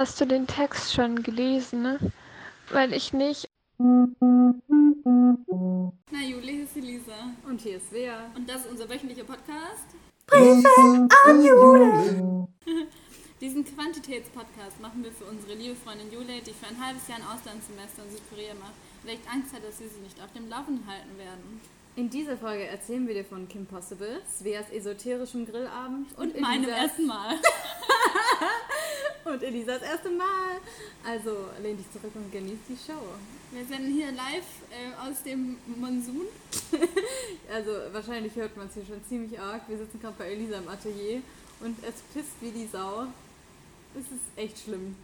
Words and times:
Hast 0.00 0.18
du 0.18 0.24
den 0.24 0.46
Text 0.46 0.94
schon 0.94 1.22
gelesen? 1.22 1.82
Ne? 1.82 1.98
Weil 2.70 2.94
ich 2.94 3.12
nicht. 3.12 3.50
Na, 3.76 4.14
Juli, 6.22 6.52
hier 6.54 6.64
ist 6.64 6.74
die 6.74 6.80
Lisa. 6.80 7.12
Und 7.46 7.60
hier 7.60 7.76
ist 7.76 7.90
Svea. 7.90 8.30
Und 8.34 8.48
das 8.48 8.62
ist 8.64 8.70
unser 8.70 8.88
wöchentlicher 8.88 9.24
Podcast. 9.24 9.84
Briefe 10.26 11.06
an 11.26 11.44
Jule. 11.44 12.48
Diesen 13.42 13.62
Quantitätspodcast 13.66 14.80
machen 14.80 15.04
wir 15.04 15.12
für 15.12 15.24
unsere 15.26 15.52
liebe 15.52 15.76
Freundin 15.76 16.10
Jule, 16.10 16.40
die 16.46 16.54
für 16.54 16.68
ein 16.68 16.82
halbes 16.82 17.06
Jahr 17.06 17.18
ein 17.18 17.24
Auslandssemester 17.24 18.02
in 18.04 18.10
Südkorea 18.12 18.54
macht, 18.54 18.72
weil 19.04 19.16
ich 19.16 19.30
Angst 19.30 19.52
hat, 19.52 19.62
dass 19.68 19.80
wir 19.80 19.88
sie 19.90 20.00
nicht 20.00 20.18
auf 20.22 20.32
dem 20.32 20.48
Laufenden 20.48 20.86
halten 20.86 21.18
werden. 21.18 21.60
In 21.96 22.08
dieser 22.08 22.38
Folge 22.38 22.64
erzählen 22.64 23.06
wir 23.06 23.12
dir 23.14 23.24
von 23.26 23.46
Kim 23.48 23.66
Possible, 23.66 24.22
Sveas 24.30 24.70
esoterischem 24.70 25.44
Grillabend 25.44 26.16
Und, 26.16 26.40
meinem 26.40 26.64
Elisas- 26.64 26.78
ersten 26.84 27.06
Mal. 27.06 27.34
und 29.24 29.42
Elisas 29.42 29.82
erste 29.82 30.10
Mal. 30.10 30.58
Also 31.04 31.48
lehn 31.62 31.76
dich 31.76 31.90
zurück 31.92 32.12
und 32.14 32.30
genieß 32.32 32.58
die 32.68 32.76
Show. 32.76 33.02
Wir 33.52 33.64
senden 33.64 33.92
hier 33.92 34.12
live 34.12 34.44
äh, 34.70 35.08
aus 35.08 35.22
dem 35.22 35.56
Monsun. 35.66 36.26
Also 37.52 37.72
wahrscheinlich 37.92 38.36
hört 38.36 38.56
man 38.56 38.68
es 38.68 38.74
hier 38.74 38.84
schon 38.84 39.04
ziemlich 39.08 39.38
arg. 39.40 39.62
Wir 39.66 39.76
sitzen 39.76 40.00
gerade 40.00 40.14
bei 40.16 40.30
Elisa 40.30 40.58
im 40.58 40.68
Atelier 40.68 41.20
und 41.58 41.76
es 41.82 41.94
pisst 42.14 42.40
wie 42.40 42.50
die 42.52 42.68
Sau. 42.68 43.06
Es 43.98 44.04
ist 44.04 44.22
echt 44.36 44.56
schlimm. 44.60 44.94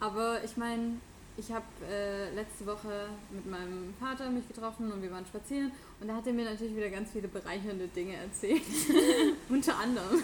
Aber 0.00 0.42
ich 0.42 0.56
meine, 0.56 0.94
ich 1.36 1.50
habe 1.52 1.66
äh, 1.90 2.34
letzte 2.34 2.66
Woche 2.66 3.08
mit 3.30 3.46
meinem 3.50 3.94
Vater 4.00 4.30
mich 4.30 4.48
getroffen 4.48 4.90
und 4.90 5.02
wir 5.02 5.10
waren 5.10 5.26
spazieren 5.26 5.72
und 6.00 6.08
da 6.08 6.16
hat 6.16 6.26
er 6.26 6.32
mir 6.32 6.44
natürlich 6.44 6.76
wieder 6.76 6.88
ganz 6.88 7.10
viele 7.12 7.28
bereichernde 7.28 7.88
Dinge 7.88 8.14
erzählt. 8.16 8.62
Unter 9.48 9.78
anderem, 9.78 10.22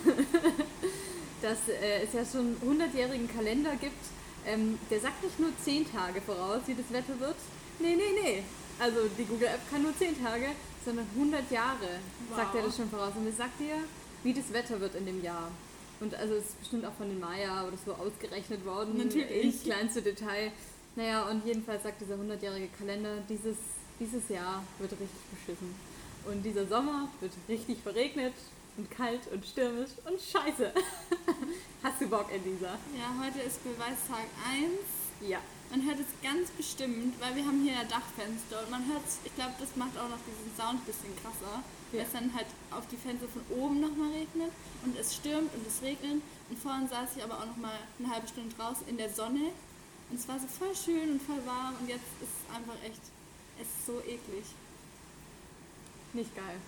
dass 1.42 1.68
äh, 1.68 2.02
es 2.04 2.12
ja 2.12 2.24
schon 2.24 2.56
einen 2.62 2.80
100-jährigen 2.80 3.28
Kalender 3.32 3.76
gibt. 3.76 4.04
Ähm, 4.46 4.78
der 4.90 5.00
sagt 5.00 5.22
nicht 5.24 5.38
nur 5.40 5.50
10 5.64 5.90
Tage 5.90 6.20
voraus, 6.20 6.62
wie 6.66 6.74
das 6.74 6.90
Wetter 6.92 7.18
wird. 7.18 7.36
Nee, 7.78 7.96
nee, 7.96 8.12
nee. 8.22 8.42
Also 8.78 9.00
die 9.18 9.24
Google 9.24 9.48
App 9.48 9.60
kann 9.70 9.82
nur 9.82 9.96
10 9.96 10.22
Tage, 10.22 10.48
sondern 10.84 11.06
100 11.14 11.50
Jahre 11.50 11.88
sagt 12.34 12.54
Wow. 12.54 12.60
er 12.60 12.66
das 12.66 12.76
schon 12.76 12.88
voraus. 12.90 13.12
Und 13.16 13.26
es 13.26 13.36
sagt 13.36 13.58
dir, 13.58 13.74
wie 14.22 14.32
das 14.32 14.52
Wetter 14.52 14.80
wird 14.80 14.94
in 14.94 15.06
dem 15.06 15.22
Jahr. 15.22 15.50
Und 15.98 16.14
also 16.14 16.34
es 16.34 16.44
ist 16.44 16.58
bestimmt 16.60 16.84
auch 16.84 16.92
von 16.92 17.08
den 17.08 17.18
Maya 17.18 17.66
oder 17.66 17.76
so 17.84 17.92
ausgerechnet 17.94 18.64
worden. 18.64 18.98
Natürlich. 18.98 19.44
Ins 19.44 19.62
kleinste 19.62 20.02
Detail. 20.02 20.52
Naja, 20.94 21.24
und 21.28 21.44
jedenfalls 21.46 21.82
sagt 21.82 22.00
dieser 22.00 22.14
100-jährige 22.14 22.68
Kalender, 22.78 23.18
dieses, 23.28 23.56
dieses 23.98 24.28
Jahr 24.28 24.62
wird 24.78 24.92
richtig 24.92 25.20
beschissen. 25.32 25.74
Und 26.24 26.42
dieser 26.42 26.66
Sommer 26.66 27.08
wird 27.20 27.32
richtig 27.48 27.78
verregnet 27.82 28.34
und 28.76 28.90
kalt 28.90 29.26
und 29.32 29.44
stürmisch 29.44 29.90
und 30.04 30.20
scheiße. 30.20 30.72
Hast 31.82 32.00
du 32.00 32.08
Bock, 32.08 32.30
Elisa? 32.30 32.78
Ja, 32.96 33.14
heute 33.24 33.40
ist 33.40 33.62
Beweistag 33.64 34.26
1. 34.50 35.28
Ja. 35.28 35.38
Man 35.70 35.84
hört 35.84 35.98
es 35.98 36.06
ganz 36.22 36.50
bestimmt, 36.50 37.20
weil 37.20 37.34
wir 37.34 37.44
haben 37.44 37.60
hier 37.62 37.72
ja 37.72 37.84
Dachfenster 37.84 38.62
und 38.62 38.70
man 38.70 38.86
hört 38.86 39.02
ich 39.24 39.34
glaube, 39.34 39.54
das 39.58 39.74
macht 39.74 39.98
auch 39.98 40.08
noch 40.08 40.20
diesen 40.22 40.54
Sound 40.56 40.78
ein 40.82 40.86
bisschen 40.86 41.10
krasser, 41.20 41.58
weil 41.90 42.00
Ja. 42.00 42.06
es 42.06 42.12
dann 42.12 42.32
halt 42.34 42.46
auf 42.70 42.86
die 42.86 42.96
Fenster 42.96 43.26
von 43.26 43.42
oben 43.50 43.80
nochmal 43.80 44.10
regnet 44.12 44.52
und 44.84 44.96
es 44.96 45.16
stürmt 45.16 45.52
und 45.54 45.66
es 45.66 45.82
regnet 45.82 46.22
und 46.50 46.58
vorhin 46.58 46.86
saß 46.88 47.16
ich 47.16 47.24
aber 47.24 47.40
auch 47.40 47.46
nochmal 47.46 47.78
eine 47.98 48.10
halbe 48.14 48.28
Stunde 48.28 48.54
draußen 48.54 48.86
in 48.86 48.96
der 48.96 49.10
Sonne 49.10 49.50
und 50.10 50.20
es 50.20 50.28
war 50.28 50.38
so 50.38 50.46
voll 50.46 50.70
schön 50.76 51.12
und 51.18 51.22
voll 51.22 51.42
warm 51.46 51.74
und 51.80 51.88
jetzt 51.88 52.06
ist 52.22 52.30
es 52.30 52.54
einfach 52.54 52.78
echt, 52.84 53.02
es 53.58 53.66
ist 53.66 53.86
so 53.86 53.98
eklig. 54.06 54.46
Nicht 56.12 56.34
geil. 56.36 56.60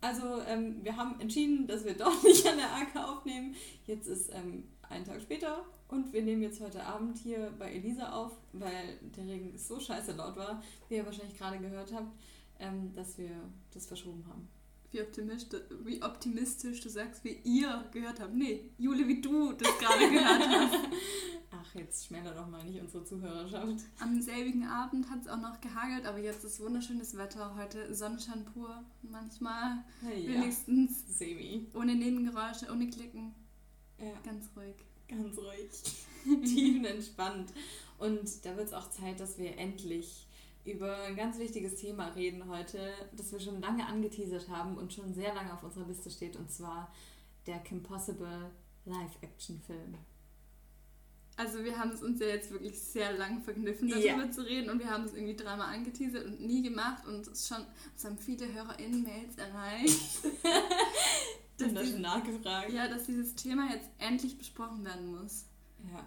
Also, 0.00 0.40
ähm, 0.46 0.82
wir 0.82 0.96
haben 0.96 1.20
entschieden, 1.20 1.66
dass 1.66 1.84
wir 1.84 1.94
doch 1.94 2.22
nicht 2.24 2.46
an 2.46 2.56
der 2.56 2.74
AK 2.74 3.08
aufnehmen. 3.08 3.54
Jetzt 3.86 4.06
ist 4.06 4.30
ähm, 4.32 4.64
ein 4.88 5.04
Tag 5.04 5.20
später 5.20 5.64
und 5.88 6.12
wir 6.12 6.22
nehmen 6.22 6.42
jetzt 6.42 6.60
heute 6.60 6.84
Abend 6.84 7.18
hier 7.18 7.52
bei 7.58 7.72
Elisa 7.72 8.12
auf, 8.12 8.32
weil 8.52 8.98
der 9.16 9.26
Regen 9.26 9.56
so 9.58 9.78
scheiße 9.78 10.12
laut 10.12 10.36
war, 10.36 10.62
wie 10.88 10.96
ihr 10.96 11.06
wahrscheinlich 11.06 11.36
gerade 11.36 11.58
gehört 11.58 11.92
habt, 11.92 12.12
ähm, 12.58 12.92
dass 12.94 13.18
wir 13.18 13.30
das 13.72 13.86
verschoben 13.86 14.24
haben. 14.28 14.48
Wie 14.92 15.00
optimistisch, 15.00 15.60
wie 15.84 16.02
optimistisch 16.02 16.80
du 16.80 16.88
sagst, 16.88 17.22
wie 17.24 17.38
ihr 17.44 17.84
gehört 17.92 18.18
habt. 18.18 18.34
Nee, 18.34 18.70
Jule, 18.76 19.06
wie 19.06 19.20
du 19.20 19.52
das 19.52 19.78
gerade 19.78 20.10
gehört 20.10 20.48
hast. 20.48 20.74
Ach, 21.52 21.74
jetzt 21.74 22.06
schmäler 22.06 22.34
doch 22.34 22.48
mal 22.48 22.64
nicht 22.64 22.80
unsere 22.80 23.04
Zuhörerschaft. 23.04 23.84
Am 24.00 24.20
selbigen 24.20 24.64
Abend 24.66 25.08
hat 25.10 25.22
es 25.22 25.28
auch 25.28 25.40
noch 25.40 25.60
gehagelt, 25.60 26.06
aber 26.06 26.18
jetzt 26.18 26.44
ist 26.44 26.60
wunderschönes 26.60 27.16
Wetter. 27.16 27.54
Heute 27.56 27.94
Sonnenschein 27.94 28.44
pur. 28.44 28.82
Manchmal 29.02 29.84
ja. 30.02 30.28
wenigstens 30.28 31.18
Semi. 31.18 31.68
ohne 31.74 31.94
Nebengeräusche, 31.94 32.70
ohne 32.72 32.88
Klicken. 32.88 33.34
Ja, 33.98 34.12
Ganz 34.24 34.48
ruhig. 34.56 34.74
ganz 35.08 35.36
ruhig. 35.38 36.42
Tiefenentspannt. 36.44 37.52
Und 37.98 38.44
da 38.44 38.56
wird 38.56 38.68
es 38.68 38.72
auch 38.72 38.90
Zeit, 38.90 39.20
dass 39.20 39.38
wir 39.38 39.58
endlich 39.58 40.26
über 40.64 41.02
ein 41.04 41.16
ganz 41.16 41.38
wichtiges 41.38 41.76
Thema 41.76 42.08
reden 42.08 42.48
heute, 42.48 42.92
das 43.16 43.32
wir 43.32 43.40
schon 43.40 43.60
lange 43.60 43.86
angeteasert 43.86 44.48
haben 44.48 44.76
und 44.76 44.92
schon 44.92 45.14
sehr 45.14 45.34
lange 45.34 45.52
auf 45.54 45.62
unserer 45.62 45.86
Liste 45.86 46.10
steht, 46.10 46.36
und 46.36 46.50
zwar 46.50 46.92
der 47.46 47.58
Kim 47.60 47.82
Possible 47.82 48.50
Live-Action-Film. 48.84 49.94
Also 51.36 51.64
wir 51.64 51.78
haben 51.78 51.90
es 51.90 52.02
uns 52.02 52.20
ja 52.20 52.26
jetzt 52.26 52.50
wirklich 52.50 52.78
sehr 52.78 53.16
lang 53.16 53.42
verkniffen, 53.42 53.88
darüber 53.88 54.30
zu 54.30 54.42
reden 54.44 54.68
und 54.68 54.78
wir 54.78 54.90
haben 54.90 55.04
es 55.04 55.14
irgendwie 55.14 55.36
dreimal 55.36 55.74
angeteasert 55.74 56.26
und 56.26 56.40
nie 56.42 56.62
gemacht 56.62 57.06
und 57.06 57.26
es 57.26 57.48
schon, 57.48 57.64
uns 57.92 58.04
haben 58.04 58.18
viele 58.18 58.52
HörerInnen-Mails 58.52 59.38
erreicht. 59.38 59.98
Ich 61.56 61.64
habe 61.64 61.74
da 61.74 61.82
die- 61.82 61.90
schon 61.92 62.00
nachgefragt. 62.02 62.70
ja, 62.72 62.88
dass 62.88 63.04
dieses 63.06 63.34
Thema 63.36 63.70
jetzt 63.72 63.88
endlich 63.98 64.36
besprochen 64.36 64.84
werden 64.84 65.14
muss. 65.14 65.46
Ja. 65.92 66.06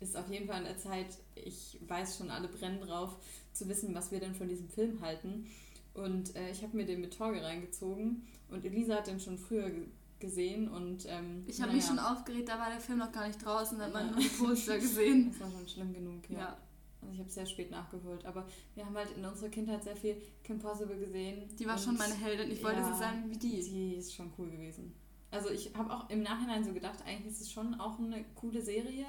Ist 0.00 0.16
auf 0.16 0.30
jeden 0.30 0.46
Fall 0.46 0.56
an 0.56 0.64
der 0.64 0.76
Zeit, 0.78 1.06
ich 1.34 1.78
weiß 1.86 2.18
schon, 2.18 2.30
alle 2.30 2.48
brennen 2.48 2.80
drauf, 2.80 3.16
zu 3.52 3.68
wissen, 3.68 3.94
was 3.94 4.10
wir 4.12 4.20
denn 4.20 4.34
von 4.34 4.46
diesem 4.48 4.68
Film 4.68 5.00
halten. 5.00 5.46
Und 5.94 6.36
äh, 6.36 6.50
ich 6.50 6.62
habe 6.62 6.76
mir 6.76 6.84
den 6.84 7.00
mit 7.00 7.16
Torge 7.16 7.42
reingezogen 7.42 8.26
und 8.50 8.64
Elisa 8.64 8.96
hat 8.96 9.06
den 9.06 9.18
schon 9.18 9.38
früher 9.38 9.70
ge- 9.70 9.86
gesehen 10.18 10.68
und 10.68 11.06
ähm, 11.08 11.44
Ich 11.46 11.56
habe 11.60 11.72
naja, 11.72 11.76
mich 11.76 11.86
schon 11.86 11.98
aufgeregt, 11.98 12.48
da 12.48 12.58
war 12.58 12.68
der 12.70 12.80
Film 12.80 12.98
noch 12.98 13.12
gar 13.12 13.26
nicht 13.26 13.42
draußen, 13.44 13.78
da 13.78 13.86
hat 13.86 13.92
man 13.94 14.06
Ja. 14.06 14.12
nur 14.12 14.20
die 14.20 14.28
Poster 14.28 14.78
gesehen. 14.78 15.30
Das 15.30 15.40
war 15.40 15.50
schon 15.50 15.68
schlimm 15.68 15.94
genug, 15.94 16.28
ja. 16.28 16.38
Ja. 16.38 16.56
Also 17.00 17.12
ich 17.14 17.20
habe 17.20 17.30
sehr 17.30 17.46
spät 17.46 17.70
nachgeholt, 17.70 18.24
aber 18.26 18.46
wir 18.74 18.84
haben 18.84 18.94
halt 18.96 19.10
in 19.16 19.24
unserer 19.24 19.48
Kindheit 19.48 19.82
sehr 19.84 19.96
viel 19.96 20.16
Kim 20.44 20.58
Possible 20.58 20.98
gesehen. 20.98 21.44
Die 21.58 21.66
war 21.66 21.78
schon 21.78 21.96
meine 21.96 22.14
Heldin, 22.14 22.50
ich 22.50 22.62
wollte 22.62 22.80
ja, 22.80 22.92
sie 22.92 22.98
sein 22.98 23.30
wie 23.30 23.36
die. 23.38 23.62
Die 23.62 23.94
ist 23.94 24.14
schon 24.14 24.30
cool 24.38 24.50
gewesen. 24.50 24.92
Also 25.30 25.50
ich 25.50 25.74
habe 25.74 25.92
auch 25.94 26.08
im 26.10 26.22
Nachhinein 26.22 26.64
so 26.64 26.72
gedacht, 26.72 26.98
eigentlich 27.06 27.32
ist 27.32 27.40
es 27.42 27.52
schon 27.52 27.74
auch 27.74 27.98
eine 27.98 28.24
coole 28.34 28.60
Serie, 28.62 29.06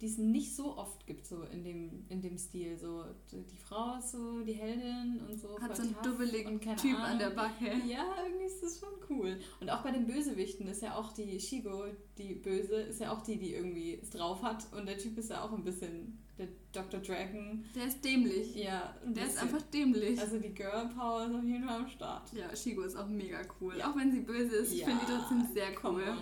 die 0.00 0.06
es 0.06 0.18
nicht 0.18 0.54
so 0.54 0.76
oft 0.76 1.06
gibt, 1.06 1.26
so 1.26 1.42
in 1.44 1.64
dem, 1.64 2.04
in 2.10 2.20
dem 2.20 2.36
Stil. 2.36 2.76
So 2.78 3.04
die 3.32 3.56
Frau 3.56 3.96
ist 3.98 4.10
so 4.12 4.40
die 4.42 4.52
Heldin 4.52 5.20
und 5.26 5.40
so. 5.40 5.58
Hat 5.60 5.74
so 5.76 5.82
einen 5.84 5.96
dubbeligen 6.02 6.60
Typ 6.60 6.98
an 6.98 7.18
der 7.18 7.28
Ahnung. 7.28 7.36
Backe. 7.36 7.72
Ja, 7.88 8.04
irgendwie 8.24 8.44
ist 8.46 8.62
das 8.62 8.78
schon 8.78 8.90
cool. 9.08 9.38
Und 9.60 9.70
auch 9.70 9.82
bei 9.82 9.90
den 9.92 10.06
Bösewichten 10.06 10.66
ist 10.68 10.82
ja 10.82 10.96
auch 10.96 11.12
die 11.12 11.40
Shigo, 11.40 11.84
die 12.18 12.34
Böse, 12.34 12.74
ist 12.82 13.00
ja 13.00 13.10
auch 13.12 13.22
die, 13.22 13.38
die 13.38 13.54
irgendwie 13.54 13.98
es 14.02 14.10
drauf 14.10 14.42
hat. 14.42 14.66
Und 14.72 14.86
der 14.86 14.98
Typ 14.98 15.16
ist 15.16 15.30
ja 15.30 15.42
auch 15.42 15.52
ein 15.52 15.64
bisschen 15.64 16.18
der 16.36 16.48
Dr. 16.72 17.00
Dragon. 17.00 17.64
Der 17.74 17.86
ist 17.86 18.04
dämlich. 18.04 18.54
Ja, 18.54 18.94
Der 19.06 19.24
ist 19.26 19.38
einfach 19.42 19.62
dämlich. 19.62 20.20
Also 20.20 20.38
die 20.38 20.52
Girl 20.52 20.90
Power 20.94 21.24
ist 21.26 21.34
auf 21.34 21.44
jeden 21.44 21.64
Fall 21.64 21.76
am 21.80 21.88
Start. 21.88 22.30
ja, 22.34 22.54
Shigo 22.54 22.82
ist 22.82 22.96
auch 22.96 23.08
mega 23.08 23.38
cool. 23.60 23.78
Ja. 23.78 23.90
Auch 23.90 23.96
wenn 23.96 24.12
sie 24.12 24.20
böse 24.20 24.56
ist, 24.56 24.72
ich 24.74 24.80
Ja, 24.80 24.88
finde 24.88 25.06
die 25.06 25.12
trotzdem 25.12 25.48
sehr 25.54 25.74
Come 25.74 26.02
cool. 26.02 26.08
on. 26.10 26.18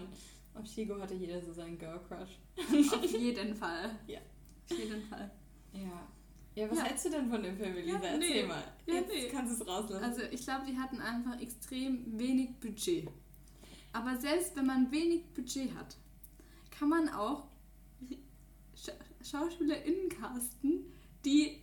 Auf 0.54 0.66
Shigo 0.66 1.00
hatte 1.00 1.14
jeder 1.14 1.40
so 1.40 1.52
seinen 1.52 1.78
Girl 1.78 2.00
Crush. 2.08 2.38
Auf 2.92 3.04
jeden 3.12 3.54
Fall. 3.54 3.98
Ja. 4.06 4.20
Auf 4.70 4.78
jeden 4.78 5.02
Fall. 5.02 5.30
Ja. 5.72 6.08
Ja, 6.54 6.70
was 6.70 6.78
Ja. 6.78 6.84
hältst 6.84 7.04
du 7.06 7.10
denn 7.10 7.28
von 7.28 7.42
dem 7.42 7.56
Film, 7.56 7.76
Elisa? 7.76 7.98
Ja, 8.00 8.16
nee. 8.16 8.26
Erzähl 8.26 8.46
mal. 8.46 8.62
Ja, 8.86 8.94
Jetzt 8.94 9.08
nee. 9.08 9.28
kannst 9.28 9.58
du 9.58 9.64
es 9.64 9.68
rauslassen. 9.68 10.04
Also 10.04 10.22
ich 10.30 10.44
glaube, 10.44 10.66
die 10.70 10.78
hatten 10.78 11.00
einfach 11.00 11.40
extrem 11.40 12.16
wenig 12.18 12.50
Budget. 12.60 13.08
Aber 13.92 14.16
selbst 14.16 14.54
wenn 14.56 14.66
man 14.66 14.90
wenig 14.92 15.24
Budget 15.34 15.74
hat, 15.74 15.96
kann 16.70 16.88
man 16.88 17.08
auch 17.08 17.48
Scha 18.76 18.92
SchauspielerInnen 19.22 20.08
casten, 20.10 20.84
die 21.24 21.58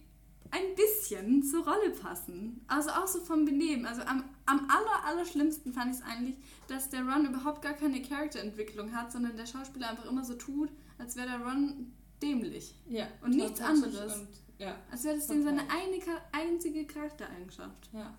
ein 0.49 0.75
bisschen 0.75 1.43
zur 1.43 1.63
Rolle 1.65 1.91
passen. 1.91 2.61
Also 2.67 2.89
auch 2.89 3.07
so 3.07 3.19
vom 3.21 3.45
Benehmen. 3.45 3.85
Also 3.85 4.01
am, 4.01 4.23
am 4.45 4.67
aller, 4.69 5.05
aller 5.05 5.25
schlimmsten 5.25 5.73
fand 5.73 5.93
ich 5.93 5.99
es 5.99 6.03
eigentlich, 6.03 6.35
dass 6.67 6.89
der 6.89 7.03
Ron 7.03 7.25
überhaupt 7.25 7.61
gar 7.61 7.73
keine 7.73 8.01
Charakterentwicklung 8.01 8.93
hat, 8.93 9.11
sondern 9.11 9.35
der 9.38 9.45
Schauspieler 9.45 9.89
einfach 9.89 10.05
immer 10.05 10.25
so 10.25 10.33
tut, 10.33 10.69
als 10.97 11.15
wäre 11.15 11.27
der 11.27 11.39
Ron 11.39 11.93
dämlich. 12.21 12.75
ja, 12.89 13.07
und 13.21 13.31
nichts 13.31 13.61
anderes. 13.61 14.17
Und, 14.17 14.27
ja, 14.57 14.75
Als 14.91 15.03
wäre 15.03 15.15
das 15.15 15.27
dem 15.27 15.43
seine 15.43 15.61
eine, 15.61 16.01
einzige 16.31 16.85
Charaktereigenschaft. 16.85 17.89
ja. 17.94 18.13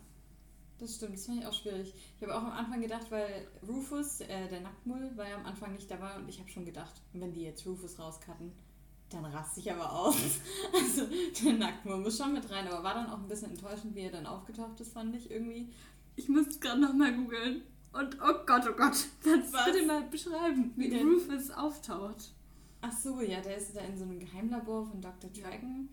Das 0.78 0.96
stimmt, 0.96 1.14
das 1.14 1.26
fand 1.26 1.38
ich 1.38 1.46
auch 1.46 1.52
schwierig. 1.52 1.94
Ich 2.16 2.22
habe 2.26 2.34
auch 2.34 2.42
am 2.42 2.50
Anfang 2.50 2.80
gedacht, 2.80 3.08
weil 3.10 3.46
Rufus, 3.68 4.20
äh, 4.22 4.48
der 4.48 4.62
Nacktmull, 4.62 5.16
war 5.16 5.28
ja 5.28 5.36
am 5.36 5.46
Anfang 5.46 5.74
nicht 5.74 5.88
dabei 5.88 6.16
und 6.16 6.28
ich 6.28 6.40
habe 6.40 6.48
schon 6.48 6.64
gedacht, 6.64 7.00
wenn 7.12 7.32
die 7.32 7.42
jetzt 7.42 7.64
Rufus 7.64 8.00
rauscutten, 8.00 8.50
dann 9.12 9.24
raste 9.26 9.60
ich 9.60 9.70
aber 9.70 9.90
aus. 9.90 10.16
Also 10.72 11.06
der 11.42 11.52
Nacktmull 11.54 11.98
muss 11.98 12.16
schon 12.16 12.32
mit 12.32 12.50
rein, 12.50 12.66
aber 12.66 12.82
war 12.82 12.94
dann 12.94 13.10
auch 13.10 13.18
ein 13.18 13.28
bisschen 13.28 13.50
enttäuschend, 13.50 13.94
wie 13.94 14.00
er 14.00 14.12
dann 14.12 14.26
aufgetaucht 14.26 14.80
ist, 14.80 14.92
fand 14.92 15.14
ich 15.14 15.30
irgendwie. 15.30 15.68
Ich 16.16 16.28
muss 16.28 16.46
es 16.46 16.60
gerade 16.60 16.80
nochmal 16.80 17.14
googeln. 17.14 17.62
Und 17.92 18.16
oh 18.22 18.44
Gott, 18.46 18.64
oh 18.68 18.76
Gott. 18.76 19.06
Kannst 19.22 19.54
du 19.54 19.72
bitte 19.72 19.86
mal 19.86 20.02
beschreiben, 20.02 20.72
wie 20.76 20.90
Wie? 20.90 21.02
Rufus 21.02 21.50
auftaucht? 21.50 22.32
Ach 22.80 22.92
so, 22.92 23.20
ja, 23.20 23.40
der 23.40 23.56
ist 23.56 23.76
da 23.76 23.80
in 23.80 23.96
so 23.96 24.04
einem 24.04 24.18
Geheimlabor 24.18 24.86
von 24.86 25.00
Dr. 25.00 25.30
Dragon. 25.30 25.88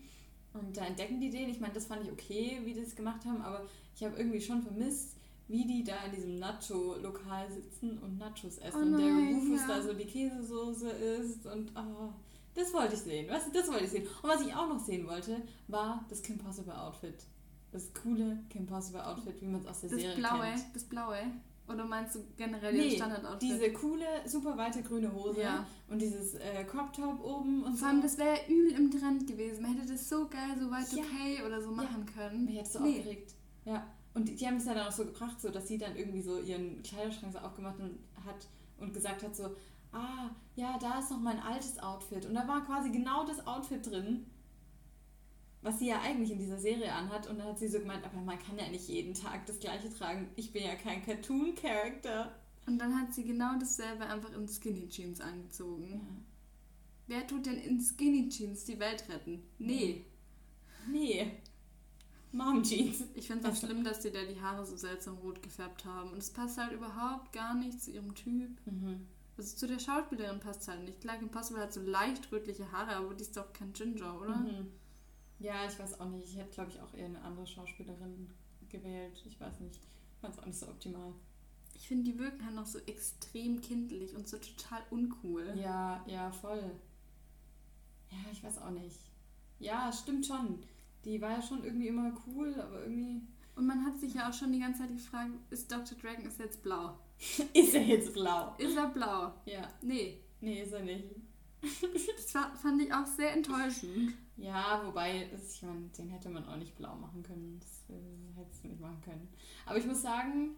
Und 0.52 0.76
da 0.76 0.84
entdecken 0.84 1.20
die 1.20 1.30
den. 1.30 1.48
Ich 1.48 1.60
meine, 1.60 1.74
das 1.74 1.86
fand 1.86 2.02
ich 2.04 2.10
okay, 2.10 2.60
wie 2.64 2.74
die 2.74 2.82
das 2.82 2.96
gemacht 2.96 3.24
haben, 3.24 3.42
aber 3.42 3.64
ich 3.94 4.02
habe 4.02 4.16
irgendwie 4.16 4.40
schon 4.40 4.62
vermisst, 4.62 5.16
wie 5.46 5.66
die 5.66 5.84
da 5.84 6.04
in 6.06 6.12
diesem 6.12 6.38
Nacho-Lokal 6.38 7.50
sitzen 7.50 7.98
und 7.98 8.18
Nachos 8.18 8.58
essen. 8.58 8.76
Oh 8.76 8.78
und 8.78 8.98
der 8.98 9.12
nein, 9.12 9.34
Rufus 9.34 9.60
ja. 9.60 9.66
da 9.68 9.82
so 9.82 9.92
die 9.92 10.04
Käsesoße 10.04 10.90
isst 10.90 11.46
und 11.46 11.72
oh, 11.76 12.12
das 12.54 12.72
wollte 12.72 12.94
ich 12.94 13.00
sehen. 13.00 13.30
Weißt 13.30 13.46
du, 13.48 13.52
das 13.52 13.68
wollte 13.68 13.84
ich 13.84 13.90
sehen. 13.90 14.06
Und 14.22 14.28
was 14.28 14.40
ich 14.42 14.54
auch 14.54 14.68
noch 14.68 14.78
sehen 14.80 15.06
wollte, 15.06 15.40
war 15.68 16.04
das 16.08 16.22
Kim 16.22 16.38
Possible 16.38 16.76
Outfit. 16.78 17.14
Das 17.72 17.92
coole 17.94 18.38
Kim 18.50 18.66
Possible 18.66 19.04
Outfit, 19.06 19.40
wie 19.40 19.46
man 19.46 19.60
es 19.60 19.66
aus 19.66 19.80
der 19.82 19.90
Das 19.90 20.00
Serie 20.00 20.16
blaue, 20.16 20.40
kennt. 20.42 20.64
das 20.74 20.84
blaue. 20.84 21.18
Oder 21.68 21.84
meinst 21.84 22.16
du 22.16 22.24
generell 22.36 22.72
Nee, 22.74 22.96
Standardoutfit? 22.96 23.42
diese 23.42 23.72
coole, 23.72 24.04
super 24.26 24.56
weite 24.56 24.82
grüne 24.82 25.12
Hose 25.14 25.42
Ja. 25.42 25.64
und 25.88 26.02
dieses 26.02 26.34
äh, 26.34 26.64
Crop 26.64 26.92
Top 26.92 27.22
oben 27.24 27.62
und 27.62 27.76
Vor 27.76 27.86
allem, 27.86 27.98
so. 27.98 28.02
das 28.02 28.18
wäre 28.18 28.38
übel 28.48 28.72
im 28.72 28.90
Trend 28.90 29.24
gewesen. 29.28 29.62
Man 29.62 29.76
hätte 29.76 29.92
das 29.92 30.08
so 30.08 30.26
geil, 30.28 30.56
so 30.58 30.68
weit 30.68 30.92
Ja. 30.92 31.04
okay 31.04 31.46
oder 31.46 31.62
so 31.62 31.70
machen 31.70 32.04
können. 32.06 32.44
Mich 32.46 32.56
hätte 32.58 32.70
so 32.70 32.80
Nee. 32.80 32.98
aufgeregt. 32.98 33.34
Ja. 33.64 33.86
Und 34.14 34.28
die, 34.28 34.34
die 34.34 34.44
haben 34.48 34.56
es 34.56 34.64
ja 34.64 34.74
dann 34.74 34.88
auch 34.88 34.92
so 34.92 35.04
gebracht, 35.04 35.40
so 35.40 35.50
dass 35.50 35.68
sie 35.68 35.78
dann 35.78 35.94
irgendwie 35.94 36.22
so 36.22 36.40
ihren 36.40 36.82
Kleiderschrank 36.82 37.32
so 37.32 37.38
aufgemacht 37.38 37.78
und 37.78 38.00
hat 38.26 38.48
und 38.80 38.92
gesagt 38.92 39.22
hat 39.22 39.36
so, 39.36 39.54
ah, 39.92 40.30
ja, 40.56 40.78
da 40.78 40.98
ist 40.98 41.10
noch 41.10 41.20
mein 41.20 41.40
altes 41.40 41.78
Outfit. 41.78 42.26
Und 42.26 42.34
da 42.34 42.46
war 42.46 42.64
quasi 42.64 42.90
genau 42.90 43.24
das 43.24 43.46
Outfit 43.46 43.86
drin, 43.86 44.26
was 45.62 45.78
sie 45.78 45.88
ja 45.88 46.00
eigentlich 46.00 46.30
in 46.30 46.38
dieser 46.38 46.58
Serie 46.58 46.92
anhat. 46.92 47.26
Und 47.28 47.38
dann 47.38 47.48
hat 47.48 47.58
sie 47.58 47.68
so 47.68 47.78
gemeint, 47.78 48.04
aber 48.04 48.20
man 48.20 48.38
kann 48.38 48.58
ja 48.58 48.68
nicht 48.68 48.88
jeden 48.88 49.14
Tag 49.14 49.46
das 49.46 49.60
gleiche 49.60 49.92
tragen. 49.92 50.28
Ich 50.36 50.52
bin 50.52 50.64
ja 50.64 50.74
kein 50.74 51.04
Cartoon-Character. 51.04 52.34
Und 52.66 52.78
dann 52.78 52.98
hat 53.00 53.12
sie 53.14 53.24
genau 53.24 53.58
dasselbe 53.58 54.06
einfach 54.06 54.32
in 54.32 54.46
Skinny 54.46 54.88
Jeans 54.88 55.20
angezogen. 55.20 56.24
Wer 57.06 57.26
tut 57.26 57.46
denn 57.46 57.58
in 57.58 57.80
Skinny 57.80 58.28
Jeans 58.28 58.64
die 58.64 58.78
Welt 58.78 59.08
retten? 59.08 59.42
Nee. 59.58 60.04
Nee. 60.88 61.32
Mom 62.32 62.62
Jeans. 62.62 63.04
Ich 63.14 63.26
finde 63.26 63.48
es 63.48 63.52
auch 63.52 63.60
schlimm, 63.66 63.82
dass 63.82 64.00
die 64.00 64.12
da 64.12 64.24
die 64.24 64.40
Haare 64.40 64.64
so 64.64 64.76
seltsam 64.76 65.18
rot 65.18 65.42
gefärbt 65.42 65.84
haben. 65.84 66.10
Und 66.10 66.18
es 66.18 66.30
passt 66.30 66.58
halt 66.58 66.72
überhaupt 66.72 67.32
gar 67.32 67.54
nicht 67.54 67.82
zu 67.82 67.90
ihrem 67.90 68.14
Typ. 68.14 68.50
Mhm. 68.66 69.06
Also 69.40 69.56
zu 69.56 69.66
der 69.66 69.78
Schauspielerin 69.78 70.38
passt 70.38 70.68
halt 70.68 70.84
nicht. 70.84 71.00
Klar, 71.00 71.16
Kim 71.16 71.30
Possible 71.30 71.62
hat 71.62 71.72
so 71.72 71.80
leicht 71.80 72.30
rötliche 72.30 72.70
Haare, 72.72 72.96
aber 72.96 73.14
die 73.14 73.22
ist 73.22 73.34
doch 73.34 73.50
kein 73.54 73.72
Ginger, 73.72 74.20
oder? 74.20 74.36
Mhm. 74.36 74.70
Ja, 75.38 75.64
ich 75.66 75.78
weiß 75.78 75.98
auch 75.98 76.10
nicht. 76.10 76.26
Ich 76.26 76.36
hätte, 76.36 76.50
glaube 76.50 76.70
ich, 76.70 76.78
auch 76.78 76.92
eher 76.92 77.06
eine 77.06 77.22
andere 77.22 77.46
Schauspielerin 77.46 78.28
gewählt. 78.68 79.22
Ich 79.24 79.40
weiß 79.40 79.60
nicht. 79.60 79.76
Ich 79.76 80.20
fand 80.20 80.34
es 80.34 80.40
auch 80.40 80.44
nicht 80.44 80.58
so 80.58 80.68
optimal. 80.68 81.14
Ich 81.74 81.88
finde, 81.88 82.12
die 82.12 82.18
wirken 82.18 82.44
halt 82.44 82.54
noch 82.54 82.66
so 82.66 82.80
extrem 82.80 83.62
kindlich 83.62 84.14
und 84.14 84.28
so 84.28 84.36
total 84.36 84.82
uncool. 84.90 85.54
Ja, 85.56 86.04
ja, 86.06 86.30
voll. 86.30 86.70
Ja, 88.10 88.18
ich 88.30 88.44
weiß 88.44 88.58
auch 88.58 88.72
nicht. 88.72 89.00
Ja, 89.58 89.90
stimmt 89.90 90.26
schon. 90.26 90.62
Die 91.06 91.18
war 91.22 91.30
ja 91.30 91.40
schon 91.40 91.64
irgendwie 91.64 91.88
immer 91.88 92.12
cool, 92.26 92.54
aber 92.60 92.82
irgendwie. 92.82 93.22
Und 93.54 93.66
man 93.66 93.86
hat 93.86 93.98
sich 93.98 94.12
ja 94.12 94.28
auch 94.28 94.34
schon 94.34 94.52
die 94.52 94.60
ganze 94.60 94.80
Zeit 94.80 94.92
gefragt, 94.92 95.30
ist 95.48 95.72
Dr. 95.72 95.96
Dragon 95.96 96.26
ist 96.26 96.38
jetzt 96.38 96.62
blau? 96.62 96.98
Ist 97.52 97.74
er 97.74 97.82
jetzt 97.82 98.14
blau? 98.14 98.54
Ist 98.58 98.76
er 98.76 98.88
blau? 98.88 99.32
Ja. 99.44 99.68
Nee. 99.82 100.20
Nee, 100.40 100.62
ist 100.62 100.72
er 100.72 100.82
nicht. 100.82 101.04
Das 102.16 102.34
war, 102.34 102.56
fand 102.56 102.80
ich 102.80 102.92
auch 102.92 103.06
sehr 103.06 103.32
enttäuschend. 103.32 104.14
Ja, 104.36 104.80
wobei, 104.86 105.28
ich 105.34 105.62
meine, 105.62 105.88
den 105.98 106.08
hätte 106.08 106.30
man 106.30 106.46
auch 106.46 106.56
nicht 106.56 106.74
blau 106.76 106.94
machen 106.94 107.22
können. 107.22 107.58
Das 107.60 107.94
äh, 107.94 108.38
hättest 108.38 108.64
du 108.64 108.68
nicht 108.68 108.80
machen 108.80 109.00
können. 109.04 109.28
Aber 109.66 109.76
ich 109.76 109.84
muss 109.84 110.00
sagen, 110.00 110.56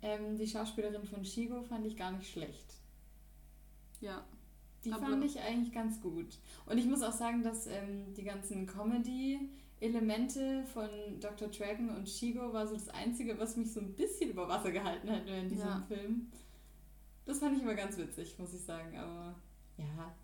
ähm, 0.00 0.36
die 0.38 0.46
Schauspielerin 0.46 1.04
von 1.04 1.24
Shigo 1.24 1.62
fand 1.62 1.86
ich 1.86 1.96
gar 1.96 2.12
nicht 2.12 2.30
schlecht. 2.30 2.74
Ja. 4.00 4.24
Die 4.84 4.90
fand 4.90 5.24
ich 5.24 5.40
eigentlich 5.40 5.74
ganz 5.74 6.00
gut. 6.00 6.38
Und 6.64 6.78
ich 6.78 6.86
muss 6.86 7.02
auch 7.02 7.12
sagen, 7.12 7.42
dass 7.42 7.66
ähm, 7.66 8.14
die 8.14 8.24
ganzen 8.24 8.66
Comedy-Elemente 9.80 10.64
von 10.72 10.88
Dr. 11.20 11.48
Dragon 11.48 11.90
und 11.90 12.08
Shigo 12.08 12.52
war 12.52 12.66
so 12.66 12.74
das 12.74 12.88
Einzige, 12.88 13.38
was 13.38 13.56
mich 13.56 13.72
so 13.72 13.80
ein 13.80 13.94
bisschen 13.94 14.30
über 14.30 14.48
Wasser 14.48 14.70
gehalten 14.72 15.10
hat 15.10 15.26
in 15.26 15.48
diesem 15.48 15.66
Ja. 15.68 15.82
Film. 15.88 16.30
Das 17.24 17.40
fand 17.40 17.56
ich 17.56 17.62
immer 17.62 17.74
ganz 17.74 17.96
witzig, 17.96 18.38
muss 18.38 18.54
ich 18.54 18.62
sagen. 18.62 18.96
Aber 18.96 19.34
ja, 19.78 20.14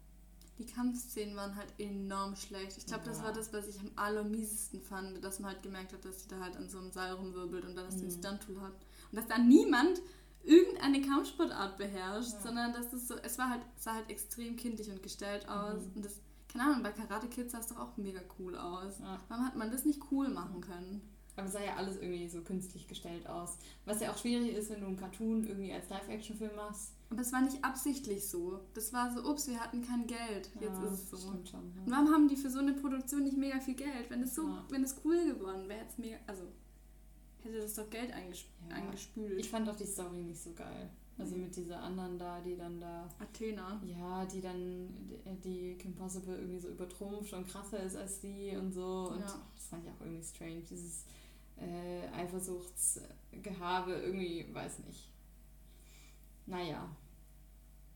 Die 0.59 0.67
Kampfszenen 0.67 1.35
waren 1.35 1.57
halt 1.57 1.73
enorm 1.79 2.37
schlecht. 2.37 2.77
Ich 2.79 2.87
glaube, 2.87 3.05
das 3.05 3.19
Ja. 3.19 3.25
war 3.25 3.33
das, 3.33 3.53
was 3.53 3.67
ich 3.69 3.81
am 3.81 3.91
allermiesesten 3.97 4.81
fand, 4.83 5.25
dass 5.25 5.41
man 5.41 5.53
halt 5.53 5.63
gemerkt 5.63 5.93
hat, 5.95 6.05
dass 6.05 6.23
sie 6.23 6.29
da 6.29 6.39
halt 6.41 6.57
an 6.57 6.69
so 6.69 6.79
einem 6.79 6.93
Seil 6.93 7.13
rumwirbelt 7.15 7.65
und 7.65 7.75
dann 7.75 7.87
das 7.87 7.97
Mhm. 7.97 8.11
Stunt-Tool 8.11 8.61
hat. 8.61 8.73
Und 9.11 9.17
dass 9.17 9.27
da 9.27 9.39
niemand 9.39 10.01
irgendeine 10.45 11.01
Kampfsportart 11.01 11.79
beherrscht, 11.79 12.33
Ja. 12.35 12.41
sondern 12.43 12.73
dass 12.75 12.91
das 12.91 13.09
so, 13.09 13.17
es 13.17 13.39
war 13.39 13.49
halt, 13.49 13.63
sah 13.77 13.95
halt 13.95 14.11
extrem 14.11 14.55
kindlich 14.57 14.91
und 14.91 15.03
gestellt 15.03 15.49
aus. 15.49 15.83
Mhm. 15.87 15.93
Und 15.97 16.05
das, 16.05 16.21
keine 16.53 16.65
Ahnung, 16.65 16.83
bei 16.83 16.93
Karate 16.93 17.29
Kids 17.29 17.53
sah 17.53 17.59
es 17.61 17.69
doch 17.69 17.79
auch 17.79 17.97
mega 17.97 18.21
cool 18.39 18.57
aus. 18.57 18.99
ja. 19.01 19.19
Warum 19.29 19.47
hat 19.47 19.57
man 19.57 19.71
das 19.71 19.85
nicht 19.85 20.01
cool 20.11 20.29
machen 20.29 20.61
können? 20.61 21.01
Aber 21.35 21.47
es 21.47 21.53
sah 21.55 21.63
ja 21.65 21.77
alles 21.77 21.97
irgendwie 21.97 22.29
so 22.29 22.43
künstlich 22.43 22.87
gestellt 22.87 23.27
aus. 23.27 23.57
Was 23.87 24.01
ja 24.01 24.13
auch 24.13 24.19
schwierig 24.19 24.55
ist, 24.55 24.69
wenn 24.71 24.81
du 24.83 24.87
einen 24.87 24.99
Cartoon 24.99 25.45
irgendwie 25.47 25.73
als 25.73 25.89
Live-Action-Film 25.89 26.55
machst. 26.57 26.93
Aber 27.09 27.23
es 27.23 27.33
war 27.33 27.41
nicht 27.41 27.65
absichtlich 27.65 28.29
so. 28.29 28.61
Das 28.75 28.93
war 28.93 29.11
so, 29.15 29.25
ups, 29.31 29.49
wir 29.49 29.59
hatten 29.59 29.81
kein 29.81 30.07
Geld. 30.07 30.51
Jetzt 30.61 30.79
Ja, 30.79 30.85
ist 30.85 30.93
es 30.93 31.11
so. 31.11 31.17
Schon. 31.17 31.37
Und 31.37 31.49
Ja. 31.49 31.83
warum 31.87 32.13
haben 32.13 32.29
die 32.29 32.37
für 32.37 32.51
so 32.51 32.59
eine 32.59 32.75
Produktion 32.75 33.23
nicht 33.25 33.39
mega 33.39 33.61
viel 33.61 33.75
Geld? 33.75 34.11
Wenn 34.11 34.23
es 34.23 34.35
so, 34.35 34.47
Ja. 34.47 34.65
wenn 34.69 34.85
es 34.85 35.01
cool 35.05 35.25
geworden 35.35 35.69
wäre, 35.71 35.81
hätte 35.81 35.93
es 35.93 35.99
mega, 35.99 36.17
also 36.27 36.43
hätte 37.43 37.59
das 37.63 37.75
doch 37.75 37.89
Geld 37.89 38.13
eingesp 38.13 38.47
Ja. 38.69 38.77
eingespült. 38.77 39.39
Ich 39.41 39.49
fand 39.51 39.69
auch 39.71 39.77
die 39.77 39.87
Story 39.87 40.19
nicht 40.25 40.43
so 40.43 40.53
geil. 40.53 40.91
Also 41.23 41.37
mit 41.37 41.55
dieser 41.57 41.81
anderen 41.81 42.19
da, 42.19 42.41
die 42.41 42.57
dann 42.57 42.81
da 42.81 43.09
Athena. 43.21 43.81
Ja, 43.85 44.25
die 44.27 44.41
dann, 44.41 44.89
die- 45.45 45.77
Kim 45.79 45.95
Possible 45.95 46.35
irgendwie 46.37 46.59
so 46.59 46.69
übertrumpft 46.69 47.33
und 47.33 47.47
krasser 47.47 47.81
ist 47.81 47.97
als 47.97 48.21
die 48.21 48.57
und 48.57 48.73
so. 48.73 49.11
Und 49.13 49.21
Ja. 49.21 49.27
das 49.55 49.67
fand 49.69 49.85
ich 49.85 49.91
auch 49.93 50.01
irgendwie 50.01 50.23
strange. 50.25 50.63
Dieses 50.69 51.05
äh, 51.57 52.09
Eifersuchtsgehabe, 52.17 53.93
irgendwie, 53.93 54.47
weiß 54.53 54.81
nicht. 54.81 55.09
Naja. 56.47 56.89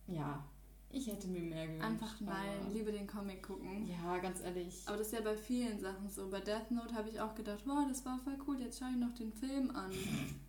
Ja. 0.06 0.44
Ich 0.90 1.08
hätte 1.08 1.26
mir 1.26 1.40
mehr 1.40 1.66
gewünscht. 1.66 1.84
Einfach 1.84 2.20
nein, 2.20 2.72
lieber 2.72 2.92
den 2.92 3.06
Comic 3.08 3.42
gucken. 3.42 3.88
Ja, 3.88 4.18
ganz 4.18 4.40
ehrlich. 4.40 4.82
Aber 4.86 4.96
das 4.98 5.08
ist 5.08 5.14
ja 5.14 5.20
bei 5.20 5.36
vielen 5.36 5.80
Sachen 5.80 6.08
so. 6.08 6.28
Bei 6.30 6.40
Death 6.40 6.70
Note 6.70 6.94
habe 6.94 7.08
ich 7.08 7.20
auch 7.20 7.34
gedacht, 7.34 7.62
wow, 7.66 7.84
das 7.88 8.04
war 8.04 8.18
voll 8.20 8.38
cool, 8.46 8.60
jetzt 8.60 8.78
schaue 8.78 8.90
ich 8.92 8.96
noch 8.96 9.12
den 9.14 9.32
Film 9.32 9.70
an. 9.74 9.90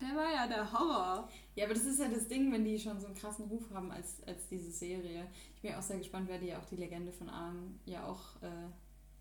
Der 0.00 0.14
war 0.14 0.30
ja 0.30 0.46
der 0.46 0.70
Horror. 0.72 1.28
Ja, 1.54 1.64
aber 1.64 1.74
das 1.74 1.84
ist 1.84 2.00
ja 2.00 2.08
das 2.08 2.28
Ding, 2.28 2.52
wenn 2.52 2.64
die 2.64 2.78
schon 2.78 3.00
so 3.00 3.06
einen 3.06 3.16
krassen 3.16 3.46
Ruf 3.46 3.70
haben 3.72 3.90
als, 3.90 4.22
als 4.24 4.46
diese 4.48 4.70
Serie. 4.70 5.26
Ich 5.54 5.62
bin 5.62 5.74
auch 5.74 5.82
sehr 5.82 5.98
gespannt, 5.98 6.28
wer 6.28 6.38
die 6.38 6.48
ja 6.48 6.58
auch 6.58 6.66
die 6.66 6.76
Legende 6.76 7.12
von 7.12 7.30
Aang 7.30 7.80
ja 7.86 8.06
auch 8.06 8.36
äh, 8.42 8.68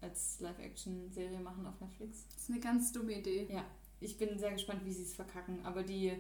als 0.02 0.40
Live-Action-Serie 0.42 1.40
machen 1.40 1.66
auf 1.66 1.80
Netflix. 1.80 2.28
Das 2.28 2.44
ist 2.44 2.50
eine 2.50 2.60
ganz 2.60 2.92
dumme 2.92 3.18
Idee. 3.18 3.48
Ja, 3.50 3.64
ich 4.02 4.18
bin 4.18 4.38
sehr 4.38 4.52
gespannt, 4.52 4.84
wie 4.84 4.92
sie 4.92 5.04
es 5.04 5.14
verkacken. 5.14 5.66
Aber 5.66 5.84
die 5.84 6.12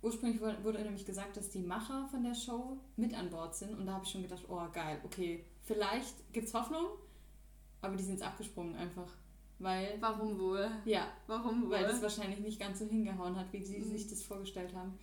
ursprünglich 0.00 0.40
wurde, 0.40 0.62
wurde 0.62 0.82
nämlich 0.82 1.04
gesagt, 1.04 1.36
dass 1.36 1.50
die 1.50 1.62
Macher 1.62 2.06
von 2.08 2.22
der 2.22 2.34
Show 2.34 2.78
mit 2.96 3.14
an 3.14 3.30
Bord 3.30 3.56
sind. 3.56 3.76
Und 3.76 3.86
da 3.86 3.94
habe 3.94 4.04
ich 4.04 4.10
schon 4.10 4.22
gedacht, 4.22 4.44
oh 4.48 4.62
geil, 4.72 5.00
okay, 5.04 5.44
vielleicht 5.62 6.32
gibt's 6.32 6.54
Hoffnung, 6.54 6.86
aber 7.80 7.96
die 7.96 8.04
sind 8.04 8.14
jetzt 8.14 8.24
abgesprungen 8.24 8.76
einfach. 8.76 9.12
Weil, 9.58 9.96
Warum 10.00 10.38
wohl? 10.38 10.70
ja, 10.84 11.08
Warum 11.26 11.62
wohl? 11.64 11.70
weil 11.70 11.84
das 11.84 12.00
wahrscheinlich 12.02 12.38
nicht 12.40 12.60
ganz 12.60 12.78
so 12.78 12.84
hingehauen 12.86 13.36
hat, 13.36 13.52
wie 13.52 13.64
sie 13.64 13.78
Mhm. 13.78 13.90
sich 13.90 14.06
das 14.08 14.22
vorgestellt 14.22 14.72
haben. 14.74 14.96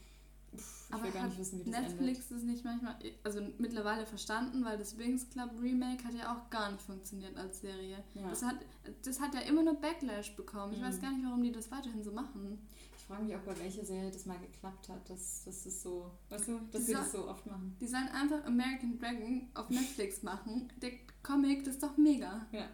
Puh, 0.51 0.95
ich 0.97 1.03
will 1.03 1.11
gar 1.11 1.25
nicht 1.27 1.37
wissen, 1.37 1.65
wie 1.65 1.69
das 1.69 1.79
endet. 1.81 1.99
Netflix 2.01 2.31
ist 2.31 2.43
nicht 2.45 2.63
manchmal, 2.63 2.95
also 3.23 3.41
mittlerweile 3.57 4.05
verstanden, 4.05 4.63
weil 4.63 4.77
das 4.77 4.97
Wings 4.97 5.29
Club 5.29 5.49
Remake 5.61 6.01
hat 6.05 6.13
ja 6.13 6.33
auch 6.33 6.49
gar 6.49 6.71
nicht 6.71 6.81
funktioniert 6.81 7.35
als 7.35 7.59
Serie. 7.59 8.01
Ja. 8.13 8.29
Das, 8.29 8.43
hat, 8.43 8.55
das 9.03 9.19
hat 9.19 9.33
ja 9.33 9.41
immer 9.41 9.63
nur 9.63 9.75
Backlash 9.75 10.33
bekommen. 10.37 10.71
Ich 10.73 10.79
Mhm. 10.79 10.85
weiß 10.85 11.01
gar 11.01 11.11
nicht, 11.11 11.25
warum 11.25 11.43
die 11.43 11.51
das 11.51 11.69
weiterhin 11.71 12.01
so 12.03 12.11
machen. 12.13 12.59
Ich 12.97 13.03
frage 13.03 13.23
mich 13.23 13.35
auch, 13.35 13.41
bei 13.41 13.59
welcher 13.59 13.83
Serie 13.83 14.09
das 14.09 14.25
mal 14.25 14.39
geklappt 14.39 14.87
hat, 14.89 15.09
dass 15.09 15.43
das 15.43 15.65
ist 15.65 15.81
so, 15.83 16.09
weißt 16.29 16.47
du, 16.47 16.59
dass 16.71 16.87
so- 16.87 16.93
das 16.93 17.11
so 17.11 17.27
oft 17.27 17.45
machen. 17.45 17.75
Die 17.81 17.87
sollen 17.87 18.07
einfach 18.07 18.43
American 18.45 18.97
Dragon 18.97 19.49
auf 19.53 19.69
Netflix 19.69 20.23
machen. 20.23 20.71
Der 20.81 20.91
Comic, 21.21 21.65
das 21.65 21.75
ist 21.75 21.83
doch 21.83 21.97
mega. 21.97 22.47
Ja. 22.53 22.67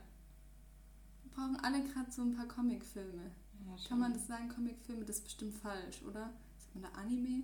Brauchen 1.33 1.55
alle 1.61 1.83
gerade 1.83 2.11
so 2.11 2.21
ein 2.23 2.35
paar 2.35 2.47
Comicfilme. 2.47 3.31
ja. 3.65 3.87
Kann 3.87 3.99
man 3.99 4.13
das 4.13 4.27
sagen, 4.27 4.49
Comicfilme? 4.49 5.05
Das 5.05 5.17
ist 5.17 5.23
bestimmt 5.23 5.55
falsch, 5.55 6.01
oder? 6.07 6.31
Sagt 6.57 6.75
man 6.75 6.83
da 6.83 6.89
Anime? 6.99 7.43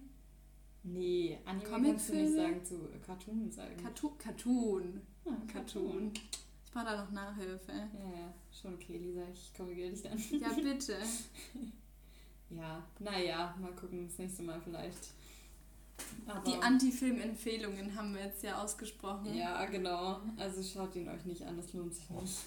Nee, 0.83 1.37
Anime 1.45 1.89
kannst 1.89 2.09
du 2.09 2.15
nicht 2.15 2.33
sagen 2.35 2.63
zu 2.63 2.89
Cartoon 3.05 3.51
sagen. 3.51 3.75
Cartoon. 3.77 4.17
Cartoon. 4.17 5.01
Ja, 5.25 5.37
Cartoon. 5.51 6.11
Ich 6.65 6.71
brauche 6.71 6.85
da 6.85 7.03
noch 7.03 7.11
Nachhilfe. 7.11 7.71
Ja, 7.71 8.19
ja, 8.19 8.33
schon 8.51 8.75
okay, 8.75 8.97
Lisa, 8.97 9.23
ich 9.33 9.53
korrigiere 9.53 9.89
dich 9.91 10.01
dann. 10.03 10.17
Ja, 10.39 10.49
bitte. 10.53 10.97
Ja, 12.49 12.81
naja, 12.99 13.53
mal 13.59 13.73
gucken, 13.73 14.07
das 14.07 14.17
nächste 14.19 14.41
Mal 14.43 14.61
vielleicht. 14.61 15.09
Aber, 16.25 16.49
Die 16.49 16.55
Anti-Film-Empfehlungen 16.61 17.93
haben 17.93 18.13
wir 18.15 18.23
jetzt 18.23 18.41
ja 18.41 18.61
ausgesprochen. 18.63 19.33
Ja, 19.35 19.65
genau. 19.65 20.21
Also 20.37 20.63
schaut 20.63 20.95
ihn 20.95 21.09
euch 21.09 21.25
nicht 21.25 21.41
an, 21.41 21.57
das 21.57 21.73
lohnt 21.73 21.93
sich 21.93 22.09
nicht. 22.09 22.37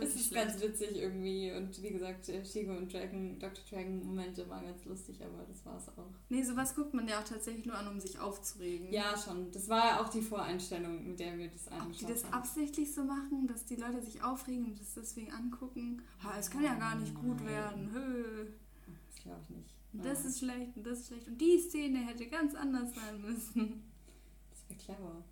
Es 0.00 0.08
wirklich 0.08 0.22
ist 0.22 0.28
schlecht. 0.28 0.48
ganz 0.48 0.60
witzig 0.62 0.96
irgendwie 0.96 1.52
und 1.52 1.82
wie 1.82 1.90
gesagt, 1.90 2.28
äh, 2.28 2.44
Shigo 2.44 2.76
und 2.76 2.92
Dragon, 2.92 3.38
Dr. 3.38 3.64
Dragon 3.70 4.04
Momente 4.04 4.48
waren 4.48 4.64
ganz 4.66 4.84
lustig, 4.84 5.20
aber 5.24 5.44
das 5.48 5.64
war's 5.64 5.88
auch. 5.96 6.06
Nee, 6.28 6.42
sowas 6.42 6.74
guckt 6.74 6.94
man 6.94 7.06
ja 7.08 7.20
auch 7.20 7.24
tatsächlich 7.24 7.66
nur 7.66 7.76
an, 7.76 7.88
um 7.88 8.00
sich 8.00 8.18
aufzuregen. 8.18 8.92
Ja, 8.92 9.16
schon. 9.16 9.50
Das 9.52 9.68
war 9.68 9.84
ja 9.86 10.00
auch 10.00 10.08
die 10.08 10.22
Voreinstellung, 10.22 11.06
mit 11.08 11.20
der 11.20 11.36
wir 11.38 11.48
das 11.48 11.66
Ob 11.66 11.72
die 11.74 11.80
angeschaut 11.80 12.10
das 12.10 12.24
haben. 12.24 12.34
absichtlich 12.34 12.94
so 12.94 13.04
machen, 13.04 13.46
dass 13.46 13.64
die 13.64 13.76
Leute 13.76 14.02
sich 14.02 14.22
aufregen 14.22 14.64
und 14.66 14.80
das 14.80 14.94
deswegen 14.94 15.32
angucken. 15.32 16.02
Es 16.38 16.50
kann 16.50 16.62
ja 16.64 16.74
gar 16.74 16.96
nicht 16.96 17.14
gut 17.14 17.44
werden. 17.44 17.90
Hö. 17.92 18.46
Das 19.10 19.22
glaube 19.22 19.40
ich 19.48 19.56
nicht. 19.56 19.74
Das 19.92 20.24
ist 20.24 20.38
schlecht 20.38 20.76
und 20.76 20.86
das 20.86 21.00
ist 21.00 21.06
schlecht. 21.08 21.26
Und 21.28 21.40
die 21.40 21.58
Szene 21.58 21.98
hätte 22.06 22.26
ganz 22.28 22.54
anders 22.54 22.94
sein 22.94 23.20
müssen. 23.20 23.82
Das 24.50 24.68
wäre 24.68 24.78
clever. 24.78 25.24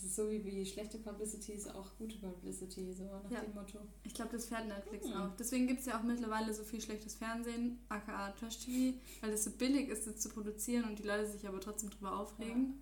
Das 0.00 0.08
ist 0.08 0.16
so 0.16 0.30
wie, 0.30 0.42
wie 0.42 0.64
schlechte 0.64 0.96
Publicity 0.96 1.52
ist 1.52 1.68
auch 1.74 1.94
gute 1.98 2.16
Publicity, 2.16 2.90
so 2.94 3.04
nach 3.04 3.30
Ja. 3.30 3.40
dem 3.42 3.54
Motto. 3.54 3.80
Ich 4.02 4.14
glaube, 4.14 4.32
das 4.32 4.46
fährt 4.46 4.66
Netflix 4.66 5.04
Hm. 5.06 5.12
auch. 5.14 5.36
Deswegen 5.38 5.66
gibt 5.66 5.80
es 5.80 5.86
ja 5.86 5.98
auch 5.98 6.02
mittlerweile 6.02 6.54
so 6.54 6.64
viel 6.64 6.80
schlechtes 6.80 7.16
Fernsehen, 7.16 7.78
aka 7.90 8.30
Trash-TV, 8.30 8.96
weil 9.20 9.30
es 9.32 9.44
so 9.44 9.50
billig 9.50 9.90
ist, 9.90 10.06
das 10.06 10.16
zu 10.16 10.30
produzieren 10.30 10.84
und 10.84 10.98
die 10.98 11.02
Leute 11.02 11.26
sich 11.30 11.46
aber 11.46 11.60
trotzdem 11.60 11.90
drüber 11.90 12.18
aufregen. 12.18 12.80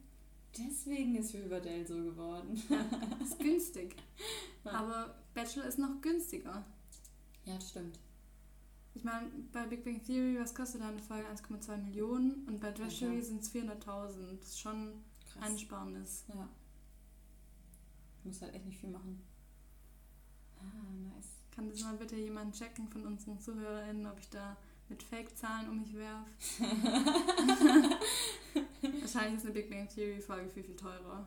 Deswegen 0.57 1.17
ist 1.17 1.35
Riverdale 1.35 1.85
so 1.85 1.97
geworden. 1.97 2.63
Das 3.19 3.31
ist 3.31 3.39
günstig. 3.41 3.97
Ja. 4.65 4.71
Aber 4.73 5.17
Bachelor 5.35 5.65
ist 5.67 5.79
noch 5.81 6.01
günstiger. 6.01 6.65
Ja, 7.47 7.57
das 7.57 7.71
stimmt. 7.71 7.99
Ich 8.95 9.03
meine, 9.03 9.29
bei 9.53 9.67
Big 9.67 9.85
Bang 9.85 10.01
Theory, 10.05 10.39
was 10.41 10.55
kostet 10.55 10.83
da 10.83 10.89
eine 10.91 11.01
Folge? 11.03 11.27
1,2 11.29 11.77
Millionen 11.79 12.47
und 12.47 12.61
bei 12.61 12.71
Trash 12.71 13.01
TV 13.01 13.13
Ja. 13.13 13.23
sind 13.23 13.43
es 13.43 13.51
400.000. 13.51 14.39
Das 14.39 14.49
ist 14.51 14.61
schon 14.61 14.93
Krass. 15.33 15.43
Einsparnis. 15.43 16.25
Ja. 16.29 16.49
Muss 18.29 18.43
halt 18.43 18.55
echt 18.55 18.67
nicht 18.67 18.79
viel 18.79 18.91
machen. 18.91 19.21
Ah, 20.59 20.63
nice. 21.15 21.29
Kann 21.55 21.69
das 21.71 21.81
mal 21.83 21.97
bitte 21.97 22.17
jemand 22.17 22.55
checken 22.55 22.89
von 22.89 23.05
unseren 23.07 23.41
ZuhörerInnen, 23.41 24.07
ob 24.07 24.19
ich 24.19 24.29
da 24.29 24.57
mit 24.89 25.03
Fake-Zahlen 25.03 25.69
um 25.71 25.81
mich 25.81 25.95
werfe? 25.95 26.31
Wahrscheinlich 29.01 29.37
ist 29.39 29.45
eine 29.45 29.55
Big 29.55 29.71
Bang 29.71 29.89
Theory-Folge 29.89 30.49
viel, 30.51 30.65
viel 30.65 30.77
teurer. 30.77 31.27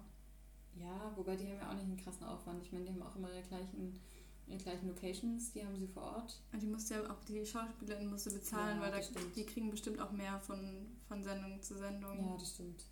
Ja, 0.75 1.11
wobei 1.15 1.35
die 1.35 1.47
haben 1.47 1.57
ja 1.57 1.69
auch 1.69 1.73
nicht 1.73 1.83
einen 1.85 1.97
krassen 1.97 2.25
Aufwand. 2.25 2.63
Ich 2.63 2.71
meine, 2.71 2.85
die 2.85 2.91
haben 2.91 3.01
auch 3.03 3.15
immer 3.15 3.29
ihre 3.31 3.43
gleichen, 3.43 3.99
ihre 4.47 4.57
gleichen 4.59 4.87
Locations, 4.87 5.51
die 5.51 5.65
haben 5.65 5.75
sie 5.77 5.87
vor 5.87 6.03
Ort. 6.03 6.39
Und 6.53 6.61
die 6.61 6.67
musste 6.67 6.93
ja 6.95 7.09
auch 7.11 7.23
die 7.27 7.45
SchauspielerInnen 7.45 8.09
musste 8.11 8.31
bezahlen, 8.31 8.77
Ja, 8.77 8.83
weil 8.83 8.91
da, 8.91 9.01
stimmt. 9.01 9.35
die 9.35 9.45
kriegen 9.45 9.69
bestimmt 9.69 9.99
auch 9.99 10.11
mehr 10.11 10.39
von, 10.39 10.87
von 11.07 11.23
Sendung 11.23 11.61
zu 11.61 11.77
Sendung. 11.77 12.17
Ja, 12.17 12.37
das 12.37 12.51
stimmt. 12.51 12.85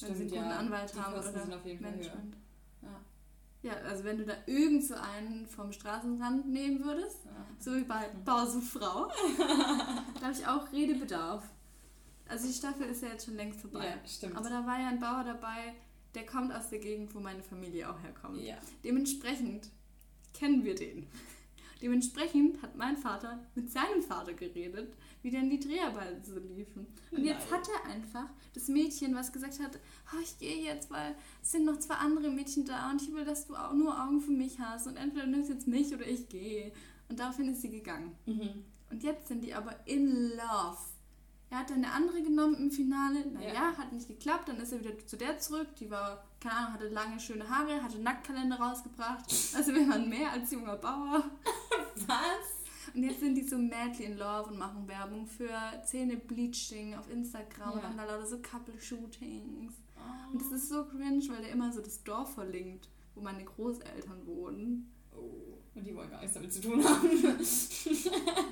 sie 0.00 0.06
einen 0.06 0.14
Stimmt, 0.16 0.30
guten 0.30 0.42
ja. 0.50 0.58
Anwalt 0.58 0.94
die 0.94 0.98
haben 1.00 1.14
Kosten 1.14 1.30
oder 1.34 1.42
sind 1.42 1.54
auf 1.54 1.66
jeden 1.66 1.80
Fall 1.82 1.90
höher. 1.92 1.98
Management. 1.98 2.36
Ja. 2.82 3.00
Ja, 3.62 3.74
also 3.86 4.04
wenn 4.04 4.16
du 4.18 4.24
da 4.24 4.34
irgend 4.46 4.84
so 4.84 4.94
einen 4.94 5.46
vom 5.46 5.70
Straßenrand 5.72 6.46
nehmen 6.48 6.82
würdest, 6.84 7.18
Ja. 7.26 7.46
so 7.58 7.76
wie 7.76 7.82
bei 7.84 8.08
Bausuchfrau, 8.24 9.08
da 9.38 10.20
habe 10.22 10.32
ich 10.32 10.46
auch 10.46 10.72
Redebedarf. 10.72 11.44
Also 12.26 12.46
die 12.46 12.54
Staffel 12.54 12.86
ist 12.86 13.02
ja 13.02 13.08
jetzt 13.08 13.26
schon 13.26 13.36
längst 13.36 13.60
vorbei. 13.60 13.86
ja, 13.86 14.08
stimmt. 14.08 14.36
Aber 14.36 14.48
da 14.48 14.66
war 14.66 14.78
ja 14.80 14.88
ein 14.88 15.00
Bauer 15.00 15.24
dabei, 15.24 15.74
der 16.14 16.24
kommt 16.24 16.54
aus 16.54 16.70
der 16.70 16.78
Gegend, 16.78 17.14
wo 17.14 17.20
meine 17.20 17.42
Familie 17.42 17.90
auch 17.90 18.00
herkommt. 18.02 18.40
ja. 18.40 18.56
Dementsprechend 18.84 19.68
kennen 20.32 20.64
wir 20.64 20.74
den. 20.74 21.06
Dementsprechend 21.82 22.60
hat 22.62 22.76
mein 22.76 22.96
Vater 22.96 23.38
mit 23.54 23.70
seinem 23.70 24.02
Vater 24.02 24.34
geredet, 24.34 24.94
wie 25.22 25.30
denn 25.30 25.48
die 25.48 25.58
Dreharbeiten 25.60 26.22
so 26.22 26.38
liefen. 26.38 26.86
Und 27.10 27.24
jetzt 27.24 27.50
Nein. 27.50 27.60
hat 27.60 27.68
er 27.68 27.90
einfach 27.90 28.26
das 28.54 28.68
Mädchen, 28.68 29.14
was 29.14 29.32
gesagt 29.32 29.58
hat, 29.60 29.78
oh, 30.14 30.20
ich 30.22 30.38
gehe 30.38 30.62
jetzt, 30.62 30.90
weil 30.90 31.14
es 31.42 31.52
sind 31.52 31.64
noch 31.64 31.78
zwei 31.78 31.94
andere 31.94 32.30
Mädchen 32.30 32.64
da 32.64 32.90
und 32.90 33.00
ich 33.00 33.12
will, 33.14 33.24
dass 33.24 33.46
du 33.46 33.54
auch 33.56 33.72
nur 33.72 33.98
Augen 34.02 34.20
für 34.20 34.30
mich 34.32 34.58
hast 34.60 34.86
und 34.86 34.96
entweder 34.96 35.24
du 35.24 35.30
nimmst 35.30 35.48
jetzt 35.50 35.66
mich 35.68 35.92
oder 35.94 36.06
ich 36.06 36.28
gehe. 36.28 36.72
Und 37.08 37.18
daraufhin 37.18 37.48
ist 37.50 37.62
sie 37.62 37.70
gegangen. 37.70 38.16
Mhm. 38.26 38.64
Und 38.90 39.02
jetzt 39.02 39.28
sind 39.28 39.42
die 39.44 39.54
aber 39.54 39.74
in 39.86 40.30
love. 40.30 40.78
Er 41.48 41.58
hat 41.60 41.70
dann 41.70 41.78
eine 41.84 41.92
andere 41.92 42.22
genommen 42.22 42.54
im 42.56 42.70
Finale. 42.70 43.26
Naja, 43.26 43.52
Ja. 43.54 43.76
hat 43.76 43.92
nicht 43.92 44.06
geklappt. 44.06 44.48
Dann 44.48 44.58
ist 44.60 44.72
er 44.72 44.80
wieder 44.80 44.96
zu 45.06 45.16
der 45.16 45.38
zurück. 45.38 45.66
Die 45.80 45.90
war, 45.90 46.24
keine 46.40 46.54
Ahnung, 46.56 46.72
hatte 46.74 46.88
lange, 46.88 47.20
schöne 47.20 47.48
Haare, 47.48 47.82
hatte 47.82 47.98
Nacktkalender 47.98 48.56
rausgebracht. 48.58 49.24
Also 49.54 49.74
wir 49.74 49.88
waren 49.88 50.08
mehr 50.08 50.32
als 50.32 50.50
junger 50.50 50.76
Bauer. 50.76 51.24
Was? 52.06 52.94
Und 52.94 53.04
jetzt 53.04 53.20
sind 53.20 53.34
die 53.36 53.46
so 53.46 53.56
madly 53.58 54.04
in 54.06 54.16
love 54.18 54.50
und 54.50 54.58
machen 54.58 54.88
Werbung 54.88 55.26
für 55.26 55.48
Zähne-Bleaching 55.84 56.94
auf 56.96 57.08
Instagram 57.10 57.72
und 57.72 57.78
Ja. 57.78 57.84
haben 57.84 57.96
da 57.96 58.04
lauter 58.04 58.26
so 58.26 58.38
Couple-Shootings. 58.38 59.72
Oh. 59.96 60.32
Und 60.32 60.40
das 60.40 60.50
ist 60.50 60.68
so 60.70 60.84
cringe, 60.86 61.22
weil 61.28 61.42
der 61.42 61.50
immer 61.52 61.72
so 61.72 61.80
das 61.82 62.02
Dorf 62.02 62.34
verlinkt, 62.34 62.88
wo 63.14 63.20
meine 63.20 63.44
Großeltern 63.44 64.26
wohnen. 64.26 64.90
Oh. 65.14 65.58
Und 65.74 65.86
die 65.86 65.94
wollen 65.94 66.10
gar 66.10 66.20
nichts 66.20 66.34
damit 66.34 66.52
zu 66.52 66.60
tun 66.62 66.82
haben. 66.84 67.08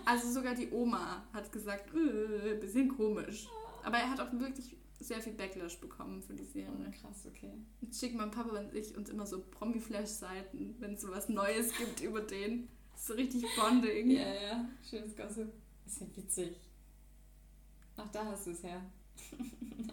Also 0.05 0.31
sogar 0.31 0.55
die 0.55 0.71
Oma 0.71 1.25
hat 1.33 1.51
gesagt, 1.51 1.93
äh, 1.95 2.55
bisschen 2.61 2.89
komisch. 2.97 3.49
Aber 3.83 3.97
er 3.97 4.11
hat 4.11 4.21
auch 4.21 4.33
wirklich 4.33 4.77
sehr 5.01 5.21
viel 5.21 5.33
Backlash 5.33 5.79
bekommen 5.79 6.23
für 6.23 6.35
die 6.35 6.45
Serie. 6.45 6.71
Oh, 6.71 6.91
krass, 6.91 7.27
okay. 7.27 7.53
Jetzt 7.81 8.01
schicken 8.01 8.17
mein 8.17 8.31
Papa 8.31 8.59
und 8.59 8.75
ich 8.75 8.97
uns 8.97 9.09
immer 9.11 9.27
so 9.27 9.41
Promi-Flash-Seiten, 9.51 10.75
wenn 10.81 10.95
es 10.95 11.03
so 11.03 11.11
was 11.11 11.29
Neues 11.29 11.73
gibt 11.77 12.01
über 12.01 12.21
den. 12.21 12.69
So 12.97 13.15
richtig 13.15 13.45
Bonding. 13.57 14.11
Ja, 14.11 14.35
ja. 14.35 14.69
Schönes 14.89 15.17
Gossip. 15.17 15.53
Ist 15.87 16.01
ja 16.01 16.07
witzig. 16.17 16.57
Ach, 17.97 18.09
da 18.13 18.25
hast 18.27 18.47
du 18.47 18.51
es 18.51 18.63
her. 18.63 18.83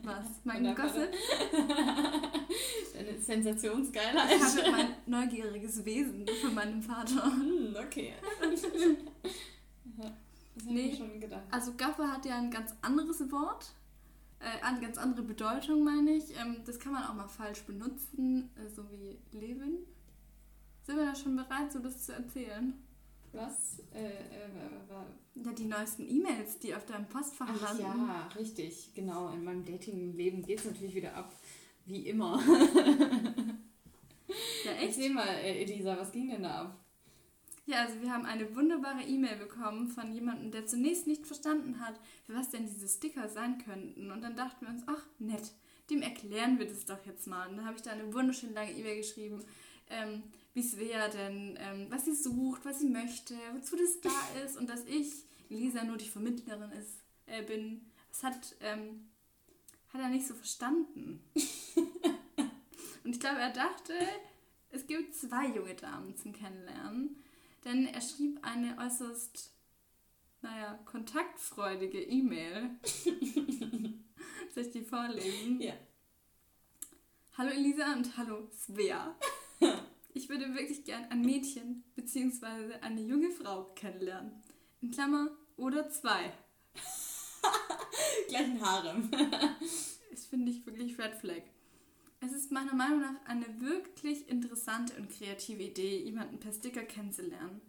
Was? 0.03 0.25
Mein 0.43 0.75
Gossip? 0.75 1.09
Deine 2.93 3.19
Sensationsgeilheit. 3.19 4.37
Ich 4.37 4.63
habe 4.63 4.71
mein 4.71 4.95
neugieriges 5.05 5.83
Wesen 5.83 6.25
von 6.41 6.53
meinem 6.53 6.81
Vater. 6.81 7.25
Hm, 7.25 7.75
okay. 7.75 8.13
Das 10.57 10.65
Nee. 10.67 10.95
schon 10.95 11.19
gedacht. 11.19 11.43
Also 11.51 11.73
Gaffer 11.75 12.09
hat 12.09 12.25
ja 12.25 12.37
ein 12.37 12.49
ganz 12.49 12.73
anderes 12.81 13.19
Wort. 13.29 13.73
Äh, 14.45 14.81
ganz 14.81 14.97
andere 14.99 15.23
Bedeutung, 15.23 15.83
meine 15.83 16.11
ich. 16.11 16.37
Ähm, 16.39 16.57
das 16.65 16.79
kann 16.79 16.93
man 16.93 17.03
auch 17.03 17.15
mal 17.15 17.27
falsch 17.27 17.63
benutzen, 17.63 18.51
äh, 18.55 18.69
so 18.69 18.83
wie 18.91 19.17
Leben. 19.35 19.79
Sind 20.83 20.97
wir 20.97 21.05
da 21.05 21.15
schon 21.15 21.35
bereit, 21.35 21.71
so 21.71 21.79
das 21.79 22.05
zu 22.05 22.13
erzählen? 22.13 22.73
Was? 23.33 23.79
Äh, 23.93 24.05
äh, 24.05 24.49
Ja, 25.33 25.51
die 25.51 25.65
neuesten 25.65 26.07
E-Mails, 26.07 26.59
die 26.59 26.75
auf 26.75 26.85
deinem 26.85 27.07
Postfach 27.07 27.49
Ach 27.49 27.61
landen. 27.61 28.07
ja, 28.07 28.27
richtig. 28.35 28.91
Genau. 28.93 29.33
In 29.33 29.43
meinem 29.43 29.65
Dating-Leben 29.65 30.43
geht 30.43 30.59
es 30.59 30.65
natürlich 30.65 30.93
wieder 30.95 31.15
ab. 31.15 31.33
Wie 31.85 32.07
immer. 32.07 32.39
Ja, 34.63 34.71
echt? 34.73 34.83
Erzähl 34.97 35.13
mal, 35.13 35.27
äh, 35.27 35.63
Elisa, 35.63 35.97
was 35.97 36.11
ging 36.11 36.29
denn 36.29 36.43
da 36.43 36.61
ab? 36.61 36.84
Ja, 37.67 37.81
also 37.81 37.99
wir 37.99 38.11
haben 38.11 38.25
eine 38.25 38.55
wunderbare 38.55 39.01
E-Mail 39.01 39.37
bekommen 39.37 39.87
von 39.87 40.13
jemandem, 40.13 40.51
der 40.51 40.67
zunächst 40.67 41.07
nicht 41.07 41.25
verstanden 41.25 41.79
hat, 41.79 41.99
für 42.25 42.35
was 42.35 42.51
denn 42.51 42.67
diese 42.67 42.87
Sticker 42.87 43.27
sein 43.27 43.57
könnten. 43.57 44.11
Und 44.11 44.21
dann 44.21 44.35
dachten 44.35 44.65
wir 44.65 44.69
uns, 44.69 44.83
ach, 44.85 45.03
nett, 45.17 45.51
dem 45.89 46.03
erklären 46.03 46.59
wir 46.59 46.67
das 46.67 46.85
doch 46.85 47.03
jetzt 47.07 47.25
mal. 47.25 47.49
Und 47.49 47.57
dann 47.57 47.65
habe 47.65 47.77
ich 47.77 47.81
da 47.81 47.91
eine 47.91 48.13
wunderschön 48.13 48.53
lange 48.53 48.71
E-Mail 48.71 48.97
geschrieben, 48.97 49.43
ähm, 49.89 50.23
wie 50.53 50.61
Svea 50.61 51.07
denn, 51.09 51.57
ähm, 51.59 51.87
was 51.89 52.05
sie 52.05 52.15
sucht, 52.15 52.65
was 52.65 52.79
sie 52.79 52.89
möchte, 52.89 53.35
wozu 53.53 53.75
das 53.75 53.99
da 54.01 54.43
ist 54.45 54.57
und 54.57 54.69
dass 54.69 54.85
ich, 54.85 55.25
Lisa, 55.49 55.83
nur 55.83 55.97
die 55.97 56.09
Vermittlerin 56.09 56.71
ist, 56.71 57.01
äh, 57.25 57.43
bin. 57.43 57.81
Das 58.09 58.23
hat, 58.23 58.55
ähm, 58.61 59.09
hat 59.91 60.01
er 60.01 60.09
nicht 60.09 60.27
so 60.27 60.35
verstanden. 60.35 61.19
und 63.03 63.11
ich 63.11 63.19
glaube, 63.19 63.39
er 63.39 63.51
dachte, 63.51 63.93
es 64.69 64.85
gibt 64.85 65.15
zwei 65.15 65.47
junge 65.47 65.73
Damen 65.73 66.15
zum 66.15 66.31
Kennenlernen. 66.31 67.17
Denn 67.65 67.87
er 67.87 67.99
schrieb 67.99 68.39
eine 68.43 68.77
äußerst, 68.77 69.51
naja, 70.41 70.79
kontaktfreudige 70.85 71.99
E-Mail. 71.99 72.69
Soll 74.53 74.63
ich 74.63 74.71
die 74.71 74.83
vorlesen? 74.83 75.59
Ja. 75.59 75.73
Hallo 77.37 77.49
Elisa 77.49 77.93
und 77.93 78.15
hallo 78.17 78.47
Svea. 78.53 79.15
Ich 80.13 80.29
würde 80.29 80.53
wirklich 80.53 80.85
gern 80.85 81.05
ein 81.05 81.21
Mädchen 81.21 81.83
bzw. 81.95 82.75
eine 82.81 83.01
junge 83.01 83.31
Frau 83.31 83.65
kennenlernen. 83.73 84.43
In 84.81 84.91
Klammer 84.91 85.31
oder 85.57 85.89
zwei. 85.89 86.31
Gleich 88.29 88.45
ein 88.45 88.61
Harem. 88.61 89.09
Das 90.11 90.25
finde 90.27 90.51
ich 90.51 90.65
wirklich 90.65 90.97
Red 90.99 91.15
Flag. 91.15 91.41
Es 92.25 92.33
ist 92.33 92.51
meiner 92.51 92.73
Meinung 92.73 93.01
nach 93.01 93.25
eine 93.25 93.45
wirklich 93.61 94.27
interessante 94.29 94.95
und 94.95 95.11
kreative 95.11 95.61
Idee, 95.61 95.99
jemanden 95.99 96.39
per 96.39 96.51
Sticker 96.51 96.81
kennenzulernen. 96.81 97.61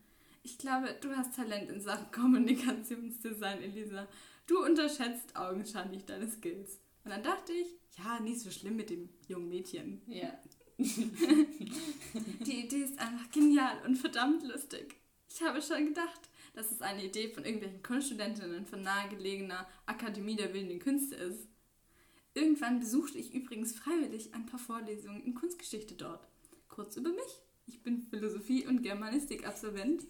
Ich 0.42 0.56
glaube, 0.56 0.96
du 1.00 1.14
hast 1.14 1.36
Talent 1.36 1.68
in 1.68 1.80
Sachen 1.80 2.10
Kommunikationsdesign, 2.12 3.60
Elisa. 3.60 4.08
Du 4.46 4.64
unterschätzt 4.64 5.36
augenscheinlich 5.36 6.06
deine 6.06 6.30
Skills. 6.30 6.78
Und 7.04 7.10
dann 7.10 7.22
dachte 7.22 7.52
ich, 7.52 7.66
ja, 7.98 8.18
nicht 8.20 8.40
so 8.40 8.50
schlimm 8.50 8.76
mit 8.76 8.88
dem 8.88 9.10
jungen 9.28 9.50
Mädchen. 9.50 10.00
Ja. 10.06 10.32
Die 10.78 12.64
Idee 12.64 12.82
ist 12.82 12.98
einfach 12.98 13.30
genial 13.30 13.76
und 13.84 13.96
verdammt 13.96 14.42
lustig. 14.42 14.96
Ich 15.28 15.42
habe 15.42 15.60
schon 15.60 15.86
gedacht, 15.86 16.30
dass 16.54 16.70
es 16.70 16.80
eine 16.80 17.04
Idee 17.04 17.28
von 17.28 17.44
irgendwelchen 17.44 17.82
Kunststudentinnen 17.82 18.64
von 18.64 18.82
nahegelegener 18.82 19.66
Akademie 19.84 20.36
der 20.36 20.48
Bildenden 20.48 20.78
Künste 20.78 21.14
ist. 21.16 21.46
Irgendwann 22.36 22.80
besuchte 22.80 23.16
ich 23.16 23.32
übrigens 23.32 23.72
freiwillig 23.72 24.34
ein 24.34 24.44
paar 24.44 24.60
Vorlesungen 24.60 25.24
in 25.24 25.34
Kunstgeschichte 25.34 25.94
dort. 25.94 26.28
Kurz 26.68 26.94
über 26.98 27.08
mich. 27.08 27.40
Ich 27.66 27.82
bin 27.82 28.02
Philosophie- 28.02 28.66
und 28.66 28.82
Germanistik-Absolvent 28.82 30.04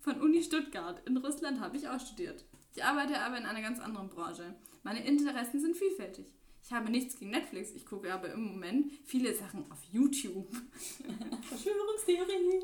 von 0.00 0.20
Uni 0.20 0.42
Stuttgart. 0.42 1.00
In 1.08 1.16
Russland 1.16 1.60
habe 1.60 1.78
ich 1.78 1.88
auch 1.88 1.98
studiert. 1.98 2.44
Ich 2.74 2.84
arbeite 2.84 3.18
aber 3.18 3.38
in 3.38 3.46
einer 3.46 3.62
ganz 3.62 3.80
anderen 3.80 4.10
Branche. 4.10 4.54
Meine 4.82 5.06
Interessen 5.06 5.58
sind 5.58 5.74
vielfältig. 5.74 6.26
Ich 6.62 6.70
habe 6.70 6.90
nichts 6.90 7.18
gegen 7.18 7.30
Netflix, 7.30 7.70
ich 7.74 7.86
gucke 7.86 8.12
aber 8.12 8.30
im 8.32 8.44
Moment 8.44 8.92
viele 9.06 9.34
Sachen 9.34 9.64
auf 9.72 9.82
YouTube 9.90 10.48
Verschwörungstheorien. 11.48 12.62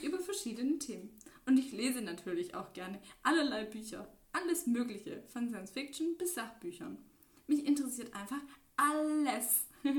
über 0.00 0.18
verschiedene 0.20 0.78
Themen. 0.78 1.10
Und 1.46 1.58
ich 1.58 1.72
lese 1.84 2.00
natürlich 2.00 2.54
auch 2.54 2.72
gerne 2.72 2.98
allerlei 3.22 3.64
Bücher. 3.64 4.08
Alles 4.32 4.66
Mögliche, 4.66 5.22
von 5.32 5.48
Science 5.48 5.70
Fiction 5.70 6.16
bis 6.18 6.34
Sachbüchern. 6.34 6.98
Mich 7.46 7.66
interessiert 7.66 8.14
einfach 8.14 8.40
alles. 8.76 9.66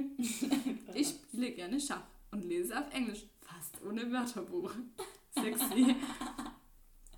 Ich 0.96 1.10
spiele 1.10 1.51
gerne 1.51 1.80
Schach 1.80 2.08
und 2.32 2.44
lese 2.44 2.77
auf 2.77 2.92
Englisch, 2.92 3.25
fast 3.42 3.84
ohne 3.84 4.12
Wörterbuch. 4.12 4.74
Sexy. 5.32 5.96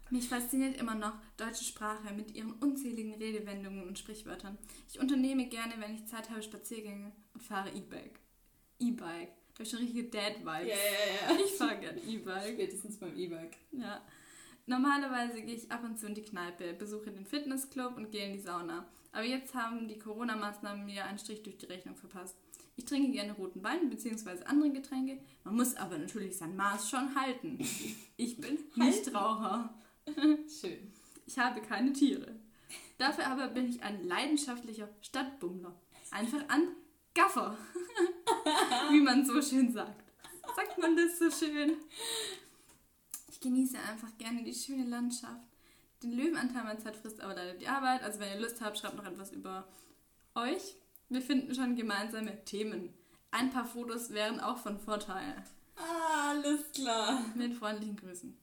Mich 0.10 0.28
fasziniert 0.28 0.78
immer 0.78 0.96
noch 0.96 1.14
deutsche 1.38 1.64
Sprache 1.64 2.14
mit 2.14 2.36
ihren 2.36 2.52
unzähligen 2.54 3.14
Redewendungen 3.14 3.88
und 3.88 3.98
Sprichwörtern. 3.98 4.58
Ich 4.90 5.00
unternehme 5.00 5.48
gerne, 5.48 5.76
wenn 5.78 5.96
ich 5.96 6.06
Zeit 6.08 6.30
habe, 6.30 6.44
Spaziergänge 6.44 7.14
und 7.34 7.42
fahre 7.42 7.70
E-Bike. 7.70 8.20
E-Bike. 8.80 9.32
Da 9.54 9.54
habe 9.54 9.64
ich 9.64 9.70
schon 9.70 9.80
richtige 9.80 10.10
Dad-Vibes. 10.10 10.68
Ja, 10.68 10.76
ja, 10.76 11.34
ja. 11.36 11.46
Ich 11.46 11.54
fahre 11.54 11.80
gerne 11.80 12.02
E-Bike. 12.02 12.54
Spätestens 12.54 12.98
beim 12.98 13.18
E-Bike. 13.18 13.58
Ja. 13.72 14.06
Normalerweise 14.68 15.42
gehe 15.42 15.56
ich 15.56 15.72
ab 15.72 15.84
und 15.86 15.98
zu 15.98 16.08
in 16.08 16.14
die 16.14 16.24
Kneipe, 16.24 16.74
besuche 16.74 17.10
den 17.10 17.26
Fitnessclub 17.26 17.96
und 17.96 18.12
gehe 18.12 18.26
in 18.26 18.34
die 18.34 18.42
Sauna. 18.42 18.86
Aber 19.14 19.24
jetzt 19.24 19.56
haben 19.56 19.88
die 19.88 19.98
Corona-Maßnahmen 19.98 20.86
mir 20.86 21.06
einen 21.06 21.18
Strich 21.18 21.42
durch 21.42 21.58
die 21.58 21.68
Rechnung 21.68 21.96
verpasst. 21.96 22.36
Ich 22.76 22.84
trinke 22.84 23.14
gerne 23.14 23.32
roten 23.32 23.64
Wein 23.64 23.90
bzw. 23.90 24.44
andere 24.44 24.70
Getränke. 24.72 25.20
Man 25.46 25.56
muss 25.56 25.76
aber 25.76 25.98
natürlich 25.98 26.38
sein 26.38 26.56
Maß 26.58 26.90
schon 26.90 27.16
halten. 27.16 27.58
Ich 28.18 28.40
bin 28.40 28.60
Nichtraucher. 28.76 29.74
Schön. 30.60 30.92
Ich 31.26 31.40
habe 31.40 31.62
keine 31.62 31.94
Tiere. 31.94 32.36
Dafür 32.98 33.28
aber 33.28 33.48
bin 33.48 33.70
ich 33.70 33.82
ein 33.82 34.06
leidenschaftlicher 34.06 34.90
Stadtbummler. 35.02 35.74
Einfach 36.12 36.44
ein 36.50 36.68
Gaffer. 37.16 37.58
Wie 38.92 39.00
man 39.00 39.26
so 39.26 39.42
schön 39.42 39.72
sagt. 39.72 40.04
Sagt 40.56 40.78
man 40.78 40.96
das 40.98 41.18
so 41.20 41.32
schön? 41.32 41.78
Ich 43.38 43.42
genieße 43.42 43.78
einfach 43.78 44.18
gerne 44.18 44.44
die 44.44 44.54
schöne 44.56 44.86
Landschaft. 44.86 45.46
Den 46.02 46.12
Löwenanteil 46.14 46.64
meiner 46.64 46.80
Zeit 46.80 46.96
frisst 46.98 47.22
aber 47.22 47.36
leider 47.36 47.54
die 47.54 47.68
Arbeit. 47.68 48.02
Also 48.02 48.20
wenn 48.20 48.34
ihr 48.34 48.40
Lust 48.42 48.62
habt, 48.62 48.80
schreibt 48.80 48.96
noch 48.98 49.06
etwas 49.06 49.32
über 49.32 49.68
euch. 50.34 50.76
Wir 51.10 51.22
finden 51.22 51.54
schon 51.54 51.76
gemeinsame 51.76 52.44
Themen. 52.46 52.92
Ein 53.30 53.52
paar 53.52 53.66
Fotos 53.66 54.10
wären 54.10 54.40
auch 54.40 54.58
von 54.58 54.80
Vorteil. 54.80 55.36
Ah, 55.76 56.30
alles 56.32 56.62
klar. 56.74 57.24
Mit 57.36 57.54
freundlichen 57.54 57.96
Grüßen. 57.98 58.36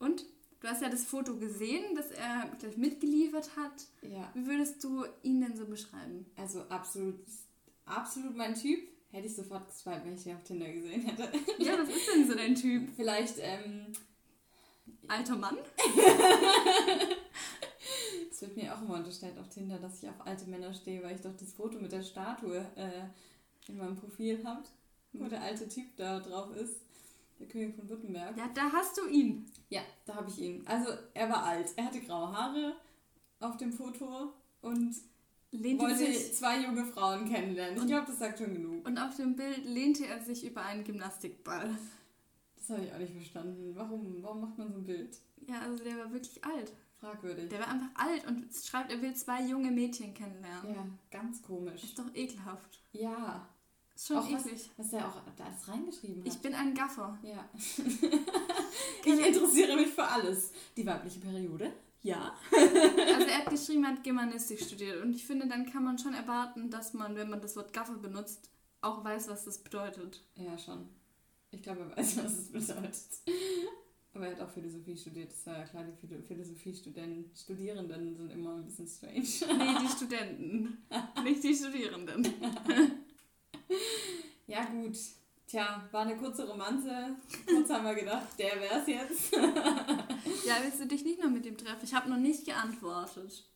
Und? 0.00 0.24
Du 0.58 0.66
hast 0.66 0.82
ja 0.82 0.88
das 0.88 1.04
Foto 1.04 1.36
gesehen, 1.36 1.94
das 1.94 2.10
er 2.10 2.50
gleich 2.58 2.76
mitgeliefert 2.76 3.50
hat. 3.56 3.86
Ja, 4.02 4.28
Wie 4.34 4.46
würdest 4.46 4.82
du 4.82 5.04
ihn 5.22 5.40
denn 5.42 5.56
so 5.56 5.64
beschreiben? 5.64 6.26
also 6.36 6.62
absolut, 6.70 7.20
absolut 7.84 8.34
mein 8.36 8.56
Typ. 8.56 8.80
Hätte 9.16 9.28
ich 9.28 9.34
sofort 9.34 9.66
geswiped, 9.66 10.04
wenn 10.04 10.14
ich 10.14 10.24
den 10.24 10.36
auf 10.36 10.42
Tinder 10.42 10.70
gesehen 10.70 11.00
hätte. 11.00 11.22
Ja, 11.58 11.78
was 11.78 11.88
ist 11.88 12.06
denn 12.06 12.28
so 12.28 12.34
dein 12.34 12.54
Typ? 12.54 12.90
Vielleicht, 12.94 13.36
ähm, 13.40 13.86
Alter 15.08 15.36
Mann? 15.36 15.56
es 18.30 18.42
wird 18.42 18.58
mir 18.58 18.74
auch 18.74 18.82
immer 18.82 18.96
unterstellt 18.96 19.38
auf 19.38 19.48
Tinder, 19.48 19.78
dass 19.78 20.02
ich 20.02 20.10
auf 20.10 20.26
alte 20.26 20.44
Männer 20.50 20.74
stehe, 20.74 21.02
weil 21.02 21.14
ich 21.14 21.22
doch 21.22 21.34
das 21.34 21.54
Foto 21.54 21.78
mit 21.78 21.92
der 21.92 22.02
Statue 22.02 22.58
äh, 22.76 23.04
in 23.68 23.78
meinem 23.78 23.96
Profil 23.96 24.44
habe, 24.44 24.64
wo 25.14 25.26
der 25.28 25.40
alte 25.40 25.66
Typ 25.66 25.96
da 25.96 26.20
drauf 26.20 26.54
ist. 26.54 26.82
Der 27.40 27.48
König 27.48 27.74
von 27.74 27.88
Württemberg. 27.88 28.36
Ja, 28.36 28.50
da 28.52 28.70
hast 28.70 28.98
du 28.98 29.08
ihn. 29.08 29.50
Ja, 29.70 29.80
da 30.04 30.16
habe 30.16 30.28
ich 30.28 30.38
ihn. 30.38 30.62
Also, 30.66 30.90
er 31.14 31.30
war 31.30 31.42
alt. 31.42 31.72
Er 31.76 31.86
hatte 31.86 32.02
graue 32.02 32.32
Haare 32.32 32.76
auf 33.40 33.56
dem 33.56 33.72
Foto 33.72 34.34
und 34.60 34.94
Lehnte 35.58 35.84
wollte 35.84 35.98
sich, 35.98 36.34
zwei 36.34 36.60
junge 36.62 36.84
Frauen 36.84 37.28
kennenlernen. 37.28 37.76
Ich 37.76 37.82
Und- 37.82 37.88
glaube, 37.88 38.06
das 38.06 38.18
sagt 38.18 38.38
schon 38.38 38.52
genug. 38.54 38.86
und 38.86 38.98
auf 38.98 39.16
dem 39.16 39.36
Bild 39.36 39.64
lehnte 39.64 40.06
er 40.06 40.20
sich 40.22 40.44
über 40.46 40.62
einen 40.62 40.84
Gymnastikball. 40.84 41.76
Das 42.56 42.70
habe 42.76 42.84
ich 42.86 42.92
auch 42.92 42.98
nicht 42.98 43.12
verstanden. 43.14 43.72
Warum, 43.74 44.22
warum 44.22 44.40
macht 44.40 44.58
man 44.58 44.72
so 44.72 44.78
ein 44.78 44.84
Bild? 44.84 45.16
Ja, 45.48 45.60
also 45.60 45.82
der 45.84 45.96
war 45.98 46.12
wirklich 46.12 46.44
alt. 46.44 46.72
Fragwürdig. 46.98 47.48
Der 47.50 47.60
war 47.60 47.68
einfach 47.68 47.90
alt 47.94 48.26
und 48.26 48.46
schreibt, 48.54 48.90
er 48.90 49.00
will 49.02 49.14
zwei 49.14 49.42
junge 49.42 49.70
Mädchen 49.70 50.14
kennenlernen. 50.14 50.74
Ja, 50.74 50.86
ganz 51.10 51.42
komisch. 51.42 51.84
Ist 51.84 51.98
doch 51.98 52.12
ekelhaft. 52.14 52.80
Ja. 52.92 53.46
Ist 53.94 54.08
schon 54.08 54.16
Auch 54.16 54.32
was, 54.32 54.46
eklig. 54.46 54.70
was 54.76 54.90
der 54.90 55.06
auch 55.06 55.20
da 55.36 55.44
alles 55.44 55.68
reingeschrieben 55.68 56.24
hat. 56.24 56.32
Ich 56.32 56.38
bin 56.40 56.54
ein 56.54 56.74
Gaffer. 56.74 57.18
ja. 57.22 57.48
ich 59.04 59.26
interessiere 59.26 59.76
mich 59.76 59.88
für 59.88 60.04
alles. 60.04 60.52
Die 60.76 60.84
weibliche 60.86 61.20
Periode? 61.20 61.72
Ja. 62.06 62.36
Also 62.52 63.26
er 63.28 63.38
hat 63.38 63.50
geschrieben, 63.50 63.84
er 63.84 63.90
hat 63.90 64.04
Germanistik 64.04 64.60
studiert. 64.60 65.02
Und 65.02 65.12
ich 65.14 65.26
finde, 65.26 65.48
dann 65.48 65.70
kann 65.70 65.84
man 65.84 65.98
schon 65.98 66.14
erwarten, 66.14 66.70
dass 66.70 66.94
man, 66.94 67.16
wenn 67.16 67.28
man 67.30 67.40
das 67.40 67.56
Wort 67.56 67.72
Gaffer 67.72 67.94
benutzt, 67.96 68.50
auch 68.80 69.04
weiß, 69.04 69.28
was 69.28 69.44
das 69.44 69.58
bedeutet. 69.62 70.22
Ja, 70.36 70.56
schon. 70.58 70.88
Ich 71.50 71.62
glaube, 71.62 71.80
er 71.80 71.96
weiß, 71.96 72.18
was 72.18 72.32
es 72.38 72.52
bedeutet. 72.52 72.96
Aber 74.14 74.26
er 74.28 74.36
hat 74.36 74.40
auch 74.40 74.50
Philosophie 74.50 74.96
studiert. 74.96 75.30
Das 75.32 75.46
war 75.46 75.58
ja 75.58 75.64
klar, 75.64 75.84
die 75.84 76.06
Philo- 76.06 76.22
Philosophiestudenten 76.22 77.30
Studierenden 77.36 78.16
sind 78.16 78.30
immer 78.30 78.54
ein 78.54 78.64
bisschen 78.64 78.86
strange. 78.86 79.58
Nee, 79.58 79.78
die 79.82 79.88
Studenten. 79.88 80.86
Nicht 81.24 81.42
die 81.44 81.54
Studierenden. 81.54 82.26
Ja, 84.46 84.64
gut. 84.66 84.96
Tja, 85.46 85.88
war 85.92 86.02
eine 86.02 86.16
kurze 86.16 86.48
Romanze. 86.48 87.16
Kurz 87.46 87.70
haben 87.70 87.84
wir 87.84 87.94
gedacht, 87.94 88.26
der 88.38 88.60
wär's 88.60 88.86
jetzt. 88.86 89.34
Ja, 90.44 90.54
willst 90.62 90.80
du 90.80 90.86
dich 90.86 91.04
nicht 91.04 91.20
noch 91.22 91.30
mit 91.30 91.44
dem 91.44 91.56
treffen? 91.56 91.80
Ich 91.84 91.94
habe 91.94 92.08
noch 92.08 92.18
nicht 92.18 92.44
geantwortet. 92.44 93.48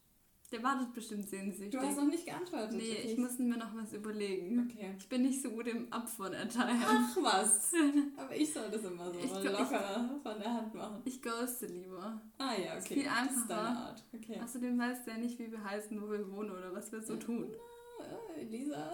Der 0.50 0.62
wartet 0.62 0.92
bestimmt 0.92 1.28
sehnsüchtig. 1.28 1.70
Du 1.70 1.80
hast 1.80 1.96
noch 1.96 2.06
nicht 2.06 2.26
geantwortet. 2.26 2.72
Nee, 2.72 2.96
okay. 2.98 3.12
ich 3.12 3.18
muss 3.18 3.38
mir 3.38 3.56
noch 3.56 3.72
was 3.76 3.92
überlegen. 3.92 4.68
Okay. 4.68 4.94
Ich 4.98 5.08
bin 5.08 5.22
nicht 5.22 5.40
so 5.40 5.50
gut 5.50 5.68
im 5.68 5.92
Abfuhren 5.92 6.32
erteilen. 6.32 6.82
Ach 6.84 7.16
was. 7.22 7.72
Aber 8.16 8.34
ich 8.34 8.52
soll 8.52 8.68
das 8.70 8.82
immer 8.82 9.12
so 9.12 9.18
Ich 9.20 9.30
locker 9.30 10.20
von 10.22 10.38
der 10.40 10.52
Hand 10.52 10.74
machen. 10.74 11.02
Ich 11.04 11.22
ghoste 11.22 11.66
lieber. 11.66 12.20
Ah 12.38 12.54
ja, 12.54 12.74
Ist 12.74 12.86
okay. 12.86 12.94
viel 12.94 13.04
Das 13.04 13.36
ist 13.36 13.48
deine 13.48 13.60
einfacher. 13.60 13.86
Art. 13.86 14.04
Okay. 14.12 14.40
Außerdem 14.42 14.78
weiß 14.78 15.04
der 15.04 15.18
nicht, 15.18 15.38
wie 15.38 15.52
wir 15.52 15.62
heißen, 15.62 16.02
wo 16.02 16.10
wir 16.10 16.28
wohnen 16.32 16.50
oder 16.50 16.72
was 16.72 16.90
wir 16.90 17.00
so 17.02 17.16
tun. 17.16 17.54
Ah, 18.00 18.38
Elisa. 18.38 18.92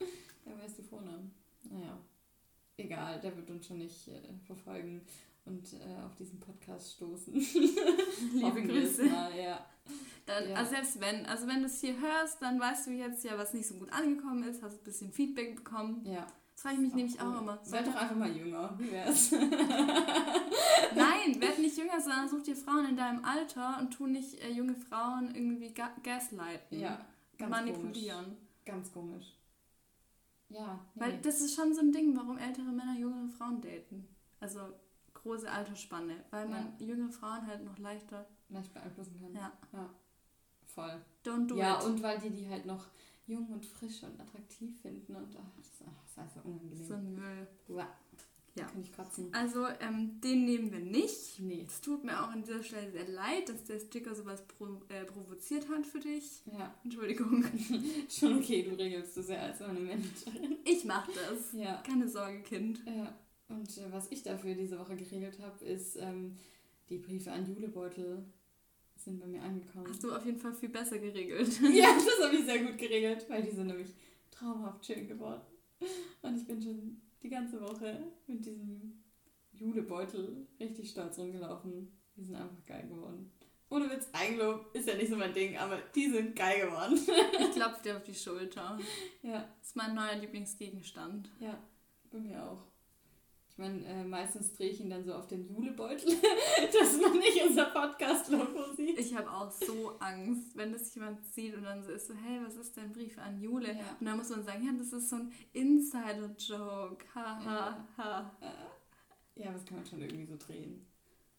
ja, 0.00 0.58
weißt 0.62 0.78
du 0.78 0.82
Vornamen? 0.82 1.32
Naja. 1.74 1.98
Egal, 2.76 3.20
der 3.20 3.36
wird 3.36 3.50
uns 3.50 3.66
schon 3.66 3.78
nicht 3.78 4.08
äh, 4.08 4.20
verfolgen 4.46 5.00
und 5.44 5.72
äh, 5.74 6.02
auf 6.04 6.14
diesen 6.16 6.40
Podcast 6.40 6.94
stoßen. 6.94 7.32
Liebe 8.34 8.62
Grüße. 8.62 9.04
Mal, 9.04 9.36
ja. 9.38 9.64
Dann, 10.26 10.48
Ja. 10.48 10.56
Also 10.56 10.70
selbst 10.70 11.00
wenn, 11.00 11.26
also 11.26 11.46
wenn 11.46 11.60
du 11.60 11.66
es 11.66 11.80
hier 11.80 12.00
hörst, 12.00 12.40
dann 12.40 12.58
weißt 12.58 12.86
du 12.86 12.92
jetzt 12.92 13.22
ja, 13.24 13.36
was 13.38 13.52
nicht 13.54 13.66
so 13.68 13.74
gut 13.74 13.92
angekommen 13.92 14.42
ist, 14.44 14.62
hast 14.62 14.78
ein 14.80 14.84
bisschen 14.84 15.12
Feedback 15.12 15.56
bekommen. 15.56 16.04
ja. 16.06 16.26
Das 16.54 16.62
frage 16.62 16.76
ich 16.76 16.82
mich 16.82 16.92
Auch 16.92 16.96
nämlich 16.96 17.20
cool. 17.20 17.26
auch 17.34 17.40
immer. 17.42 17.58
Werd 17.68 17.86
doch 17.88 17.94
einfach 17.96 18.14
mal 18.16 18.30
jünger. 18.36 18.74
Wie 18.78 18.92
wär's? 18.92 19.32
Nein, 20.94 21.40
werd 21.40 21.58
nicht 21.58 21.76
jünger, 21.76 22.00
sondern 22.00 22.28
such 22.28 22.44
dir 22.44 22.54
Frauen 22.56 22.90
in 22.90 22.96
deinem 22.96 23.24
Alter 23.24 23.78
und 23.80 23.90
tu 23.90 24.06
nicht 24.06 24.34
äh, 24.40 24.50
junge 24.50 24.76
Frauen 24.76 25.34
irgendwie 25.34 25.72
ga 25.74 25.90
gaslighten. 26.04 26.78
ja, 26.78 27.04
ganz 27.38 27.50
manipulieren. 27.50 28.24
Komisch. 28.24 28.38
Ganz 28.64 28.92
komisch. 28.92 29.36
Ja, 30.54 30.80
nee. 30.94 31.00
Weil 31.00 31.20
das 31.20 31.40
ist 31.40 31.54
schon 31.54 31.74
so 31.74 31.80
ein 31.80 31.92
Ding, 31.92 32.16
warum 32.16 32.38
ältere 32.38 32.70
Männer 32.70 32.96
jüngere 32.96 33.28
Frauen 33.28 33.60
daten. 33.60 34.06
Also 34.40 34.60
große 35.12 35.50
Altersspanne, 35.50 36.24
weil 36.30 36.48
man 36.48 36.78
jüngere 36.78 37.10
Frauen 37.10 37.46
halt 37.46 37.64
noch 37.64 37.78
leichter. 37.78 38.26
leicht 38.48 38.72
beeinflussen 38.72 39.18
kann. 39.20 39.34
Ja. 39.34 39.52
ja. 39.72 39.90
Voll. 40.66 41.04
Don't 41.24 41.46
do 41.46 41.56
ja, 41.56 41.78
it. 41.78 41.84
und 41.84 42.02
weil 42.02 42.18
die 42.18 42.30
die 42.30 42.48
halt 42.48 42.66
noch 42.66 42.86
jung 43.26 43.48
und 43.48 43.64
frisch 43.64 44.02
und 44.02 44.20
attraktiv 44.20 44.80
finden 44.80 45.16
und 45.16 45.36
ach, 45.36 45.50
das, 45.56 45.66
ist 45.66 46.18
einfach 46.18 46.44
unangenehm. 46.44 46.84
so 46.84 46.94
ein 46.94 47.14
Müll. 47.14 47.48
Uah. 47.68 47.88
Ja. 48.56 48.66
Kann 48.66 48.82
ich 48.82 48.92
kotzen. 48.92 49.28
Also 49.32 49.66
ähm, 49.80 50.20
den 50.20 50.44
nehmen 50.44 50.70
wir 50.70 50.78
nicht. 50.78 51.40
Nee. 51.40 51.64
Es 51.66 51.80
tut 51.80 52.04
mir 52.04 52.22
auch 52.22 52.28
an 52.28 52.42
dieser 52.42 52.62
Stelle 52.62 52.90
sehr 52.92 53.08
leid, 53.08 53.48
dass 53.48 53.64
der 53.64 53.80
Sticker 53.80 54.14
sowas 54.14 54.46
pro, 54.46 54.80
äh, 54.88 55.04
provoziert 55.04 55.68
hat 55.68 55.84
für 55.84 55.98
dich. 55.98 56.42
Ja, 56.46 56.72
Entschuldigung. 56.84 57.44
schon 58.08 58.38
okay, 58.38 58.62
du 58.62 58.76
regelst 58.76 59.16
das 59.16 59.28
ja 59.28 59.38
als 59.38 59.58
meine 59.58 59.80
Managerin. 59.80 60.58
Ich 60.64 60.84
mach 60.84 61.08
das. 61.08 61.52
Ja. 61.52 61.82
Keine 61.82 62.08
Sorge, 62.08 62.42
Kind. 62.42 62.80
Ja. 62.86 63.18
Und 63.48 63.76
äh, 63.76 63.90
was 63.90 64.10
ich 64.10 64.22
dafür 64.22 64.54
diese 64.54 64.78
Woche 64.78 64.94
geregelt 64.94 65.38
habe, 65.40 65.64
ist, 65.64 65.96
ähm, 65.96 66.36
die 66.88 66.98
Briefe 66.98 67.32
an 67.32 67.46
Julebeutel 67.46 68.24
sind 68.96 69.20
bei 69.20 69.26
mir 69.26 69.42
angekommen. 69.42 69.86
Hast 69.88 70.02
du 70.02 70.14
auf 70.14 70.24
jeden 70.24 70.38
Fall 70.38 70.54
viel 70.54 70.68
besser 70.68 70.98
geregelt. 70.98 71.60
Ja, 71.72 71.88
das 71.94 72.26
habe 72.26 72.36
ich 72.36 72.44
sehr 72.44 72.62
gut 72.64 72.78
geregelt, 72.78 73.26
weil 73.28 73.42
die 73.42 73.50
sind 73.50 73.66
nämlich 73.66 73.90
traumhaft 74.30 74.86
schön 74.86 75.06
geworden. 75.06 75.42
Und 76.22 76.36
ich 76.36 76.46
bin 76.46 76.62
schon 76.62 77.00
die 77.24 77.30
ganze 77.30 77.60
Woche 77.60 78.12
mit 78.26 78.44
diesem 78.44 79.02
Julebeutel 79.52 80.46
richtig 80.60 80.90
stolz 80.90 81.18
rumgelaufen. 81.18 81.90
Die 82.16 82.22
sind 82.22 82.36
einfach 82.36 82.64
geil 82.66 82.86
geworden. 82.88 83.32
Ohne 83.70 83.90
Witz, 83.90 84.08
Eigenlob 84.12 84.70
ist 84.74 84.86
ja 84.86 84.94
nicht 84.94 85.08
so 85.10 85.16
mein 85.16 85.32
Ding, 85.32 85.56
aber 85.56 85.78
die 85.94 86.08
sind 86.10 86.36
geil 86.36 86.66
geworden. 86.66 86.94
Ich 87.40 87.50
klopfe 87.52 87.82
dir 87.82 87.96
auf 87.96 88.04
die 88.04 88.14
Schulter. 88.14 88.78
Ja, 89.22 89.48
Das 89.58 89.68
ist 89.68 89.76
mein 89.76 89.94
neuer 89.94 90.14
Lieblingsgegenstand. 90.16 91.30
ja. 91.40 91.58
bei 92.12 92.18
mir 92.20 92.44
auch. 92.44 92.62
Ich 93.56 93.58
meine, 93.58 93.84
äh, 93.86 94.02
meistens 94.02 94.52
drehe 94.52 94.70
ich 94.70 94.80
ihn 94.80 94.90
dann 94.90 95.04
so 95.04 95.14
auf 95.14 95.28
den 95.28 95.46
Julebeutel, 95.46 96.12
dass 96.72 97.00
man 97.00 97.16
nicht 97.18 97.40
unser 97.46 97.66
Podcast-Logo 97.66 98.72
sieht. 98.76 98.98
Ich 98.98 99.14
habe 99.16 99.30
auch 99.30 99.48
so 99.52 99.92
Angst, 100.00 100.56
wenn 100.56 100.72
das 100.72 100.92
jemand 100.92 101.24
sieht 101.24 101.54
und 101.56 101.62
dann 101.62 101.80
so 101.84 101.92
ist 101.92 102.08
so, 102.08 102.14
hey, 102.14 102.40
was 102.44 102.56
ist 102.56 102.76
dein 102.76 102.92
Brief 102.92 103.16
an 103.16 103.40
Jule? 103.40 103.68
Ja. 103.68 103.96
Und 104.00 104.06
dann 104.06 104.16
muss 104.16 104.28
man 104.30 104.42
sagen, 104.44 104.64
ja, 104.66 104.72
das 104.76 104.92
ist 104.92 105.08
so 105.08 105.16
ein 105.16 105.32
Insider-Joke. 105.52 107.04
Ha, 107.14 107.44
ha, 107.44 107.88
ha. 107.96 108.32
Ja, 109.36 109.52
das 109.52 109.64
kann 109.64 109.76
man 109.78 109.86
schon 109.86 110.00
irgendwie 110.00 110.26
so 110.26 110.36
drehen. 110.36 110.84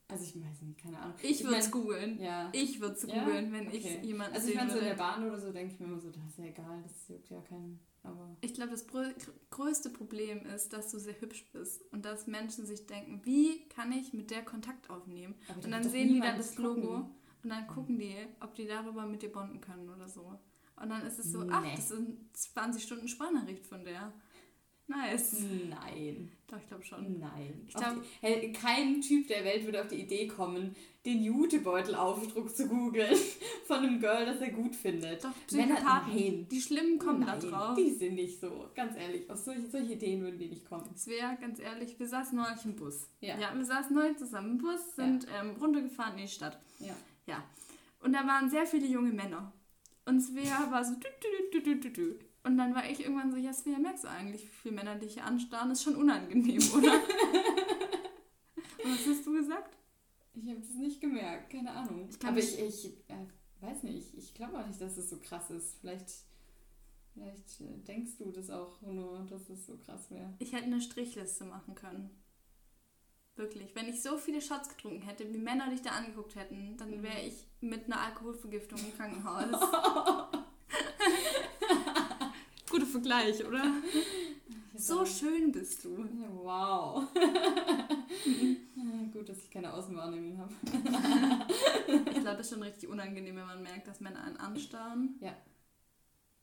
Also 0.07 0.23
ich 0.23 0.35
weiß 0.41 0.61
nicht, 0.61 0.79
keine 0.79 0.99
Ahnung. 0.99 1.15
Ich 1.21 1.43
würde 1.43 1.57
es 1.57 1.71
googeln. 1.71 2.19
Ja. 2.21 2.49
Ich 2.53 2.79
würde 2.79 2.95
es 2.95 3.03
Ja? 3.07 3.23
googeln, 3.25 3.51
wenn 3.51 3.67
Okay. 3.67 3.77
ich 3.77 4.03
jemanden 4.05 4.35
Also 4.35 4.49
ich 4.49 4.55
meine, 4.55 4.71
so 4.71 4.77
in 4.77 4.85
der. 4.85 4.93
Bahn 4.93 5.27
oder 5.27 5.39
so 5.39 5.51
denke 5.51 5.73
ich 5.73 5.79
mir 5.79 5.87
immer 5.87 5.99
so, 5.99 6.09
das 6.11 6.23
ist 6.29 6.37
ja 6.37 6.45
egal, 6.45 6.81
das 6.83 7.07
juckt 7.09 7.29
ja 7.29 7.41
keinen. 7.41 7.79
Aber 8.05 8.37
Ich 8.41 8.53
glaube, 8.53 8.71
das 8.71 8.87
grö- 8.87 9.13
größte 9.49 9.89
Problem 9.89 10.45
ist, 10.45 10.73
dass 10.73 10.91
du 10.91 10.99
sehr 10.99 11.19
hübsch 11.19 11.45
bist 11.51 11.81
und 11.91 12.05
dass 12.05 12.27
Menschen 12.27 12.65
sich 12.65 12.85
denken, 12.85 13.21
wie 13.23 13.67
kann 13.69 13.91
ich 13.91 14.13
mit 14.13 14.29
der 14.31 14.43
Kontakt 14.43 14.89
aufnehmen? 14.89 15.35
Aber 15.47 15.63
und 15.63 15.71
dann 15.71 15.83
sehen 15.83 16.13
die 16.13 16.19
dann 16.19 16.37
das 16.37 16.55
gucken. 16.55 16.83
Logo 16.83 17.09
und 17.43 17.49
dann 17.49 17.67
gucken 17.67 17.97
die, 17.99 18.15
ob 18.39 18.55
die 18.55 18.65
darüber 18.67 19.05
mit 19.05 19.21
dir 19.21 19.31
bonden 19.31 19.59
können 19.61 19.89
oder 19.89 20.07
so. 20.07 20.39
Und 20.81 20.89
dann 20.89 21.05
ist 21.05 21.19
es 21.19 21.31
so, 21.31 21.45
ach, 21.49 21.61
Nee. 21.63 21.73
das 21.75 21.89
sind 21.89 22.35
20 22.37 22.83
Stunden 22.83 23.07
Sprachnachricht 23.07 23.65
von 23.65 23.83
der. 23.85 24.11
Nice. 24.87 25.37
Nein. 25.69 26.31
Doch, 26.47 26.57
ich 26.59 26.67
glaube 26.67 26.83
schon. 26.83 27.19
Nein. 27.19 27.63
Ich 27.67 27.73
glaub- 27.73 27.95
die- 27.95 28.07
hey, 28.27 28.53
kein 28.53 29.01
Typ 29.01 29.27
der 29.27 29.43
Welt 29.43 29.65
würde 29.65 29.81
auf 29.81 29.87
die 29.87 30.01
Idee 30.01 30.27
kommen, 30.27 30.75
den 31.05 31.23
Jutebeutel-Aufdruck 31.23 32.55
zu 32.55 32.67
googeln 32.67 33.15
von 33.65 33.77
einem 33.79 33.99
Girl, 33.99 34.25
das 34.25 34.39
er 34.41 34.51
gut 34.51 34.75
findet. 34.75 35.23
Doch, 35.23 35.31
Psychopathen. 35.47 36.13
nein. 36.15 36.47
Die 36.51 36.61
Schlimmen 36.61 36.99
kommen 36.99 37.21
Nein, 37.21 37.39
da 37.41 37.47
drauf. 37.47 37.75
Die 37.77 37.91
sind 37.91 38.15
nicht 38.15 38.39
so, 38.39 38.69
ganz 38.75 38.95
ehrlich. 38.95 39.27
Auf 39.29 39.39
solche, 39.39 39.67
solche 39.67 39.93
Ideen 39.93 40.21
würden 40.21 40.37
die 40.37 40.49
nicht 40.49 40.65
kommen. 40.69 40.87
Es 40.93 41.07
wäre, 41.07 41.35
ganz 41.41 41.59
ehrlich, 41.59 41.97
wir 41.99 42.07
saßen 42.07 42.37
neulich 42.37 42.63
im 42.65 42.75
Bus. 42.75 43.09
Ja. 43.21 43.37
wir 43.55 43.65
saßen 43.65 43.95
neulich 43.95 44.17
zusammen 44.17 44.51
im 44.51 44.57
Bus, 44.59 44.95
sind 44.95 45.25
ähm, 45.39 45.51
runtergefahren 45.59 46.17
in 46.17 46.25
die 46.25 46.31
Stadt. 46.31 46.59
Ja. 46.79 46.95
Ja. 47.25 47.43
Und 48.01 48.13
da 48.13 48.25
waren 48.27 48.49
sehr 48.51 48.67
viele 48.67 48.85
junge 48.85 49.11
Männer. 49.11 49.51
Und 50.05 50.21
Svea 50.21 50.69
war 50.69 50.85
so 50.85 50.93
dü, 50.93 51.61
dü, 51.61 51.89
dü. 51.91 52.19
Und 52.45 52.57
dann 52.57 52.75
war 52.75 52.87
ich 52.87 52.99
irgendwann 52.99 53.31
so, 53.31 53.37
ja 53.37 53.51
Svea, 53.51 53.79
merkst 53.79 54.03
du 54.03 54.07
eigentlich, 54.07 54.43
wie 54.43 54.55
viele 54.61 54.75
Männer 54.75 54.95
dich 54.95 55.15
hier 55.15 55.25
anstarren? 55.25 55.71
Ist 55.71 55.81
schon 55.81 55.95
unangenehm, 55.95 56.61
oder? 56.77 56.93
Und 58.83 58.91
was 58.91 59.07
hast 59.07 59.25
du 59.25 59.33
gesagt? 59.33 59.75
Ich 60.35 60.47
habe 60.47 60.59
das 60.59 60.75
nicht 60.75 61.01
gemerkt, 61.01 61.49
keine 61.49 61.71
Ahnung. 61.71 62.07
Ich 62.07 62.23
Aber 62.23 62.37
ich, 62.37 62.59
ich 62.59 62.85
äh, 63.07 63.25
weiß 63.61 63.81
nicht, 63.83 64.13
ich 64.13 64.33
glaube 64.35 64.59
auch 64.59 64.67
nicht, 64.67 64.79
dass 64.79 64.95
es 64.95 65.09
so 65.09 65.17
krass 65.17 65.49
ist. 65.49 65.79
Vielleicht, 65.79 66.07
vielleicht 67.13 67.61
äh, 67.61 67.79
denkst 67.87 68.17
du 68.19 68.31
das 68.31 68.51
auch 68.51 68.79
nur, 68.83 69.25
dass 69.27 69.49
es 69.49 69.65
so 69.65 69.77
krass 69.77 70.11
wäre. 70.11 70.31
Ich 70.37 70.53
hätte 70.53 70.65
eine 70.65 70.81
Strichliste 70.81 71.45
machen 71.45 71.73
können. 71.73 72.11
Wirklich. 73.37 73.73
Wenn 73.75 73.89
ich 73.89 74.03
so 74.03 74.17
viele 74.17 74.39
Shots 74.39 74.69
getrunken 74.69 75.01
hätte, 75.01 75.33
wie 75.33 75.39
Männer 75.39 75.71
dich 75.71 75.81
da 75.81 75.91
angeguckt 75.91 76.35
hätten, 76.35 76.77
dann 76.77 77.01
wäre 77.01 77.21
ich 77.25 77.47
mit 77.59 77.85
einer 77.85 78.01
Alkoholvergiftung 78.01 78.77
im 78.79 78.93
Krankenhaus. 78.97 80.35
Vergleich, 82.95 83.45
oder? 83.45 83.63
So 84.77 85.05
schön 85.05 85.53
bist 85.53 85.85
du. 85.85 86.05
Wow. 86.43 87.07
Gut, 89.13 89.29
dass 89.29 89.37
ich 89.37 89.49
keine 89.49 89.71
Außenwahrnehmung 89.73 90.37
habe. 90.37 90.53
Ich 91.87 92.21
glaube, 92.21 92.37
das 92.37 92.47
ist 92.47 92.53
schon 92.53 92.63
richtig 92.63 92.89
unangenehm, 92.89 93.37
wenn 93.37 93.45
man 93.45 93.63
merkt, 93.63 93.87
dass 93.87 94.01
Männer 94.01 94.21
einen 94.25 94.35
anstarren. 94.35 95.15
Ja. 95.21 95.33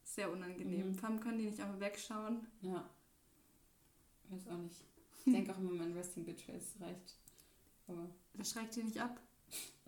Sehr 0.03 0.31
unangenehm. 0.33 0.89
Mhm. 0.89 0.95
Vor 0.95 1.11
allem 1.11 1.21
können 1.21 1.39
die 1.39 1.45
nicht 1.47 1.61
einfach 1.61 1.79
wegschauen. 1.81 2.47
Ja. 2.63 2.89
Weiß 4.31 4.49
auch 4.49 4.57
nicht. 4.59 4.83
Ich 5.27 5.33
denke 5.33 5.53
auch 5.53 5.59
immer, 5.59 5.73
mein 5.73 5.93
Resting 5.93 6.25
Bitch 6.25 6.45
Face 6.45 6.75
reicht. 6.81 7.17
Aber 7.87 8.09
Das 8.35 8.51
schreckt 8.51 8.75
die 8.77 8.85
nicht 8.85 8.99
ab. 9.01 9.21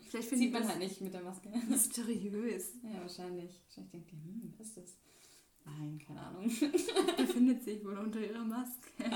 Vielleicht 0.01 0.29
sieht 0.29 0.37
findet 0.39 0.53
man 0.53 0.67
halt 0.69 0.79
nicht 0.79 1.01
mit 1.01 1.13
der 1.13 1.23
Maske. 1.23 1.49
mysteriös. 1.67 2.73
Ja, 2.83 3.01
wahrscheinlich. 3.01 3.59
Wahrscheinlich 3.65 3.91
denkt 3.91 4.11
ihr, 4.13 4.19
hm, 4.19 4.53
was 4.59 4.67
ist 4.67 4.77
das? 4.77 4.97
Nein, 5.65 5.99
keine 6.05 6.21
Ahnung. 6.21 6.43
Befindet 7.17 7.63
sich 7.63 7.83
wohl 7.83 7.97
unter 7.97 8.19
ihrer 8.19 8.43
Maske. 8.43 8.89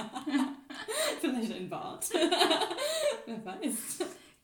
Vielleicht 1.22 1.54
ein 1.54 1.70
Bart. 1.70 2.10
Wer 3.26 3.46
weiß. 3.46 4.00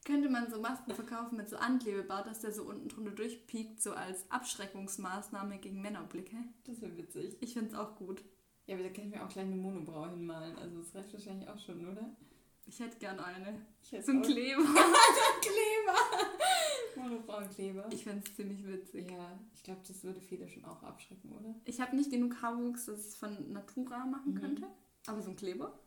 Könnte 0.05 0.29
man 0.29 0.49
so 0.51 0.61
Masken 0.61 0.93
verkaufen 0.93 1.37
mit 1.37 1.49
so 1.49 1.57
Anklebebart, 1.57 2.27
dass 2.27 2.41
der 2.41 2.53
so 2.53 2.63
unten 2.63 2.89
drunter 2.89 3.11
durchpiekt, 3.11 3.81
so 3.81 3.93
als 3.93 4.29
Abschreckungsmaßnahme 4.29 5.57
gegen 5.57 5.81
Männerblicke? 5.81 6.35
Das 6.65 6.79
wäre 6.81 6.95
witzig. 6.95 7.37
Ich 7.41 7.53
finde 7.53 7.69
es 7.69 7.75
auch 7.75 7.95
gut. 7.95 8.23
Ja, 8.67 8.75
aber 8.75 8.83
da 8.83 8.89
kann 8.89 9.05
ich 9.05 9.15
mir 9.15 9.23
auch 9.23 9.29
gleich 9.29 9.45
eine 9.45 9.55
Monobraue 9.55 10.11
hinmalen. 10.11 10.57
Also 10.57 10.77
das 10.79 10.93
reicht 10.93 11.11
wahrscheinlich 11.11 11.49
auch 11.49 11.59
schon, 11.59 11.87
oder? 11.87 12.15
Ich 12.67 12.79
hätte 12.79 12.97
gern 12.97 13.19
eine. 13.19 13.65
Ich 13.81 13.91
hätte 13.91 14.05
So 14.05 14.11
ein 14.11 14.21
Kleber. 14.21 14.63
Kleber. 14.63 16.34
Monobrauenkleber. 17.09 17.87
Ich 17.91 18.03
finde 18.03 18.23
es 18.25 18.35
ziemlich 18.35 18.65
witzig. 18.65 19.09
Ja, 19.11 19.37
ich 19.53 19.63
glaube, 19.63 19.81
das 19.87 20.03
würde 20.03 20.19
viele 20.21 20.47
schon 20.47 20.65
auch 20.65 20.81
abschrecken, 20.83 21.31
oder? 21.31 21.55
Ich 21.65 21.79
habe 21.81 21.95
nicht 21.95 22.11
genug 22.11 22.41
Haarwuchs, 22.41 22.85
dass 22.85 22.99
ich 22.99 23.07
es 23.07 23.15
von 23.15 23.51
Natura 23.53 24.05
machen 24.05 24.33
Mhm. 24.33 24.39
könnte. 24.39 24.67
Aber 25.07 25.21
so 25.21 25.29
ein 25.31 25.35
Kleber. 25.35 25.77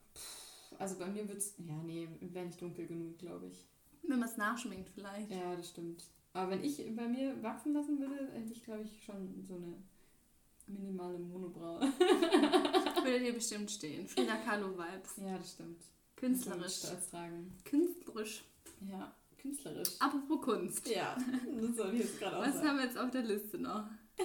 Also 0.78 0.96
bei 0.98 1.06
mir 1.06 1.26
wird 1.28 1.38
es, 1.38 1.54
ja, 1.58 1.74
nee, 1.82 2.08
wäre 2.20 2.46
nicht 2.46 2.60
dunkel 2.60 2.86
genug, 2.86 3.18
glaube 3.18 3.46
ich. 3.46 3.66
Wenn 4.02 4.18
man 4.20 4.28
es 4.28 4.36
nachschminkt 4.36 4.88
vielleicht. 4.90 5.30
Ja, 5.30 5.54
das 5.56 5.70
stimmt. 5.70 6.04
Aber 6.34 6.50
wenn 6.52 6.62
ich 6.62 6.76
bei 6.94 7.08
mir 7.08 7.42
wachsen 7.42 7.72
lassen 7.72 7.98
würde, 7.98 8.30
hätte 8.32 8.52
ich, 8.52 8.62
glaube 8.62 8.82
ich, 8.82 9.02
schon 9.04 9.42
so 9.44 9.54
eine 9.56 9.74
minimale 10.66 11.18
Monobraue. 11.18 11.80
Würde 13.02 13.20
dir 13.20 13.32
bestimmt 13.32 13.70
stehen. 13.70 14.06
Frida 14.06 14.36
Kahlo 14.36 14.70
Vibes. 14.76 15.16
Ja, 15.16 15.36
das 15.38 15.52
stimmt. 15.52 15.82
Künstlerisch. 16.16 16.82
Tragen. 17.10 17.52
Künstlerisch. 17.64 18.44
Ja, 18.80 19.12
künstlerisch. 19.38 19.90
Apropos 20.00 20.40
Kunst. 20.42 20.88
Ja, 20.88 21.16
das 21.60 21.76
soll 21.76 21.94
ich 21.94 22.00
jetzt 22.00 22.18
gerade 22.18 22.36
auch 22.36 22.42
Was 22.42 22.54
sagen. 22.54 22.68
haben 22.68 22.76
wir 22.78 22.84
jetzt 22.84 22.98
auf 22.98 23.10
der 23.10 23.22
Liste 23.22 23.58
noch? 23.58 23.84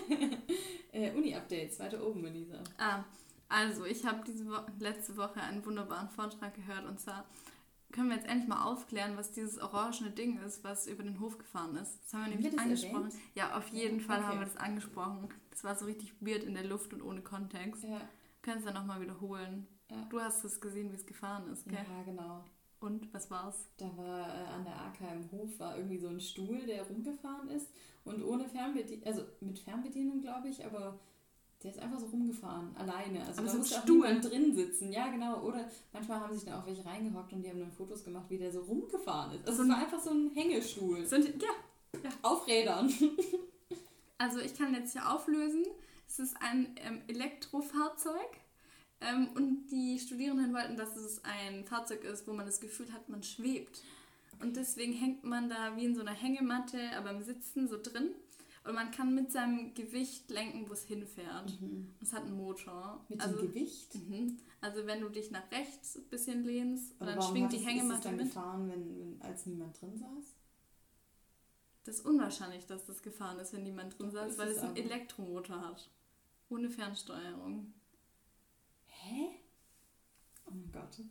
Äh, 0.91 1.11
Uni-Updates, 1.15 1.79
weiter 1.79 2.05
oben, 2.05 2.23
Elisa. 2.23 2.59
Ah, 2.77 3.03
also 3.49 3.83
ich 3.85 4.05
habe 4.05 4.21
diese 4.27 4.45
Wo 4.45 4.57
letzte 4.77 5.17
Woche 5.17 5.41
einen 5.41 5.65
wunderbaren 5.65 6.07
Vortrag 6.09 6.53
gehört 6.53 6.85
und 6.85 6.99
zwar 6.99 7.25
können 7.91 8.09
wir 8.09 8.17
jetzt 8.17 8.27
endlich 8.27 8.47
mal 8.47 8.63
aufklären, 8.63 9.17
was 9.17 9.31
dieses 9.31 9.59
orangene 9.59 10.11
Ding 10.11 10.39
ist, 10.41 10.63
was 10.63 10.85
über 10.85 11.01
den 11.01 11.19
Hof 11.19 11.39
gefahren 11.39 11.75
ist. 11.77 11.99
Das 12.03 12.13
haben 12.13 12.19
wir 12.19 12.25
Haben 12.25 12.29
nämlich 12.41 12.51
wir 12.53 12.59
angesprochen. 12.59 13.05
erwähnt? 13.05 13.21
Ja, 13.33 13.57
auf 13.57 13.67
jeden 13.69 14.01
Fall 14.01 14.19
okay. 14.19 14.27
haben 14.27 14.39
wir 14.39 14.45
das 14.45 14.57
angesprochen. 14.57 15.29
Das 15.49 15.63
war 15.63 15.75
so 15.75 15.85
richtig 15.85 16.13
weird 16.19 16.43
in 16.43 16.53
der 16.53 16.63
Luft 16.65 16.93
und 16.93 17.01
ohne 17.01 17.21
Kontext. 17.21 17.83
Ja, 17.83 18.01
Können 18.43 18.59
es 18.59 18.65
dann 18.65 18.73
nochmal 18.75 19.01
wiederholen. 19.01 19.67
Ja. 19.89 19.97
Du 20.09 20.19
hast 20.19 20.43
es 20.43 20.59
gesehen, 20.61 20.91
wie 20.91 20.95
es 20.95 21.05
gefahren 21.05 21.51
ist, 21.51 21.65
gell? 21.67 21.77
ja 21.77 22.03
genau. 22.03 22.43
Und 22.83 23.13
was 23.13 23.31
war's? 23.31 23.69
Da 23.77 23.85
war 23.95 24.27
äh, 24.27 24.45
an 24.53 24.65
der 24.65 24.75
AK 24.75 25.13
im 25.13 25.31
Hof 25.31 25.57
war 25.57 25.77
irgendwie 25.77 25.97
so 25.97 26.09
ein 26.09 26.19
Stuhl, 26.19 26.65
der 26.65 26.83
rumgefahren 26.83 27.49
ist 27.49 27.67
und 28.03 28.21
ohne 28.23 28.45
Fernbedienung, 28.49 29.07
also 29.07 29.23
mit 29.39 29.57
Fernbedienung 29.57 30.21
glaube 30.21 30.49
ich, 30.49 30.65
aber 30.65 30.99
der 31.63 31.71
ist 31.71 31.79
einfach 31.79 31.97
so 31.99 32.07
rumgefahren, 32.07 32.75
alleine. 32.75 33.21
Also 33.25 33.39
Aber 33.39 33.45
da 33.47 33.51
so 33.53 33.57
musste 33.59 33.77
auch 33.77 33.83
Stuhl? 33.83 33.95
niemand 34.09 34.25
drin 34.29 34.53
sitzen. 34.53 34.91
Ja, 34.91 35.07
genau. 35.07 35.43
Oder 35.43 35.65
manchmal 35.93 36.19
haben 36.19 36.33
sich 36.33 36.43
da 36.43 36.59
auch 36.59 36.65
welche 36.65 36.85
reingehockt 36.85 37.31
und 37.31 37.41
die 37.41 37.49
haben 37.49 37.61
dann 37.61 37.71
Fotos 37.71 38.03
gemacht, 38.03 38.25
wie 38.27 38.37
der 38.37 38.51
so 38.51 38.59
rumgefahren 38.59 39.31
ist. 39.35 39.47
Also 39.47 39.63
So 39.63 39.63
es 39.63 39.69
war 39.69 39.77
einfach 39.81 39.99
so 40.01 40.09
ein 40.09 40.31
Hängestuhl. 40.35 41.05
Sind, 41.05 41.41
ja, 41.41 42.09
Auf 42.21 42.45
Rädern. 42.47 42.91
Also 44.17 44.39
ich 44.39 44.57
kann 44.57 44.73
jetzt 44.73 44.91
hier 44.91 45.09
auflösen. 45.09 45.65
Es 46.07 46.19
ist 46.19 46.35
ein 46.41 46.75
ähm, 46.77 47.01
Elektrofahrzeug. 47.07 48.37
Ähm, 49.03 49.29
und 49.35 49.67
die 49.67 49.99
Studierenden 49.99 50.53
wollten, 50.53 50.77
dass 50.77 50.95
es 50.95 51.21
ein 51.25 51.65
Fahrzeug 51.65 52.03
ist, 52.03 52.27
wo 52.27 52.33
man 52.33 52.45
das 52.45 52.59
Gefühl 52.61 52.91
hat, 52.93 53.09
man 53.09 53.21
schwebt. 53.23 53.81
Und 54.39 54.55
deswegen 54.55 54.93
hängt 54.93 55.23
man 55.23 55.49
da 55.49 55.75
wie 55.75 55.85
in 55.85 55.95
so 55.95 56.01
einer 56.01 56.11
Hängematte, 56.13 56.79
aber 56.97 57.11
im 57.11 57.21
Sitzen 57.21 57.67
so 57.67 57.77
drin. 57.81 58.09
Und 58.65 58.75
man 58.75 58.91
kann 58.91 59.13
mit 59.13 59.29
seinem 59.31 59.73
Gewicht 59.73 60.29
lenken, 60.29 60.69
wo 60.69 60.73
es 60.73 60.85
hinfährt. 60.85 61.53
Es 62.01 62.13
hat 62.13 62.23
einen 62.23 62.37
Motor. 62.37 63.03
Mit 63.09 63.19
also, 63.21 63.37
dem 63.39 63.47
Gewicht. 63.49 63.93
Mhm. 63.95 64.37
Also 64.61 64.85
wenn 64.87 65.01
du 65.01 65.09
dich 65.09 65.31
nach 65.31 65.51
rechts 65.51 65.97
ein 65.97 66.05
bisschen 66.05 66.45
lehnst, 66.45 66.93
Aber 66.99 67.11
dann 67.11 67.21
schwingt 67.21 67.51
die 67.51 67.57
es- 67.57 67.61
ist 67.63 67.67
Hängematte 67.67 67.97
es 67.97 68.03
dann 68.05 68.15
mit. 68.15 68.25
gefahren, 68.27 68.69
wenn, 68.69 68.99
wenn, 68.99 69.21
als 69.21 69.45
niemand 69.45 69.81
drin 69.81 69.97
saß? 69.97 70.33
Das 71.83 71.95
ist 71.95 72.05
unwahrscheinlich, 72.05 72.65
dass 72.65 72.85
das 72.85 73.01
gefahren 73.01 73.37
ist, 73.39 73.51
wenn 73.51 73.63
niemand 73.63 73.99
drin 73.99 74.07
Doch, 74.07 74.13
saß, 74.13 74.37
weil 74.37 74.47
es 74.49 74.59
einen. 74.59 74.77
Elektromotor 74.77 75.59
hat. 75.61 75.89
Ohne 76.49 76.69
Fernsteuerung. 76.69 77.73
Hä? 79.03 79.29
Oh 80.45 80.51
mein 80.51 80.71
Gott. 80.71 81.01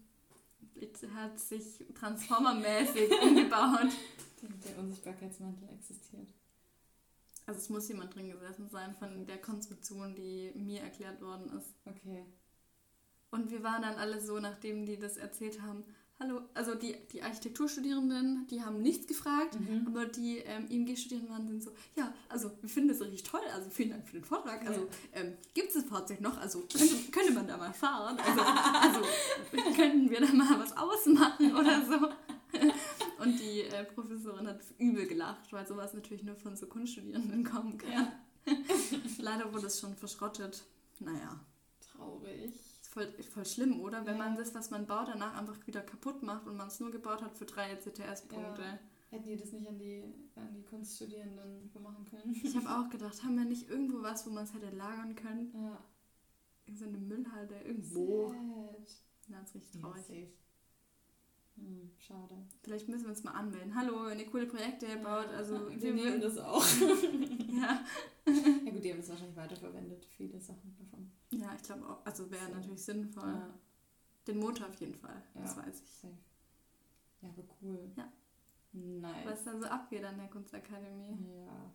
Es 0.74 1.10
hat 1.10 1.38
sich 1.38 1.84
transformermäßig 1.94 3.10
umgebaut. 3.22 3.92
Der 4.42 4.78
Unsichtbarkeitsmantel 4.78 5.68
existiert. 5.68 6.28
Also 7.46 7.60
es 7.60 7.68
muss 7.68 7.88
jemand 7.88 8.14
drin 8.14 8.30
gesessen 8.30 8.68
sein 8.70 8.94
von 8.94 9.26
der 9.26 9.38
Konstruktion, 9.38 10.14
die 10.14 10.52
mir 10.54 10.80
erklärt 10.80 11.20
worden 11.20 11.50
ist. 11.58 11.74
Okay. 11.84 12.24
Und 13.30 13.50
wir 13.50 13.62
waren 13.62 13.82
dann 13.82 13.96
alle 13.96 14.20
so, 14.20 14.38
nachdem 14.38 14.86
die 14.86 14.98
das 14.98 15.16
erzählt 15.16 15.60
haben, 15.62 15.84
hallo, 16.22 16.40
also 16.54 16.74
die, 16.74 16.94
die 17.12 17.22
Architekturstudierenden, 17.22 18.46
die 18.48 18.62
haben 18.62 18.80
nichts 18.80 19.06
gefragt, 19.06 19.58
Mhm. 19.58 19.86
aber 19.86 20.06
die 20.06 20.38
ähm, 20.38 20.66
IMG-Studierenden 20.68 21.30
waren 21.30 21.48
sind 21.48 21.62
so, 21.62 21.72
ja, 21.96 22.12
also 22.28 22.50
wir 22.60 22.68
finden 22.68 22.88
das 22.90 23.00
richtig 23.00 23.24
toll, 23.24 23.40
also 23.54 23.68
vielen 23.70 23.90
Dank 23.90 24.06
für 24.06 24.12
den 24.12 24.24
Vortrag. 24.24 24.64
Also 24.66 24.88
ähm, 25.12 25.34
gibt 25.54 25.68
es 25.68 25.74
das 25.74 25.84
Fahrzeug 25.84 26.20
noch? 26.20 26.38
Also 26.38 26.60
könnte, 26.60 26.94
könnte 27.10 27.32
man 27.32 27.46
da 27.48 27.56
mal 27.56 27.72
fahren? 27.72 28.16
Also, 28.18 28.40
also 28.40 29.00
könnten 29.76 30.10
wir 30.10 30.20
da 30.20 30.32
mal 30.32 30.58
was 30.60 30.76
ausmachen 30.76 31.54
oder 31.54 31.84
so. 31.84 32.08
Und 33.22 33.38
die 33.38 33.60
äh, 33.62 33.84
Professorin 33.84 34.46
hat 34.46 34.60
übel 34.78 35.06
gelacht, 35.06 35.52
weil 35.52 35.66
sowas 35.66 35.94
natürlich 35.94 36.22
nur 36.22 36.36
von 36.36 36.56
so 36.56 36.66
Kunststudierenden 36.66 37.44
kommen 37.44 37.78
kann. 37.78 38.12
Leider 39.18 39.52
wurde 39.52 39.66
es 39.66 39.80
schon 39.80 39.94
verschrottet. 39.96 40.62
Naja, 40.98 41.40
Traurig. 41.80 42.52
Voll, 42.92 43.12
voll 43.22 43.46
schlimm, 43.46 43.80
oder? 43.80 44.04
Wenn 44.06 44.18
Ja. 44.18 44.24
man 44.24 44.36
das, 44.36 44.54
was 44.54 44.70
man 44.70 44.86
baut, 44.86 45.08
danach 45.08 45.36
einfach 45.36 45.66
wieder 45.66 45.80
kaputt 45.80 46.22
macht 46.22 46.46
und 46.46 46.56
man 46.56 46.68
es 46.68 46.78
nur 46.80 46.90
gebaut 46.90 47.22
hat 47.22 47.36
für 47.36 47.46
drei 47.46 47.70
ECTS-Punkte. 47.72 48.62
Ja. 48.62 48.78
Hätten 49.10 49.28
die 49.28 49.36
das 49.36 49.52
nicht 49.52 49.68
an 49.68 49.78
die, 49.78 50.02
an 50.36 50.54
die 50.54 50.62
Kunststudierenden 50.62 51.70
machen 51.82 52.04
können? 52.06 52.34
Ich 52.42 52.56
habe 52.56 52.68
auch 52.70 52.88
gedacht, 52.90 53.22
haben 53.22 53.36
wir 53.36 53.44
nicht 53.44 53.68
irgendwo 53.68 54.02
was, 54.02 54.26
wo 54.26 54.30
man 54.30 54.44
es 54.44 54.54
hätte 54.54 54.70
lagern 54.70 55.14
können? 55.14 55.52
Ja. 55.54 55.78
So 56.74 56.86
eine 56.86 56.96
Müllhalde 56.98 57.56
irgendwo. 57.64 58.28
Sad. 58.28 58.88
Na, 59.28 59.40
ist 59.42 59.54
richtig 59.54 59.74
Ja, 59.74 59.80
traurig. 59.82 60.02
safe. 60.06 60.32
Hm, 61.56 61.90
schade. 61.98 62.34
Vielleicht 62.62 62.88
müssen 62.88 63.02
wir 63.04 63.10
uns 63.10 63.24
mal 63.24 63.32
anmelden. 63.32 63.74
Hallo, 63.74 64.06
wenn 64.06 64.18
ihr 64.18 64.26
coole 64.30 64.46
Projekte 64.46 64.86
baut, 65.02 65.28
also 65.36 65.68
wir 65.68 65.92
nehmen 65.92 66.20
das 66.20 66.38
auch. 66.38 66.64
Ja. 67.52 67.84
ja 68.26 68.70
gut, 68.72 68.82
die 68.82 68.90
haben 68.92 69.00
es 69.00 69.10
wahrscheinlich 69.10 69.36
weiterverwendet, 69.36 70.06
viele 70.06 70.40
Sachen 70.40 70.74
davon. 70.78 71.12
Ja, 71.32 71.54
ich 71.54 71.62
glaube 71.62 71.88
auch. 71.88 72.04
Also 72.06 72.30
wäre 72.30 72.46
So. 72.48 72.54
natürlich 72.54 72.82
sinnvoll. 72.82 73.28
Ja, 73.28 73.54
Den 74.26 74.38
Motor 74.38 74.68
auf 74.68 74.74
jeden 74.76 74.94
Fall, 74.94 75.22
das 75.34 75.56
Ja. 75.56 75.66
weiß 75.66 75.80
ich. 75.82 75.90
safe. 75.90 76.14
Ja, 77.22 77.28
aber 77.28 77.42
cool. 77.62 77.90
Ja. 77.96 78.12
Nice. 78.72 79.26
Was 79.26 79.44
da 79.44 79.58
so 79.58 79.66
abgeht 79.66 80.04
an 80.04 80.16
der 80.18 80.28
Kunstakademie. 80.28 81.16
Ja. 81.44 81.70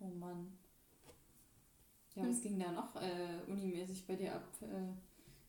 Oh 0.00 0.08
Mann. 0.08 0.56
Ja, 2.14 2.22
Hm. 2.22 2.30
was 2.30 2.40
ging 2.42 2.58
da 2.58 2.70
noch 2.72 2.94
äh, 2.96 3.40
unimäßig 3.48 4.06
bei 4.06 4.16
dir 4.16 4.34
ab 4.34 4.48
äh, 4.62 4.92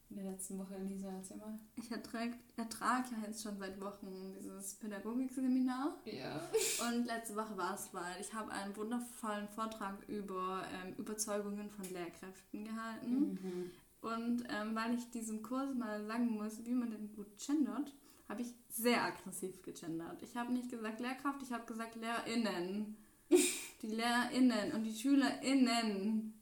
in 0.10 0.18
der 0.18 0.32
letzten 0.32 0.58
Woche, 0.60 0.78
Lisa? 0.78 1.10
Erzähl 1.10 1.38
mal. 1.38 1.60
Ich 1.76 1.92
ertrage 1.92 2.34
ertrag 2.58 3.06
ja 3.12 3.28
jetzt 3.28 3.44
schon 3.44 3.58
seit 3.58 3.80
Wochen 3.82 4.34
dieses 4.40 4.76
Pädagogikseminar. 4.76 5.98
Ja. 6.06 6.42
Und 6.88 7.06
letzte 7.06 7.36
Woche 7.36 7.58
war 7.58 7.76
es 7.76 7.94
weil 7.94 8.22
Ich 8.22 8.34
habe 8.34 8.52
einen 8.52 8.76
wundervollen 8.76 9.48
Vortrag 9.50 10.08
über 10.08 10.64
ähm, 10.74 10.94
Überzeugungen 10.98 11.70
von 11.70 11.86
Lehrkräften 11.86 12.66
gehalten. 12.66 13.40
Mhm. 13.42 13.72
Und 14.02 14.44
ähm, 14.50 14.76
weil 14.76 14.94
ich 14.94 15.10
diesem 15.10 15.42
Kurs 15.42 15.74
mal 15.74 16.06
sagen 16.06 16.32
muss, 16.32 16.64
wie 16.64 16.74
man 16.74 16.92
denn 16.92 17.12
gut 17.14 17.28
gendert, 17.38 17.92
habe 18.30 18.42
ich 18.42 18.54
sehr 18.70 19.04
aggressiv 19.04 19.62
gegendert. 19.62 20.22
Ich 20.22 20.36
habe 20.36 20.54
nicht 20.54 20.70
gesagt 20.70 21.00
Lehrkraft, 21.00 21.42
ich 21.42 21.52
habe 21.52 21.66
gesagt 21.66 21.96
LehrerInnen. 21.96 22.98
Die 23.82 23.88
LehrerInnen 23.88 24.74
und 24.74 24.84
die 24.84 24.94
SchülerInnen. 24.94 26.34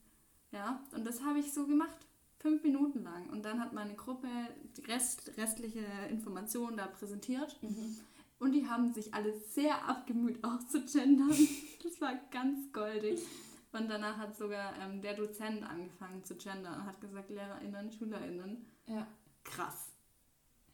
Ja, 0.52 0.82
und 0.92 1.04
das 1.04 1.22
habe 1.22 1.40
ich 1.40 1.52
so 1.52 1.66
gemacht. 1.66 2.03
Fünf 2.44 2.62
Minuten 2.62 3.02
lang. 3.04 3.30
Und 3.30 3.42
dann 3.46 3.58
hat 3.58 3.72
meine 3.72 3.94
Gruppe 3.94 4.28
die 4.76 4.82
Rest, 4.82 5.32
restliche 5.38 5.80
Informationen 6.10 6.76
da 6.76 6.86
präsentiert. 6.86 7.56
Mhm. 7.62 7.96
Und 8.38 8.52
die 8.52 8.68
haben 8.68 8.92
sich 8.92 9.14
alle 9.14 9.34
sehr 9.34 9.88
abgemüht, 9.88 10.38
auch 10.44 10.58
zu 10.68 10.82
gendern. 10.84 11.34
Das 11.82 11.98
war 12.02 12.12
ganz 12.30 12.70
goldig. 12.70 13.18
Und 13.72 13.88
danach 13.88 14.18
hat 14.18 14.36
sogar 14.36 14.74
ähm, 14.78 15.00
der 15.00 15.14
Dozent 15.14 15.62
angefangen 15.62 16.22
zu 16.22 16.36
gendern 16.36 16.80
und 16.82 16.84
hat 16.84 17.00
gesagt, 17.00 17.30
LehrerInnen, 17.30 17.90
SchülerInnen. 17.90 18.66
Ja. 18.88 19.06
Krass. 19.42 19.92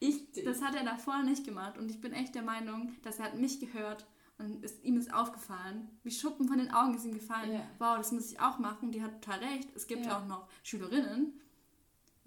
Ich, 0.01 0.33
das 0.45 0.63
hat 0.63 0.75
er 0.75 0.83
davor 0.85 1.23
nicht 1.23 1.45
gemacht 1.45 1.79
und 1.79 1.89
ich 1.89 2.01
bin 2.01 2.13
echt 2.13 2.35
der 2.35 2.43
Meinung, 2.43 2.97
dass 3.03 3.21
er 3.21 3.27
hat 3.27 3.39
mich 3.39 3.61
gehört 3.61 4.07
und 4.39 4.65
ist, 4.65 4.83
ihm 4.83 4.97
ist 4.97 5.15
aufgefallen, 5.15 5.89
wie 6.03 6.11
Schuppen 6.11 6.49
von 6.49 6.59
den 6.59 6.73
Augen 6.73 6.95
ist 6.95 7.05
ihm 7.05 7.15
gefallen. 7.15 7.53
Ja. 7.53 7.61
Wow, 7.79 7.97
das 7.99 8.11
muss 8.11 8.33
ich 8.33 8.41
auch 8.41 8.59
machen. 8.59 8.91
Die 8.91 9.03
hat 9.05 9.23
total 9.23 9.39
recht. 9.39 9.69
Es 9.77 9.87
gibt 9.87 10.07
Ja. 10.07 10.19
auch 10.19 10.27
noch 10.27 10.49
Schülerinnen. 10.65 11.41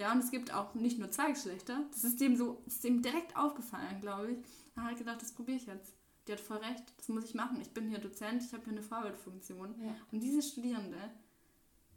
Ja, 0.04 0.12
und 0.12 0.20
es 0.20 0.32
gibt 0.32 0.54
auch 0.54 0.74
nicht 0.74 1.00
nur 1.00 1.10
zwei 1.12 1.32
Geschlechter. 1.32 1.86
Das 1.94 2.04
ist 2.04 2.20
dem 2.20 2.36
so, 2.36 2.62
ist 2.66 2.84
dem 2.84 3.02
direkt 3.02 3.38
aufgefallen, 3.38 4.02
glaube 4.02 4.34
ich. 4.34 4.38
Da 4.76 4.82
habe 4.82 4.92
ich 4.92 4.98
gedacht, 4.98 5.22
das 5.22 5.32
probiere 5.32 5.56
ich 5.56 5.66
jetzt. 5.66 5.94
Die 6.28 6.34
hat 6.34 6.42
voll 6.42 6.58
recht, 6.58 6.84
das 6.98 7.08
muss 7.08 7.24
ich 7.24 7.34
machen. 7.36 7.62
Ich 7.62 7.70
bin 7.70 7.88
hier 7.88 8.00
Dozent, 8.00 8.44
ich 8.44 8.52
habe 8.52 8.66
hier 8.66 8.74
eine 8.74 8.84
Vorbildfunktion. 8.84 9.76
Ja. 9.82 9.96
Und 10.12 10.20
diese 10.20 10.42
Studierende, 10.42 10.98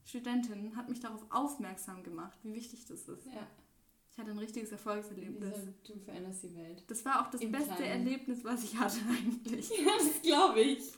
Studentin, 0.04 0.76
hat 0.76 0.88
mich 0.88 1.00
darauf 1.00 1.26
aufmerksam 1.30 2.04
gemacht, 2.04 2.38
wie 2.44 2.54
wichtig 2.54 2.84
das 2.86 3.08
ist. 3.08 3.26
Ja. 3.26 3.44
Ich 4.12 4.18
hatte 4.18 4.30
ein 4.30 4.38
richtiges 4.38 4.70
Erfolgserlebnis. 4.70 5.56
Lisa, 5.56 5.72
du 5.88 5.98
veränderst 5.98 6.44
die 6.44 6.54
Welt. 6.54 6.84
Das 6.86 7.04
war 7.04 7.26
auch 7.26 7.30
das 7.32 7.40
Im 7.40 7.50
beste 7.50 7.74
Kleinen. 7.74 8.06
Erlebnis, 8.06 8.44
was 8.44 8.62
ich 8.62 8.76
hatte 8.78 9.00
eigentlich. 9.08 9.68
Ja, 9.84 9.92
das 9.98 10.22
glaube 10.22 10.60
ich. 10.60 10.92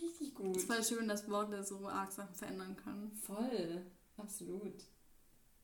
Richtig 0.00 0.36
gut. 0.36 0.56
Es 0.56 0.68
war 0.68 0.84
schön, 0.84 1.08
dass 1.08 1.28
Worte 1.28 1.64
so 1.64 1.88
arg 1.88 2.12
Sachen 2.12 2.36
verändern 2.36 2.76
können. 2.76 3.10
Voll. 3.10 3.84
Absolut. 4.16 4.84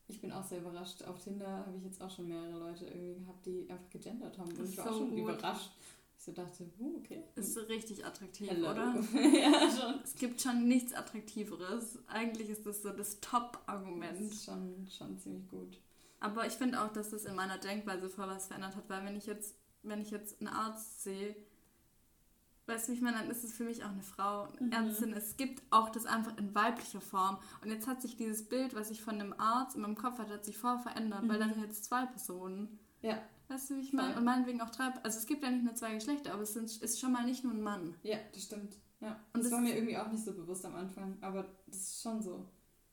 Ich 0.06 0.20
bin 0.20 0.32
auch 0.32 0.44
sehr 0.44 0.58
überrascht. 0.58 1.02
Auf 1.04 1.18
Tinder 1.22 1.46
habe 1.66 1.76
ich 1.78 1.84
jetzt 1.84 2.00
auch 2.02 2.10
schon 2.10 2.28
mehrere 2.28 2.58
Leute 2.58 2.84
irgendwie 2.86 3.14
gehabt, 3.20 3.46
die 3.46 3.66
einfach 3.70 3.88
gegendert 3.90 4.38
haben. 4.38 4.50
Und 4.50 4.58
Das 4.60 4.68
ich 4.68 4.76
war 4.78 4.84
ist 4.86 4.90
auch 4.90 4.94
so 4.94 5.00
schon 5.00 5.10
gut. 5.10 5.18
überrascht. 5.20 5.70
Ich 6.18 6.24
so 6.24 6.32
dachte, 6.32 6.64
uh, 6.78 6.96
okay. 6.98 7.22
Ist 7.34 7.56
richtig 7.68 8.04
attraktiv, 8.04 8.48
Hello. 8.50 8.70
oder? 8.70 8.94
ja, 9.14 9.70
schon. 9.70 10.00
Es 10.02 10.14
gibt 10.14 10.40
schon 10.40 10.68
nichts 10.68 10.94
Attraktiveres. 10.94 11.98
Eigentlich 12.06 12.48
ist 12.50 12.64
das 12.66 12.82
so 12.82 12.90
das 12.90 13.20
Das 13.20 13.30
Top-Argument. 13.30 14.20
ist 14.20 14.44
schon, 14.44 14.86
schon 14.88 15.18
ziemlich 15.18 15.48
gut. 15.48 15.78
Aber 16.20 16.46
ich 16.46 16.54
finde 16.54 16.82
auch, 16.82 16.92
dass 16.92 17.10
das 17.10 17.24
in 17.26 17.34
meiner 17.34 17.58
Denkweise 17.58 18.08
voll 18.08 18.28
was 18.28 18.46
verändert 18.46 18.76
hat, 18.76 18.88
weil 18.88 19.04
wenn 19.04 19.16
ich 19.16 19.26
jetzt, 19.26 19.56
wenn 19.82 20.00
ich 20.00 20.10
jetzt 20.10 20.40
einen 20.40 20.48
Arzt 20.48 21.02
sehe, 21.02 21.34
weißt 22.66 22.88
du, 22.88 22.92
wie 22.92 22.96
ich 22.96 23.02
meine, 23.02 23.18
dann 23.18 23.30
ist 23.30 23.44
es 23.44 23.52
für 23.52 23.64
mich 23.64 23.84
auch 23.84 23.90
eine 23.90 24.02
Frau, 24.02 24.48
Mhm. 24.60 24.72
Ärztin. 24.72 25.12
Es 25.12 25.36
gibt 25.36 25.62
auch 25.70 25.90
das 25.90 26.06
einfach 26.06 26.36
in 26.38 26.54
weiblicher 26.54 27.00
Form. 27.00 27.38
Und 27.62 27.70
jetzt 27.70 27.86
hat 27.86 28.00
sich 28.02 28.16
dieses 28.16 28.48
Bild, 28.48 28.74
was 28.74 28.90
ich 28.90 29.02
von 29.02 29.14
einem 29.14 29.34
Arzt 29.38 29.76
in 29.76 29.82
meinem 29.82 29.96
Kopf 29.96 30.18
hatte, 30.18 30.34
hat 30.34 30.44
sich 30.44 30.56
voll 30.58 30.78
verändert, 30.78 31.28
weil 31.28 31.38
da 31.38 31.48
sind 31.48 31.62
jetzt 31.62 31.84
zwei 31.84 32.06
Personen. 32.06 32.78
Ja, 33.02 33.18
Weißt 33.48 33.68
du, 33.68 33.74
wie 33.76 33.80
ich 33.80 33.92
meine? 33.92 34.16
Und 34.16 34.24
meinetwegen 34.24 34.62
auch 34.62 34.70
drei. 34.70 34.86
Also 35.02 35.18
es 35.18 35.26
gibt 35.26 35.42
ja 35.42 35.50
nicht 35.50 35.64
nur 35.64 35.74
zwei 35.74 35.92
Geschlechter, 35.94 36.32
aber 36.32 36.44
es 36.44 36.54
sind, 36.54 36.74
ist 36.80 36.98
schon 36.98 37.12
mal 37.12 37.26
nicht 37.26 37.44
nur 37.44 37.52
ein 37.52 37.60
Mann. 37.62 37.94
ja, 38.02 38.16
das 38.32 38.44
stimmt. 38.44 38.78
Ja. 39.00 39.10
Und 39.34 39.42
das 39.42 39.42
das 39.42 39.52
war 39.52 39.60
mir 39.60 39.74
irgendwie 39.76 39.98
auch 39.98 40.10
nicht 40.10 40.24
so 40.24 40.32
bewusst 40.32 40.64
am 40.64 40.74
Anfang, 40.76 41.18
aber 41.20 41.44
das 41.66 41.76
ist 41.76 42.00
schon 42.02 42.22
so. 42.22 42.48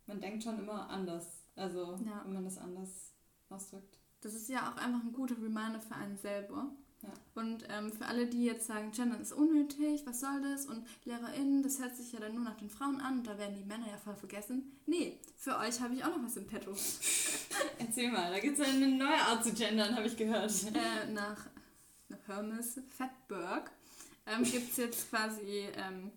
Man 0.08 0.20
denkt 0.20 0.44
schon 0.44 0.60
immer 0.60 0.90
anders. 0.90 1.46
Also, 1.56 1.98
Ja. 2.06 2.22
wenn 2.26 2.34
man 2.34 2.44
das 2.44 2.58
anders 2.58 3.14
ausdrückt. 3.50 3.98
Das 4.20 4.34
ist 4.34 4.50
ja 4.50 4.70
auch 4.70 4.76
einfach 4.76 5.02
ein 5.06 5.14
guter 5.14 5.36
Reminder 5.38 5.80
für 5.80 5.96
einen 5.96 6.18
selber. 6.18 6.70
Ja. 7.04 7.10
Und 7.42 7.66
ähm, 7.70 7.92
für 7.92 8.06
alle, 8.06 8.28
die 8.28 8.46
jetzt 8.46 8.68
sagen, 8.68 8.92
Gender 8.92 9.20
ist 9.20 9.34
unnötig, 9.34 10.06
was 10.06 10.20
soll 10.20 10.42
das? 10.42 10.66
Und 10.66 10.86
LehrerInnen, 11.06 11.64
das 11.64 11.80
hört 11.80 11.96
sich 11.96 12.12
ja 12.12 12.20
dann 12.20 12.36
nur 12.36 12.44
nach 12.44 12.58
den 12.58 12.70
Frauen 12.70 13.02
an 13.02 13.20
und 13.20 13.28
da 13.28 13.38
werden 13.38 13.56
die 13.56 13.64
Männer 13.64 13.88
ja 13.88 13.98
voll 13.98 14.16
vergessen. 14.16 14.78
Nee, 14.86 15.18
für 15.38 15.58
euch 15.58 15.80
habe 15.82 15.96
ich 15.96 16.04
auch 16.04 16.16
noch 16.16 16.24
was 16.24 16.38
im 16.38 16.46
Petto. 16.46 16.72
Erzähl 17.80 18.12
mal, 18.12 18.32
da 18.32 18.40
gibt 18.40 18.60
es 18.60 18.68
eine 18.68 18.88
neue 18.88 19.22
Art 19.22 19.44
zu 19.44 19.54
gendern, 19.54 19.96
habe 19.96 20.08
ich 20.08 20.16
gehört. 20.16 20.52
äh, 20.74 21.12
nach, 21.12 21.48
nach 22.10 22.28
Hermes 22.28 22.80
Fatberg 22.98 23.72
ähm, 24.28 24.44
gibt 24.44 24.72
es 24.72 24.78
jetzt 24.78 25.10
quasi 25.10 25.68
ähm, 25.76 26.12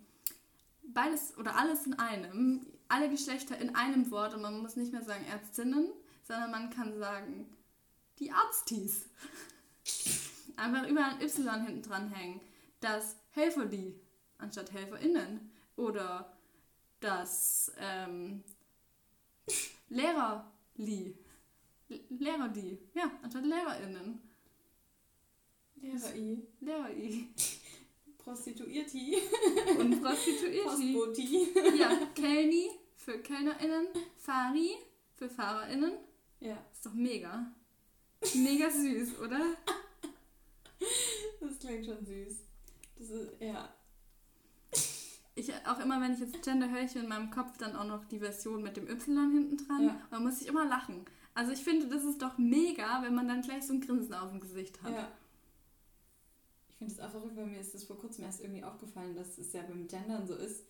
beides 0.82 1.36
oder 1.38 1.56
alles 1.56 1.86
in 1.86 1.98
einem, 1.98 2.66
alle 2.88 3.08
Geschlechter 3.08 3.56
in 3.58 3.74
einem 3.74 4.10
Wort 4.10 4.34
und 4.34 4.42
man 4.42 4.60
muss 4.60 4.76
nicht 4.76 4.92
mehr 4.92 5.02
sagen 5.02 5.24
Ärztinnen, 5.30 5.88
sondern 6.26 6.50
man 6.50 6.70
kann 6.70 6.98
sagen 6.98 7.46
die 8.18 8.30
Arztis. 8.30 9.06
Einfach 10.56 10.88
überall 10.88 11.14
ein 11.14 11.20
Y 11.20 11.64
hinten 11.66 11.82
dran 11.82 12.08
hängen. 12.08 12.40
Das 12.80 13.16
Helferli 13.30 14.00
anstatt 14.38 14.72
HelferInnen. 14.72 15.50
Oder 15.76 16.36
das 17.00 17.72
ähm, 17.78 18.42
Lehrerli. 19.88 21.16
L- 21.88 22.04
Lehrerli. 22.10 22.78
Ja, 22.94 23.10
anstatt 23.22 23.44
LehrerInnen. 23.44 24.20
Lehrer-I. 25.76 26.42
Lehrer-I. 26.60 27.28
Prostituierti. 28.18 29.16
Und 29.78 30.00
Prostituierte. 30.02 30.68
Postboti. 30.68 31.48
Ja, 31.78 31.90
Kellni 32.14 32.70
für 32.96 33.18
KellnerInnen. 33.18 33.88
Fari 34.16 34.76
für 35.14 35.28
FahrerInnen. 35.28 35.92
Ja, 36.40 36.56
Ist 36.72 36.86
doch 36.86 36.94
mega. 36.94 37.52
Mega 38.34 38.70
süß, 38.70 39.18
oder? 39.20 39.40
das 41.40 41.58
klingt 41.58 41.86
schon 41.86 42.04
süß. 42.04 42.34
Das 42.98 43.10
ist, 43.10 43.40
ja. 43.40 43.74
Ich, 45.36 45.52
auch 45.66 45.80
immer, 45.80 46.00
wenn 46.00 46.12
ich 46.12 46.20
jetzt 46.20 46.42
Gender 46.42 46.70
höre, 46.70 46.82
ich 46.82 46.94
in 46.94 47.08
meinem 47.08 47.30
Kopf 47.30 47.58
dann 47.58 47.74
auch 47.74 47.86
noch 47.86 48.04
die 48.04 48.20
Version 48.20 48.62
mit 48.62 48.76
dem 48.76 48.88
Y 48.88 49.32
hinten 49.32 49.56
dran. 49.56 49.84
Ja. 49.84 49.90
Und 49.90 50.12
dann 50.12 50.22
muss 50.22 50.40
ich 50.40 50.46
immer 50.46 50.64
lachen. 50.64 51.04
Also 51.34 51.50
ich 51.50 51.64
finde, 51.64 51.88
das 51.88 52.04
ist 52.04 52.22
doch 52.22 52.38
mega, 52.38 53.02
wenn 53.02 53.14
man 53.14 53.26
dann 53.26 53.42
gleich 53.42 53.66
so 53.66 53.72
ein 53.72 53.80
Grinsen 53.80 54.14
auf 54.14 54.30
dem 54.30 54.40
Gesicht 54.40 54.80
hat. 54.82 54.92
Ja. 54.92 55.12
Ich 56.68 56.76
finde 56.76 56.92
es 56.92 57.00
auch 57.00 57.10
verrückt, 57.10 57.36
weil 57.36 57.46
mir 57.46 57.60
ist 57.60 57.74
das 57.74 57.84
vor 57.84 57.98
kurzem 57.98 58.24
erst 58.24 58.40
irgendwie 58.40 58.62
aufgefallen, 58.62 59.16
dass 59.16 59.38
es 59.38 59.52
ja 59.52 59.62
beim 59.62 59.88
Gendern 59.88 60.26
so 60.26 60.34
ist, 60.34 60.64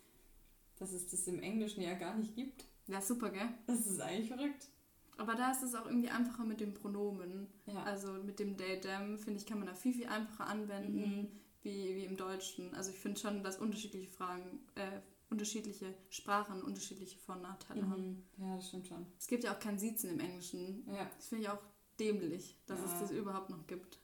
dass 0.78 0.92
es 0.92 1.08
das 1.08 1.26
im 1.26 1.40
Englischen 1.40 1.82
ja 1.82 1.94
gar 1.94 2.16
nicht 2.16 2.34
gibt. 2.34 2.64
Ja, 2.86 3.00
super, 3.00 3.30
gell? 3.30 3.48
Das 3.66 3.86
ist 3.86 4.00
eigentlich 4.00 4.28
verrückt. 4.28 4.68
Aber 5.16 5.34
da 5.34 5.50
ist 5.52 5.62
es 5.62 5.74
auch 5.74 5.86
irgendwie 5.86 6.10
einfacher 6.10 6.44
mit 6.44 6.60
dem 6.60 6.74
Pronomen. 6.74 7.46
Ja. 7.66 7.82
Also 7.84 8.12
mit 8.12 8.38
dem 8.38 8.56
they, 8.56 8.80
them, 8.80 9.18
finde 9.18 9.38
ich, 9.40 9.46
kann 9.46 9.58
man 9.58 9.68
da 9.68 9.74
viel, 9.74 9.92
viel 9.94 10.06
einfacher 10.06 10.46
anwenden 10.48 10.98
Mhm. 11.20 11.28
wie, 11.62 11.94
wie 11.96 12.04
im 12.04 12.16
Deutschen. 12.16 12.74
Also 12.74 12.90
ich 12.90 12.98
finde 12.98 13.20
schon, 13.20 13.42
dass 13.42 13.58
unterschiedliche 13.58 14.08
Fragen, 14.10 14.60
äh, 14.74 15.00
unterschiedliche 15.30 15.94
Sprachen 16.10 16.62
unterschiedliche 16.62 17.18
Vor- 17.18 17.36
und 17.36 17.42
Nachteile 17.42 17.88
haben. 17.88 18.24
Mhm. 18.36 18.44
Ja, 18.44 18.56
das 18.56 18.68
stimmt 18.68 18.86
schon. 18.88 19.06
Es 19.18 19.26
gibt 19.26 19.44
ja 19.44 19.54
auch 19.54 19.58
kein 19.60 19.78
Siezen 19.78 20.10
im 20.10 20.20
Englischen. 20.20 20.84
Ja. 20.92 21.08
Das 21.16 21.28
finde 21.28 21.44
ich 21.44 21.50
auch 21.50 21.62
dämlich, 21.98 22.56
dass 22.66 22.78
Ja. 22.80 22.84
es 22.86 23.00
das 23.00 23.10
überhaupt 23.12 23.50
noch 23.50 23.66
gibt. 23.66 23.98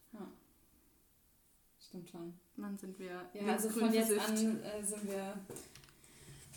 Stimmt 1.83 2.09
schon. 2.09 2.35
Mann, 2.57 2.79
sind 2.79 2.99
wir 3.01 3.29
Ja, 3.35 3.53
also 3.53 3.69
von 3.71 3.93
jetzt 3.93 4.13
versifft. 4.13 4.29
an 4.47 4.61
äh, 4.63 4.85
sind 4.85 5.05
wir 5.09 5.35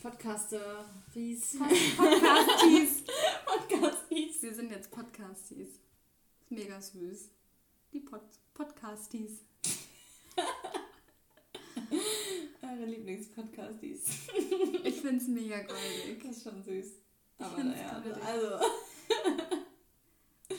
Podcaster, 0.02 0.86
Ries. 1.16 1.58
Podcasties. 1.98 3.04
Podcasties. 3.46 4.03
Wir 4.44 4.54
sind 4.54 4.72
jetzt 4.72 4.92
Podcasties. 4.92 5.70
Ist 5.70 6.52
mega 6.52 6.82
süß. 6.82 7.30
Die 7.94 8.02
Pod 8.02 8.24
Podcasties. 8.54 9.46
Eure 12.62 12.86
Lieblingspodcasties. 12.86 14.04
Ich 14.84 15.00
find's 15.00 15.30
mega 15.30 15.62
goldig. 15.62 16.22
Das 16.22 16.36
ist 16.36 16.44
schon 16.44 16.62
süß. 16.62 16.88
Aber 17.38 17.64
naja, 17.64 18.04
also. 18.26 18.66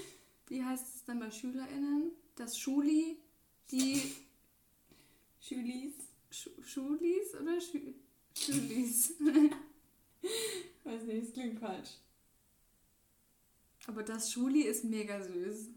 Wie 0.49 0.64
heißt 0.64 0.94
es 0.94 1.05
dann 1.05 1.20
bei 1.20 1.31
SchülerInnen? 1.31 2.12
Das 2.37 2.59
Schuli, 2.59 3.18
die 3.70 4.01
Schülis. 5.42 5.92
Schu 6.31 6.49
Schulis 6.62 7.35
oder 7.35 7.61
Schü 7.61 7.92
Schulis? 8.35 9.12
Weiß 10.85 11.03
nicht, 11.03 11.27
es 11.27 11.35
klingt 11.35 11.61
falsch. 11.61 11.99
Aber 13.87 14.03
das 14.03 14.33
Schuli 14.33 14.62
ist 14.62 14.85
mega 14.85 15.23
süß. 15.23 15.68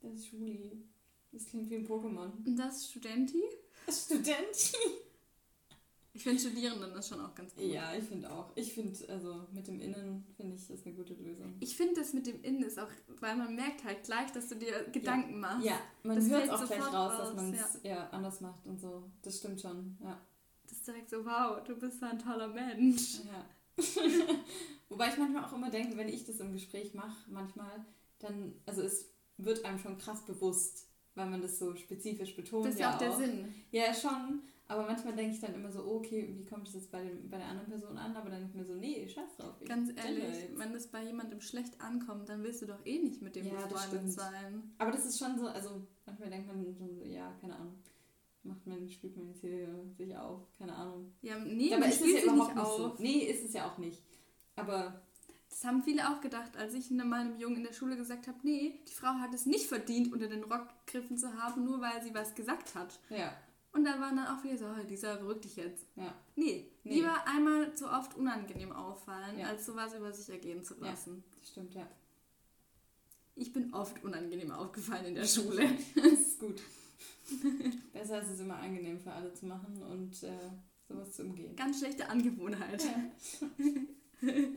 Das 0.00 0.26
Schuli. 0.26 0.84
Das 1.32 1.46
klingt 1.46 1.70
wie 1.70 1.76
ein 1.76 1.86
Pokémon. 1.86 2.30
Und 2.44 2.56
das 2.56 2.88
Studenti? 2.90 3.42
Student? 3.90 4.72
Ich 6.16 6.22
finde 6.22 6.40
Studierenden 6.40 6.92
ist 6.94 7.08
schon 7.08 7.20
auch 7.20 7.34
ganz 7.34 7.52
gut. 7.56 7.64
Ja, 7.64 7.92
ich 7.92 8.04
finde 8.04 8.30
auch. 8.30 8.52
Ich 8.54 8.72
finde, 8.72 8.96
also 9.08 9.48
mit 9.52 9.66
dem 9.66 9.80
Innen, 9.80 10.24
finde 10.36 10.54
ich, 10.54 10.70
ist 10.70 10.86
eine 10.86 10.94
gute 10.94 11.14
Lösung. 11.14 11.56
Ich 11.58 11.76
finde 11.76 12.00
das 12.00 12.12
mit 12.12 12.28
dem 12.28 12.40
Innen 12.44 12.62
ist 12.62 12.78
auch, 12.78 12.88
weil 13.18 13.34
man 13.34 13.56
merkt 13.56 13.82
halt 13.82 14.04
gleich, 14.04 14.30
dass 14.30 14.48
du 14.48 14.54
dir 14.54 14.84
Gedanken 14.92 15.40
machst. 15.40 15.66
Ja, 15.66 15.80
man 16.04 16.14
Das 16.14 16.28
hört 16.28 16.42
fällt 16.42 16.52
auch 16.52 16.66
gleich 16.66 16.78
sofort 16.78 16.94
raus, 16.94 17.18
dass 17.18 17.28
raus, 17.30 17.34
man 17.34 17.54
es 17.54 17.80
ja. 17.82 18.08
anders 18.10 18.40
macht 18.40 18.64
und 18.64 18.80
so. 18.80 19.10
Das 19.22 19.38
stimmt 19.38 19.60
schon, 19.60 19.98
ja. 20.04 20.20
Das 20.62 20.78
ist 20.78 20.86
direkt 20.86 21.10
so, 21.10 21.24
wow, 21.24 21.64
du 21.64 21.76
bist 21.76 21.98
so 21.98 22.06
ein 22.06 22.18
toller 22.20 22.48
Mensch. 22.48 23.18
ja. 23.26 23.44
Wobei 24.88 25.08
ich 25.08 25.18
manchmal 25.18 25.44
auch 25.44 25.52
immer 25.52 25.70
denke, 25.70 25.96
wenn 25.96 26.08
ich 26.08 26.24
das 26.24 26.40
im 26.40 26.52
Gespräch 26.52 26.94
mache, 26.94 27.30
manchmal, 27.30 27.84
dann, 28.18 28.54
also 28.66 28.82
es 28.82 29.10
wird 29.36 29.64
einem 29.64 29.78
schon 29.78 29.98
krass 29.98 30.24
bewusst, 30.24 30.88
weil 31.14 31.26
man 31.26 31.42
das 31.42 31.58
so 31.58 31.74
spezifisch 31.74 32.36
betont. 32.36 32.66
Das 32.66 32.74
ist 32.74 32.80
ja 32.80 32.94
auch 32.94 32.98
der 32.98 33.12
Sinn. 33.12 33.54
Ja, 33.70 33.92
schon. 33.94 34.42
Aber 34.66 34.86
manchmal 34.86 35.14
denke 35.14 35.34
ich 35.34 35.40
dann 35.40 35.54
immer 35.54 35.70
so, 35.70 35.84
oh, 35.84 35.96
okay, 35.96 36.26
wie 36.36 36.46
kommt 36.46 36.66
das 36.66 36.74
jetzt 36.74 36.90
bei, 36.90 37.02
dem, 37.02 37.28
bei 37.28 37.36
der 37.36 37.48
anderen 37.48 37.68
Person 37.68 37.98
an? 37.98 38.16
Aber 38.16 38.30
dann 38.30 38.40
denke 38.40 38.52
ich 38.52 38.60
mir 38.60 38.64
so, 38.64 38.74
nee, 38.74 39.06
scheiß 39.06 39.36
drauf. 39.36 39.54
ich 39.60 39.68
Ganz 39.68 39.90
ehrlich, 39.94 40.24
jetzt. 40.24 40.58
wenn 40.58 40.72
das 40.72 40.86
bei 40.86 41.04
jemandem 41.04 41.40
schlecht 41.40 41.80
ankommt, 41.80 42.28
dann 42.30 42.42
willst 42.42 42.62
du 42.62 42.66
doch 42.66 42.84
eh 42.86 42.98
nicht 42.98 43.20
mit 43.20 43.36
dem 43.36 43.46
Ja, 43.46 43.66
befreundet 43.66 44.10
sein. 44.10 44.74
Aber 44.78 44.90
das 44.90 45.04
ist 45.04 45.18
schon 45.18 45.38
so, 45.38 45.48
also 45.48 45.86
manchmal 46.06 46.30
denkt 46.30 46.46
man 46.46 46.64
so, 46.64 47.04
ja, 47.04 47.30
keine 47.40 47.56
Ahnung. 47.56 47.74
Macht 48.44 48.66
man, 48.66 48.88
spielt 48.88 49.16
man 49.16 49.26
jetzt 49.28 49.40
hier 49.40 49.68
sich 49.96 50.14
auf, 50.16 50.40
keine 50.58 50.74
Ahnung. 50.74 51.12
Ja, 51.22 51.38
nee, 51.38 51.70
aber 51.72 51.80
man 51.80 51.88
ist 51.88 51.94
es 51.96 52.00
spielt 52.02 52.14
ja 52.16 52.20
sich 52.22 52.30
überhaupt 52.32 52.54
nicht 52.54 52.66
so. 52.66 52.86
auf. 52.86 52.98
Nee, 52.98 53.18
ist 53.20 53.44
es 53.44 53.52
ja 53.54 53.70
auch 53.70 53.78
nicht. 53.78 54.02
Aber 54.56 55.00
Das 55.48 55.64
haben 55.64 55.82
viele 55.82 56.08
auch 56.10 56.20
gedacht, 56.20 56.56
als 56.56 56.74
ich 56.74 56.90
mal 56.90 57.20
einem 57.20 57.38
Jungen 57.38 57.56
in 57.56 57.62
der 57.64 57.72
Schule 57.72 57.96
gesagt 57.96 58.26
habe, 58.28 58.38
nee, 58.42 58.80
die 58.86 58.92
Frau 58.92 59.14
hat 59.14 59.32
es 59.34 59.46
nicht 59.46 59.66
verdient, 59.66 60.12
unter 60.12 60.28
den 60.28 60.44
Rock 60.44 60.66
gegriffen 60.86 61.16
zu 61.16 61.32
haben, 61.42 61.64
nur 61.64 61.80
weil 61.80 62.02
sie 62.02 62.12
was 62.14 62.34
gesagt 62.34 62.74
hat. 62.74 63.00
ja, 63.08 63.32
Und 63.72 63.84
dann 63.84 63.98
waren 64.00 64.16
dann 64.16 64.26
auch 64.26 64.40
viele 64.42 64.58
so, 64.58 64.66
oh, 64.66 64.84
dieser 64.86 65.16
beruhigt 65.16 65.44
dich 65.44 65.56
jetzt. 65.56 65.86
ja. 65.96 66.14
Nee, 66.36 66.70
Nee. 66.84 66.96
lieber 66.96 67.26
einmal 67.26 67.74
zu 67.74 67.88
oft 67.90 68.14
unangenehm 68.16 68.72
auffallen, 68.72 69.38
Ja. 69.38 69.46
als 69.48 69.64
sowas 69.64 69.94
über 69.94 70.12
sich 70.12 70.28
ergehen 70.28 70.62
zu 70.62 70.74
Ja. 70.74 70.90
lassen. 70.90 71.24
Das 71.40 71.48
stimmt, 71.50 71.74
ja. 71.74 71.86
Ich 73.36 73.52
bin 73.52 73.72
oft 73.72 74.04
unangenehm 74.04 74.50
aufgefallen 74.52 75.06
in 75.06 75.14
der 75.14 75.24
Schule. 75.24 75.68
Das 75.96 76.04
ist 76.12 76.38
gut. 76.40 76.60
Besser 77.92 78.20
ist 78.22 78.30
es 78.30 78.40
immer 78.40 78.56
angenehm 78.56 78.98
für 79.00 79.12
alle 79.12 79.32
zu 79.34 79.46
machen 79.46 79.82
und 79.82 80.22
äh, 80.22 80.50
sowas 80.88 81.12
zu 81.12 81.22
umgehen. 81.24 81.56
Ganz 81.56 81.78
schlechte 81.78 82.08
Angewohnheit. 82.08 82.82
Ja. 82.84 83.48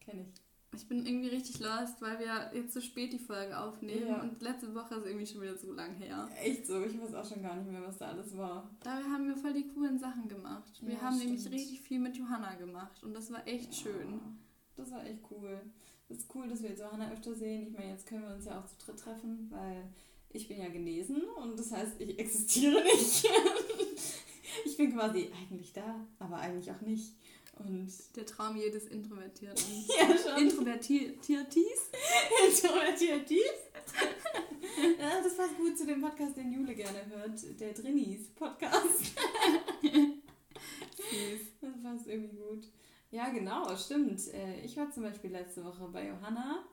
Kenn 0.00 0.20
ich. 0.20 0.42
Ich 0.74 0.88
bin 0.88 1.04
irgendwie 1.04 1.28
richtig 1.28 1.60
lost, 1.60 2.00
weil 2.00 2.18
wir 2.18 2.50
jetzt 2.54 2.72
so 2.72 2.80
spät 2.80 3.12
die 3.12 3.18
Folge 3.18 3.58
aufnehmen 3.58 4.08
Ja. 4.08 4.22
und 4.22 4.40
letzte 4.40 4.74
Woche 4.74 4.94
ist 4.94 5.04
irgendwie 5.06 5.26
schon 5.26 5.42
wieder 5.42 5.56
so 5.56 5.70
lang 5.72 5.94
her. 5.96 6.28
Echt 6.42 6.66
so, 6.66 6.82
ich 6.82 6.98
weiß 6.98 7.12
auch 7.14 7.28
schon 7.28 7.42
gar 7.42 7.56
nicht 7.56 7.70
mehr, 7.70 7.82
was 7.86 7.98
da 7.98 8.08
alles 8.08 8.34
war. 8.36 8.70
Dabei 8.82 9.02
haben 9.04 9.28
wir 9.28 9.36
voll 9.36 9.52
die 9.52 9.68
coolen 9.68 9.98
Sachen 9.98 10.28
gemacht. 10.28 10.72
Wir 10.80 10.94
Ja, 10.94 11.02
haben 11.02 11.18
nämlich 11.18 11.40
stimmt. 11.40 11.56
richtig 11.56 11.80
viel 11.82 11.98
mit 11.98 12.16
Johanna 12.16 12.54
gemacht 12.54 13.02
und 13.04 13.12
das 13.12 13.30
war 13.30 13.46
echt 13.46 13.74
schön. 13.74 14.12
Ja, 14.12 14.20
Das 14.76 14.90
war 14.92 15.04
echt 15.04 15.20
cool. 15.30 15.60
Es 16.08 16.18
ist 16.20 16.34
cool, 16.34 16.48
dass 16.48 16.62
wir 16.62 16.70
jetzt 16.70 16.80
Johanna 16.80 17.10
öfter 17.12 17.34
sehen. 17.34 17.66
Ich 17.68 17.72
meine, 17.74 17.90
jetzt 17.90 18.06
können 18.06 18.22
wir 18.22 18.34
uns 18.34 18.46
ja 18.46 18.58
auch 18.58 18.66
zu 18.66 18.76
dritt 18.86 18.98
treffen, 18.98 19.48
weil 19.50 19.84
ich 20.32 20.48
bin 20.48 20.60
ja 20.60 20.68
genesen 20.68 21.22
und 21.36 21.58
das 21.58 21.72
heißt, 21.72 22.00
ich 22.00 22.18
existiere 22.18 22.82
nicht. 22.82 23.28
ich 24.64 24.76
bin 24.76 24.92
quasi 24.94 25.30
eigentlich 25.38 25.72
da, 25.72 26.06
aber 26.18 26.38
eigentlich 26.38 26.70
auch 26.70 26.80
nicht. 26.80 27.14
Und 27.58 27.92
Der 28.16 28.24
Traum 28.26 28.56
jedes 28.56 28.86
Introvertierten. 28.86 29.64
ja, 29.98 30.16
schon. 30.16 30.42
Introvertiertis? 30.42 31.90
Introvertiertis. 32.48 33.40
ja, 34.98 35.22
das 35.22 35.36
passt 35.36 35.56
gut 35.58 35.76
zu 35.76 35.86
dem 35.86 36.00
Podcast, 36.00 36.36
den 36.36 36.52
Jule 36.52 36.74
gerne 36.74 37.04
hört. 37.10 37.38
Der 37.60 37.72
Drinnies 37.72 38.28
Podcast. 38.30 39.12
Das 41.60 41.82
passt 41.82 42.06
irgendwie 42.06 42.36
gut. 42.36 42.66
Ja, 43.10 43.28
genau, 43.28 43.76
stimmt. 43.76 44.20
Äh, 44.32 44.64
Ich 44.64 44.76
war 44.76 44.90
zum 44.90 45.02
Beispiel 45.02 45.30
letzte 45.30 45.62
Woche 45.64 45.86
bei 45.92 46.08
Johanna 46.08 46.64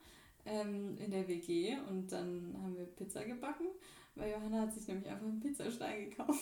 ähm, 0.45 0.97
in 0.97 1.12
der 1.12 1.28
WG 1.28 1.78
und 1.89 2.12
dann 2.12 2.56
haben 2.62 2.78
wir 2.78 2.86
Pizza 2.86 3.23
gebacken, 3.23 3.67
weil 4.15 4.32
Johanna 4.32 4.62
hat 4.62 4.73
sich 4.73 4.88
nämlich 4.88 5.08
einfach 5.08 5.25
einen 5.25 5.39
Pizzastein 5.39 6.10
gekauft. 6.10 6.39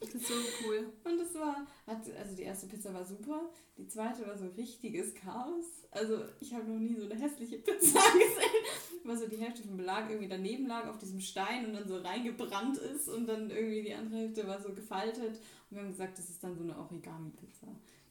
Das 0.00 0.14
ist 0.14 0.28
so 0.28 0.34
cool. 0.64 0.86
Und 1.04 1.20
es 1.20 1.34
war, 1.34 1.66
hat, 1.86 1.98
also 2.16 2.36
die 2.36 2.44
erste 2.44 2.66
Pizza 2.66 2.94
war 2.94 3.04
super, 3.04 3.50
die 3.76 3.86
zweite 3.88 4.26
war 4.26 4.38
so 4.38 4.46
richtiges 4.56 5.14
Chaos. 5.14 5.64
Also 5.90 6.24
ich 6.40 6.54
habe 6.54 6.70
noch 6.70 6.78
nie 6.78 6.94
so 6.94 7.04
eine 7.04 7.16
hässliche 7.16 7.58
Pizza 7.58 7.98
gesehen, 8.12 8.64
wo 9.04 9.14
so 9.14 9.26
die 9.26 9.36
Hälfte 9.36 9.62
vom 9.62 9.76
Belag 9.76 10.08
irgendwie 10.08 10.28
daneben 10.28 10.66
lag 10.66 10.86
auf 10.86 10.98
diesem 10.98 11.20
Stein 11.20 11.66
und 11.66 11.74
dann 11.74 11.88
so 11.88 11.98
reingebrannt 11.98 12.78
ist 12.78 13.08
und 13.08 13.26
dann 13.26 13.50
irgendwie 13.50 13.82
die 13.82 13.94
andere 13.94 14.20
Hälfte 14.20 14.46
war 14.46 14.62
so 14.62 14.72
gefaltet. 14.72 15.40
Und 15.70 15.76
wir 15.76 15.80
haben 15.80 15.90
gesagt, 15.90 16.18
das 16.18 16.30
ist 16.30 16.42
dann 16.42 16.56
so 16.56 16.62
eine 16.62 16.78
Origami-Pizza 16.78 17.66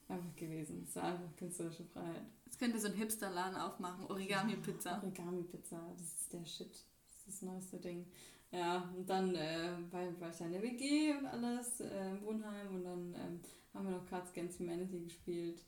einfach 0.08 0.34
gewesen. 0.36 0.84
Es 0.88 0.96
war 0.96 1.04
einfach 1.04 1.36
künstlerische 1.36 1.84
Freiheit. 1.84 2.26
Jetzt 2.44 2.58
könnt 2.58 2.74
ihr 2.74 2.80
so 2.80 2.88
einen 2.88 2.96
Hipsterladen 2.96 3.56
aufmachen. 3.56 4.06
Origami-Pizza. 4.06 5.00
Origami-Pizza, 5.02 5.94
das 5.96 6.06
ist 6.06 6.32
der 6.32 6.44
Shit. 6.44 6.72
Das 6.72 7.16
ist 7.18 7.28
das 7.28 7.42
neueste 7.42 7.78
Ding. 7.78 8.06
Ja, 8.50 8.90
und 8.96 9.08
dann 9.08 9.34
äh, 9.34 9.72
war, 9.90 10.20
war 10.20 10.30
ich 10.30 10.40
in 10.40 10.52
der 10.52 10.62
WG 10.62 11.14
und 11.14 11.26
alles, 11.26 11.80
äh, 11.80 12.10
im 12.10 12.22
Wohnheim 12.22 12.74
und 12.76 12.84
dann 12.84 13.14
ähm, 13.14 13.40
haben 13.74 13.84
wir 13.84 13.96
noch 13.96 14.06
Cards 14.06 14.30
Against 14.30 14.58
Humanity 14.58 15.00
gespielt 15.00 15.62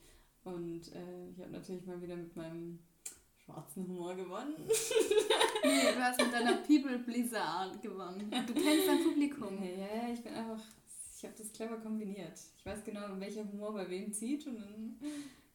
und 0.45 0.91
äh, 0.95 1.29
ich 1.31 1.39
habe 1.41 1.51
natürlich 1.51 1.85
mal 1.85 2.01
wieder 2.01 2.17
mit 2.17 2.35
meinem 2.35 2.79
schwarzen 3.37 3.87
Humor 3.87 4.15
gewonnen. 4.15 4.55
Nee, 5.63 5.93
du 5.95 6.03
hast 6.03 6.19
mit 6.19 6.33
deiner 6.33 6.57
People 6.57 6.99
Blizzard 7.01 7.83
gewonnen. 7.83 8.31
Du 8.31 8.55
kennst 8.55 8.89
dein 8.89 9.05
Publikum. 9.05 9.63
Ja, 9.63 9.69
ja, 9.69 10.13
ich 10.15 10.23
bin 10.23 10.33
einfach, 10.33 10.63
ich 11.21 11.25
habe 11.27 11.35
das 11.37 11.53
clever 11.53 11.77
kombiniert. 11.77 12.33
Ich 12.57 12.65
weiß 12.65 12.83
genau, 12.83 13.03
welcher 13.19 13.45
Humor 13.45 13.75
bei 13.75 13.91
wem 13.91 14.11
zieht 14.11 14.47
und 14.47 14.57
dann 14.59 14.99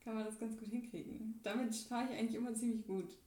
kann 0.03 0.13
man 0.13 0.23
das 0.25 0.37
ganz 0.37 0.55
gut 0.57 0.67
hinkriegen. 0.67 1.39
Damit 1.41 1.75
fahre 1.75 2.05
ich 2.05 2.19
eigentlich 2.19 2.35
immer 2.35 2.53
ziemlich 2.53 2.85
gut. 2.85 3.17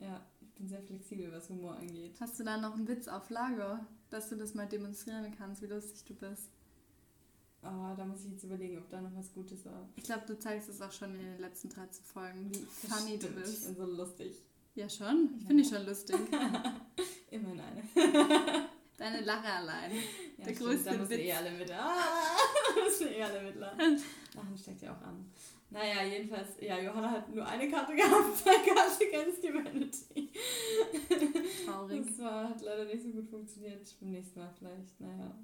Ja, 0.00 0.20
ich 0.40 0.48
bin 0.54 0.66
sehr 0.68 0.82
flexibel, 0.82 1.30
was 1.30 1.48
Humor 1.48 1.76
angeht. 1.76 2.16
Hast 2.18 2.40
du 2.40 2.42
da 2.42 2.56
noch 2.56 2.74
einen 2.74 2.88
Witz 2.88 3.06
auf 3.06 3.30
Lager, 3.30 3.86
dass 4.08 4.28
du 4.30 4.36
das 4.36 4.54
mal 4.54 4.66
demonstrieren 4.66 5.32
kannst, 5.38 5.62
wie 5.62 5.66
lustig 5.66 6.04
du 6.06 6.14
bist? 6.14 6.50
Aber 7.62 7.94
da 7.96 8.04
muss 8.04 8.24
ich 8.24 8.32
jetzt 8.32 8.42
überlegen, 8.42 8.78
ob 8.78 8.88
da 8.90 9.00
noch 9.00 9.14
was 9.14 9.32
Gutes 9.32 9.64
war. 9.66 9.88
Ich 9.94 10.02
glaube, 10.02 10.22
du 10.26 10.36
zeigst 10.38 10.68
es 10.70 10.80
auch 10.82 10.90
schon 10.90 11.14
in 11.14 11.20
den 11.20 11.38
letzten 11.38 11.68
13 11.68 12.04
Folgen, 12.04 12.50
wie 12.52 12.58
funny 12.88 13.16
du 13.16 13.26
Stimmt, 13.26 13.38
Ich 13.38 13.44
bist. 13.44 13.66
bin 13.66 13.76
so 13.76 13.84
lustig. 13.84 14.32
Ja, 14.74 14.88
schon? 14.88 15.34
Ich 15.38 15.46
finde 15.46 15.62
dich 15.62 15.72
schon 15.72 15.86
lustig. 15.86 16.16
Immerhin 17.30 17.60
eine. 17.60 17.82
Deine 19.00 19.22
Lache 19.22 19.48
allein. 19.50 19.92
Ja, 19.92 20.44
Der 20.44 20.44
stimmt, 20.44 20.58
größte 20.58 20.84
Da 20.90 20.96
müssen 20.98 21.10
Witz. 21.10 21.18
eh 21.20 21.32
alle 21.32 21.50
mit. 21.52 21.70
Ah, 21.72 21.96
müssen 22.84 23.08
eh 23.08 23.22
alle 23.22 23.42
mitlachen. 23.42 24.02
Lachen 24.34 24.58
steckt 24.58 24.82
ja 24.82 24.92
auch 24.94 25.00
an. 25.00 25.24
Naja, 25.70 26.02
jedenfalls, 26.04 26.48
ja, 26.60 26.78
Johanna 26.78 27.10
hat 27.12 27.34
nur 27.34 27.46
eine 27.46 27.70
Karte 27.70 27.94
gehabt 27.96 28.44
bei 28.44 28.52
Cards 28.56 28.98
Against 29.00 29.42
Humanity. 29.42 30.30
Traurig. 31.64 32.06
Das 32.08 32.18
war, 32.18 32.50
hat 32.50 32.60
leider 32.60 32.84
nicht 32.84 33.02
so 33.02 33.08
gut 33.10 33.28
funktioniert. 33.28 33.80
Beim 34.00 34.10
nächsten 34.10 34.38
Mal 34.38 34.52
vielleicht, 34.58 35.00
naja. 35.00 35.34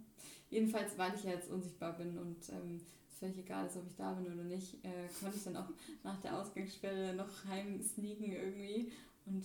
Jedenfalls, 0.51 0.99
weil 0.99 1.15
ich 1.15 1.25
ja 1.25 1.31
jetzt 1.31 1.51
unsichtbar 1.51 1.95
bin 1.97 2.19
und 2.19 2.37
ähm, 2.51 2.77
es 3.09 3.19
völlig 3.19 3.39
egal 3.39 3.67
ist, 3.67 3.77
ob 3.77 3.87
ich 3.87 3.97
da 3.97 4.13
bin 4.13 4.27
oder 4.33 4.45
nicht, 4.45 4.75
äh, 4.85 5.09
konnte 5.19 5.37
ich 5.39 5.45
dann 5.45 5.57
auch 5.57 5.69
nach 6.05 6.21
der 6.21 6.39
Ausgangssperre 6.39 7.15
noch 7.15 7.45
heim 7.49 7.81
sneaken 7.83 8.33
irgendwie. 8.33 8.93
Und 9.25 9.45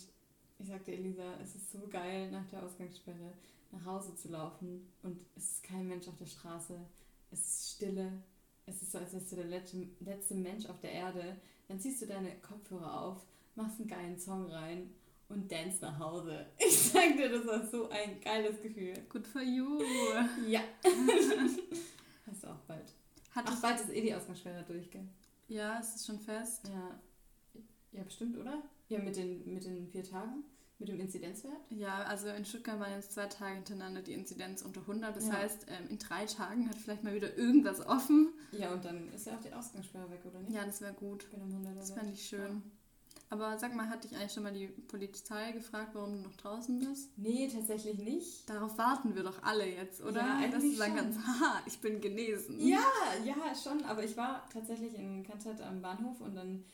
ich 0.60 0.68
sagte 0.68 0.92
Elisa, 0.92 1.38
es 1.42 1.56
ist 1.56 1.72
so 1.72 1.88
geil, 1.90 2.30
nach 2.30 2.46
der 2.50 2.62
Ausgangssperre 2.64 3.34
nach 3.72 3.86
Hause 3.86 4.16
zu 4.16 4.30
laufen 4.30 4.88
und 5.04 5.22
es 5.36 5.52
ist 5.54 5.64
kein 5.64 5.88
Mensch 5.88 6.08
auf 6.08 6.18
der 6.18 6.26
Straße. 6.26 6.80
Es 7.32 7.40
ist 7.40 7.76
Stille. 7.76 8.12
Es 8.66 8.82
ist 8.82 8.92
so, 8.92 8.98
als 9.00 9.14
wärst 9.14 9.32
du 9.32 9.36
der 9.38 9.46
letzte, 9.46 9.88
letzte 10.00 10.36
Mensch 10.36 10.66
auf 10.68 10.80
der 10.82 10.92
Erde. 10.92 11.38
Dann 11.68 11.80
ziehst 11.80 12.02
du 12.02 12.08
deine 12.08 12.36
Kopfhörer 12.42 13.02
auf, 13.02 13.18
machst 13.56 13.80
einen 13.80 13.88
geilen 13.88 14.20
Song 14.20 14.46
rein 14.48 14.92
und 15.30 15.52
dance 15.52 15.80
nach 15.82 15.98
Hause. 16.00 16.46
Ich 16.60 16.78
sag 16.78 17.16
dir, 17.18 17.30
das 17.30 17.46
war 17.48 17.66
so 17.66 17.90
ein 17.90 18.20
geiles 18.22 18.62
Gefühl. 18.62 18.94
Good 19.10 19.26
for 19.28 19.42
you. 19.42 19.82
Ja. 20.48 20.62
Hast 22.28 22.44
du 22.44 22.48
auch 22.48 22.60
bald. 22.68 22.94
Hat 23.32 23.46
Ach, 23.48 23.62
bald 23.62 23.80
ist 23.80 23.90
eh 23.90 24.02
die 24.02 24.14
Ausgangssperre 24.14 24.64
durch, 24.64 24.90
gell? 24.92 25.08
ja, 25.48 25.80
es 25.80 25.96
ist 25.96 26.06
schon 26.06 26.20
fest. 26.20 26.68
Ja. 26.68 27.00
Ja, 27.94 28.04
bestimmt, 28.04 28.38
oder? 28.38 28.62
Ja, 28.90 29.00
mit 29.00 29.16
den, 29.18 29.54
mit 29.54 29.66
den 29.66 29.88
vier 29.88 30.04
Tagen? 30.04 30.44
Mit 30.82 30.90
dem 30.90 31.00
Inzidenzwert? 31.00 31.54
Ja, 31.70 32.00
also 32.06 32.28
in 32.30 32.44
Stuttgart 32.44 32.80
waren 32.80 32.92
jetzt 32.94 33.12
zwei 33.14 33.28
Tage 33.28 33.54
hintereinander 33.54 34.02
die 34.02 34.14
Inzidenz 34.14 34.64
unter 34.64 34.82
100. 34.82 35.16
Das 35.16 35.28
Ja. 35.28 35.34
heißt, 35.34 35.68
ähm, 35.70 35.90
in 35.92 36.00
drei 36.00 36.26
Tagen 36.26 36.68
hat 36.68 36.76
vielleicht 36.76 37.04
mal 37.04 37.14
wieder 37.14 37.38
irgendwas 37.38 37.86
offen. 37.86 38.30
Ja, 38.52 38.74
und 38.74 38.84
dann 38.84 39.14
ist 39.14 39.28
ja 39.28 39.36
auch 39.36 39.42
die 39.42 39.54
Ausgangssperre 39.54 40.10
weg, 40.10 40.22
oder 40.26 40.40
nicht? 40.40 40.56
Ja, 40.56 40.66
das 40.66 40.82
wäre 40.82 40.94
gut. 40.94 41.28
Bei 41.30 41.38
einem 41.38 41.54
100er 41.56 41.76
Das 41.76 41.92
fände 41.92 42.14
ich 42.14 42.26
schön. 42.28 42.64
Aber 43.30 43.58
sag 43.60 43.76
mal, 43.76 43.88
hat 43.90 44.04
dich 44.04 44.16
eigentlich 44.16 44.32
schon 44.34 44.42
mal 44.44 44.52
die 44.54 44.68
Polizei 44.68 45.52
gefragt, 45.52 45.92
warum 45.94 46.16
du 46.24 46.28
noch 46.30 46.36
draußen 46.36 46.80
bist? 46.80 47.12
Nee, 47.18 47.48
tatsächlich 47.48 48.00
nicht. 48.00 48.50
Darauf 48.50 48.76
warten 48.80 49.16
wir 49.16 49.22
doch 49.24 49.44
alle 49.44 49.66
jetzt, 49.68 50.02
oder? 50.02 50.22
Ja, 50.42 50.48
Dass 50.48 50.64
sie 50.64 50.76
sagen 50.76 50.96
kannst, 50.96 51.20
haha, 51.20 51.62
ich 51.68 51.80
bin 51.80 52.02
genesen. 52.02 52.60
Ja, 52.60 52.80
ja, 53.24 53.36
schon. 53.56 53.86
Aber 53.86 54.04
ich 54.04 54.18
war 54.18 54.50
tatsächlich 54.52 54.96
in 54.96 55.24
Cannstatt 55.24 55.62
am 55.62 55.82
Bahnhof 55.84 56.20
und 56.22 56.34
dann 56.36 56.66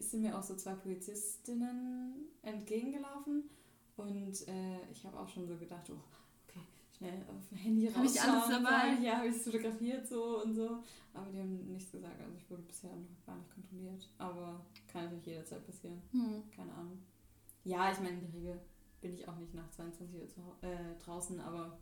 sind 0.00 0.22
mir 0.22 0.36
auch 0.36 0.42
so 0.42 0.56
zwei 0.56 0.74
Polizistinnen 0.74 2.28
entgegengelaufen. 2.42 3.48
Und 3.96 4.48
äh, 4.48 4.90
ich 4.90 5.04
habe 5.06 5.18
auch 5.18 5.28
schon 5.28 5.46
so 5.46 5.56
gedacht, 5.56 5.88
oh, 5.90 6.00
okay, 6.46 6.60
schnell 6.96 7.24
auf 7.28 7.48
dem 7.48 7.58
Handy 7.58 7.86
Hab 7.86 8.04
ich 8.04 8.10
rausschauen. 8.18 8.34
alles 8.34 8.48
dabei? 8.50 9.02
Ja, 9.02 9.18
habe 9.18 9.28
ich 9.28 9.36
es 9.36 9.44
fotografiert 9.44 10.06
so 10.06 10.42
und 10.42 10.54
so. 10.54 10.82
Aber 11.14 11.30
die 11.32 11.38
haben 11.38 11.72
nichts 11.72 11.92
gesagt. 11.92 12.20
Also 12.20 12.34
ich 12.36 12.50
wurde 12.50 12.62
bisher 12.62 12.90
noch 12.90 13.24
gar 13.24 13.36
nicht 13.36 13.54
kontrolliert. 13.54 14.08
Aber 14.18 14.66
kann 14.92 15.04
natürlich 15.04 15.26
jederzeit 15.26 15.64
passieren. 15.64 16.02
Hm. 16.12 16.42
Keine 16.54 16.72
Ahnung. 16.74 16.98
Ja, 17.64 17.90
ich 17.90 17.98
meine, 17.98 18.18
in 18.18 18.20
der 18.20 18.34
Regel 18.34 18.60
bin 19.00 19.14
ich 19.14 19.26
auch 19.26 19.36
nicht 19.36 19.54
nach 19.54 19.70
22 19.70 20.20
Uhr 20.20 20.28
zu, 20.28 20.40
äh, 20.60 20.94
draußen, 21.04 21.40
aber 21.40 21.78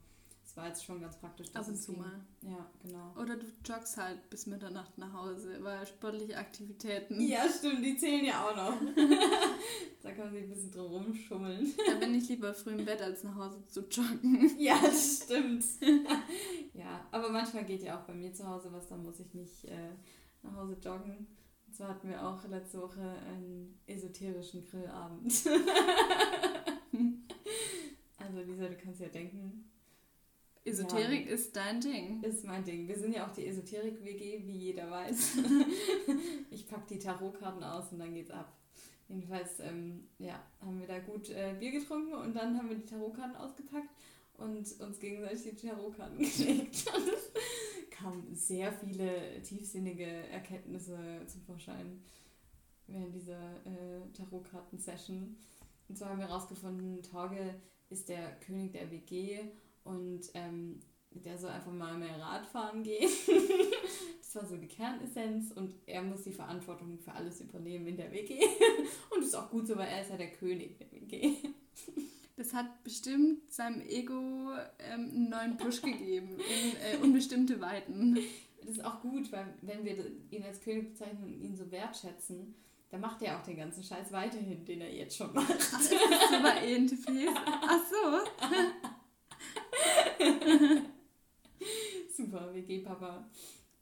es 0.54 0.58
war 0.58 0.68
jetzt 0.68 0.84
schon 0.84 1.00
ganz 1.00 1.16
praktisch. 1.16 1.48
Ab 1.52 1.66
und 1.66 1.76
zu 1.76 1.94
mal. 1.94 2.20
Ja, 2.42 2.70
genau. 2.80 3.12
Oder 3.20 3.34
du 3.34 3.46
joggst 3.64 3.96
halt 3.96 4.30
bis 4.30 4.46
Mitternacht 4.46 4.96
nach 4.98 5.12
Hause, 5.12 5.58
weil 5.62 5.84
sportliche 5.84 6.38
Aktivitäten. 6.38 7.20
Ja, 7.20 7.48
stimmt, 7.58 7.84
die 7.84 7.96
zählen 7.96 8.24
ja 8.24 8.46
auch 8.46 8.54
noch. 8.54 8.80
da 10.02 10.12
kann 10.12 10.26
man 10.26 10.32
sich 10.32 10.44
ein 10.44 10.50
bisschen 10.50 10.70
drum 10.70 10.92
rumschummeln. 10.92 11.74
Da 11.88 11.94
bin 11.96 12.14
ich 12.14 12.28
lieber 12.28 12.54
früh 12.54 12.70
im 12.70 12.84
Bett, 12.84 13.02
als 13.02 13.24
nach 13.24 13.34
Hause 13.34 13.66
zu 13.66 13.80
joggen. 13.80 14.52
Ja, 14.60 14.78
das 14.80 15.24
stimmt. 15.24 15.64
ja, 16.72 17.04
aber 17.10 17.30
manchmal 17.30 17.64
geht 17.64 17.82
ja 17.82 17.98
auch 17.98 18.04
bei 18.04 18.14
mir 18.14 18.32
zu 18.32 18.46
Hause 18.46 18.72
was, 18.72 18.86
dann 18.86 19.02
muss 19.02 19.18
ich 19.18 19.34
nicht 19.34 19.64
äh, 19.64 19.90
nach 20.42 20.54
Hause 20.54 20.76
joggen. 20.80 21.26
Und 21.66 21.74
zwar 21.74 21.88
hatten 21.88 22.08
wir 22.08 22.24
auch 22.24 22.46
letzte 22.46 22.80
Woche 22.80 23.00
einen 23.00 23.76
esoterischen 23.88 24.64
Grillabend. 24.64 25.32
also 28.18 28.40
Lisa, 28.46 28.68
du 28.68 28.76
kannst 28.76 29.00
ja 29.00 29.08
denken, 29.08 29.68
Esoterik 30.64 31.26
ist 31.28 31.54
dein 31.54 31.80
Ding. 31.80 32.22
ist 32.22 32.44
mein 32.44 32.64
Ding. 32.64 32.88
Wir 32.88 32.98
sind 32.98 33.14
ja 33.14 33.26
auch 33.26 33.32
die 33.32 33.46
Esoterik-WG, 33.46 34.46
wie 34.46 34.56
jeder 34.56 34.90
weiß. 34.90 35.38
ich 36.50 36.66
packe 36.66 36.94
die 36.94 36.98
Tarotkarten 36.98 37.62
aus 37.62 37.92
und 37.92 37.98
dann 37.98 38.14
geht's 38.14 38.30
ab. 38.30 38.56
Jedenfalls, 39.08 39.60
ähm, 39.60 40.08
ja, 40.18 40.42
haben 40.62 40.80
wir 40.80 40.86
da 40.86 40.98
gut 41.00 41.28
äh, 41.28 41.54
Bier 41.58 41.70
getrunken 41.70 42.14
und 42.14 42.34
dann 42.34 42.56
haben 42.56 42.70
wir 42.70 42.76
die 42.76 42.86
Tarotkarten 42.86 43.36
ausgepackt 43.36 43.90
und 44.38 44.80
uns 44.80 44.98
gegenseitig 44.98 45.42
die 45.42 45.66
Tarotkarten 45.66 46.18
gelegt. 46.18 46.84
Und 46.96 47.08
es 47.08 47.30
kamen 47.90 48.34
sehr 48.34 48.72
viele 48.72 49.42
tiefsinnige 49.42 50.06
Erkenntnisse 50.06 50.98
zum 51.26 51.42
Vorschein 51.42 52.02
während 52.86 53.14
dieser 53.14 53.56
äh, 53.66 54.00
Tarotkarten-Session. 54.14 55.36
Und 55.88 55.98
zwar 55.98 56.10
haben 56.10 56.20
wir 56.20 56.28
herausgefunden, 56.28 57.02
Torge 57.02 57.54
ist 57.90 58.08
der 58.08 58.40
König 58.40 58.72
der 58.72 58.90
WG 58.90 59.40
und 59.84 60.22
ähm, 60.34 60.80
der 61.10 61.38
soll 61.38 61.50
einfach 61.50 61.72
mal 61.72 61.96
mehr 61.96 62.18
Radfahren 62.18 62.82
gehen. 62.82 63.08
das 64.18 64.34
war 64.34 64.46
so 64.46 64.56
die 64.56 64.66
Kernessenz 64.66 65.52
und 65.52 65.74
er 65.86 66.02
muss 66.02 66.22
die 66.22 66.32
Verantwortung 66.32 66.98
für 66.98 67.12
alles 67.12 67.40
übernehmen 67.40 67.86
in 67.86 67.96
der 67.96 68.10
WG. 68.10 68.40
und 69.10 69.18
das 69.18 69.26
ist 69.28 69.34
auch 69.34 69.50
gut 69.50 69.66
so, 69.66 69.76
weil 69.76 69.88
er 69.88 70.02
ist 70.02 70.10
ja 70.10 70.16
der 70.16 70.32
König 70.32 70.78
der 70.78 70.90
WG. 70.90 71.36
Das 72.36 72.52
hat 72.52 72.82
bestimmt 72.82 73.48
seinem 73.48 73.80
Ego 73.82 74.50
ähm, 74.80 75.08
einen 75.14 75.28
neuen 75.28 75.56
Push 75.56 75.82
gegeben 75.82 76.30
in 76.30 77.00
äh, 77.00 77.00
unbestimmte 77.00 77.60
Weiten. 77.60 78.18
Das 78.60 78.70
ist 78.70 78.84
auch 78.84 79.00
gut, 79.02 79.30
weil 79.30 79.54
wenn 79.62 79.84
wir 79.84 79.94
ihn 80.32 80.42
als 80.42 80.60
König 80.60 80.88
bezeichnen 80.88 81.22
und 81.22 81.40
ihn 81.40 81.56
so 81.56 81.70
wertschätzen, 81.70 82.56
dann 82.90 83.00
macht 83.00 83.22
er 83.22 83.38
auch 83.38 83.44
den 83.44 83.56
ganzen 83.56 83.84
Scheiß 83.84 84.10
weiterhin, 84.10 84.64
den 84.64 84.80
er 84.80 84.92
jetzt 84.92 85.16
schon 85.16 85.32
macht. 85.32 85.46
Ach, 85.48 85.80
ist 85.80 85.92
das 85.92 86.42
bei 86.42 86.72
ENTPs? 86.72 87.40
Ach 87.46 87.80
so. 87.88 88.48
Super, 92.16 92.54
WG-Papa. 92.54 93.28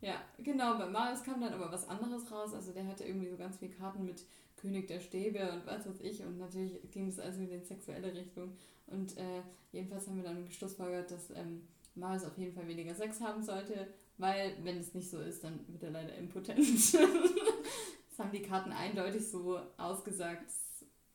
Ja, 0.01 0.21
genau, 0.39 0.79
bei 0.79 0.87
Marius 0.87 1.23
kam 1.23 1.41
dann 1.41 1.53
aber 1.53 1.71
was 1.71 1.89
anderes 1.89 2.31
raus. 2.31 2.55
Also 2.55 2.73
der 2.73 2.87
hatte 2.87 3.05
irgendwie 3.05 3.29
so 3.29 3.37
ganz 3.37 3.59
viele 3.59 3.73
Karten 3.73 4.05
mit 4.05 4.25
König 4.57 4.89
der 4.89 5.01
Stäbe 5.01 5.53
und 5.53 5.67
was 5.67 5.87
weiß 5.87 6.01
ich. 6.01 6.23
Und 6.25 6.39
natürlich 6.39 6.91
ging 6.91 7.07
das 7.07 7.21
also 7.21 7.41
in 7.41 7.51
die 7.51 7.65
sexuelle 7.65 8.13
Richtung. 8.13 8.57
Und 8.87 9.17
äh, 9.17 9.43
jedenfalls 9.71 10.07
haben 10.07 10.17
wir 10.17 10.25
dann 10.25 10.45
geschlussfolgert, 10.45 11.11
dass 11.11 11.31
ähm, 11.31 11.63
Marius 11.95 12.25
auf 12.25 12.37
jeden 12.39 12.53
Fall 12.53 12.67
weniger 12.67 12.95
Sex 12.95 13.21
haben 13.21 13.43
sollte, 13.43 13.87
weil 14.19 14.57
wenn 14.63 14.79
es 14.79 14.95
nicht 14.95 15.11
so 15.11 15.21
ist, 15.21 15.45
dann 15.45 15.61
wird 15.69 15.83
er 15.83 15.91
leider 15.91 16.15
impotent. 16.17 16.59
das 16.59 18.19
haben 18.19 18.33
die 18.33 18.43
Karten 18.43 18.73
eindeutig 18.73 19.27
so 19.27 19.61
ausgesagt. 19.77 20.51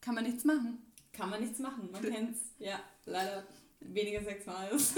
Kann 0.01 0.15
man 0.15 0.23
nichts 0.23 0.45
machen. 0.45 0.79
kann 1.11 1.29
man 1.29 1.41
nichts 1.41 1.59
machen. 1.59 1.89
Man 1.91 2.01
kennt's. 2.09 2.39
Ja, 2.59 2.79
leider 3.05 3.43
weniger 3.79 4.21
Sex 4.23 4.45
Marius. 4.45 4.91
Ist 4.91 4.97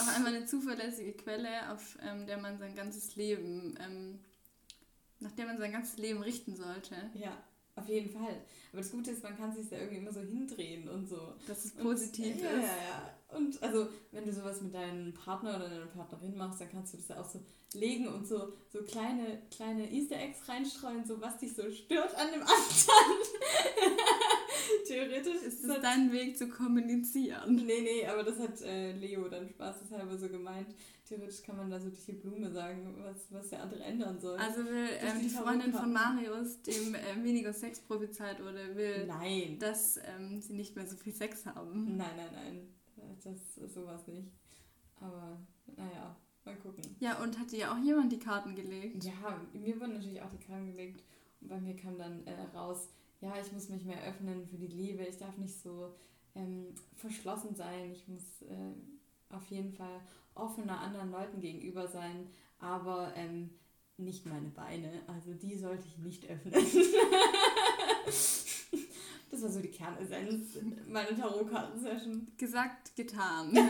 auch 0.00 0.06
einfach 0.08 0.26
eine 0.28 0.46
zuverlässige 0.46 1.12
Quelle, 1.14 1.70
auf 1.72 1.98
ähm, 2.02 2.26
der 2.26 2.38
man 2.38 2.58
sein 2.58 2.74
ganzes 2.74 3.16
Leben, 3.16 3.76
ähm, 3.80 4.20
nach 5.20 5.32
der 5.32 5.46
man 5.46 5.58
sein 5.58 5.72
ganzes 5.72 5.98
Leben 5.98 6.22
richten 6.22 6.56
sollte. 6.56 6.94
Ja, 7.14 7.36
auf 7.76 7.88
jeden 7.88 8.10
Fall. 8.10 8.42
Aber 8.72 8.80
das 8.82 8.90
Gute 8.90 9.10
ist, 9.12 9.22
man 9.22 9.36
kann 9.36 9.54
sich 9.54 9.68
da 9.68 9.76
irgendwie 9.76 9.98
immer 9.98 10.12
so 10.12 10.20
hindrehen 10.20 10.88
und 10.88 11.08
so. 11.08 11.34
Dass 11.46 11.64
es 11.64 11.72
Und- 11.72 11.82
positiv 11.82 12.40
ja, 12.40 12.50
ist. 12.50 12.62
Ja, 12.62 12.76
ja. 12.76 13.10
Und 13.36 13.60
also, 13.62 13.88
wenn 14.12 14.24
du 14.24 14.32
sowas 14.32 14.60
mit 14.60 14.72
deinem 14.74 15.12
Partner 15.12 15.56
oder 15.56 15.68
deiner 15.68 15.86
Partnerin 15.86 16.36
machst, 16.36 16.60
dann 16.60 16.70
kannst 16.70 16.92
du 16.92 16.98
das 16.98 17.08
ja 17.08 17.20
auch 17.20 17.28
so 17.28 17.40
legen 17.72 18.06
und 18.06 18.26
so, 18.28 18.52
so 18.72 18.82
kleine, 18.84 19.42
kleine 19.50 19.90
Easter 19.90 20.16
Eggs 20.16 20.48
reinstreuen, 20.48 21.04
so 21.04 21.20
was 21.20 21.38
dich 21.38 21.52
so 21.54 21.68
stört 21.72 22.14
an 22.14 22.28
dem 22.30 22.42
anderen. 22.42 22.54
Theoretisch 24.86 25.42
Ist 25.46 25.64
das 25.64 25.76
es 25.76 25.82
dein 25.82 26.12
Weg 26.12 26.36
zu 26.36 26.48
kommunizieren? 26.48 27.56
Nee, 27.56 27.80
nee, 27.82 28.06
aber 28.06 28.22
das 28.22 28.38
hat 28.38 28.60
äh, 28.62 28.92
Leo 28.92 29.28
dann 29.28 29.48
spaßeshalber 29.48 30.16
so 30.16 30.28
gemeint. 30.28 30.74
Theoretisch 31.06 31.42
kann 31.42 31.56
man 31.56 31.70
da 31.70 31.78
so 31.78 31.88
durch 31.90 32.04
die 32.04 32.12
Blume 32.12 32.50
sagen, 32.50 32.94
was, 32.98 33.30
was 33.30 33.50
der 33.50 33.62
andere 33.62 33.82
ändern 33.82 34.18
soll. 34.20 34.38
Also 34.38 34.64
will 34.64 34.88
ähm, 35.00 35.18
die 35.18 35.28
die 35.28 35.34
Freundin 35.34 35.72
von. 35.72 35.92
Marius, 35.92 36.62
dem 36.62 36.94
ähm, 36.94 37.24
weniger 37.24 37.52
Sex 37.52 37.80
prophezeit 37.80 38.42
wurde, 38.42 38.74
will, 38.74 39.06
Nein. 39.06 39.58
dass 39.58 39.98
ähm, 39.98 40.40
sie 40.40 40.54
nicht 40.54 40.74
mehr 40.74 40.86
so 40.86 40.96
viel 40.96 41.14
Sex 41.14 41.46
haben. 41.46 41.96
Nein, 41.96 42.16
nein, 42.16 42.30
nein. 42.32 42.68
Das 43.22 43.58
ist 43.58 43.74
sowas 43.74 44.06
nicht. 44.06 44.28
Aber 45.00 45.38
naja, 45.76 46.16
mal 46.44 46.56
gucken. 46.56 46.84
Ja, 47.00 47.22
und 47.22 47.38
hat 47.38 47.52
dir 47.52 47.72
auch 47.72 47.78
jemand 47.78 48.12
die 48.12 48.18
Karten 48.18 48.54
gelegt? 48.54 49.04
Ja, 49.04 49.40
mir 49.52 49.78
wurden 49.80 49.94
natürlich 49.94 50.22
auch 50.22 50.30
die 50.30 50.44
Karten 50.44 50.66
gelegt 50.66 51.02
und 51.40 51.48
bei 51.48 51.60
mir 51.60 51.76
kam 51.76 51.98
dann 51.98 52.26
äh, 52.26 52.56
raus, 52.56 52.88
ja, 53.24 53.32
ich 53.40 53.50
muss 53.52 53.70
mich 53.70 53.84
mehr 53.84 54.02
öffnen 54.04 54.46
für 54.46 54.58
die 54.58 54.66
Liebe, 54.66 55.02
ich 55.04 55.16
darf 55.16 55.36
nicht 55.38 55.58
so 55.62 55.94
ähm, 56.34 56.74
verschlossen 56.94 57.54
sein, 57.54 57.90
ich 57.90 58.06
muss 58.06 58.42
äh, 58.42 58.74
auf 59.30 59.46
jeden 59.46 59.72
Fall 59.72 60.00
offener 60.34 60.78
anderen 60.80 61.10
Leuten 61.10 61.40
gegenüber 61.40 61.88
sein, 61.88 62.28
aber 62.58 63.14
ähm, 63.16 63.48
nicht 63.96 64.26
meine 64.26 64.50
Beine, 64.50 65.00
also 65.06 65.32
die 65.32 65.56
sollte 65.56 65.86
ich 65.86 65.96
nicht 65.98 66.28
öffnen. 66.28 66.52
das 68.04 69.42
war 69.42 69.48
so 69.48 69.60
die 69.60 69.70
Kernessenz 69.70 70.58
meiner 70.88 71.16
Tarotkarten-Session. 71.16 72.32
Gesagt, 72.36 72.94
getan. 72.94 73.56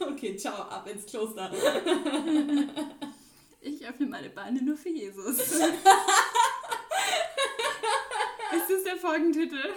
Okay, 0.00 0.36
ciao, 0.36 0.54
ab 0.54 0.86
ins 0.88 1.06
Kloster. 1.06 1.50
Ich 3.60 3.86
öffne 3.86 4.06
meine 4.06 4.28
Beine 4.28 4.62
nur 4.62 4.76
für 4.76 4.90
Jesus. 4.90 5.38
Der 8.94 9.00
Folgentitel? 9.00 9.74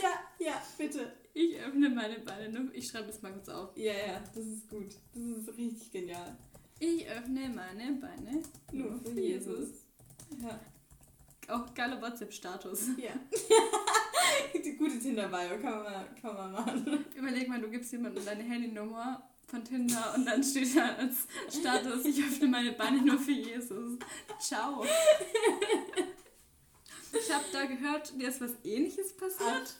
Ja, 0.00 0.08
ja, 0.38 0.62
bitte. 0.78 1.12
Ich 1.34 1.58
öffne 1.58 1.90
meine 1.90 2.20
Beine 2.20 2.48
nur. 2.48 2.72
Ich 2.72 2.86
schreibe 2.86 3.08
es 3.08 3.20
mal 3.22 3.32
kurz 3.32 3.48
auf. 3.48 3.76
Ja, 3.76 3.92
ja, 3.92 4.22
das 4.32 4.46
ist 4.46 4.68
gut. 4.68 4.94
Das 5.12 5.22
ist 5.38 5.58
richtig 5.58 5.90
genial. 5.90 6.36
Ich 6.78 7.08
öffne 7.08 7.48
meine 7.48 7.94
Beine 7.94 8.42
Nur 8.70 9.00
für 9.00 9.20
Jesus. 9.20 9.84
Ja. 10.40 10.60
Auch 11.52 11.74
geiler 11.74 12.00
WhatsApp-Status. 12.00 12.90
ja. 12.98 13.12
Die 14.64 14.76
gute 14.76 15.00
Tinder-Bio 15.00 15.60
kann 15.60 15.82
man, 15.82 16.14
kann 16.22 16.34
man 16.36 16.52
machen. 16.52 17.04
Überleg 17.16 17.48
mal, 17.48 17.60
du 17.60 17.68
gibst 17.68 17.90
jemandem 17.90 18.24
deine 18.24 18.44
Handynummer 18.44 19.28
von 19.48 19.64
Tinder 19.64 20.14
und 20.14 20.24
dann 20.24 20.44
steht 20.44 20.76
da 20.76 20.94
als 20.94 21.26
Status, 21.50 22.04
ich 22.04 22.22
öffne 22.22 22.46
meine 22.46 22.72
Beine 22.72 23.02
nur 23.02 23.18
für 23.18 23.32
Jesus. 23.32 23.98
Ciao. 24.38 24.84
Ich 27.12 27.32
habe 27.32 27.44
da 27.52 27.64
gehört, 27.64 28.18
dir 28.18 28.28
ist 28.28 28.40
was 28.40 28.52
ähnliches 28.64 29.16
passiert. 29.16 29.76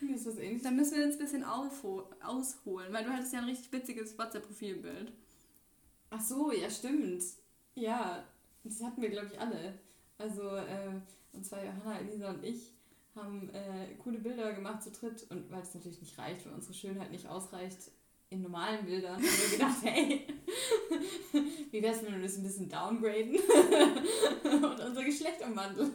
Mir 0.00 0.16
ist 0.16 0.26
was 0.26 0.36
ähnliches. 0.36 0.62
Da 0.62 0.70
müssen 0.70 0.96
wir 0.96 1.06
jetzt 1.06 1.20
ein 1.20 1.24
bisschen 1.24 1.44
ausholen, 1.44 2.92
weil 2.92 3.04
du 3.04 3.10
hattest 3.10 3.32
ja 3.32 3.40
ein 3.40 3.46
richtig 3.46 3.72
witziges 3.72 4.18
WhatsApp-Profilbild. 4.18 5.12
Ach 6.10 6.20
so, 6.20 6.52
ja, 6.52 6.70
stimmt. 6.70 7.22
Ja, 7.74 8.24
das 8.64 8.82
hatten 8.82 9.00
wir, 9.00 9.10
glaube 9.10 9.28
ich, 9.32 9.40
alle. 9.40 9.78
Also, 10.18 10.56
äh, 10.56 11.00
und 11.32 11.44
zwar 11.44 11.64
Johanna, 11.64 11.98
Elisa 11.98 12.30
und 12.30 12.44
ich 12.44 12.72
haben 13.14 13.50
äh, 13.50 13.94
coole 14.02 14.18
Bilder 14.18 14.52
gemacht 14.52 14.82
zu 14.82 14.90
dritt. 14.90 15.26
Und 15.30 15.50
weil 15.50 15.62
es 15.62 15.74
natürlich 15.74 16.00
nicht 16.00 16.18
reicht, 16.18 16.46
weil 16.46 16.52
unsere 16.52 16.74
Schönheit 16.74 17.10
nicht 17.10 17.26
ausreicht 17.26 17.90
in 18.30 18.42
normalen 18.42 18.84
Bildern, 18.84 19.14
haben 19.14 19.22
wir 19.22 19.50
gedacht, 19.50 19.76
hey, 19.82 20.26
wie 21.70 21.82
wär's, 21.82 22.02
wenn 22.02 22.14
wir 22.14 22.22
das 22.22 22.36
ein 22.36 22.42
bisschen 22.42 22.68
downgraden 22.68 23.36
und 24.44 24.80
unser 24.80 25.04
Geschlecht 25.04 25.40
umwandeln? 25.46 25.92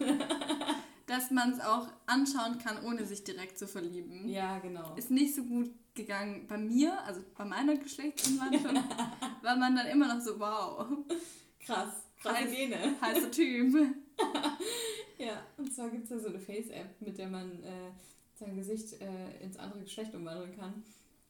Dass 1.08 1.30
man 1.32 1.52
es 1.52 1.60
auch 1.60 1.88
anschauen 2.06 2.58
kann, 2.58 2.86
ohne 2.86 3.06
sich 3.06 3.24
direkt 3.24 3.58
zu 3.60 3.68
verlieben. 3.68 4.30
Ja, 4.30 4.60
genau. 4.60 4.96
Ist 4.96 5.12
nicht 5.12 5.36
so 5.36 5.44
gut 5.44 5.72
gegangen 5.94 6.46
bei 6.48 6.58
mir, 6.58 7.04
also 7.04 7.22
bei 7.38 7.44
meiner 7.44 7.76
Geschlechtsumwandlung, 7.76 8.76
war 9.42 9.56
man 9.58 9.76
dann 9.76 9.88
immer 9.88 10.14
noch 10.14 10.22
so, 10.22 10.40
wow, 10.40 10.88
Krass. 11.60 12.06
Krasse 12.22 12.38
Heiß. 12.38 12.52
Gene. 12.52 13.02
heißer 13.02 13.32
Typ. 13.32 13.96
Ja, 15.18 15.44
und 15.58 15.74
zwar 15.74 15.90
gibt 15.90 16.06
es 16.06 16.10
ja 16.10 16.20
so 16.20 16.30
eine 16.30 16.40
Face-App, 16.40 17.00
mit 17.00 17.18
der 17.18 17.28
man 17.28 17.64
äh, 17.64 17.92
sein 18.34 18.56
Gesicht 18.56 19.00
äh, 19.02 19.44
ins 19.44 19.58
andere 19.58 19.82
Geschlecht 19.82 20.14
umwandeln 20.16 20.56
kann. 20.56 20.84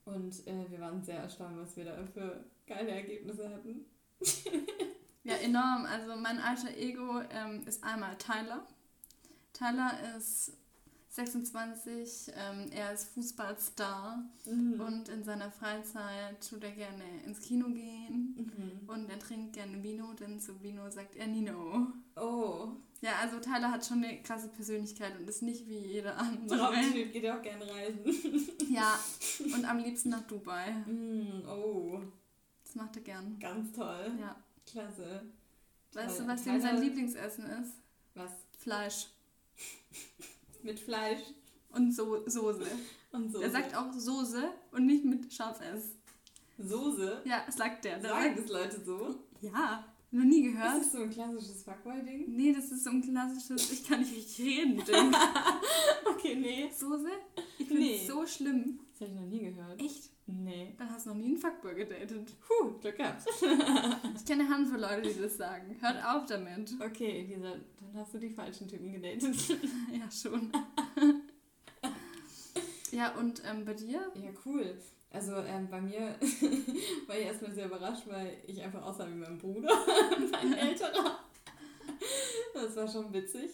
Und 0.06 0.48
äh, 0.48 0.70
wir 0.70 0.80
waren 0.80 1.04
sehr 1.04 1.20
erstaunt, 1.20 1.58
was 1.58 1.78
wir 1.78 1.86
da 1.86 2.06
für 2.14 2.46
geile 2.66 2.92
Ergebnisse 2.92 3.50
hatten. 3.50 3.86
Ja, 5.24 5.36
enorm. 5.36 5.86
Also 5.86 6.16
mein 6.16 6.40
alter 6.40 6.76
Ego 6.76 7.22
ähm, 7.30 7.62
ist 7.68 7.84
einmal 7.84 8.18
Tyler. 8.18 8.66
Tyler 9.54 9.92
ist 10.18 10.58
26, 11.12 12.32
ähm, 12.36 12.70
er 12.72 12.94
ist 12.94 13.10
Fußballstar 13.10 14.24
Mhm. 14.46 14.80
und 14.80 15.10
in 15.10 15.24
seiner 15.26 15.52
Freizeit 15.52 16.48
tut 16.48 16.64
er 16.64 16.72
gerne 16.72 17.04
ins 17.26 17.42
Kino 17.42 17.68
gehen 17.68 18.36
Mhm. 18.38 18.90
und 18.90 19.10
er 19.10 19.20
trinkt 19.20 19.54
gerne 19.54 19.84
Vino, 19.84 20.14
denn 20.14 20.40
zu 20.40 20.62
Vino 20.64 20.90
sagt 20.90 21.16
er 21.18 21.28
Nino. 21.28 21.88
Oh, 22.16 22.70
Ja, 23.04 23.14
also 23.20 23.40
Tyler 23.40 23.72
hat 23.72 23.84
schon 23.86 24.04
eine 24.04 24.22
krasse 24.22 24.48
Persönlichkeit 24.50 25.20
und 25.20 25.28
ist 25.28 25.42
nicht 25.42 25.68
wie 25.68 25.80
jeder 25.80 26.18
andere. 26.18 26.56
Traumtyp 26.58 27.12
geht 27.12 27.28
auch 27.30 27.42
gerne 27.42 27.66
reisen. 27.70 28.06
Ja, 28.70 28.98
und 29.54 29.66
am 29.66 29.80
liebsten 29.80 30.10
nach 30.10 30.22
Dubai. 30.22 30.72
Mhm. 30.86 31.44
Oh, 31.48 32.00
Das 32.64 32.76
macht 32.76 32.96
er 32.96 33.02
gern. 33.02 33.38
ganz 33.40 33.74
toll. 33.74 34.12
Ja. 34.20 34.36
Klasse. 34.66 35.24
Weißt 35.94 36.18
Toll. 36.20 36.26
du, 36.28 36.32
was 36.32 36.46
ihm 36.46 36.62
sein 36.62 36.80
Lieblingsessen 36.80 37.46
ist? 37.48 37.74
Was? 38.14 38.32
Fleisch 38.60 39.08
Mit 40.64 40.80
Fleisch 40.80 41.20
und 41.72 41.94
so 41.96 42.22
Soße. 42.28 42.66
und 43.12 43.32
Soße. 43.32 43.44
Er 43.44 43.52
sagt 43.52 43.76
auch 43.76 43.92
Soße 43.94 44.50
und 44.72 44.86
nicht 44.86 45.06
mit 45.06 45.32
scharf 45.34 45.60
S. 45.62 45.96
Soße? 46.58 47.22
Ja, 47.26 47.44
sagt 47.52 47.86
der. 47.86 48.00
der 48.00 48.10
Sagen 48.10 48.36
sagt, 48.36 48.40
das 48.40 48.50
Leute 48.52 48.82
so? 48.86 49.16
ja, 49.42 49.86
noch 50.12 50.24
nie 50.26 50.46
Ist 50.46 50.54
gehört. 50.54 50.82
das 50.82 50.92
so 50.92 50.98
ein 51.00 51.10
klassisches 51.10 51.64
Fuckboy-Ding? 51.64 52.26
Nee, 52.36 52.54
das 52.54 52.72
ist 52.72 52.84
so 52.84 52.90
ein 52.92 53.02
klassisches, 53.02 53.72
ich 53.72 53.88
kann 53.88 54.02
nicht 54.02 54.16
richtig 54.16 54.46
reden. 54.46 54.84
Ding. 54.86 55.16
Okay, 56.06 56.36
nee. 56.36 56.70
Soße? 56.72 57.08
Ich 57.58 57.68
finde 57.68 57.82
Nee. 57.82 58.02
es 58.02 58.08
so 58.08 58.26
schlimm. 58.28 58.80
Das 58.92 59.02
habe 59.02 59.12
ich 59.12 59.20
noch 59.20 59.28
nie 59.28 59.40
gehört. 59.40 59.82
Echt? 59.82 60.12
Nee. 60.32 60.74
Dann 60.78 60.90
hast 60.90 61.06
du 61.06 61.10
noch 61.12 61.18
nie 61.18 61.28
einen 61.28 61.38
Fuckboy 61.38 61.76
gedatet. 61.76 62.34
Puh, 62.42 62.78
Glück 62.80 62.98
gehabt. 62.98 63.24
Ich 64.16 64.26
kenne 64.26 64.44
eine 64.44 64.54
Handvoll 64.54 64.80
Leute, 64.80 65.14
die 65.14 65.22
das 65.22 65.38
sagen. 65.38 65.76
Hört 65.80 66.04
auf 66.06 66.26
damit. 66.26 66.74
Okay, 66.80 67.22
Elisa, 67.22 67.54
dann 67.80 67.96
hast 67.96 68.14
du 68.14 68.20
die 68.20 68.30
falschen 68.30 68.68
Typen 68.68 68.92
gedatet. 68.92 69.24
Ja, 69.92 70.10
schon. 70.12 70.52
ja, 72.92 73.12
und 73.16 73.42
ähm, 73.46 73.66
bei 73.66 73.74
dir? 73.74 74.12
Ja, 74.16 74.30
cool. 74.46 74.78
Also 75.12 75.36
ähm, 75.36 75.68
bei 75.70 75.82
mir 75.82 76.02
war 77.08 77.18
ich 77.18 77.26
erstmal 77.26 77.52
sehr 77.52 77.66
überrascht, 77.66 78.04
weil 78.08 78.38
ich 78.48 78.62
einfach 78.62 78.82
aussah 78.82 79.08
wie 79.10 79.16
mein 79.16 79.38
Bruder, 79.38 79.70
mein 80.32 80.54
älterer. 80.54 81.20
Das 82.54 82.76
war 82.76 82.88
schon 82.88 83.12
witzig. 83.12 83.52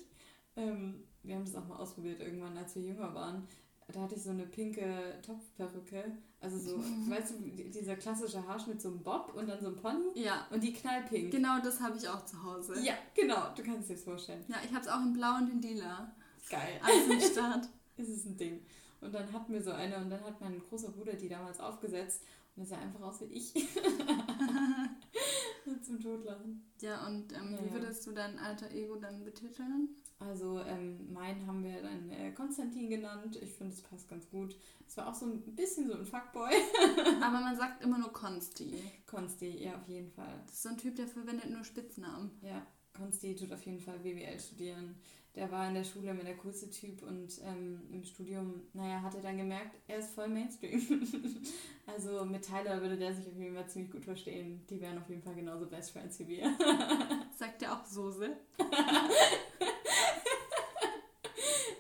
Ähm, 0.56 1.04
wir 1.24 1.36
haben 1.36 1.46
das 1.46 1.56
auch 1.56 1.68
mal 1.68 1.78
ausprobiert 1.78 2.20
irgendwann, 2.20 2.58
als 2.58 2.76
wir 2.76 2.84
jünger 2.84 3.14
waren. 3.14 3.48
Da 3.94 4.02
hatte 4.02 4.16
ich 4.16 4.24
so 4.24 4.32
eine 4.32 4.46
pinke 4.46 5.16
Topfperücke. 5.26 6.12
Also 6.42 6.58
so, 6.60 6.78
weißt 7.10 7.32
du, 7.32 7.36
die- 7.40 7.72
dieser 7.72 7.96
klassische 7.96 8.46
Haarschnitt, 8.46 8.82
so 8.82 8.90
ein 8.90 9.02
Bob 9.02 9.34
und 9.36 9.48
dann 9.48 9.60
so 9.62 9.68
ein 9.70 9.76
Pony. 9.76 10.06
Ja, 10.14 10.46
Und 10.52 10.62
die 10.62 10.74
knallpink. 10.74 11.32
genau 11.32 11.60
das 11.64 11.80
habe 11.80 11.98
ich 11.98 12.08
auch 12.08 12.24
zu 12.26 12.42
Hause. 12.44 12.80
Ja, 12.82 12.94
genau. 13.16 13.54
Du 13.56 13.64
kannst 13.64 13.90
dir 13.90 13.96
das 13.96 14.04
vorstellen. 14.04 14.44
Ja, 14.50 14.58
ich 14.64 14.72
habe 14.74 14.82
es 14.86 14.92
auch 14.92 15.02
in 15.02 15.14
blau 15.14 15.38
und 15.38 15.50
in 15.50 15.62
lila. 15.62 16.12
Geil. 16.50 16.80
Alles 16.84 17.08
im 17.26 17.32
Start. 17.32 17.68
ist 17.98 18.10
es 18.10 18.26
ein 18.26 18.38
Ding. 18.38 18.60
Und 19.02 19.14
dann 19.14 19.32
hatten 19.32 19.54
wir 19.54 19.62
so 19.64 19.72
eine 19.72 19.98
und 19.98 20.10
dann 20.10 20.24
hat 20.24 20.40
mein 20.42 20.60
großer 20.60 20.90
Bruder 20.90 21.14
die 21.14 21.30
damals 21.30 21.60
aufgesetzt 21.60 22.24
und 22.56 22.64
es 22.64 22.70
sah 22.70 22.78
einfach 22.78 23.02
aus 23.02 23.22
wie 23.22 23.26
ich. 23.26 23.54
Zum 25.84 26.00
Totlachen. 26.02 26.64
Ja, 26.82 27.06
und 27.08 27.32
ähm, 27.34 27.54
Ja, 27.54 27.64
wie 27.66 27.74
würdest 27.74 28.06
du 28.08 28.12
dein 28.12 28.38
alter 28.40 28.72
Ego 28.72 28.96
dann 28.96 29.24
betiteln? 29.24 29.90
Also 30.20 30.60
ähm, 30.62 31.14
meinen 31.14 31.46
haben 31.46 31.64
wir 31.64 31.82
dann 31.82 32.10
äh, 32.10 32.32
Konstantin 32.32 32.90
genannt. 32.90 33.38
Ich 33.42 33.54
finde, 33.54 33.74
es 33.74 33.82
passt 33.82 34.10
ganz 34.10 34.28
gut. 34.30 34.56
Es 34.88 34.98
war 34.98 35.10
auch 35.10 35.14
so 35.14 35.28
ein 35.28 35.42
bisschen 35.56 35.88
so 35.88 35.94
ein 35.94 36.06
Fuckboy. 36.06 36.52
Aber 37.22 37.40
man 37.40 37.56
sagt 37.56 37.84
immer 37.84 38.00
nur 38.00 38.12
Konsti. 38.12 38.82
Konsti, 39.06 39.64
ja, 39.64 39.76
auf 39.76 39.88
jeden 39.88 40.12
Fall. 40.12 40.42
Das 40.46 40.56
ist 40.56 40.64
so 40.64 40.70
ein 40.70 40.78
Typ, 40.78 40.96
der 40.96 41.08
verwendet 41.08 41.50
nur 41.50 41.64
Spitznamen. 41.64 42.32
Ja, 42.42 42.66
Konsti 42.94 43.36
tut 43.36 43.54
auf 43.54 43.64
jeden 43.66 43.80
Fall 43.80 44.00
BWL 44.00 44.40
studieren. 44.40 44.96
Der 45.38 45.52
war 45.52 45.68
in 45.68 45.76
der 45.76 45.84
Schule 45.84 46.10
immer 46.10 46.24
der 46.24 46.38
coolste 46.38 46.68
Typ 46.72 47.04
und 47.04 47.40
ähm, 47.44 47.82
im 47.92 48.04
Studium, 48.04 48.64
naja, 48.74 49.04
hat 49.04 49.14
er 49.14 49.22
dann 49.22 49.38
gemerkt, 49.38 49.78
er 49.88 50.00
ist 50.00 50.16
voll 50.16 50.30
Mainstream. 50.30 50.82
also 51.86 52.26
mit 52.26 52.42
Tyler 52.44 52.82
würde 52.82 52.98
der 52.98 53.14
sich 53.14 53.28
auf 53.28 53.38
jeden 53.38 53.54
Fall 53.54 53.70
ziemlich 53.70 53.92
gut 53.92 54.04
verstehen. 54.04 54.66
Die 54.68 54.82
wären 54.82 54.98
auf 54.98 55.08
jeden 55.10 55.22
Fall 55.22 55.36
genauso 55.36 55.68
Best 55.68 55.92
Friends 55.92 56.18
wie 56.18 56.28
wir. 56.28 56.58
Sagt 57.38 57.62
er 57.62 57.74
auch 57.74 57.86
Soße? 57.86 58.36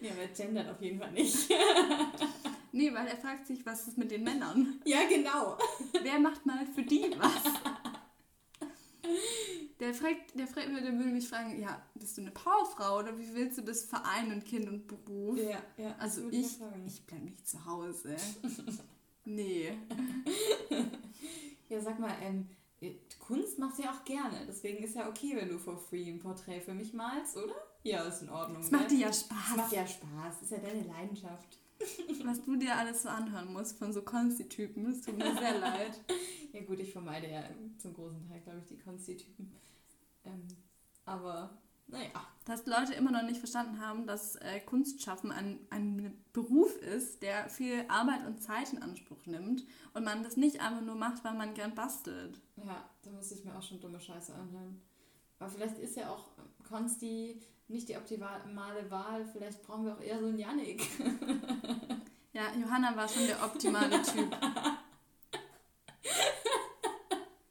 ja, 0.01 0.11
aber 0.11 0.26
gendert 0.37 0.69
auf 0.69 0.81
jeden 0.81 0.99
Fall 0.99 1.11
nicht. 1.11 1.49
Nee, 2.73 2.93
weil 2.93 3.07
er 3.07 3.17
fragt 3.17 3.47
sich, 3.47 3.65
was 3.65 3.87
ist 3.87 3.97
mit 3.97 4.11
den 4.11 4.23
Männern? 4.23 4.79
ja, 4.85 4.99
genau. 5.09 5.57
Wer 6.03 6.19
macht 6.19 6.45
mal 6.45 6.63
für 6.75 6.83
die 6.83 7.09
was? 7.17 7.43
Der 9.79 9.93
fragt, 9.93 10.37
der 10.37 10.47
fragt, 10.47 10.67
der 10.67 10.83
würde 10.83 11.11
mich 11.11 11.27
fragen, 11.27 11.59
ja, 11.59 11.81
bist 11.95 12.17
du 12.17 12.21
eine 12.21 12.31
Powerfrau 12.31 12.99
oder 12.99 13.17
wie 13.17 13.33
willst 13.33 13.57
du 13.57 13.61
das 13.61 13.83
vereinen, 13.83 14.43
Kind 14.43 14.67
und 14.67 14.85
Beruf? 14.85 15.37
Ja, 15.37 15.61
ja. 15.77 15.95
Also 15.97 16.29
ich, 16.29 16.59
ich 16.85 17.01
bleib 17.07 17.23
nicht 17.23 17.47
zu 17.47 17.65
Hause. 17.65 18.15
Nee. 19.25 19.73
Ja, 21.69 21.81
sag 21.81 21.99
mal, 21.99 22.15
ähm, 22.21 22.47
Kunst 23.19 23.59
machst 23.59 23.79
du 23.79 23.83
ja 23.83 23.91
auch 23.91 24.05
gerne. 24.05 24.45
Deswegen 24.47 24.83
ist 24.83 24.95
ja 24.95 25.09
okay, 25.09 25.35
wenn 25.35 25.49
du 25.49 25.57
for 25.57 25.77
free 25.77 26.09
ein 26.09 26.19
Porträt 26.19 26.61
für 26.61 26.73
mich 26.73 26.93
malst, 26.93 27.35
oder? 27.35 27.55
Ja, 27.87 28.03
ist 28.03 28.21
in 28.21 28.29
Ordnung. 28.29 28.61
Es 28.61 28.71
macht 28.71 28.83
ne? 28.83 28.89
dir 28.89 28.99
ja 28.99 29.13
Spaß, 29.13 29.55
macht 29.55 29.71
ja 29.71 29.87
Spaß. 29.87 30.41
Ist 30.41 30.51
ja 30.51 30.57
deine 30.57 30.83
Leidenschaft. 30.83 31.57
was 32.25 32.43
du 32.43 32.55
dir 32.55 32.75
alles 32.75 33.03
so 33.03 33.09
anhören 33.09 33.53
musst 33.53 33.77
von 33.77 33.93
so 33.93 34.01
Konsti-Typen. 34.01 34.91
Es 34.91 35.01
tut 35.01 35.17
mir 35.17 35.33
sehr 35.35 35.59
leid. 35.59 35.99
Ja 36.53 36.63
gut, 36.63 36.79
ich 36.79 36.91
vermeide 36.91 37.29
ja 37.29 37.43
zum 37.77 37.93
großen 37.93 38.25
Teil, 38.27 38.39
glaube 38.39 38.59
ich, 38.59 38.65
die 38.65 38.79
Konsti-Typen. 38.79 39.51
Ähm, 40.23 40.47
aber, 41.05 41.59
naja. 41.87 42.09
Dass 42.45 42.65
Leute 42.65 42.93
immer 42.93 43.11
noch 43.11 43.21
nicht 43.23 43.37
verstanden 43.37 43.79
haben, 43.79 44.07
dass 44.07 44.37
äh, 44.37 44.61
Kunstschaffen 44.61 45.31
ein, 45.31 45.59
ein 45.69 46.17
Beruf 46.31 46.75
ist, 46.77 47.21
der 47.21 47.49
viel 47.49 47.85
Arbeit 47.89 48.25
und 48.25 48.41
Zeit 48.41 48.71
in 48.71 48.81
Anspruch 48.81 49.25
nimmt 49.25 49.65
und 49.93 50.05
man 50.05 50.23
das 50.23 50.37
nicht 50.37 50.61
einfach 50.61 50.81
nur 50.81 50.95
macht, 50.95 51.23
weil 51.25 51.35
man 51.35 51.53
gern 51.53 51.75
bastelt. 51.75 52.39
Ja, 52.55 52.89
da 53.03 53.11
musste 53.11 53.35
ich 53.35 53.43
mir 53.43 53.55
auch 53.55 53.61
schon 53.61 53.81
dumme 53.81 53.99
Scheiße 53.99 54.33
anhören. 54.33 54.81
Aber 55.37 55.49
vielleicht 55.49 55.77
ist 55.77 55.97
ja 55.97 56.09
auch 56.09 56.29
Konsti 56.67 57.39
nicht 57.67 57.89
die 57.89 57.97
optimale 57.97 58.89
Wahl. 58.89 59.25
Vielleicht 59.25 59.63
brauchen 59.63 59.85
wir 59.85 59.93
auch 59.93 60.01
eher 60.01 60.19
so 60.19 60.27
einen 60.27 60.39
Yannick. 60.39 60.87
Ja, 62.33 62.53
Johanna 62.55 62.95
war 62.95 63.07
schon 63.07 63.25
der 63.25 63.43
optimale 63.43 63.99
Typ. 64.03 64.35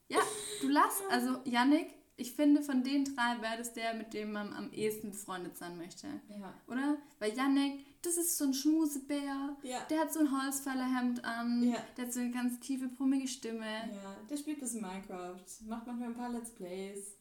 Ja, 0.08 0.20
du 0.60 0.68
lass, 0.68 1.02
also 1.10 1.40
Yannick, 1.44 1.92
ich 2.16 2.32
finde 2.32 2.62
von 2.62 2.84
den 2.84 3.04
drei 3.04 3.42
wäre 3.42 3.58
das 3.58 3.72
der, 3.72 3.94
mit 3.94 4.14
dem 4.14 4.30
man 4.30 4.52
am 4.52 4.70
ehesten 4.70 5.10
befreundet 5.10 5.56
sein 5.58 5.76
möchte. 5.76 6.06
Ja. 6.28 6.54
Oder? 6.68 6.98
Weil 7.18 7.36
Yannick, 7.36 7.84
das 8.02 8.16
ist 8.16 8.38
so 8.38 8.44
ein 8.44 8.54
Schmusebär. 8.54 9.56
Ja. 9.64 9.80
Der 9.90 10.00
hat 10.00 10.12
so 10.12 10.20
ein 10.20 10.30
Holzfällerhemd 10.30 11.24
an. 11.24 11.64
Ja. 11.64 11.78
Der 11.96 12.06
hat 12.06 12.12
so 12.12 12.20
eine 12.20 12.30
ganz 12.30 12.60
tiefe, 12.60 12.86
brummige 12.86 13.26
Stimme. 13.26 13.66
Ja, 13.66 14.16
der 14.30 14.36
spielt 14.36 14.60
bis 14.60 14.74
Minecraft. 14.74 15.44
Macht 15.66 15.86
manchmal 15.88 16.10
ein 16.10 16.14
paar 16.14 16.30
Let's 16.30 16.54
Plays. 16.54 17.15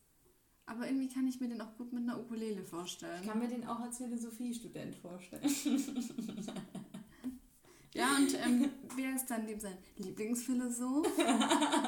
Aber 0.68 0.88
irgendwie 0.88 1.08
kann 1.08 1.28
ich 1.28 1.40
mir 1.40 1.48
den 1.48 1.62
auch 1.62 1.76
gut 1.78 1.94
mit 1.94 2.04
einer 2.04 2.20
Ukulele 2.20 2.62
Ich 2.62 2.68
vorstellen. 2.68 3.24
kann 3.26 3.40
mir 3.40 3.48
den 3.48 3.68
auch 3.68 3.80
als 3.80 3.98
Philosophiestudent 3.98 4.96
vorstellen. 4.96 5.44
Ja, 7.94 8.18
und 8.18 8.34
ähm, 8.46 8.70
wer 8.98 9.16
ist 9.16 9.28
dann 9.28 9.46
lieb 9.48 9.62
sein 9.62 9.78
Lieblingsphilosoph? 9.98 11.08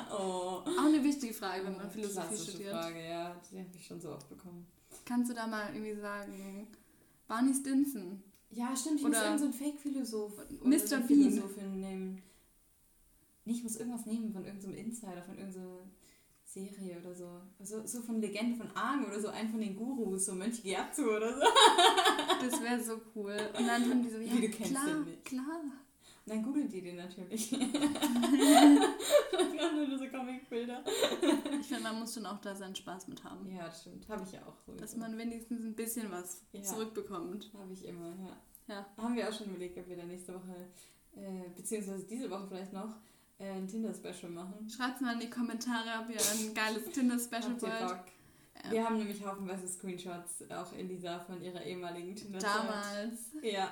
Oh. 0.10 0.62
Auch 0.64 0.86
eine 0.86 1.04
wichtige 1.04 1.34
Frage, 1.34 1.66
wenn 1.66 1.76
man 1.76 1.92
Philosophie 1.92 2.28
Klassische 2.28 2.52
studiert. 2.52 2.72
Frage, 2.74 3.06
ja. 3.06 3.36
Die 3.52 3.60
habe 3.60 3.70
ich 3.76 3.86
schon 3.86 4.00
so 4.00 4.12
oft 4.14 4.30
bekommen. 4.30 4.66
Kannst 5.04 5.30
du 5.30 5.36
da 5.36 5.46
mal 5.48 5.74
irgendwie 5.76 6.00
sagen, 6.00 6.68
Barney 7.28 7.54
Stinson. 7.54 8.24
Ja, 8.52 8.74
stimmt, 8.76 9.02
ich 9.02 9.06
Oder- 9.06 9.32
muss 9.34 9.42
irgendeinen 9.42 9.52
so 9.54 9.58
Fake-Philosoph 9.66 10.34
oder 10.62 10.68
Mr. 10.70 10.80
so 10.80 10.96
Bean. 10.96 11.08
Philosophin 11.08 11.80
nehmen. 11.82 12.22
Nee, 13.44 13.52
ich 13.54 13.64
muss 13.64 13.76
irgendwas 13.76 14.06
nehmen 14.06 14.32
von 14.32 14.46
irgendeinem 14.46 14.76
Insider, 14.76 15.22
von 15.24 15.38
irgendeiner 15.38 15.80
Serie 16.66 16.98
oder 17.00 17.14
so. 17.14 17.42
so. 17.64 17.86
So 17.86 18.02
von 18.02 18.22
Legende 18.22 18.56
von 18.58 18.70
Aang 18.76 19.06
oder 19.06 19.20
so, 19.20 19.28
einen 19.30 19.50
von 19.50 19.60
den 19.62 19.76
Gurus, 19.76 20.26
so 20.26 20.34
Mönch 20.34 20.62
Gyatso 20.64 21.04
oder 21.18 21.34
so. 21.36 21.42
Das 22.40 22.62
wäre 22.62 22.80
so 22.80 23.02
cool. 23.16 23.36
Und 23.58 23.66
dann 23.68 23.84
tun 23.84 24.04
die 24.04 24.10
so, 24.10 24.20
ja, 24.20 24.32
Wie, 24.34 24.42
du 24.42 24.50
kennst 24.50 24.72
klar, 24.72 24.86
den 24.86 25.06
nicht. 25.06 25.26
klar. 25.26 25.60
Und 25.64 25.74
dann 26.28 26.44
googeln 26.44 26.70
die 26.70 26.82
den 26.82 26.98
natürlich. 26.98 27.52
nur 29.90 29.98
so 29.98 30.08
Comicbilder. 30.08 30.84
Ich 31.60 31.68
finde, 31.68 31.84
man 31.84 32.00
muss 32.00 32.14
schon 32.14 32.26
auch 32.26 32.40
da 32.40 32.56
seinen 32.56 32.76
Spaß 32.76 33.08
mit 33.08 33.24
haben. 33.24 33.50
Ja, 33.50 33.66
das 33.66 33.82
stimmt. 33.82 34.08
Habe 34.10 34.24
ich 34.24 34.32
ja 34.34 34.42
auch 34.46 34.56
so. 34.66 34.74
Dass 34.74 34.96
man 34.96 35.18
wenigstens 35.18 35.64
ein 35.64 35.76
bisschen 35.76 36.12
was 36.12 36.42
Ja. 36.52 36.62
zurückbekommt. 36.64 37.52
Habe 37.58 37.74
ich 37.74 37.86
immer, 37.86 38.10
ja. 38.10 38.38
Ja. 38.76 38.86
Haben 38.98 39.16
wir 39.16 39.28
auch 39.30 39.34
schon 39.34 39.48
überlegt, 39.48 39.78
ob 39.78 39.88
wir 39.88 39.96
da 39.98 40.04
nächste 40.04 40.34
Woche, 40.34 40.68
äh, 41.16 41.50
beziehungsweise 41.56 42.04
diese 42.06 42.30
Woche 42.30 42.48
vielleicht 42.50 42.74
noch, 42.74 42.96
äh, 43.40 43.50
ein 43.52 43.68
Tinder-Special 43.68 44.32
machen. 44.32 44.70
Schreibt 44.70 45.02
mal 45.02 45.14
in 45.14 45.20
die 45.20 45.30
Kommentare, 45.30 46.02
ob 46.04 46.10
ihr 46.10 46.20
ein 46.20 46.54
geiles 46.54 46.86
Tinder-Special 46.94 47.62
wollt. 47.62 47.72
Ja. 48.64 48.72
Wir 48.72 48.84
haben 48.86 48.98
nämlich 48.98 49.24
haufenweise 49.26 49.68
Screenshots, 49.68 50.44
auch 50.50 50.74
Elisa 50.74 51.20
von 51.20 51.42
ihrer 51.42 51.64
ehemaligen 51.64 52.16
tinder 52.16 52.40
Damals. 52.40 53.20
Ja. 53.44 53.72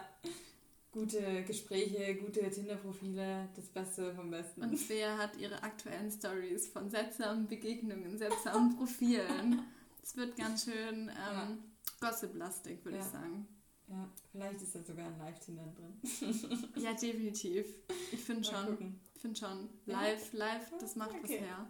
Gute 0.91 1.43
Gespräche, 1.43 2.15
gute 2.15 2.49
Tinder-Profile, 2.49 3.49
das 3.55 3.65
Beste 3.67 4.13
vom 4.13 4.31
Besten. 4.31 4.61
Und 4.61 4.77
Svea 4.77 5.17
hat 5.17 5.35
ihre 5.37 5.61
aktuellen 5.61 6.09
Stories 6.09 6.67
von 6.67 6.89
seltsamen 6.89 7.47
Begegnungen, 7.47 8.17
seltsamen 8.17 8.75
Profilen. 8.77 9.59
Es 10.01 10.15
wird 10.15 10.37
ganz 10.37 10.63
schön 10.65 11.09
ähm, 11.09 11.57
Gossip-lastig, 11.99 12.85
würde 12.85 12.99
Ja. 12.99 13.03
ich 13.03 13.09
sagen. 13.11 13.47
ja, 13.89 14.07
vielleicht 14.31 14.61
ist 14.61 14.73
da 14.75 14.81
sogar 14.83 15.07
ein 15.07 15.17
Live-Tinder 15.17 15.65
drin. 15.75 16.71
Ja, 16.77 16.93
definitiv. 16.93 17.65
Ich 18.13 18.21
finde 18.21 18.43
schon. 18.45 18.65
gucken. 18.67 18.99
Ich 19.33 19.39
finde 19.39 19.39
schon. 19.39 19.69
Ja? 19.87 20.01
Live, 20.01 20.33
live, 20.33 20.71
das 20.79 20.95
macht 20.95 21.13
was 21.13 21.23
Okay. 21.23 21.39
her. 21.39 21.67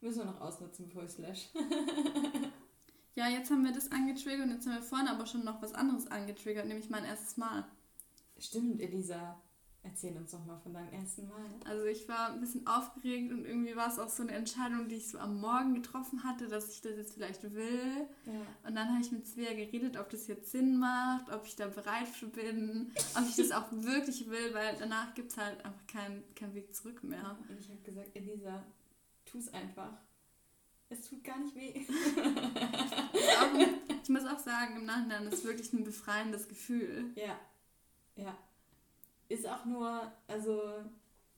Müssen 0.00 0.18
wir 0.18 0.24
noch 0.26 0.40
ausnutzen, 0.40 0.86
bevor 0.86 1.04
ich 1.04 1.10
slash. 1.10 1.48
Ja, 3.14 3.26
jetzt 3.26 3.50
haben 3.50 3.64
wir 3.64 3.72
das 3.72 3.90
angetriggert 3.90 4.46
und 4.46 4.52
jetzt 4.52 4.66
haben 4.68 4.76
wir 4.76 4.82
vorne 4.82 5.10
aber 5.10 5.26
schon 5.26 5.42
noch 5.44 5.60
was 5.60 5.74
anderes 5.74 6.06
angetriggert, 6.06 6.66
nämlich 6.66 6.88
mein 6.88 7.04
erstes 7.04 7.36
Mal. 7.36 7.64
Stimmt, 8.38 8.80
Elisa. 8.80 9.40
Erzähl 9.82 10.16
uns 10.16 10.32
doch 10.32 10.44
mal 10.44 10.58
von 10.58 10.74
deinem 10.74 10.92
ersten 10.92 11.28
Mal. 11.28 11.46
Also 11.64 11.84
ich 11.86 12.08
war 12.08 12.32
ein 12.32 12.40
bisschen 12.40 12.66
aufgeregt 12.66 13.32
und 13.32 13.44
irgendwie 13.44 13.76
war 13.76 13.88
es 13.88 13.98
auch 13.98 14.08
so 14.08 14.22
eine 14.22 14.32
Entscheidung, 14.32 14.88
die 14.88 14.96
ich 14.96 15.08
so 15.08 15.18
am 15.18 15.40
Morgen 15.40 15.74
getroffen 15.74 16.24
hatte, 16.24 16.48
dass 16.48 16.68
ich 16.70 16.80
das 16.80 16.96
jetzt 16.96 17.14
vielleicht 17.14 17.42
will. 17.54 18.08
Ja. 18.26 18.68
Und 18.68 18.74
dann 18.74 18.88
habe 18.88 19.00
ich 19.00 19.12
mit 19.12 19.26
Svea 19.26 19.54
geredet, 19.54 19.96
ob 19.96 20.10
das 20.10 20.26
jetzt 20.26 20.50
Sinn 20.50 20.78
macht, 20.78 21.30
ob 21.30 21.46
ich 21.46 21.56
da 21.56 21.68
bereit 21.68 22.08
für 22.08 22.26
bin, 22.26 22.92
ob 23.16 23.28
ich 23.28 23.36
das 23.36 23.52
auch 23.52 23.70
wirklich 23.70 24.28
will, 24.28 24.52
weil 24.52 24.76
danach 24.78 25.14
gibt 25.14 25.30
es 25.30 25.38
halt 25.38 25.64
einfach 25.64 25.86
keinen 25.86 26.22
kein 26.34 26.54
Weg 26.54 26.74
zurück 26.74 27.02
mehr. 27.04 27.38
Und 27.48 27.58
ich 27.58 27.68
habe 27.68 27.80
gesagt, 27.80 28.14
Elisa, 28.14 28.64
tu 29.24 29.38
es 29.38 29.52
einfach. 29.54 29.96
Es 30.90 31.08
tut 31.08 31.22
gar 31.22 31.38
nicht 31.38 31.54
weh. 31.54 31.86
Ich 34.02 34.08
muss 34.08 34.24
auch 34.24 34.38
sagen, 34.38 34.76
im 34.76 34.86
Nachhinein 34.86 35.26
ist 35.26 35.34
es 35.34 35.44
wirklich 35.44 35.72
ein 35.72 35.84
befreiendes 35.84 36.48
Gefühl. 36.48 37.12
Ja. 37.14 37.38
Ja. 38.16 38.36
Ist 39.28 39.46
auch 39.46 39.64
nur, 39.64 40.10
also, 40.26 40.84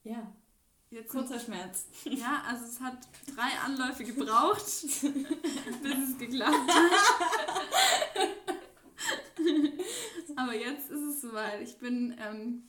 ja, 0.05 0.33
Jetzt 0.93 1.13
kurzer 1.13 1.39
Schmerz. 1.39 1.87
Ja, 2.03 2.43
also 2.49 2.65
es 2.65 2.81
hat 2.81 2.99
drei 3.37 3.57
Anläufe 3.65 4.03
gebraucht, 4.03 4.65
bis 5.83 6.09
es 6.11 6.19
geklappt 6.19 6.69
hat. 6.69 6.91
Aber 10.35 10.55
jetzt 10.55 10.91
ist 10.91 11.01
es 11.01 11.21
soweit. 11.21 11.63
Ich 11.63 11.79
bin 11.79 12.17
ähm, 12.19 12.65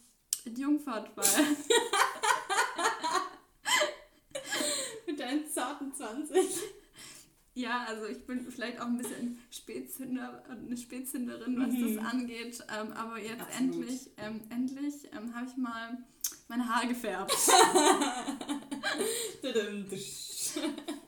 in 0.45 0.55
Jungfahrt 0.55 1.15
bei. 1.15 1.23
Mit 5.07 5.19
deinen 5.19 5.49
zarten 5.49 5.91
20. 5.91 6.37
Ja, 7.53 7.83
also 7.85 8.05
ich 8.05 8.25
bin 8.25 8.49
vielleicht 8.49 8.79
auch 8.79 8.85
ein 8.85 8.97
bisschen 8.97 9.37
Spätzünder, 9.51 10.41
eine 10.49 10.77
Spätzünderin, 10.77 11.59
was 11.59 11.73
Mhm. 11.73 11.95
das 11.97 12.05
angeht. 12.05 12.63
Ähm, 12.73 12.93
aber 12.93 13.19
jetzt 13.19 13.41
Absolut. 13.41 13.59
endlich, 13.75 14.09
ähm, 14.17 14.39
endlich 14.49 14.93
ähm, 15.13 15.35
habe 15.35 15.47
ich 15.47 15.57
mal 15.57 15.97
meine 16.47 16.67
Haare 16.67 16.87
gefärbt. 16.87 17.31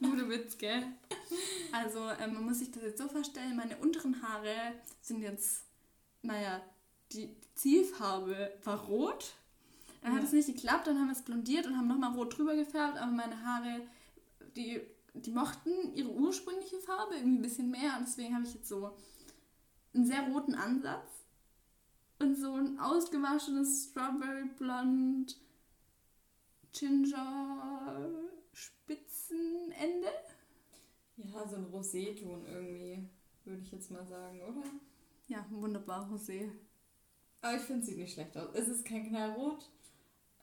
Gute 0.01 0.29
Witz, 0.29 0.57
gell? 0.57 0.83
Also, 1.71 2.09
ähm, 2.19 2.33
man 2.33 2.43
muss 2.45 2.59
sich 2.59 2.71
das 2.71 2.83
jetzt 2.83 2.97
so 3.01 3.07
vorstellen, 3.07 3.55
meine 3.55 3.77
unteren 3.77 4.21
Haare 4.21 4.73
sind 5.01 5.21
jetzt, 5.21 5.63
naja, 6.21 6.61
die 7.11 7.29
Zielfarbe 7.55 8.53
war 8.63 8.79
rot. 8.85 9.33
Dann 10.01 10.11
hat 10.13 10.19
Ja. 10.21 10.27
es 10.27 10.33
nicht 10.33 10.47
geklappt, 10.47 10.87
dann 10.87 10.99
haben 10.99 11.07
wir 11.07 11.13
es 11.13 11.21
blondiert 11.23 11.65
und 11.65 11.77
haben 11.77 11.87
nochmal 11.87 12.11
rot 12.13 12.37
drüber 12.37 12.55
gefärbt, 12.55 12.97
aber 12.97 13.11
meine 13.11 13.41
Haare, 13.43 13.81
die, 14.55 14.81
die 15.13 15.31
mochten 15.31 15.93
ihre 15.95 16.11
ursprüngliche 16.11 16.79
Farbe 16.79 17.15
irgendwie 17.15 17.39
ein 17.39 17.41
bisschen 17.41 17.71
mehr 17.71 17.97
und 17.97 18.07
deswegen 18.07 18.35
habe 18.35 18.45
ich 18.45 18.53
jetzt 18.53 18.67
so 18.67 18.97
einen 19.93 20.05
sehr 20.05 20.27
roten 20.29 20.55
Ansatz 20.55 21.25
und 22.19 22.35
so 22.35 22.53
ein 22.53 22.79
ausgewaschenes 22.79 23.89
Strawberry 23.89 24.49
Blond 24.57 25.37
Ginger 26.71 28.09
Spitzenende. 28.51 30.07
Ja, 31.17 31.47
so 31.47 31.57
ein 31.57 31.65
Roséton 31.65 32.45
irgendwie, 32.47 33.07
würde 33.45 33.61
ich 33.61 33.71
jetzt 33.71 33.91
mal 33.91 34.05
sagen, 34.05 34.41
oder? 34.41 34.63
Ja, 35.27 35.45
wunderbar, 35.51 36.09
José. 36.11 36.49
Aber 37.41 37.55
ich 37.55 37.61
finde, 37.61 37.81
es 37.81 37.87
sieht 37.87 37.97
nicht 37.97 38.13
schlecht 38.13 38.35
aus. 38.37 38.49
Es 38.53 38.67
ist 38.67 38.85
kein 38.85 39.07
Knallrot. 39.07 39.69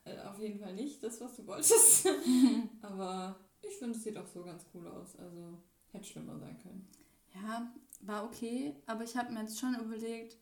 Äh, 0.05 0.19
auf 0.19 0.39
jeden 0.39 0.59
Fall 0.59 0.73
nicht 0.73 1.03
das, 1.03 1.19
was 1.19 1.35
du 1.35 1.45
wolltest. 1.45 2.07
Aber 2.81 3.39
ich 3.61 3.77
finde, 3.77 3.97
es 3.97 4.03
sieht 4.03 4.17
auch 4.17 4.27
so 4.27 4.43
ganz 4.43 4.65
cool 4.73 4.87
aus. 4.87 5.15
Also 5.17 5.57
hätte 5.91 6.05
schlimmer 6.05 6.37
sein 6.39 6.57
können. 6.61 6.87
Ja, 7.33 7.71
war 8.01 8.25
okay, 8.25 8.75
aber 8.85 9.03
ich 9.03 9.15
habe 9.15 9.31
mir 9.31 9.41
jetzt 9.41 9.59
schon 9.59 9.75
überlegt, 9.75 10.37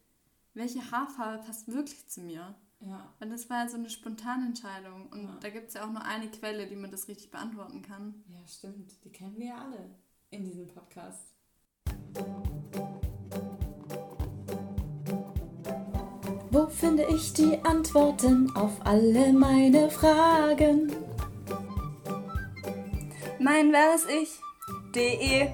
welche 0.53 0.91
Haarfarbe 0.91 1.43
passt 1.43 1.67
wirklich 1.67 2.07
zu 2.07 2.21
mir? 2.21 2.55
Ja, 2.81 3.13
Weil 3.19 3.29
das 3.29 3.49
war 3.49 3.63
ja 3.63 3.69
so 3.69 3.75
eine 3.77 3.89
spontane 3.89 4.45
Entscheidung 4.45 5.07
und 5.11 5.23
Ja. 5.23 5.37
da 5.41 5.49
gibt 5.49 5.67
es 5.67 5.73
ja 5.73 5.85
auch 5.85 5.91
nur 5.91 6.01
eine 6.03 6.29
Quelle, 6.31 6.65
die 6.65 6.77
man 6.77 6.91
das 6.91 7.07
richtig 7.09 7.29
beantworten 7.29 7.81
kann. 7.81 8.23
ja, 8.29 8.39
stimmt. 8.47 9.03
Die 9.03 9.11
kennen 9.11 9.37
wir 9.37 9.47
ja 9.47 9.57
alle 9.65 9.89
in 10.31 10.45
diesem 10.45 10.65
Podcast. 10.67 11.33
Wo 16.51 16.67
finde 16.67 17.05
ich 17.13 17.33
die 17.33 17.59
Antworten 17.63 18.49
auf 18.55 18.71
alle 18.85 19.33
meine 19.33 19.89
Fragen? 19.89 20.91
Mein 23.41 23.71
wär's 23.71 24.05
ich. 24.05 24.37
De. 24.93 25.49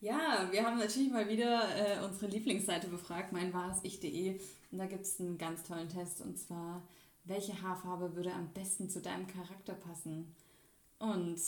Ja, 0.00 0.48
wir 0.52 0.64
haben 0.64 0.78
natürlich 0.78 1.10
mal 1.10 1.28
wieder 1.28 1.62
äh, 1.76 2.04
unsere 2.04 2.30
Lieblingsseite 2.30 2.86
befragt, 2.86 3.32
mein 3.32 3.52
wahres 3.52 3.78
ich.de. 3.82 4.38
Und 4.70 4.78
da 4.78 4.86
gibt 4.86 5.04
es 5.04 5.18
einen 5.18 5.36
ganz 5.36 5.64
tollen 5.64 5.88
Test 5.88 6.20
und 6.20 6.38
zwar, 6.38 6.80
welche 7.24 7.60
Haarfarbe 7.60 8.14
würde 8.14 8.32
am 8.32 8.52
besten 8.52 8.88
zu 8.88 9.00
deinem 9.00 9.26
Charakter 9.26 9.74
passen? 9.74 10.32
Und 11.00 11.40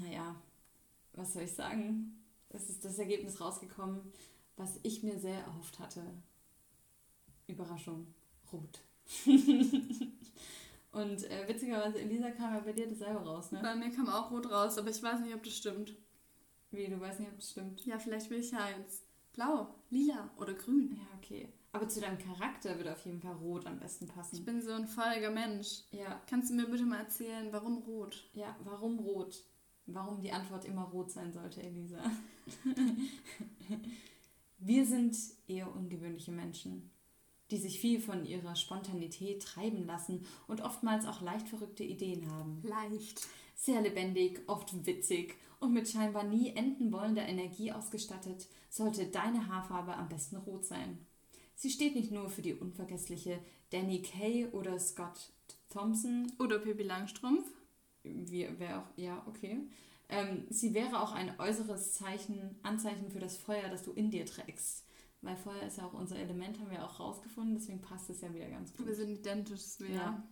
naja, 0.00 0.36
was 1.14 1.32
soll 1.32 1.42
ich 1.42 1.52
sagen? 1.52 2.22
Es 2.50 2.70
ist 2.70 2.84
das 2.84 2.98
Ergebnis 3.00 3.40
rausgekommen, 3.40 4.00
was 4.56 4.78
ich 4.84 5.02
mir 5.02 5.18
sehr 5.18 5.40
erhofft 5.40 5.80
hatte. 5.80 6.02
Überraschung, 7.48 8.06
rot. 8.52 8.80
und 10.96 11.22
äh, 11.30 11.46
witzigerweise, 11.48 12.00
Elisa 12.00 12.30
kam 12.30 12.54
ja 12.54 12.60
bei 12.60 12.72
dir 12.72 12.88
dasselbe 12.88 13.20
raus, 13.20 13.52
ne? 13.52 13.60
Bei 13.62 13.74
mir 13.74 13.90
kam 13.90 14.08
auch 14.08 14.30
rot 14.30 14.50
raus, 14.50 14.78
aber 14.78 14.90
ich 14.90 15.02
weiß 15.02 15.20
nicht, 15.20 15.34
ob 15.34 15.42
das 15.42 15.54
stimmt. 15.56 15.94
Wie, 16.70 16.86
du 16.88 17.00
weißt 17.00 17.20
nicht, 17.20 17.30
ob 17.30 17.36
das 17.36 17.50
stimmt. 17.50 17.84
Ja, 17.86 17.98
vielleicht 17.98 18.28
will 18.30 18.40
ich 18.40 18.50
ja 18.50 18.68
jetzt 18.78 19.04
blau, 19.32 19.74
lila 19.90 20.30
oder 20.36 20.54
grün. 20.54 20.96
Ja, 20.96 21.06
okay. 21.18 21.48
Aber 21.72 21.88
zu 21.88 22.00
deinem 22.00 22.18
Charakter 22.18 22.76
würde 22.76 22.92
auf 22.92 23.04
jeden 23.04 23.20
Fall 23.20 23.34
rot 23.34 23.66
am 23.66 23.78
besten 23.78 24.06
Ich 24.06 24.12
passen. 24.14 24.44
bin 24.44 24.62
so 24.62 24.72
ein 24.72 24.86
feuriger 24.86 25.30
Mensch. 25.30 25.82
Ja, 25.90 26.20
Kannst 26.28 26.50
du 26.50 26.54
mir 26.54 26.66
bitte 26.66 26.84
mal 26.84 27.00
erzählen, 27.00 27.48
warum 27.52 27.78
rot? 27.78 28.28
ja, 28.32 28.56
warum 28.64 28.98
rot? 28.98 29.44
Warum 29.88 30.20
die 30.20 30.32
Antwort 30.32 30.64
immer 30.64 30.84
rot 30.84 31.10
sein 31.12 31.32
sollte, 31.32 31.62
Elisa? 31.62 31.98
Wir 34.58 34.86
sind 34.86 35.16
eher 35.46 35.70
ungewöhnliche 35.74 36.32
Menschen, 36.32 36.90
die 37.50 37.58
sich 37.58 37.78
viel 37.78 38.00
von 38.00 38.24
ihrer 38.24 38.56
Spontanität 38.56 39.42
treiben 39.42 39.86
lassen 39.86 40.26
und 40.46 40.62
oftmals 40.62 41.06
auch 41.06 41.20
leicht 41.20 41.48
verrückte 41.48 41.84
Ideen 41.84 42.30
haben. 42.30 42.60
Leicht. 42.62 43.26
Sehr 43.54 43.80
lebendig, 43.80 44.42
oft 44.46 44.86
witzig 44.86 45.34
und 45.60 45.72
mit 45.72 45.88
scheinbar 45.88 46.24
nie 46.24 46.50
enden 46.50 46.92
wollender 46.92 47.26
Energie 47.26 47.72
ausgestattet, 47.72 48.46
sollte 48.68 49.06
deine 49.06 49.48
Haarfarbe 49.48 49.94
am 49.94 50.08
besten 50.08 50.36
rot 50.36 50.64
sein. 50.64 50.98
Sie 51.54 51.70
steht 51.70 51.94
nicht 51.94 52.12
nur 52.12 52.28
für 52.28 52.42
die 52.42 52.54
unvergessliche 52.54 53.38
Danny 53.70 54.02
Kay 54.02 54.46
oder 54.52 54.78
Scott 54.78 55.32
Thompson, 55.70 56.32
Oder 56.38 56.58
Pippi 56.58 56.82
Langstrumpf. 56.82 57.48
wie 58.02 58.48
wer 58.58 58.80
auch, 58.80 58.86
ja, 58.96 59.22
okay. 59.26 59.58
Ähm, 60.08 60.44
sie 60.50 60.74
wäre 60.74 61.02
auch 61.02 61.12
ein 61.12 61.38
äußeres 61.40 61.94
Zeichen, 61.94 62.56
Anzeichen 62.62 63.10
für 63.10 63.18
das 63.18 63.36
Feuer, 63.36 63.68
das 63.68 63.82
du 63.82 63.92
in 63.92 64.10
dir 64.10 64.24
trägst. 64.24 64.85
Weil 65.26 65.36
Feuer 65.36 65.62
ist 65.62 65.78
ja 65.78 65.86
auch 65.86 65.92
unser 65.92 66.16
Element, 66.16 66.60
haben 66.60 66.70
wir 66.70 66.84
auch 66.84 67.00
rausgefunden, 67.00 67.54
deswegen 67.54 67.80
passt 67.80 68.08
es 68.10 68.20
ja 68.20 68.32
wieder 68.32 68.48
ganz 68.48 68.72
gut. 68.72 68.86
Wir 68.86 68.94
sind 68.94 69.10
identisch, 69.10 69.60
Svea. 69.60 69.90
Ja. 69.90 70.22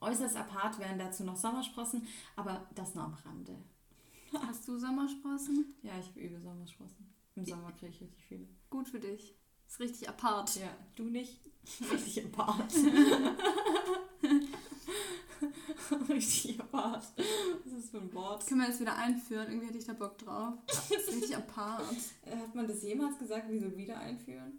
Äußerst 0.00 0.36
apart 0.36 0.78
wären 0.78 1.00
dazu 1.00 1.24
noch 1.24 1.36
Sommersprossen, 1.36 2.06
aber 2.36 2.64
das 2.76 2.94
nur 2.94 3.02
am 3.02 3.14
Rande. 3.14 3.56
Hast 4.46 4.68
du 4.68 4.78
Sommersprossen? 4.78 5.74
Ja, 5.82 5.92
ich 5.98 6.16
übe 6.16 6.40
Sommersprossen. 6.40 7.12
Im 7.34 7.44
Sommer 7.44 7.72
kriege 7.72 7.90
ich 7.90 8.00
richtig 8.02 8.24
viele. 8.24 8.46
Gut 8.70 8.88
für 8.88 9.00
dich. 9.00 9.34
Ist 9.66 9.80
richtig 9.80 10.08
apart. 10.08 10.54
Ja, 10.54 10.70
du 10.94 11.04
nicht? 11.04 11.40
Richtig 11.92 12.24
apart. 12.26 12.72
richtig 16.08 16.60
apart. 16.60 17.04
Was 17.64 17.72
ist 17.72 17.84
das 17.84 17.90
für 17.90 17.98
ein 17.98 18.12
Wort? 18.14 18.46
Können 18.46 18.60
wir 18.60 18.68
das 18.68 18.80
wieder 18.80 18.96
einführen? 18.96 19.48
Irgendwie 19.48 19.66
hätte 19.68 19.78
ich 19.78 19.84
da 19.84 19.92
Bock 19.92 20.18
drauf. 20.18 20.54
Das 20.66 20.90
ist 20.90 21.08
richtig 21.08 21.36
apart. 21.36 21.84
Äh, 22.22 22.36
Hat 22.36 22.54
man 22.54 22.66
das 22.66 22.82
jemals 22.82 23.18
gesagt, 23.18 23.46
wieso 23.48 23.76
wieder 23.76 23.98
einführen? 23.98 24.58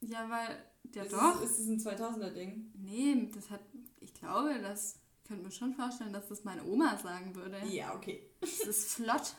Ja, 0.00 0.28
weil. 0.30 0.64
Ja, 0.94 1.02
ist 1.02 1.12
doch. 1.12 1.42
Es, 1.42 1.58
ist 1.58 1.60
es 1.60 1.68
ein 1.68 1.78
2000er-Ding? 1.78 2.72
Nee, 2.74 3.30
das 3.34 3.50
hat. 3.50 3.60
Ich 4.00 4.14
glaube, 4.14 4.58
das. 4.60 4.96
Könnte 5.26 5.44
mir 5.44 5.52
schon 5.52 5.74
vorstellen, 5.74 6.12
dass 6.12 6.26
das 6.26 6.42
meine 6.42 6.64
Oma 6.64 6.98
sagen 6.98 7.36
würde. 7.36 7.60
Ja, 7.68 7.94
okay. 7.94 8.28
Das 8.40 8.60
ist 8.60 8.94
flott. 8.94 9.34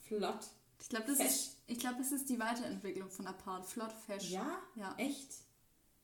Flott. 0.00 0.40
Ich 0.80 0.88
glaube, 0.88 1.06
das, 1.06 1.18
Fesch. 1.18 1.26
ist, 1.26 1.56
ich 1.68 1.78
glaub, 1.78 1.96
das 1.98 2.10
ist 2.10 2.28
die 2.28 2.40
Weiterentwicklung 2.40 3.08
von 3.10 3.28
apart. 3.28 3.64
Flott, 3.64 3.92
fesch. 3.92 4.30
Ja? 4.30 4.58
Ja. 4.74 4.92
Echt? 4.98 5.45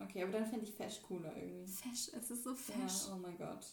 Okay, 0.04 0.22
aber 0.22 0.32
dann 0.32 0.46
fände 0.46 0.64
ich 0.64 0.72
Fesch 0.72 1.00
cooler 1.02 1.34
irgendwie. 1.36 1.66
Fesch, 1.66 2.08
es 2.14 2.30
ist 2.30 2.44
so 2.44 2.50
Ja, 2.50 2.56
fesch. 2.56 3.08
oh 3.12 3.16
mein 3.16 3.36
Gott. 3.36 3.64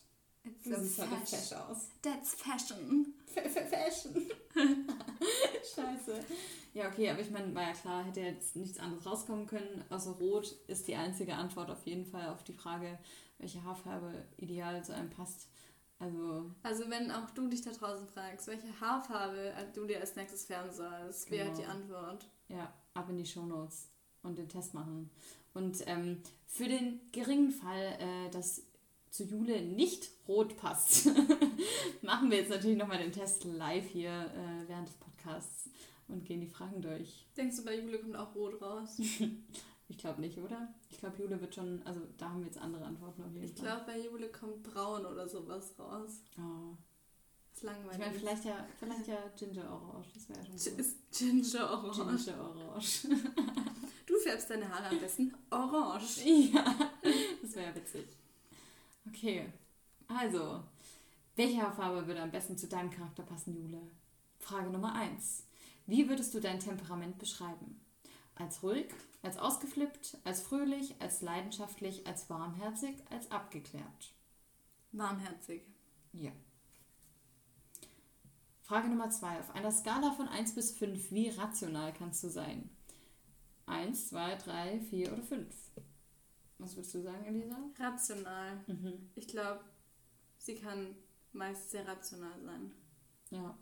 It's 0.44 0.64
so 0.64 0.76
siehst 0.82 1.00
heute 1.02 1.16
fesch. 1.26 1.30
fesch 1.30 1.54
aus. 1.54 1.78
That's 2.02 2.34
fashion. 2.36 3.14
F 3.36 3.56
-f 3.56 3.66
Fashion. 3.68 4.30
Scheiße. 5.76 6.20
Ja, 6.74 6.88
okay, 6.88 7.10
aber 7.10 7.20
ich 7.20 7.30
meine, 7.32 7.54
war 7.56 7.64
ja 7.64 7.74
klar, 7.74 8.04
hätte 8.04 8.22
jetzt 8.22 8.56
nichts 8.56 8.80
anderes 8.80 9.06
rauskommen 9.06 9.48
können. 9.48 9.84
Also 9.90 10.12
Rot 10.14 10.52
ist 10.68 10.88
die 10.88 10.96
einzige 10.96 11.36
Antwort 11.36 11.70
auf 11.70 11.86
jeden 11.86 12.06
Fall 12.06 12.30
auf 12.30 12.44
die 12.44 12.54
Frage, 12.54 12.98
welche 13.38 13.64
Haarfarbe 13.64 14.26
ideal 14.38 14.84
zu 14.84 14.94
einem 14.94 15.10
passt. 15.10 15.48
Also, 16.00 16.50
Also 16.64 16.90
wenn 16.90 17.12
auch 17.12 17.30
du 17.32 17.48
dich 17.50 17.62
da 17.62 17.72
draußen 17.72 18.08
fragst, 18.08 18.48
welche 18.48 18.80
Haarfarbe 18.80 19.54
du 19.74 19.86
dir 19.86 20.00
als 20.00 20.16
nächstes 20.16 20.46
färben 20.46 20.72
sollst, 20.72 21.30
wäre 21.30 21.48
Genau. 21.50 21.60
die 21.60 21.66
Antwort. 21.66 22.30
ja, 22.48 22.74
ab 22.94 23.10
in 23.10 23.18
die 23.18 23.26
Shownotes 23.26 23.90
und 24.24 24.38
den 24.38 24.50
Test 24.50 24.74
machen. 24.74 25.10
Und 25.54 25.84
ähm, 25.88 26.22
für 26.46 26.68
den 26.68 27.00
geringen 27.12 27.52
Fall, 27.52 27.98
äh, 28.00 28.30
dass 28.32 28.64
zu 29.10 29.24
Jule 29.24 29.62
nicht 29.62 30.10
rot 30.28 30.56
passt, 30.58 31.08
machen 32.02 32.30
wir 32.30 32.38
jetzt 32.40 32.50
natürlich 32.52 32.78
nochmal 32.78 33.00
den 33.00 33.12
Test 33.12 33.44
live 33.44 33.88
hier 33.88 34.12
äh, 34.12 34.68
während 34.68 34.88
des 34.88 34.96
Podcasts 34.96 35.70
und 36.08 36.26
gehen 36.26 36.42
die 36.42 36.48
Fragen 36.48 36.82
durch. 36.82 37.26
Denkst 37.36 37.58
du, 37.58 37.66
bei 37.66 37.80
Jule 37.80 38.00
kommt 38.00 38.16
auch 38.16 38.36
rot 38.36 38.62
raus? 38.62 39.00
Ich 39.92 39.98
glaube 39.98 40.22
nicht, 40.22 40.38
oder? 40.38 40.72
Ich 40.92 41.00
glaube, 41.00 41.18
Jule 41.20 41.42
wird 41.42 41.56
schon, 41.56 41.82
also 41.84 42.00
da 42.20 42.30
haben 42.30 42.42
wir 42.42 42.46
jetzt 42.46 42.60
andere 42.62 42.86
Antworten 42.86 43.24
auf 43.24 43.34
jeden 43.34 43.46
Ich 43.46 43.54
Fall. 43.56 43.66
glaube, 43.66 43.84
bei 43.88 44.00
Jule 44.00 44.30
kommt 44.30 44.62
braun 44.62 45.04
oder 45.04 45.28
sowas 45.28 45.74
raus. 45.80 46.22
Oh. 46.38 46.78
Ist 47.60 47.66
langweilig. 47.66 47.92
Ich 47.92 48.00
meine, 48.00 48.14
vielleicht 48.14 48.46
ja, 48.46 48.66
vielleicht 48.80 49.08
ja 49.08 49.18
Ginger 49.38 49.70
Orange, 49.70 50.08
das 50.14 50.30
wäre 50.30 50.40
ja 50.40 50.46
schon 50.46 50.54
gut. 50.54 50.80
ist 50.80 50.96
Ginger 51.12 51.72
Orange. 51.72 52.26
Ginger 52.26 52.42
Orange. 52.42 53.08
Du 54.06 54.18
färbst 54.18 54.50
deine 54.50 54.68
Haare 54.68 54.88
am 54.88 55.00
besten 55.00 55.34
orange. 55.52 56.22
ja, 56.26 56.64
das 57.42 57.56
wäre 57.56 57.68
ja 57.68 57.76
witzig. 57.76 58.08
Okay, 59.08 59.52
also, 60.08 60.64
welche 61.36 61.62
Haarfarbe 61.62 62.08
würde 62.08 62.22
am 62.22 62.32
besten 62.32 62.58
zu 62.58 62.68
deinem 62.68 62.92
Charakter 62.92 63.24
passen, 63.24 63.54
Jule? 63.54 63.82
Frage 64.40 64.70
Nummer 64.70 64.96
1. 64.96 65.44
Wie 65.86 66.08
würdest 66.08 66.34
du 66.34 66.40
dein 66.40 66.62
Temperament 66.62 67.20
beschreiben? 67.20 67.82
Als 68.36 68.64
ruhig, 68.64 68.88
als 69.22 69.38
ausgeflippt, 69.38 70.18
als 70.24 70.42
fröhlich, 70.42 70.96
als 71.00 71.22
leidenschaftlich, 71.22 72.08
als 72.08 72.30
warmherzig, 72.30 72.96
als 73.12 73.30
abgeklärt? 73.30 74.14
Warmherzig. 74.94 75.62
Ja. 76.14 76.32
Frage 78.70 78.88
Nummer 78.88 79.10
2. 79.10 79.40
Auf 79.40 79.56
einer 79.56 79.72
Skala 79.72 80.12
von 80.12 80.28
1 80.28 80.54
bis 80.54 80.70
5, 80.78 81.10
wie 81.10 81.30
rational 81.30 81.92
kannst 81.92 82.24
du 82.24 82.30
sein? 82.30 82.70
1, 83.66 84.10
2, 84.10 84.36
3, 84.36 84.80
4 84.80 85.12
oder 85.12 85.24
5? 85.24 85.56
Was 86.60 86.76
würdest 86.76 86.94
du 86.94 87.02
sagen, 87.02 87.26
Elisa? 87.26 87.58
Rational. 87.80 88.64
Mhm. 88.68 89.10
Ich 89.16 89.28
glaube, 89.28 89.62
sie 90.38 90.54
kann 90.54 90.96
meist 91.34 91.72
sehr 91.72 91.88
rational 91.88 92.40
sein. 92.44 92.72
Ja. 93.32 93.58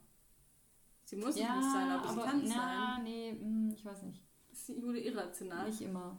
Sie 1.06 1.16
muss 1.16 1.36
es 1.36 1.40
ja, 1.40 1.56
nicht 1.56 1.72
sein, 1.72 1.90
aber, 1.90 2.10
sie 2.10 2.20
kann 2.20 2.42
es 2.42 2.50
sein. 2.50 3.04
nee, 3.06 3.32
hm, 3.32 3.72
ich 3.78 3.86
weiß 3.86 4.04
nicht. 4.04 4.22
Ist 4.52 4.68
die 4.68 4.74
Jule 4.74 5.00
irrational? 5.00 5.70
Nicht 5.70 5.80
immer. 5.80 6.18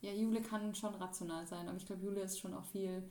Ja, 0.00 0.10
Jule 0.10 0.42
kann 0.42 0.74
schon 0.74 0.96
rational 0.96 1.46
sein, 1.46 1.68
aber 1.68 1.76
ich 1.76 1.86
glaube, 1.86 2.02
Jule 2.02 2.22
ist 2.22 2.40
schon 2.40 2.52
auch 2.52 2.64
viel 2.64 3.08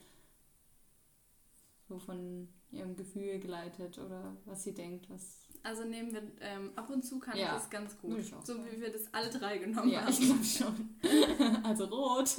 so 1.88 1.98
von 1.98 2.50
ihrem 2.72 2.96
Gefühl 2.96 3.40
geleitet 3.40 3.98
oder 4.00 4.36
was 4.46 4.64
sie 4.64 4.74
denkt, 4.74 5.10
was. 5.10 5.40
Also 5.64 5.84
nehmen 5.84 6.12
wir, 6.14 6.24
ähm, 6.42 6.72
ab 6.76 6.90
und 6.90 7.04
zu 7.04 7.20
kann 7.20 7.38
Ja, 7.38 7.48
ich 7.48 7.62
das 7.62 7.70
ganz 7.70 7.98
gut. 8.00 8.20
auch 8.34 8.44
So 8.46 8.56
wie 8.66 8.82
wir 8.82 8.92
das 8.92 9.14
alle 9.14 9.30
drei 9.30 9.58
genommen 9.60 9.90
Ja, 9.92 10.02
haben. 10.02 10.10
ich 10.10 10.20
glaube 10.22 10.44
schon. 10.44 10.96
also 11.64 11.86
rot. 11.86 12.36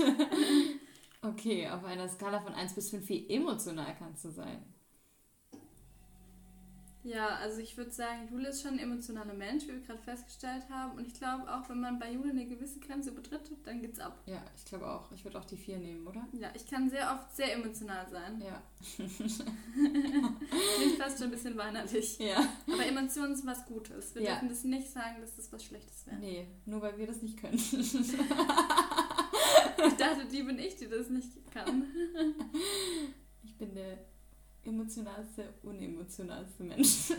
okay, 1.22 1.68
auf 1.68 1.84
einer 1.84 2.08
Skala 2.08 2.40
von 2.40 2.52
1 2.52 2.74
bis 2.74 2.90
5, 2.90 3.08
wie 3.08 3.28
emotional 3.30 3.94
kannst 3.98 4.24
du 4.24 4.30
sein? 4.30 4.64
Ja, 7.04 7.30
also 7.36 7.58
ich 7.60 7.76
würde 7.76 7.90
sagen, 7.90 8.28
Jule 8.30 8.50
ist 8.50 8.62
schon 8.62 8.74
ein 8.74 8.78
emotionaler 8.78 9.34
Mensch, 9.34 9.64
wie 9.64 9.72
wir 9.72 9.80
gerade 9.80 9.98
festgestellt 10.02 10.62
haben. 10.70 10.96
Und 10.96 11.06
ich 11.06 11.14
glaube 11.14 11.52
auch, 11.52 11.68
wenn 11.68 11.80
man 11.80 11.98
bei 11.98 12.12
Jule 12.12 12.30
eine 12.30 12.46
gewisse 12.46 12.78
Grenze 12.78 13.10
übertritt, 13.10 13.50
dann 13.64 13.80
geht's 13.80 13.98
ab. 13.98 14.22
Ja, 14.26 14.40
ich 14.56 14.64
glaube 14.64 14.88
auch. 14.88 15.10
Ich 15.10 15.24
würde 15.24 15.38
auch 15.40 15.44
die 15.44 15.56
4 15.56 15.78
nehmen, 15.78 16.06
oder? 16.06 16.24
Ja, 16.32 16.50
ich 16.54 16.64
kann 16.66 16.88
sehr 16.90 17.10
oft 17.12 17.34
sehr 17.34 17.54
emotional 17.54 18.08
sein. 18.08 18.40
Ja. 18.40 18.62
Klingt 19.76 20.96
fast 20.98 21.18
schon 21.18 21.26
ein 21.28 21.30
bisschen 21.32 21.56
weinerlich. 21.56 22.18
Ja. 22.18 22.36
Aber 22.72 22.86
Emotionen 22.86 23.34
sind 23.34 23.46
was 23.46 23.66
Gutes. 23.66 24.14
Wir 24.14 24.22
Ja. 24.22 24.30
dürfen 24.32 24.48
das 24.50 24.62
nicht 24.64 24.88
sagen, 24.90 25.20
dass 25.20 25.34
das 25.36 25.52
was 25.52 25.64
Schlechtes 25.64 26.06
wäre. 26.06 26.16
Nee, 26.18 26.46
nur 26.66 26.82
weil 26.82 26.96
wir 26.98 27.06
das 27.08 27.20
nicht 27.22 27.38
können. 27.40 27.58
Ich 29.84 29.94
dachte, 29.94 30.26
die 30.30 30.42
bin 30.44 30.58
ich, 30.60 30.76
die 30.76 30.86
das 30.88 31.08
nicht 31.10 31.32
kann. 31.52 31.84
Ich 33.42 33.56
bin 33.58 33.74
der 33.74 33.98
emotionalste, 34.64 35.52
unemotionalste 35.62 36.62
Mensch. 36.64 37.10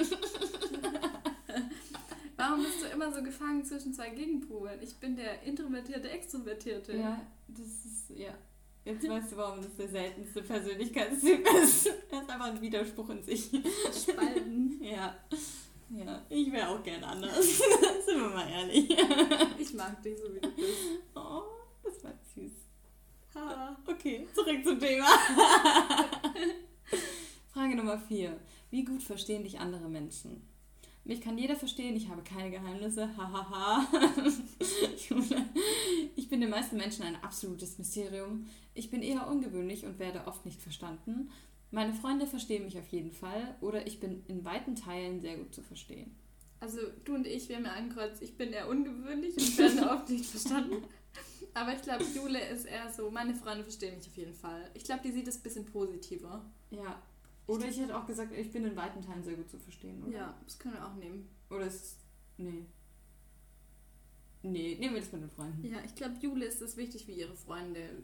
Warum 2.38 2.64
bist 2.64 2.82
du 2.82 2.88
immer 2.88 3.14
so 3.14 3.22
gefangen 3.24 3.64
zwischen 3.64 3.94
zwei 3.94 4.10
Gegenpolen? 4.10 4.82
Ich 4.82 4.96
bin 4.96 5.16
der 5.16 5.44
introvertierte, 5.44 6.10
extrovertierte. 6.10 6.98
Ja, 6.98 7.22
das 7.48 7.68
ist, 7.86 8.10
ja. 8.16 8.34
Jetzt 8.86 9.08
weißt 9.08 9.32
du, 9.32 9.38
warum 9.38 9.62
das 9.62 9.78
der 9.78 9.88
seltenste 9.88 10.42
Persönlichkeitstyp 10.42 11.48
ist. 11.64 11.86
Er 12.12 12.22
ist 12.22 12.30
einfach 12.30 12.48
ein 12.48 12.60
Widerspruch 12.60 13.10
in 13.10 13.24
sich. 13.24 13.50
Spalten. 13.94 14.72
Ja. 14.84 15.16
Ja, 15.90 16.22
ich 16.28 16.52
wäre 16.52 16.68
auch 16.70 16.84
gern 16.84 17.04
anders. 17.04 17.46
Sind 18.06 18.20
wir 18.20 18.30
mal 18.30 18.50
ehrlich. 18.50 18.90
Ich 19.60 19.74
mag 19.74 20.02
dich 20.02 20.18
so, 20.18 20.34
wie 20.34 20.40
du 20.40 20.50
bist. 20.52 20.68
Oh, 21.16 21.44
das 21.84 22.04
war 22.04 22.14
süß. 22.36 22.52
Ha. 23.36 23.78
Okay, 23.86 24.28
zurück 24.34 24.64
zum 24.66 24.80
Thema. 24.80 25.06
Frage 27.54 27.76
Nummer 27.76 28.00
4. 28.00 28.36
Wie 28.72 28.84
gut 28.84 29.04
verstehen 29.04 29.44
dich 29.44 29.60
andere 29.60 29.88
Menschen? 29.88 30.42
Mich 31.04 31.22
kann 31.22 31.38
jeder 31.38 31.56
verstehen, 31.56 31.96
ich 31.96 32.10
habe 32.10 32.24
keine 32.24 32.50
Geheimnisse. 32.50 33.16
Hahaha. 33.16 33.88
Ich 36.16 36.30
bin 36.30 36.42
den 36.42 36.50
meisten 36.50 36.78
Menschen 36.78 37.04
ein 37.04 37.22
absolutes 37.22 37.78
Mysterium. 37.78 38.48
Ich 38.74 38.90
bin 38.90 39.04
eher 39.04 39.28
ungewöhnlich 39.28 39.86
und 39.86 40.00
werde 40.00 40.26
oft 40.26 40.46
nicht 40.46 40.62
verstanden. 40.62 41.30
Meine 41.70 41.94
Freunde 41.94 42.26
verstehen 42.26 42.64
mich 42.64 42.80
auf 42.80 42.88
jeden 42.88 43.12
Fall 43.12 43.56
oder 43.62 43.86
ich 43.86 44.00
bin 44.00 44.24
in 44.28 44.44
weiten 44.44 44.76
Teilen 44.76 45.22
sehr 45.22 45.38
gut 45.38 45.54
zu 45.54 45.62
verstehen. 45.62 46.16
Also 46.60 46.80
du 47.06 47.14
und 47.14 47.28
ich, 47.28 47.50
wir 47.50 47.58
haben 47.58 47.66
ja 47.66 47.74
angekreuzt, 47.74 48.24
ich 48.24 48.36
bin 48.36 48.52
eher 48.52 48.68
ungewöhnlich 48.68 49.38
und 49.38 49.58
werde 49.60 49.92
oft 49.92 50.10
nicht 50.10 50.26
verstanden. 50.26 50.84
Aber 51.54 51.76
ich 51.76 51.84
glaube, 51.84 52.04
Jule 52.16 52.40
ist 52.48 52.66
eher 52.66 52.92
so, 52.92 53.12
meine 53.12 53.36
Freunde 53.36 53.64
verstehen 53.64 53.96
mich 53.96 54.08
auf 54.08 54.18
jeden 54.18 54.34
Fall. 54.34 54.72
Ich 54.74 54.86
glaube, 54.86 55.02
die 55.04 55.12
sieht 55.12 55.28
es 55.28 55.38
ein 55.38 55.44
bisschen 55.44 55.66
positiver. 55.66 56.44
Ja. 56.72 57.00
Oder 57.48 57.68
ich 57.68 57.78
hätte 57.80 57.98
auch 57.98 58.06
gesagt, 58.06 58.32
ich 58.34 58.52
bin 58.52 58.64
in 58.66 58.76
weiten 58.76 59.02
Teilen 59.02 59.24
sehr 59.24 59.36
gut 59.36 59.50
zu 59.50 59.60
verstehen, 59.60 60.02
oder? 60.04 60.12
Ja, 60.12 60.38
das 60.46 60.58
können 60.60 60.76
wir 60.76 60.86
auch 60.88 60.96
nehmen. 60.96 61.28
Oder 61.50 61.66
ist. 61.68 61.98
Nee. 62.38 62.66
Nee, 64.44 64.76
nehmen 64.80 64.94
wir 64.96 65.02
das 65.02 65.12
mit 65.12 65.22
den 65.22 65.30
Freunden. 65.30 65.66
Ja, 65.66 65.78
ich 65.86 65.96
glaube, 65.96 66.16
Jule 66.22 66.46
ist 66.46 66.62
es 66.62 66.76
wichtig, 66.78 67.08
wie 67.08 67.14
ihre 67.14 67.36
Freunde 67.36 68.02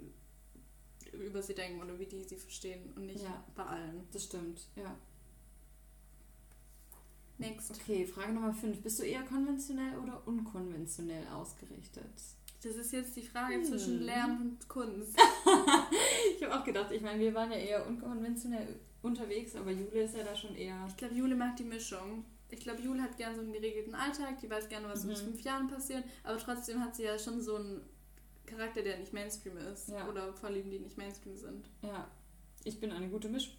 über 1.13 1.41
sie 1.41 1.55
denken 1.55 1.81
oder 1.81 1.97
wie 1.99 2.05
die 2.05 2.23
sie 2.23 2.35
verstehen 2.37 2.91
und 2.95 3.05
nicht 3.07 3.23
Ja. 3.23 3.43
bei 3.55 3.63
allen. 3.65 4.07
Das 4.11 4.25
stimmt, 4.25 4.67
ja. 4.75 4.95
Next. 7.37 7.71
Okay, 7.71 8.05
Frage 8.05 8.33
Nummer 8.33 8.53
5. 8.53 8.81
Bist 8.81 8.99
du 8.99 9.03
eher 9.03 9.23
konventionell 9.23 9.97
oder 9.99 10.25
unkonventionell 10.27 11.25
ausgerichtet? 11.29 12.03
Das 12.61 12.75
ist 12.75 12.91
jetzt 12.91 13.15
die 13.15 13.21
Frage 13.23 13.55
Hm. 13.55 13.63
zwischen 13.63 14.01
Lernen 14.01 14.41
und 14.51 14.67
Kunst. 14.67 15.17
Ich 16.35 16.43
habe 16.45 16.57
auch 16.59 16.63
gedacht, 16.63 16.91
ich 16.91 17.01
meine, 17.01 17.19
wir 17.19 17.33
waren 17.33 17.51
ja 17.51 17.57
eher 17.57 17.85
unkonventionell 17.87 18.79
unterwegs, 19.01 19.55
aber 19.55 19.71
Jule 19.71 20.03
ist 20.03 20.15
ja 20.15 20.23
da 20.23 20.35
schon 20.35 20.55
eher. 20.55 20.85
Ich 20.87 20.97
glaube, 20.97 21.15
Jule 21.15 21.35
mag 21.35 21.55
die 21.55 21.63
Mischung. 21.63 22.25
Ich 22.51 22.59
glaube, 22.59 22.81
Jule 22.81 23.01
hat 23.03 23.15
gern 23.17 23.35
so 23.35 23.41
einen 23.41 23.53
geregelten 23.53 23.93
Alltag, 23.93 24.39
die 24.41 24.49
weiß 24.49 24.67
gerne, 24.69 24.87
was 24.87 25.03
in 25.03 25.11
Mhm. 25.11 25.15
fünf 25.15 25.41
Jahren 25.41 25.67
passiert, 25.67 26.03
aber 26.23 26.37
trotzdem 26.37 26.79
hat 26.83 26.95
sie 26.95 27.03
ja 27.03 27.17
schon 27.19 27.41
so 27.41 27.55
einen 27.57 27.81
Charakter, 28.45 28.81
der 28.81 28.97
nicht 28.97 29.13
Mainstream 29.13 29.57
ist. 29.57 29.89
Ja. 29.89 30.07
Oder 30.09 30.33
Vorlieben, 30.33 30.71
die 30.71 30.79
nicht 30.79 30.97
Mainstream 30.97 31.37
sind. 31.37 31.69
Ja. 31.83 32.09
Ich 32.63 32.79
bin 32.79 32.91
eine 32.91 33.07
gute 33.07 33.29
Misch. 33.29 33.55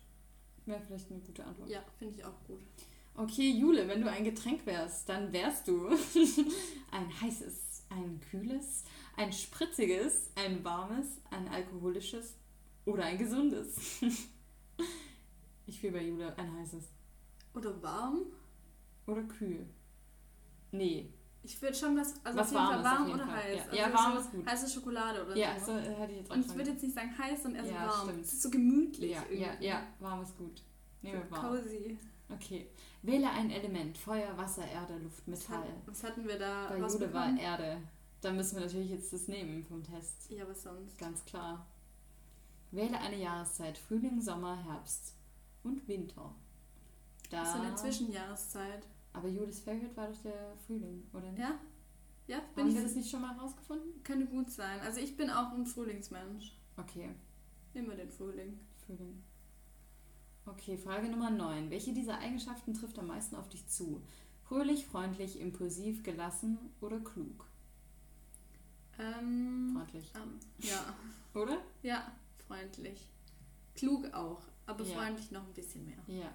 Wäre 0.67 0.81
vielleicht 0.87 1.11
eine 1.11 1.21
gute 1.21 1.45
Antwort. 1.45 1.71
Ja, 1.71 1.83
finde 1.99 2.17
ich 2.19 2.25
auch 2.25 2.45
gut. 2.47 2.61
Okay, 3.15 3.51
Jule, 3.51 3.87
wenn 3.89 4.01
du 4.03 4.11
ein 4.11 4.25
Getränk 4.25 4.67
wärst, 4.67 5.09
dann 5.09 5.33
wärst 5.33 5.67
du 5.69 5.89
ein 6.91 7.21
heißes, 7.21 7.85
ein 7.91 8.21
kühles, 8.31 8.85
ein 9.17 9.33
spritziges, 9.33 10.31
ein 10.35 10.63
warmes, 10.65 11.07
ein 11.31 11.49
alkoholisches 11.49 12.35
oder 12.85 13.05
ein 13.05 13.19
gesundes. 13.19 14.01
Ich 15.71 15.81
will 15.85 15.93
bei 15.93 16.03
Jule 16.03 16.37
ein 16.37 16.53
heißes. 16.59 16.85
Oder 17.55 17.81
warm? 17.81 18.23
Oder 19.07 19.23
kühl. 19.23 19.65
Nee. 20.73 21.13
Ich 21.43 21.63
würde 21.63 21.75
schon 21.77 21.97
was, 21.97 22.15
also 22.25 22.39
Was 22.39 22.49
auf 22.49 22.53
jeden 22.53 22.67
Fall 22.67 22.85
warm 22.85 23.07
jeden 23.07 23.21
oder 23.21 23.29
Fall. 23.29 23.37
heiß. 23.37 23.57
Ja. 23.57 23.63
Also 23.63 23.77
Ja, 23.77 23.95
warm 23.95 24.19
ist 24.19 24.31
gut. 24.33 24.47
Heiße 24.47 24.69
Schokolade 24.69 25.25
oder 25.25 25.37
Ja, 25.37 25.59
so. 25.61 25.67
so 25.67 25.79
äh, 25.79 25.97
hatte 25.97 26.11
ich 26.13 26.19
jetzt 26.19 26.31
auch 26.31 26.35
Und 26.35 26.45
ich 26.47 26.55
würde 26.57 26.71
jetzt 26.71 26.83
nicht 26.83 26.95
sagen 26.95 27.17
heiß, 27.17 27.43
sondern 27.45 27.65
eher 27.65 27.73
Ja, 27.73 27.87
warm. 27.87 28.09
stimmt. 28.09 28.25
Es 28.25 28.33
ist 28.33 28.43
so 28.43 28.51
gemütlich. 28.51 29.11
Ja, 29.13 29.23
ja, 29.31 29.47
irgendwie. 29.53 29.65
ja, 29.67 29.83
warm 30.01 30.23
ist 30.23 30.37
gut. 30.37 30.63
Nehmen 31.03 31.23
wir 31.23 31.31
warm. 31.31 31.47
Cozy. 31.57 31.99
Okay. 32.31 32.69
Wähle 33.03 33.31
ein 33.31 33.51
Element. 33.51 33.97
Feuer, 33.97 34.37
Wasser, 34.37 34.67
Erde, 34.67 34.99
Luft, 34.99 35.23
Was, 35.27 35.49
Metall. 35.49 35.69
was 35.87 36.03
hatten 36.03 36.27
wir 36.27 36.37
da 36.39 36.67
Bei 36.69 36.75
Jule 36.79 36.83
war 36.83 36.89
rausbekommen? 36.91 37.37
Erde. 37.39 37.77
Da 38.21 38.33
müssen 38.33 38.57
wir 38.57 38.65
natürlich 38.67 38.91
jetzt 38.91 39.13
das 39.13 39.29
nehmen 39.29 39.65
vom 39.65 39.85
Test. 39.85 40.29
Ja, 40.31 40.49
was 40.49 40.65
sonst? 40.65 40.99
Ganz 40.99 41.25
klar. 41.25 41.65
Wähle 42.73 42.99
eine 42.99 43.17
Jahreszeit. 43.17 43.79
Frühling, 43.79 44.21
Sommer, 44.21 44.57
Herbst 44.65 45.15
und 45.63 45.87
Winter. 45.89 46.35
Da, 47.31 47.41
Das 47.41 47.49
ist 47.49 47.55
so 47.57 47.61
eine 47.63 47.75
Zwischenjahreszeit. 47.77 48.87
aber 49.13 49.29
Julis 49.29 49.61
Favorite 49.61 49.97
war 49.97 50.09
doch 50.09 50.23
der 50.23 50.57
Frühling, 50.67 51.07
oder 51.13 51.31
nicht? 51.31 51.41
Ja? 51.41 51.59
Ja, 52.27 52.41
bin 52.55 52.65
Haben 52.65 52.71
ich. 52.71 52.77
wir 52.77 52.83
das 52.85 52.95
nicht 52.95 53.11
schon 53.11 53.23
mal 53.23 53.37
rausgefunden? 53.37 54.03
Könnte 54.05 54.27
gut 54.27 54.51
sein. 54.51 54.81
Also 54.81 55.01
ich 55.01 55.17
bin 55.17 55.31
auch 55.31 55.53
ein 55.53 55.67
Frühlingsmensch. 55.67 56.57
Okay, 56.77 57.11
Immer 57.75 57.95
den 57.95 58.11
Frühling. 58.11 58.59
Frühling. 58.87 59.23
Okay, 60.47 60.77
Frage 60.77 61.09
Nummer 61.09 61.31
9. 61.31 61.71
Welche 61.71 61.93
dieser 61.93 62.19
Eigenschaften 62.19 62.75
trifft 62.75 62.99
am 62.99 63.07
meisten 63.07 63.37
auf 63.37 63.49
dich 63.49 63.67
zu? 63.69 64.03
Fröhlich, 64.43 64.87
freundlich, 64.87 65.39
impulsiv, 65.41 66.03
gelassen 66.03 66.59
oder 66.81 66.99
klug? 66.99 67.47
Ähm, 68.99 69.73
Freundlich. 69.75 70.13
ähm, 70.17 70.39
ja, 70.59 70.95
Oder? 71.41 71.59
ja, 71.83 72.11
freundlich. 72.47 73.09
Klug 73.75 74.13
auch, 74.13 74.43
aber 74.67 74.85
Ja. 74.85 74.95
freundlich 74.97 75.31
noch 75.31 75.47
ein 75.47 75.53
bisschen 75.55 75.85
mehr. 75.85 76.03
Ja. 76.07 76.35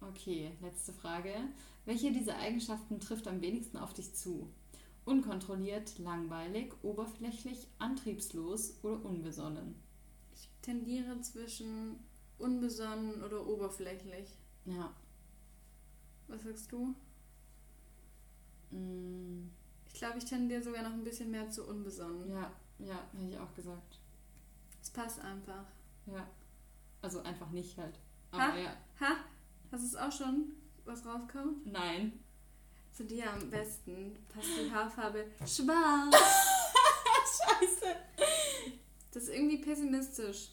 Okay, 0.00 0.52
letzte 0.60 0.92
Frage. 0.92 1.32
Welche 1.84 2.12
dieser 2.12 2.36
Eigenschaften 2.36 2.98
trifft 3.00 3.26
am 3.28 3.40
wenigsten 3.40 3.76
auf 3.76 3.92
dich 3.94 4.14
zu? 4.14 4.48
Unkontrolliert, 5.04 5.98
langweilig, 5.98 6.72
oberflächlich, 6.82 7.66
antriebslos 7.78 8.78
oder 8.82 9.04
unbesonnen? 9.04 9.74
Ich 10.34 10.48
tendiere 10.62 11.20
zwischen 11.20 11.98
unbesonnen 12.38 13.22
oder 13.22 13.46
oberflächlich. 13.46 14.28
Ja. 14.64 14.92
Was 16.28 16.42
sagst 16.44 16.70
du? 16.72 16.94
Mm, 18.70 19.48
Ich 19.86 19.94
glaube, 19.94 20.18
ich 20.18 20.24
tendiere 20.24 20.62
sogar 20.62 20.82
noch 20.82 20.92
ein 20.92 21.04
bisschen 21.04 21.30
mehr 21.30 21.48
zu 21.50 21.64
unbesonnen. 21.68 22.30
ja, 22.30 22.50
ja, 22.78 22.98
hätte 23.12 23.28
ich 23.30 23.38
auch 23.38 23.54
gesagt. 23.54 23.98
Es 24.80 24.90
passt 24.90 25.20
einfach. 25.20 25.64
Ja. 26.06 26.26
Also 27.02 27.20
einfach 27.22 27.50
nicht 27.50 27.76
halt. 27.76 27.98
Ha? 28.32 28.48
Aber 28.48 28.58
ja. 28.58 28.76
Ha? 29.00 29.16
Hast 29.70 29.82
du 29.82 29.86
es 29.88 29.96
auch 29.96 30.12
schon, 30.12 30.52
was 30.84 31.04
rauskommt? 31.04 31.66
Nein. 31.66 32.20
Zu 32.92 33.04
dir 33.04 33.32
am 33.32 33.50
besten 33.50 34.16
passt 34.28 34.48
die 34.58 34.70
Haarfarbe 34.70 35.26
schwarz. 35.46 36.16
Scheiße. 37.24 37.96
Das 39.12 39.24
ist 39.24 39.34
irgendwie 39.34 39.58
pessimistisch. 39.58 40.50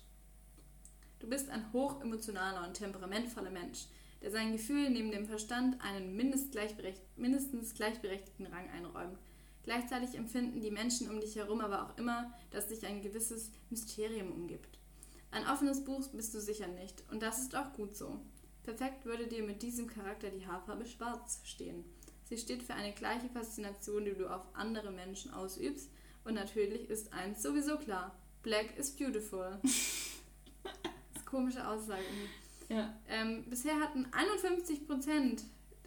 Du 1.20 1.28
bist 1.28 1.50
ein 1.50 1.72
hochemotionaler 1.74 2.66
und 2.66 2.74
temperamentvoller 2.74 3.52
Mensch, 3.52 3.88
der 4.22 4.32
seinen 4.32 4.54
Gefühlen 4.54 4.94
neben 4.94 5.12
dem 5.12 5.26
Verstand 5.26 5.82
einen 5.82 6.16
mindest 6.16 6.52
gleichberecht 6.52 7.02
mindestens 7.18 7.74
gleichberechtigten 7.74 8.48
Rang 8.48 8.70
einräumt. 8.70 9.20
Gleichzeitig 9.64 10.16
empfinden 10.16 10.62
die 10.62 10.72
Menschen 10.72 11.10
um 11.10 11.20
dich 11.20 11.36
herum 11.36 11.60
aber 11.60 11.86
auch 11.86 11.98
immer, 11.98 12.34
dass 12.52 12.68
dich 12.70 12.86
ein 12.86 13.02
gewisses 13.02 13.52
Mysterium 13.70 14.32
umgibt. 14.32 14.79
Ein 15.32 15.48
offenes 15.48 15.84
Buch 15.84 16.08
bist 16.10 16.34
du 16.34 16.40
sicher 16.40 16.68
nicht, 16.68 17.04
und 17.12 17.22
das 17.22 17.40
ist 17.40 17.56
auch 17.56 17.74
gut 17.74 17.96
so. 17.96 18.20
Perfekt 18.64 19.06
würde 19.06 19.28
dir 19.28 19.44
mit 19.44 19.62
diesem 19.62 19.88
Charakter 19.88 20.30
die 20.30 20.46
Haarfarbe 20.46 20.86
schwarz 20.86 21.42
stehen. 21.44 21.84
Sie 22.26 22.38
steht 22.38 22.64
für 22.64 22.74
eine 22.74 22.94
gleiche 22.94 23.30
Faszination, 23.30 24.06
die 24.06 24.14
du 24.14 24.28
auf 24.28 24.44
andere 24.54 24.92
Menschen 24.92 25.34
ausübst, 25.34 25.90
und 26.26 26.34
natürlich 26.34 26.90
ist 26.90 27.14
eins 27.14 27.42
sowieso 27.42 27.78
klar. 27.78 28.16
Black 28.44 28.78
is 28.78 28.92
beautiful. 28.92 29.60
das 29.64 30.74
ist 31.16 31.26
komische 31.26 31.68
Aussage. 31.68 32.04
Ja. 32.70 32.94
Ähm, 33.08 33.46
bisher 33.50 33.80
hatten 33.80 34.06
51% 34.08 35.42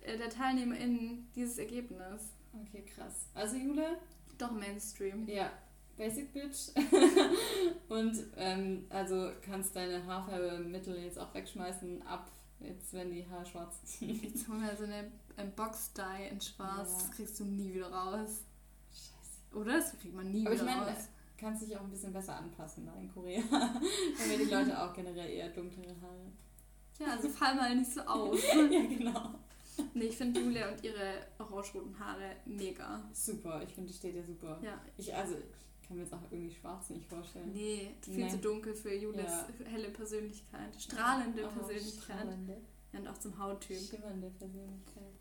der 0.05 0.31
TeilnehmerInnen 0.31 1.31
dieses 1.35 1.59
Ergebnis. 1.59 2.23
Okay, 2.53 2.85
krass. 2.85 3.29
Also 3.35 3.57
Jule, 3.57 3.99
Doch 4.37 4.51
Mainstream. 4.51 5.29
ja, 5.29 5.51
Basic 5.97 6.33
Bitch. 6.33 6.71
Und 7.89 8.17
ähm, 8.37 8.87
also 8.89 9.31
kannst 9.45 9.77
deine 9.77 10.05
Haarfärbemittel 10.07 10.99
jetzt 10.99 11.19
auch 11.19 11.33
wegschmeißen, 11.35 12.03
ab 12.03 12.31
jetzt, 12.61 12.93
wenn 12.93 13.11
die 13.11 13.29
Haare 13.29 13.45
schwarz 13.47 13.77
sind. 13.85 14.23
Jetzt 14.23 14.49
holen 14.49 14.63
wir 14.63 14.77
so 14.77 14.85
eine 14.85 15.11
ein 15.37 15.55
Box-Dye 15.55 16.29
in 16.31 16.41
schwarz. 16.41 16.91
Ja. 16.91 16.99
Das 16.99 17.11
kriegst 17.13 17.41
du 17.41 17.45
nie 17.45 17.73
wieder 17.75 17.91
raus. 17.91 18.43
Scheiße. 18.91 19.59
Oder? 19.61 19.79
Das 19.79 19.99
kriegt 19.99 20.15
man 20.15 20.31
nie 20.31 20.45
Aber 20.47 20.55
ich 20.55 20.61
wieder 20.61 20.71
meine, 20.77 20.91
raus. 20.91 21.09
kannst 21.39 21.63
dich 21.67 21.77
auch 21.77 21.83
ein 21.83 21.91
bisschen 21.91 22.13
besser 22.13 22.37
anpassen 22.37 22.87
da 22.87 22.95
in 22.95 23.13
Korea. 23.13 23.43
Dann 23.51 23.61
haben 23.63 24.39
die 24.39 24.45
Leute 24.45 24.83
auch 24.83 24.93
generell 24.93 25.31
eher 25.31 25.49
dunklere 25.51 25.95
Haare. 26.01 26.33
Ja, 26.99 27.17
also 27.17 27.29
fall 27.29 27.55
mal 27.55 27.75
nicht 27.75 27.93
so 27.93 28.03
auf. 28.03 28.39
ja, 28.55 28.83
genau. 28.87 29.35
nee, 29.95 30.05
ich 30.05 30.17
finde 30.17 30.41
Julia 30.41 30.71
und 30.71 30.85
ihre 30.85 31.27
orange-roten 31.39 31.99
Haare 31.99 32.37
mega. 32.45 33.03
Super, 33.13 33.63
ich 33.63 33.71
finde, 33.75 33.91
die 33.91 33.97
steht 33.97 34.15
ja 34.15 34.23
super. 34.23 34.61
Ja. 34.63 34.81
Ich, 34.97 35.13
also, 35.15 35.35
ich 35.81 35.82
kann 35.93 35.99
mir 35.99 36.05
jetzt 36.05 36.15
auch 36.15 36.31
irgendwie 36.33 36.55
schwarz 36.55 36.89
nicht 36.91 37.07
vorstellen. 37.07 37.53
Nee, 37.53 37.95
viel 38.01 38.25
Nee. 38.25 38.31
zu 38.31 38.39
dunkel 38.39 38.75
für 38.75 38.95
Julias 38.95 39.45
helle 39.65 39.91
Persönlichkeit. 39.91 40.75
Strahlende 40.81 41.45
Oh, 41.47 41.51
Persönlichkeit. 41.59 42.19
Strahlende, 42.21 42.57
Ja, 42.93 42.99
und 43.01 43.09
auch 43.09 43.19
zum 43.19 43.39
Hauttyp. 43.39 43.79
schimmernde 43.79 44.31
Persönlichkeit. 44.31 45.13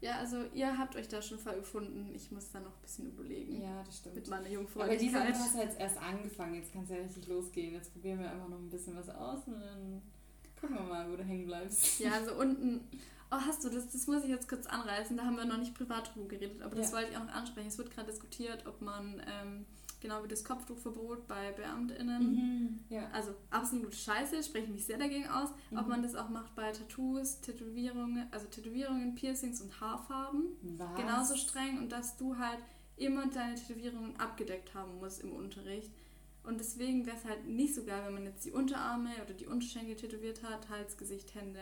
Ja, 0.00 0.16
also 0.18 0.44
ihr 0.54 0.76
habt 0.78 0.96
euch 0.96 1.06
da 1.08 1.20
schon 1.22 1.38
voll 1.38 1.56
gefunden. 1.56 2.10
Ich 2.14 2.30
muss 2.32 2.50
da 2.50 2.58
noch 2.60 2.74
ein 2.74 2.82
bisschen 2.82 3.06
überlegen. 3.06 3.62
Ja, 3.62 3.82
das 3.84 3.98
stimmt. 3.98 4.14
Mit 4.16 4.26
meiner 4.28 4.40
Aber 4.40 4.48
diese 4.48 4.54
Jungfräulichkeit. 4.54 5.34
Hast 5.34 5.54
du 5.54 5.58
jetzt 5.60 5.78
erst 5.78 5.98
angefangen, 5.98 6.54
jetzt 6.54 6.72
kann 6.72 6.82
es 6.84 6.90
ja 6.90 6.96
richtig 6.96 7.28
losgehen. 7.28 7.74
Jetzt 7.74 7.92
probieren 7.92 8.18
wir 8.18 8.30
einfach 8.30 8.48
noch 8.48 8.58
ein 8.58 8.70
bisschen 8.70 8.96
was 8.96 9.08
aus 9.10 9.46
und 9.46 9.60
dann 9.60 10.02
gucken 10.58 10.76
wir 10.76 10.82
mal, 10.84 11.12
wo 11.12 11.16
du 11.16 11.22
hängen 11.22 11.46
bleibst. 11.46 12.00
Ja, 12.00 12.12
also 12.14 12.34
unten. 12.34 12.80
Oh, 13.32 13.36
hast 13.36 13.62
du 13.62 13.68
das? 13.68 13.88
Das 13.92 14.06
muss 14.08 14.24
ich 14.24 14.30
jetzt 14.30 14.48
kurz 14.48 14.66
anreißen. 14.66 15.16
Da 15.16 15.24
haben 15.24 15.36
wir 15.36 15.44
noch 15.44 15.58
nicht 15.58 15.74
privat 15.74 16.12
drüber 16.16 16.26
geredet, 16.28 16.62
aber 16.62 16.74
das 16.74 16.90
Ja. 16.90 16.96
wollte 16.96 17.10
ich 17.12 17.16
auch 17.16 17.24
noch 17.26 17.32
ansprechen. 17.34 17.68
Es 17.68 17.78
wird 17.78 17.90
gerade 17.92 18.10
diskutiert, 18.10 18.66
ob 18.66 18.80
man 18.80 19.22
ähm, 19.24 19.66
genau 20.00 20.22
wie 20.24 20.28
das 20.28 20.44
Kopftuchverbot 20.44 21.26
bei 21.28 21.52
BeamtInnen. 21.52 22.22
Mhm. 22.32 22.80
Ja. 22.88 23.08
Also 23.12 23.34
absolute 23.50 23.96
Scheiße, 23.96 24.42
spreche 24.42 24.70
mich 24.70 24.84
sehr 24.86 24.98
dagegen 24.98 25.28
aus. 25.28 25.50
Ob 25.72 25.82
Mhm. 25.82 25.88
man 25.88 26.02
das 26.02 26.14
auch 26.14 26.28
macht 26.28 26.54
bei 26.54 26.72
Tattoos, 26.72 27.40
Tätowierungen, 27.40 28.26
also 28.30 28.46
Tätowierungen, 28.46 29.14
Piercings 29.14 29.60
und 29.60 29.80
Haarfarben. 29.80 30.46
Was? 30.78 30.96
Genauso 30.96 31.36
streng 31.36 31.78
und 31.78 31.90
dass 31.92 32.16
du 32.16 32.38
halt 32.38 32.58
immer 32.96 33.26
deine 33.28 33.54
Tätowierungen 33.54 34.16
abgedeckt 34.18 34.74
haben 34.74 34.98
musst 34.98 35.22
im 35.22 35.32
Unterricht. 35.32 35.90
Und 36.42 36.58
deswegen 36.58 37.04
wäre 37.06 37.16
es 37.16 37.24
halt 37.24 37.46
nicht 37.46 37.74
so 37.74 37.84
geil, 37.84 38.02
wenn 38.06 38.14
man 38.14 38.24
jetzt 38.24 38.44
die 38.44 38.52
Unterarme 38.52 39.10
oder 39.24 39.34
die 39.34 39.46
Unterschenkel 39.46 39.96
tätowiert 39.96 40.42
hat, 40.42 40.68
Hals, 40.70 40.96
Gesicht, 40.96 41.34
Hände. 41.34 41.60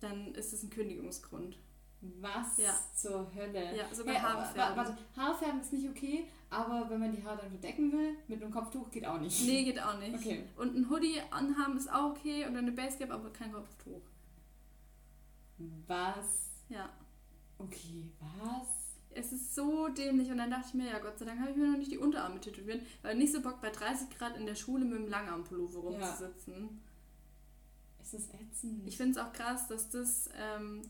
Dann 0.00 0.34
ist 0.34 0.52
es 0.52 0.62
ein 0.62 0.70
Kündigungsgrund. 0.70 1.58
Was 2.00 2.56
Ja. 2.58 2.78
zur 2.94 3.34
Hölle? 3.34 3.76
Ja, 3.76 3.92
sogar 3.92 4.14
Ja, 4.14 4.22
Haare 4.22 4.38
aber- 4.38 4.46
färben. 4.52 4.76
Warte, 4.76 4.96
Haarfärben 5.16 5.60
ist 5.60 5.72
nicht 5.72 5.88
okay, 5.88 6.28
aber 6.48 6.88
wenn 6.88 7.00
man 7.00 7.10
die 7.12 7.22
Haare 7.24 7.38
dann 7.42 7.50
verdecken 7.50 7.90
will, 7.90 8.16
mit 8.28 8.40
einem 8.42 8.52
Kopftuch 8.52 8.88
geht 8.90 9.04
auch 9.04 9.18
nicht. 9.20 9.44
Nee, 9.44 9.64
geht 9.64 9.80
auch 9.82 9.98
nicht. 9.98 10.14
Okay. 10.14 10.44
Und 10.56 10.76
ein 10.76 10.88
Hoodie 10.90 11.20
anhaben 11.30 11.76
ist 11.76 11.92
auch 11.92 12.10
okay 12.10 12.46
oder 12.48 12.58
eine 12.58 12.70
Basecap, 12.72 13.10
aber 13.10 13.30
kein 13.32 13.52
Kopftuch. 13.52 14.00
Was? 15.86 16.50
Ja. 16.68 16.88
Okay, 17.58 18.10
was? 18.20 18.68
Es 19.10 19.32
ist 19.32 19.54
so 19.54 19.88
dämlich 19.88 20.30
und 20.30 20.38
dann 20.38 20.50
dachte 20.50 20.66
ich 20.68 20.74
mir, 20.74 20.86
ja 20.90 20.98
Gott 21.00 21.18
sei 21.18 21.24
Dank 21.24 21.40
habe 21.40 21.50
ich 21.50 21.56
mir 21.56 21.66
noch 21.72 21.78
nicht 21.78 21.90
die 21.90 21.98
Unterarme 21.98 22.38
tätowieren, 22.40 22.82
weil 23.02 23.16
nicht 23.16 23.32
so 23.32 23.40
Bock 23.42 23.60
bei 23.60 23.70
30 23.70 24.10
Grad 24.16 24.36
in 24.36 24.46
der 24.46 24.54
Schule 24.54 24.84
mit 24.84 24.98
dem 24.98 25.08
Langarmpullover 25.08 25.90
Ja. 25.90 25.98
rumzusitzen. 26.08 26.80
Ist 28.00 28.32
ätzend? 28.32 28.86
Ich 28.86 28.96
finde 28.96 29.18
es 29.18 29.26
auch 29.26 29.32
krass, 29.34 29.66
dass 29.68 29.90
das 29.90 30.30
ähm, 30.34 30.80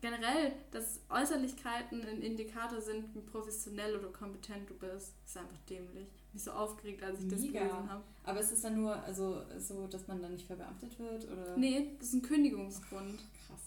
generell, 0.00 0.52
dass 0.70 1.00
Äußerlichkeiten 1.08 2.02
ein 2.06 2.22
Indikator 2.22 2.80
sind, 2.80 3.14
wie 3.14 3.20
professionell 3.20 3.96
oder 3.96 4.08
kompetent 4.08 4.68
du 4.68 4.74
bist. 4.74 5.14
Ist 5.24 5.36
einfach 5.36 5.58
dämlich. 5.68 6.08
Mich 6.32 6.44
so 6.44 6.50
aufgeregt, 6.52 7.02
als 7.02 7.20
ich 7.22 7.28
das 7.28 7.40
Mega. 7.40 7.60
gelesen 7.60 7.90
habe. 7.90 8.02
aber 8.24 8.40
ist 8.40 8.52
es 8.52 8.60
dann 8.62 8.80
nur 8.80 8.94
also, 9.04 9.42
so, 9.58 9.86
dass 9.86 10.06
man 10.06 10.20
dann 10.20 10.32
nicht 10.32 10.46
verbeamtet 10.46 10.98
wird? 10.98 11.24
Oder? 11.30 11.56
Nee, 11.56 11.96
das 11.98 12.08
ist 12.08 12.14
ein 12.14 12.22
Kündigungsgrund. 12.22 13.18
Krass. 13.46 13.60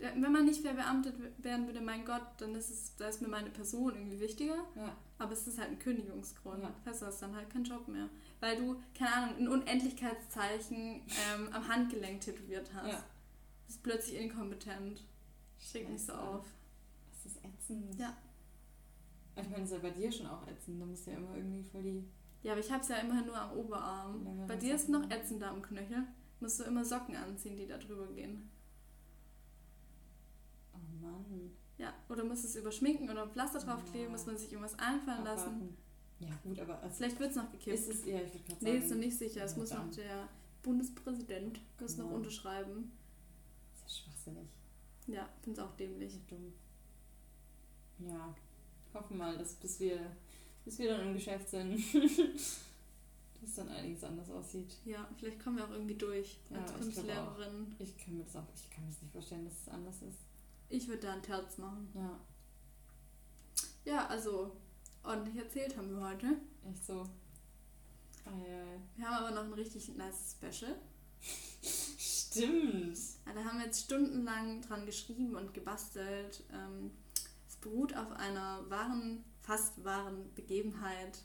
Der- 0.00 0.12
Wenn 0.20 0.32
man 0.32 0.44
nicht 0.44 0.60
verbeamtet 0.62 1.14
werden 1.42 1.66
würde, 1.66 1.80
mein 1.80 2.04
Gott, 2.04 2.26
dann 2.38 2.54
ist 2.54 2.68
es, 2.70 2.96
da 2.96 3.08
ist 3.08 3.22
mir 3.22 3.28
meine 3.28 3.50
Person 3.50 3.94
irgendwie 3.94 4.20
wichtiger. 4.20 4.56
Ja. 4.74 4.96
Aber 5.18 5.32
es 5.32 5.46
ist 5.46 5.58
halt 5.58 5.70
ein 5.70 5.78
Kündigungsgrund. 5.78 6.62
Ja. 6.62 6.74
Das 6.84 6.94
heißt, 6.94 7.02
du 7.02 7.06
hast 7.06 7.22
dann 7.22 7.34
halt 7.36 7.48
keinen 7.48 7.64
Job 7.64 7.86
mehr. 7.88 8.08
Weil 8.40 8.56
du, 8.58 8.76
keine 8.98 9.12
Ahnung, 9.14 9.36
ein 9.38 9.48
Unendlichkeitszeichen 9.48 11.02
ähm, 11.06 11.48
am 11.52 11.68
Handgelenk 11.68 12.20
tätowiert 12.20 12.70
hast. 12.74 12.88
Ja. 12.92 12.96
Du 12.98 13.66
bist 13.66 13.82
plötzlich 13.82 14.20
inkompetent. 14.20 15.02
Schick 15.70 15.88
nicht 15.88 16.04
so 16.04 16.12
auf. 16.12 16.46
Das 17.12 17.32
ist 17.32 17.44
ätzend. 17.44 17.98
Ja. 17.98 18.16
Ich 19.36 19.42
meine, 19.50 19.62
das 19.62 19.70
ist 19.70 19.72
ja 19.72 19.78
bei 19.80 19.90
dir 19.90 20.10
schon 20.12 20.26
auch 20.26 20.46
ätzend. 20.46 20.80
Da 20.80 20.86
musst 20.86 21.06
du 21.06 21.10
ja 21.10 21.16
immer 21.18 21.34
irgendwie 21.36 21.62
voll 21.64 21.82
die. 21.82 22.04
Ja, 22.42 22.52
aber 22.52 22.60
ich 22.60 22.70
hab's 22.70 22.88
ja 22.88 22.96
immerhin 22.98 23.26
nur 23.26 23.36
am 23.36 23.52
Oberarm. 23.58 24.22
Längere 24.24 24.46
Bei 24.46 24.56
dir 24.56 24.74
ist 24.74 24.88
noch 24.88 25.10
ätzender 25.10 25.50
am 25.50 25.60
Knöchel. 25.62 26.04
Musst 26.40 26.60
du 26.60 26.64
immer 26.64 26.84
Socken 26.84 27.16
anziehen, 27.16 27.56
die 27.56 27.66
da 27.66 27.76
drüber 27.78 28.06
gehen. 28.12 28.48
Oh 30.74 30.78
Mann. 31.02 31.50
Ja, 31.78 31.92
oder 32.08 32.24
musst 32.24 32.44
es 32.44 32.56
überschminken 32.56 33.10
oder 33.10 33.24
ein 33.24 33.30
Pflaster 33.30 33.58
draufkleben, 33.58 34.06
Ja. 34.06 34.10
muss 34.10 34.26
man 34.26 34.36
sich 34.38 34.52
irgendwas 34.52 34.78
einfallen 34.78 35.24
lassen. 35.24 35.46
Abwarten. 35.48 35.76
Ja, 36.18 36.30
gut, 36.42 36.58
aber 36.60 36.80
also 36.82 36.96
Vielleicht 36.96 37.20
wird's 37.20 37.36
noch 37.36 37.50
gekippt. 37.50 37.76
ist 37.78 37.88
es. 37.90 38.06
Ja, 38.06 38.20
ich 38.22 38.32
würde 38.32 38.44
gerade 38.44 38.60
sagen. 38.60 38.72
Nee, 38.72 38.78
ist 38.78 38.90
noch 38.90 38.96
nicht 38.98 39.18
sicher. 39.18 39.44
Es 39.44 39.56
muss 39.56 39.70
noch 39.70 39.78
dann. 39.80 39.90
der 39.92 40.28
Bundespräsident 40.62 41.60
das 41.78 41.96
noch 41.98 42.08
Ja. 42.10 42.16
unterschreiben. 42.16 42.92
Das 43.82 43.92
ist 43.92 43.98
ja 43.98 44.04
schwachsinnig. 44.04 44.48
Ja, 45.06 45.28
find's 45.42 45.58
auch 45.60 45.74
dämlich. 45.76 46.14
Dumm. 46.28 46.52
Ja. 47.98 48.34
Hoffen 48.94 49.18
mal, 49.18 49.36
dass 49.38 49.54
bis 49.54 49.78
wir, 49.80 49.98
bis 50.64 50.78
wir 50.78 50.90
dann 50.96 51.08
im 51.08 51.14
Geschäft 51.14 51.48
sind, 51.48 51.78
dass 53.40 53.54
dann 53.56 53.68
einiges 53.68 54.02
anders 54.04 54.30
aussieht. 54.30 54.76
Ja, 54.84 55.08
vielleicht 55.16 55.38
kommen 55.42 55.56
wir 55.58 55.64
auch 55.64 55.70
irgendwie 55.70 55.94
durch 55.94 56.38
Ja, 56.50 56.58
als 56.60 56.70
ich 56.70 56.76
Kunstlehrerin. 56.94 57.74
Ich 57.78 57.96
kann 57.98 58.16
mir 58.16 58.24
das 58.24 58.36
auch, 58.36 58.44
ich 58.54 58.70
kann 58.70 58.84
mir 58.84 58.90
das 58.90 59.02
nicht 59.02 59.12
vorstellen, 59.12 59.44
dass 59.44 59.60
es 59.62 59.68
anders 59.68 60.02
ist. 60.02 60.18
Ich 60.68 60.88
würde 60.88 61.02
da 61.02 61.12
einen 61.12 61.22
Terz 61.22 61.58
machen. 61.58 61.88
Ja, 61.94 62.18
Ja, 63.84 64.06
also 64.08 64.56
ordentlich 65.04 65.36
erzählt 65.36 65.76
haben 65.76 65.90
wir 65.94 66.00
heute. 66.08 66.26
echt 66.68 66.84
so. 66.84 67.04
Ei, 68.24 68.30
ei. 68.30 68.80
Wir 68.96 69.06
haben 69.08 69.24
aber 69.24 69.34
noch 69.36 69.44
ein 69.44 69.52
richtig 69.52 69.94
nice 69.96 70.36
Special. 70.36 70.74
Stimmt. 72.36 72.98
Ja, 73.26 73.32
da 73.34 73.44
haben 73.44 73.58
wir 73.58 73.66
jetzt 73.66 73.84
stundenlang 73.84 74.60
dran 74.62 74.86
geschrieben 74.86 75.34
und 75.34 75.54
gebastelt. 75.54 76.44
Ähm, 76.52 76.90
es 77.48 77.56
beruht 77.56 77.96
auf 77.96 78.12
einer 78.12 78.68
wahren, 78.68 79.24
fast 79.40 79.84
wahren 79.84 80.32
Begebenheit. 80.34 81.18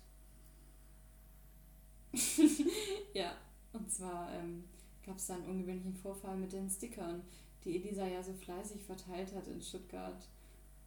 Ja, 3.14 3.36
und 3.74 3.92
zwar 3.92 4.32
ähm, 4.34 4.64
gab 5.06 5.18
es 5.18 5.28
da 5.28 5.36
einen 5.36 5.46
ungewöhnlichen 5.46 5.94
Vorfall 5.94 6.38
mit 6.38 6.54
den 6.54 6.70
Stickern, 6.70 7.22
die 7.66 7.76
Elisa 7.76 8.08
ja 8.08 8.24
so 8.24 8.34
fleißig 8.34 8.82
verteilt 8.84 9.36
hat 9.36 9.48
in 9.48 9.62
Stuttgart. 9.62 10.26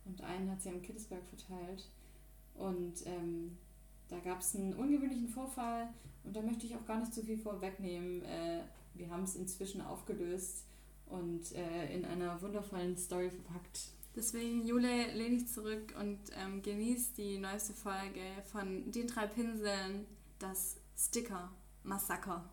Und 0.07 0.23
einen 0.23 0.51
hat 0.51 0.63
sie 0.63 0.71
am 0.71 0.81
Kittesberg 0.81 1.23
verteilt. 1.27 1.91
Und 2.55 3.07
ähm, 3.07 3.59
da 4.09 4.19
gab 4.21 4.41
es 4.41 4.55
einen 4.55 4.75
ungewöhnlichen 4.75 5.29
Vorfall 5.29 5.89
und 6.25 6.35
da 6.35 6.41
möchte 6.41 6.67
ich 6.67 6.75
auch 6.75 6.87
gar 6.87 7.01
nicht 7.01 7.13
zu 7.13 7.23
viel 7.23 7.39
vorwegnehmen. 7.39 8.23
Äh, 8.23 8.63
wir 8.95 9.11
haben 9.11 9.25
es 9.25 9.37
inzwischen 9.37 9.81
aufgelöst 9.81 10.67
und 11.07 11.53
äh, 11.53 11.95
in 11.95 12.05
einer 12.05 12.41
wundervollen 12.41 12.97
Story 12.97 13.31
verpackt. 13.31 13.89
Deswegen, 14.17 14.65
Jule, 14.65 15.13
lehn 15.13 15.39
dich 15.39 15.49
zurück 15.49 15.93
und 16.01 16.21
ähm, 16.41 16.63
genieß 16.63 17.15
die 17.15 17.39
neueste 17.39 17.73
Folge 17.73 18.21
von 18.53 18.91
den 18.93 19.09
drei 19.09 19.27
Pinseln, 19.27 20.07
das 20.39 20.77
Sticker-Massaker. 20.97 22.49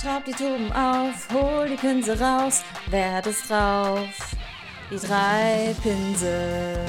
Schraub 0.00 0.24
die 0.24 0.32
Tuben 0.32 0.72
auf, 0.72 1.28
hol 1.32 1.68
die 1.68 1.76
Pinsel 1.76 2.20
raus, 2.22 2.62
wer 2.90 3.14
hat 3.14 3.26
es 3.26 3.46
drauf? 3.46 4.36
Die 4.90 4.96
drei 4.96 5.74
Pinsel. 5.82 6.86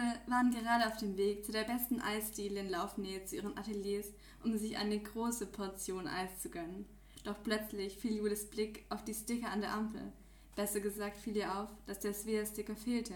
Drei 0.00 0.10
Pinsel 0.10 0.20
waren 0.26 0.50
gerade 0.50 0.86
auf 0.86 0.96
dem 0.96 1.16
Weg 1.16 1.44
zu 1.44 1.52
der 1.52 1.64
besten 1.64 2.00
Eisdiele 2.00 2.60
in 2.60 2.70
Laufnähe 2.70 3.24
zu 3.24 3.36
ihren 3.36 3.56
Ateliers, 3.56 4.06
um 4.44 4.56
sich 4.56 4.76
eine 4.76 4.98
große 4.98 5.46
Portion 5.46 6.06
Eis 6.06 6.40
zu 6.40 6.50
gönnen. 6.50 6.86
Doch 7.24 7.42
plötzlich 7.42 7.96
fiel 7.96 8.16
Jules 8.16 8.48
Blick 8.48 8.84
auf 8.88 9.04
die 9.04 9.14
Sticker 9.14 9.50
an 9.50 9.60
der 9.60 9.72
Ampel. 9.72 10.12
Besser 10.56 10.80
gesagt 10.80 11.16
fiel 11.18 11.36
ihr 11.36 11.54
auf, 11.58 11.68
dass 11.86 12.00
der 12.00 12.14
Svea-Sticker 12.14 12.76
fehlte. 12.76 13.14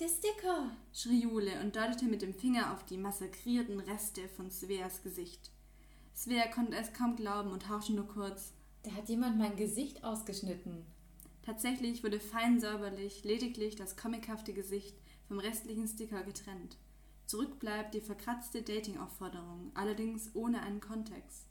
Der 0.00 0.08
Sticker. 0.08 0.76
schrie 0.92 1.22
Jule 1.22 1.60
und 1.60 1.76
deutete 1.76 2.06
mit 2.06 2.22
dem 2.22 2.34
Finger 2.34 2.72
auf 2.72 2.84
die 2.84 2.96
massakrierten 2.96 3.80
Reste 3.80 4.28
von 4.28 4.50
Sveas 4.50 5.02
Gesicht. 5.02 5.50
Svea 6.14 6.46
konnte 6.48 6.76
es 6.76 6.92
kaum 6.92 7.16
glauben 7.16 7.50
und 7.50 7.68
hauchte 7.68 7.92
nur 7.92 8.06
kurz. 8.06 8.52
Da 8.84 8.92
hat 8.92 9.08
jemand 9.08 9.38
mein 9.38 9.56
Gesicht 9.56 10.02
ausgeschnitten. 10.02 10.84
Tatsächlich 11.44 12.04
wurde 12.04 12.20
fein 12.20 12.60
säuberlich 12.60 13.24
lediglich 13.24 13.74
das 13.76 13.96
comichafte 13.96 14.52
Gesicht 14.52 14.94
vom 15.32 15.38
restlichen 15.38 15.88
Sticker 15.88 16.22
getrennt. 16.24 16.76
Zurück 17.24 17.58
bleibt 17.58 17.94
die 17.94 18.02
verkratzte 18.02 18.60
Dating-Aufforderung, 18.60 19.70
allerdings 19.72 20.28
ohne 20.34 20.60
einen 20.60 20.82
Kontext. 20.82 21.46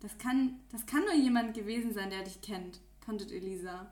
Das 0.00 0.18
kann, 0.18 0.58
das 0.72 0.84
kann 0.84 1.02
nur 1.02 1.14
jemand 1.14 1.54
gewesen 1.54 1.94
sein, 1.94 2.10
der 2.10 2.24
dich 2.24 2.40
kennt, 2.40 2.80
konntet 3.04 3.30
Elisa. 3.30 3.88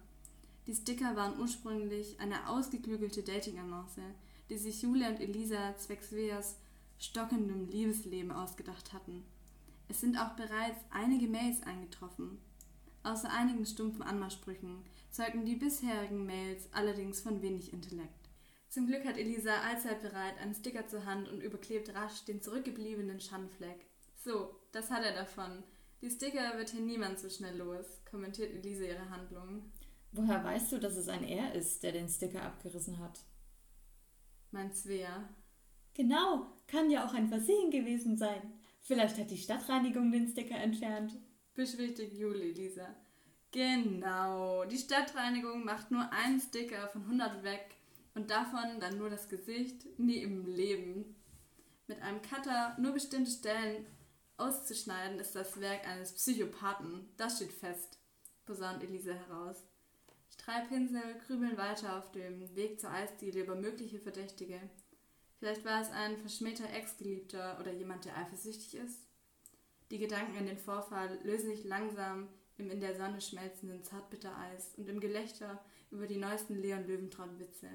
Die 0.67 0.75
Sticker 0.75 1.15
waren 1.15 1.39
ursprünglich 1.39 2.19
eine 2.19 2.49
ausgeklügelte 2.49 3.23
Dating-Annonce, 3.23 4.01
die 4.49 4.59
sich 4.59 4.83
Julia 4.83 5.11
und 5.11 5.21
Elisa 5.21 5.77
zwecks 5.77 6.09
Sveas 6.09 6.57
stockendem 6.99 7.69
Liebesleben 7.69 8.33
ausgedacht 8.33 8.93
hatten. 8.93 9.23
Es 9.87 10.01
sind 10.01 10.19
auch 10.19 10.31
bereits 10.31 10.81
einige 10.91 11.29
Mails 11.29 11.63
eingetroffen. 11.63 12.39
Außer 13.05 13.31
einigen 13.31 13.65
stumpfen 13.67 14.03
Anmachsprüchen 14.03 14.83
zeugten 15.13 15.45
die 15.45 15.55
bisherigen 15.55 16.27
Mails 16.27 16.69
allerdings 16.73 17.21
von 17.21 17.41
wenig 17.41 17.73
Intellekt. 17.73 18.20
Zum 18.71 18.87
Glück 18.87 19.05
hat 19.05 19.19
Elisa 19.19 19.63
allzeit 19.63 20.01
bereit 20.01 20.39
einen 20.39 20.55
Sticker 20.55 20.87
zur 20.87 21.05
Hand 21.05 21.29
und 21.29 21.43
überklebt 21.43 21.93
rasch 21.93 22.25
den 22.25 22.41
zurückgebliebenen 22.41 23.21
Schandfleck. 23.21 23.85
So, 24.15 24.55
das 24.71 24.93
hat 24.93 25.05
er 25.05 25.13
davon. 25.13 25.65
Die 26.01 26.11
Sticker 26.11 26.57
wird 26.57 26.71
hier 26.71 26.81
niemand 26.81 27.19
so 27.19 27.29
schnell 27.29 27.57
los, 27.57 28.01
kommentiert 28.09 28.53
Elisa 28.53 28.85
ihre 28.85 29.11
Handlungen. 29.11 29.73
Woher 30.13 30.45
weißt 30.45 30.71
du, 30.71 30.79
dass 30.79 30.97
es 30.97 31.09
ein 31.09 31.25
Er 31.25 31.53
ist, 31.53 31.83
der 31.83 31.91
den 31.91 32.09
Sticker 32.09 32.43
abgerissen 32.43 33.01
hat? 33.01 33.19
Meint 34.53 34.77
Svea. 34.77 35.29
Genau, 35.95 36.47
kann 36.69 36.91
ja 36.91 37.05
auch 37.05 37.13
ein 37.13 37.29
Versehen 37.29 37.73
gewesen 37.73 38.17
sein. 38.17 38.53
Vielleicht 38.83 39.19
hat 39.19 39.33
die 39.33 39.37
Stadtreinigung 39.37 40.13
den 40.13 40.29
Sticker 40.29 40.57
entfernt. 40.57 41.19
Beschwichtigt 41.55 42.17
Jule 42.17 42.45
Elisa. 42.45 42.95
Genau, 43.51 44.65
die 44.65 44.79
Stadtreinigung 44.79 45.65
macht 45.65 45.91
nur 45.91 46.09
einen 46.13 46.41
Sticker 46.41 46.87
von 46.89 47.03
100 47.03 47.43
weg 47.43 47.80
und 48.15 48.31
davon 48.31 48.81
dann 48.81 48.99
nur 48.99 49.11
das 49.11 49.29
Gesicht, 49.29 49.99
nie 49.99 50.19
im 50.19 50.47
Leben. 50.47 51.17
Mit 51.87 52.03
einem 52.03 52.23
Cutter 52.23 52.77
nur 52.79 52.93
bestimmte 52.93 53.31
Stellen 53.31 53.87
auszuschneiden, 54.37 55.19
ist 55.19 55.35
das 55.35 55.61
Werk 55.61 55.87
eines 55.87 56.13
Psychopathen. 56.13 57.09
Das 57.17 57.37
steht 57.37 57.53
fest, 57.53 57.99
posaunt 58.47 58.83
Elisa 58.83 59.13
heraus. 59.13 59.65
Die 60.33 60.45
drei 60.45 60.61
Pinsel 60.61 61.21
grübeln 61.27 61.57
weiter 61.57 61.99
auf 61.99 62.11
dem 62.13 62.55
Weg 62.55 62.81
zur 62.81 62.91
Eisdiele 62.91 63.43
über 63.43 63.55
mögliche 63.55 63.99
Verdächtige. 63.99 64.61
Vielleicht 65.39 65.65
war 65.65 65.81
es 65.81 65.91
ein 65.91 66.19
verschmähter 66.19 66.71
Ex-Geliebter 66.73 67.59
oder 67.61 67.73
jemand, 67.73 68.05
der 68.05 68.17
eifersüchtig 68.17 68.75
ist. 68.75 69.07
Die 69.91 69.99
Gedanken 69.99 70.37
an 70.37 70.47
den 70.47 70.59
Vorfall 70.59 71.19
lösen 71.25 71.51
sich 71.51 71.65
langsam 71.65 72.29
im 72.59 72.71
in 72.71 72.81
der 72.81 72.95
Sonne 72.95 73.21
schmelzenden 73.21 73.83
Zartbittereis 73.83 74.75
und 74.77 74.89
im 74.89 75.01
Gelächter 75.01 75.65
über 75.91 76.07
die 76.07 76.19
neuesten 76.19 76.61
Leon 76.61 76.87
Löwentraut-Witze. 76.87 77.69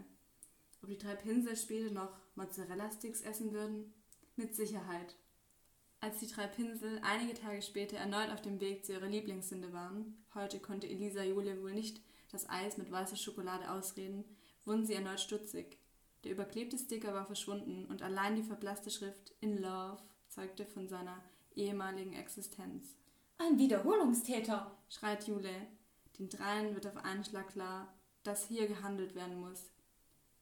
Ob 0.86 0.92
die 0.92 1.00
drei 1.00 1.16
Pinsel 1.16 1.58
später 1.58 1.92
noch 1.92 2.16
Mozzarella-Sticks 2.36 3.22
essen 3.22 3.54
würden? 3.54 3.92
Mit 4.36 4.54
Sicherheit. 4.54 5.16
Als 6.00 6.20
die 6.20 6.28
drei 6.28 6.46
Pinsel 6.46 7.02
einige 7.02 7.34
Tage 7.34 7.64
später 7.64 7.98
erneut 7.98 8.30
auf 8.30 8.44
dem 8.44 8.60
Weg 8.60 8.86
zu 8.86 8.94
ihrer 8.94 9.08
Lieblingssünde 9.08 9.74
waren, 9.74 10.24
heute 10.36 10.60
konnte 10.60 10.88
Elisa 10.88 11.24
Jule 11.24 11.60
wohl 11.64 11.74
nicht 11.74 12.04
das 12.32 12.48
Eis 12.48 12.78
mit 12.78 12.92
weißer 12.92 13.16
Schokolade 13.16 13.72
ausreden, 13.72 14.26
wurden 14.64 14.86
sie 14.86 14.94
erneut 14.94 15.20
stutzig. 15.20 15.80
Der 16.24 16.34
überklebte 16.34 16.78
Sticker 16.78 17.16
war 17.16 17.26
verschwunden 17.26 17.86
und 17.86 18.04
allein 18.04 18.36
die 18.36 18.44
verblasste 18.44 18.92
Schrift 18.92 19.34
In 19.42 19.58
Love 19.58 20.04
zeugte 20.28 20.68
von 20.68 20.88
seiner 20.88 21.20
ehemaligen 21.56 22.14
Existenz. 22.14 22.96
Ein 23.40 23.58
Wiederholungstäter. 23.58 24.78
Schreit 24.90 25.28
Jule. 25.28 25.66
Den 26.20 26.30
dreien 26.30 26.76
wird 26.76 26.86
auf 26.86 26.98
einen 26.98 27.26
Schlag 27.26 27.48
klar, 27.48 27.92
dass 28.22 28.48
hier 28.48 28.68
gehandelt 28.68 29.16
werden 29.16 29.40
muss, 29.40 29.72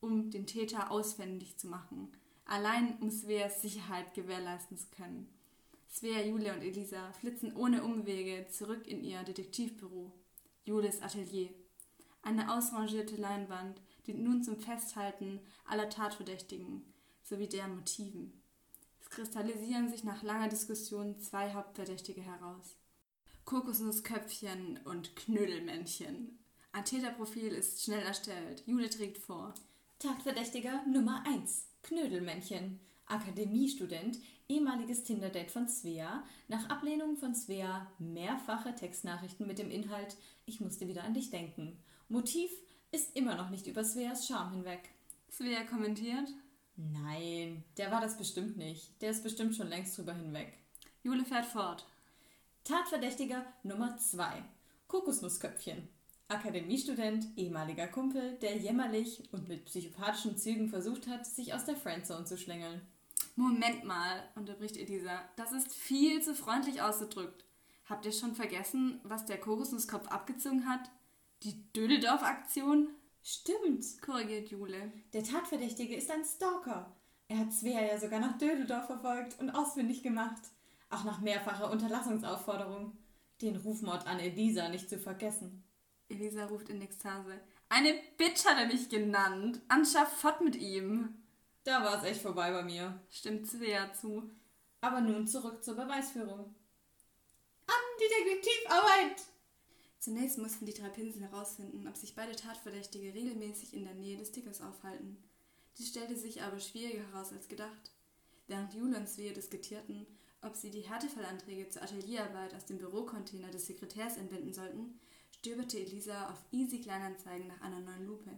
um 0.04 0.30
den 0.30 0.46
Täter 0.46 0.92
ausfindig 0.92 1.58
zu 1.58 1.68
machen. 1.68 2.12
Allein 2.46 2.98
um 3.00 3.10
Sveas 3.10 3.62
Sicherheit 3.62 4.14
gewährleisten 4.14 4.78
zu 4.78 4.88
können. 4.90 5.30
Svea, 5.90 6.26
Julia 6.26 6.54
und 6.54 6.62
Elisa 6.62 7.12
flitzen 7.14 7.56
ohne 7.56 7.84
Umwege 7.84 8.48
zurück 8.50 8.86
in 8.86 9.04
ihr 9.04 9.24
Detektivbüro. 9.24 10.12
Jules 10.66 11.02
Atelier. 11.02 11.50
Eine 12.22 12.54
ausrangierte 12.54 13.16
Leinwand 13.16 13.82
dient 14.06 14.22
nun 14.22 14.44
zum 14.44 14.58
Festhalten 14.58 15.40
aller 15.66 15.90
Tatverdächtigen 15.90 16.84
sowie 17.24 17.48
deren 17.48 17.76
Motiven. 17.76 18.42
Es 19.00 19.10
kristallisieren 19.10 19.90
sich 19.90 20.04
nach 20.04 20.24
langer 20.24 20.50
Diskussion 20.50 21.20
zwei 21.22 21.54
Hauptverdächtige 21.54 22.22
heraus. 22.22 22.76
Kokosnussköpfchen 23.46 24.80
und 24.86 25.16
Knödelmännchen. 25.16 26.40
Ein 26.72 26.86
Täterprofil 26.86 27.54
ist 27.54 27.84
schnell 27.84 28.04
erstellt. 28.04 28.64
Jule 28.66 28.90
trägt 28.90 29.20
vor. 29.20 29.54
Tatverdächtiger 30.04 30.84
Nummer 30.86 31.24
1. 31.26 31.66
Knödelmännchen. 31.82 32.82
Akademiestudent, 33.06 34.20
ehemaliges 34.50 35.06
Tinder-Date 35.06 35.50
von 35.50 35.70
Svea. 35.70 36.26
Nach 36.50 36.70
Ablehnung 36.70 37.16
von 37.16 37.34
Svea 37.34 37.88
mehrfache 38.00 38.76
Textnachrichten 38.76 39.48
mit 39.48 39.60
dem 39.60 39.72
Inhalt 39.72 40.18
Ich 40.46 40.60
musste 40.60 40.90
wieder 40.90 41.06
an 41.06 41.14
dich 41.14 41.30
denken. 41.30 41.82
Motiv 42.10 42.52
ist 42.92 43.16
immer 43.16 43.36
noch 43.36 43.50
nicht 43.50 43.66
über 43.66 43.86
Sveas 43.86 44.28
Charme 44.28 44.52
hinweg. 44.52 44.90
Svea 45.32 45.64
kommentiert. 45.64 46.28
Nein, 46.76 47.64
der 47.78 47.90
war 47.90 48.02
das 48.02 48.18
bestimmt 48.18 48.58
nicht. 48.58 49.02
Der 49.02 49.12
ist 49.12 49.24
bestimmt 49.24 49.56
schon 49.56 49.70
längst 49.70 49.98
drüber 49.98 50.14
hinweg. 50.14 50.58
Jule 51.04 51.24
fährt 51.24 51.46
fort. 51.46 51.88
Tatverdächtiger 52.66 53.46
Nummer 53.64 53.96
2. 53.96 54.44
Kokosnussköpfchen. 54.90 55.88
Akademiestudent, 56.34 57.28
ehemaliger 57.36 57.88
Kumpel, 57.88 58.38
der 58.42 58.58
jämmerlich 58.58 59.24
und 59.32 59.48
mit 59.48 59.66
psychopathischen 59.66 60.38
Zügen 60.38 60.70
versucht 60.70 61.08
hat, 61.08 61.26
sich 61.26 61.54
aus 61.54 61.66
der 61.66 61.76
Friendzone 61.76 62.26
zu 62.26 62.38
schlängeln. 62.38 62.82
Moment 63.36 63.84
mal, 63.84 64.24
unterbricht 64.36 64.78
Elisa. 64.78 65.22
Das 65.36 65.52
ist 65.52 65.74
viel 65.74 66.22
zu 66.22 66.36
freundlich 66.36 66.82
ausgedrückt. 66.82 67.46
Habt 67.86 68.06
ihr 68.06 68.12
schon 68.12 68.36
vergessen, 68.36 69.00
was 69.04 69.26
der 69.26 69.40
Kokosnusskopf 69.40 70.08
abgezogen 70.08 70.68
hat? 70.68 70.90
Die 71.44 71.72
Dödeldorf-Aktion? 71.74 72.90
Stimmt, 73.24 74.02
Korrigiert 74.02 74.50
Jule. 74.50 74.92
der 75.14 75.24
Tatverdächtige 75.24 75.96
ist 75.96 76.12
ein 76.12 76.26
Stalker. 76.26 76.96
Er 77.28 77.40
hat 77.40 77.54
Svea 77.54 77.82
ja 77.82 77.98
sogar 77.98 78.20
nach 78.20 78.38
Dödeldorf 78.38 78.86
verfolgt 78.86 79.40
und 79.40 79.50
ausfindig 79.50 80.04
gemacht. 80.04 80.42
Auch 80.90 81.04
nach 81.04 81.22
mehrfacher 81.22 81.72
Unterlassungsaufforderung. 81.72 82.98
Den 83.42 83.56
Rufmord 83.56 84.06
an 84.08 84.20
Elisa 84.20 84.70
nicht 84.70 84.90
zu 84.90 85.00
vergessen. 85.00 85.64
Elisa 86.14 86.46
ruft 86.46 86.70
in 86.70 86.82
Ekstase. 86.82 87.40
Eine 87.70 88.00
Bitch 88.18 88.46
hat 88.46 88.58
er 88.58 88.68
mich 88.68 88.90
genannt. 88.90 89.60
Anschaff 89.68 90.20
fort 90.20 90.42
mit 90.42 90.56
ihm. 90.56 91.16
Da 91.64 91.84
war 91.84 91.98
es 91.98 92.04
echt 92.04 92.22
vorbei 92.22 92.52
bei 92.52 92.64
mir. 92.64 93.00
Stimmt 93.10 93.48
Svea 93.48 93.92
zu. 93.94 94.30
Aber 94.82 95.02
nun 95.02 95.28
zurück 95.28 95.64
zur 95.64 95.76
Beweisführung. 95.76 96.54
An 97.68 97.84
die 98.00 98.26
Detektivarbeit! 98.26 99.24
Zunächst 99.98 100.38
mussten 100.38 100.66
die 100.66 100.74
drei 100.74 100.90
Pinsel 100.90 101.22
herausfinden, 101.22 101.88
ob 101.88 101.96
sich 101.96 102.14
beide 102.14 102.36
Tatverdächtige 102.36 103.14
regelmäßig 103.14 103.74
in 103.74 103.86
der 103.86 103.94
Nähe 103.94 104.18
des 104.18 104.28
Stickers 104.28 104.62
aufhalten. 104.62 105.18
Dies 105.78 105.88
stellte 105.88 106.18
sich 106.18 106.42
aber 106.42 106.60
schwieriger 106.60 107.08
heraus 107.12 107.32
als 107.32 107.48
gedacht. 107.48 107.92
Während 108.48 108.74
Jule 108.74 108.98
und 108.98 109.08
Svea 109.08 109.32
diskutierten, 109.32 110.06
ob 110.42 110.58
sie 110.58 110.70
die 110.70 110.82
Härtefallanträge 110.82 111.70
zur 111.70 111.84
Atelierarbeit 111.84 112.54
aus 112.54 112.66
dem 112.66 112.78
Bürocontainer 112.78 113.50
des 113.50 113.66
Sekretärs 113.66 114.18
entwenden 114.18 114.54
sollten, 114.54 115.00
stöberte 115.44 115.78
Elisa 115.78 116.30
auf 116.30 116.38
Easy 116.54 116.80
Kleinanzeigen 116.80 117.48
nach 117.48 117.60
einer 117.60 117.82
neuen 117.82 118.08
Lupe. 118.08 118.32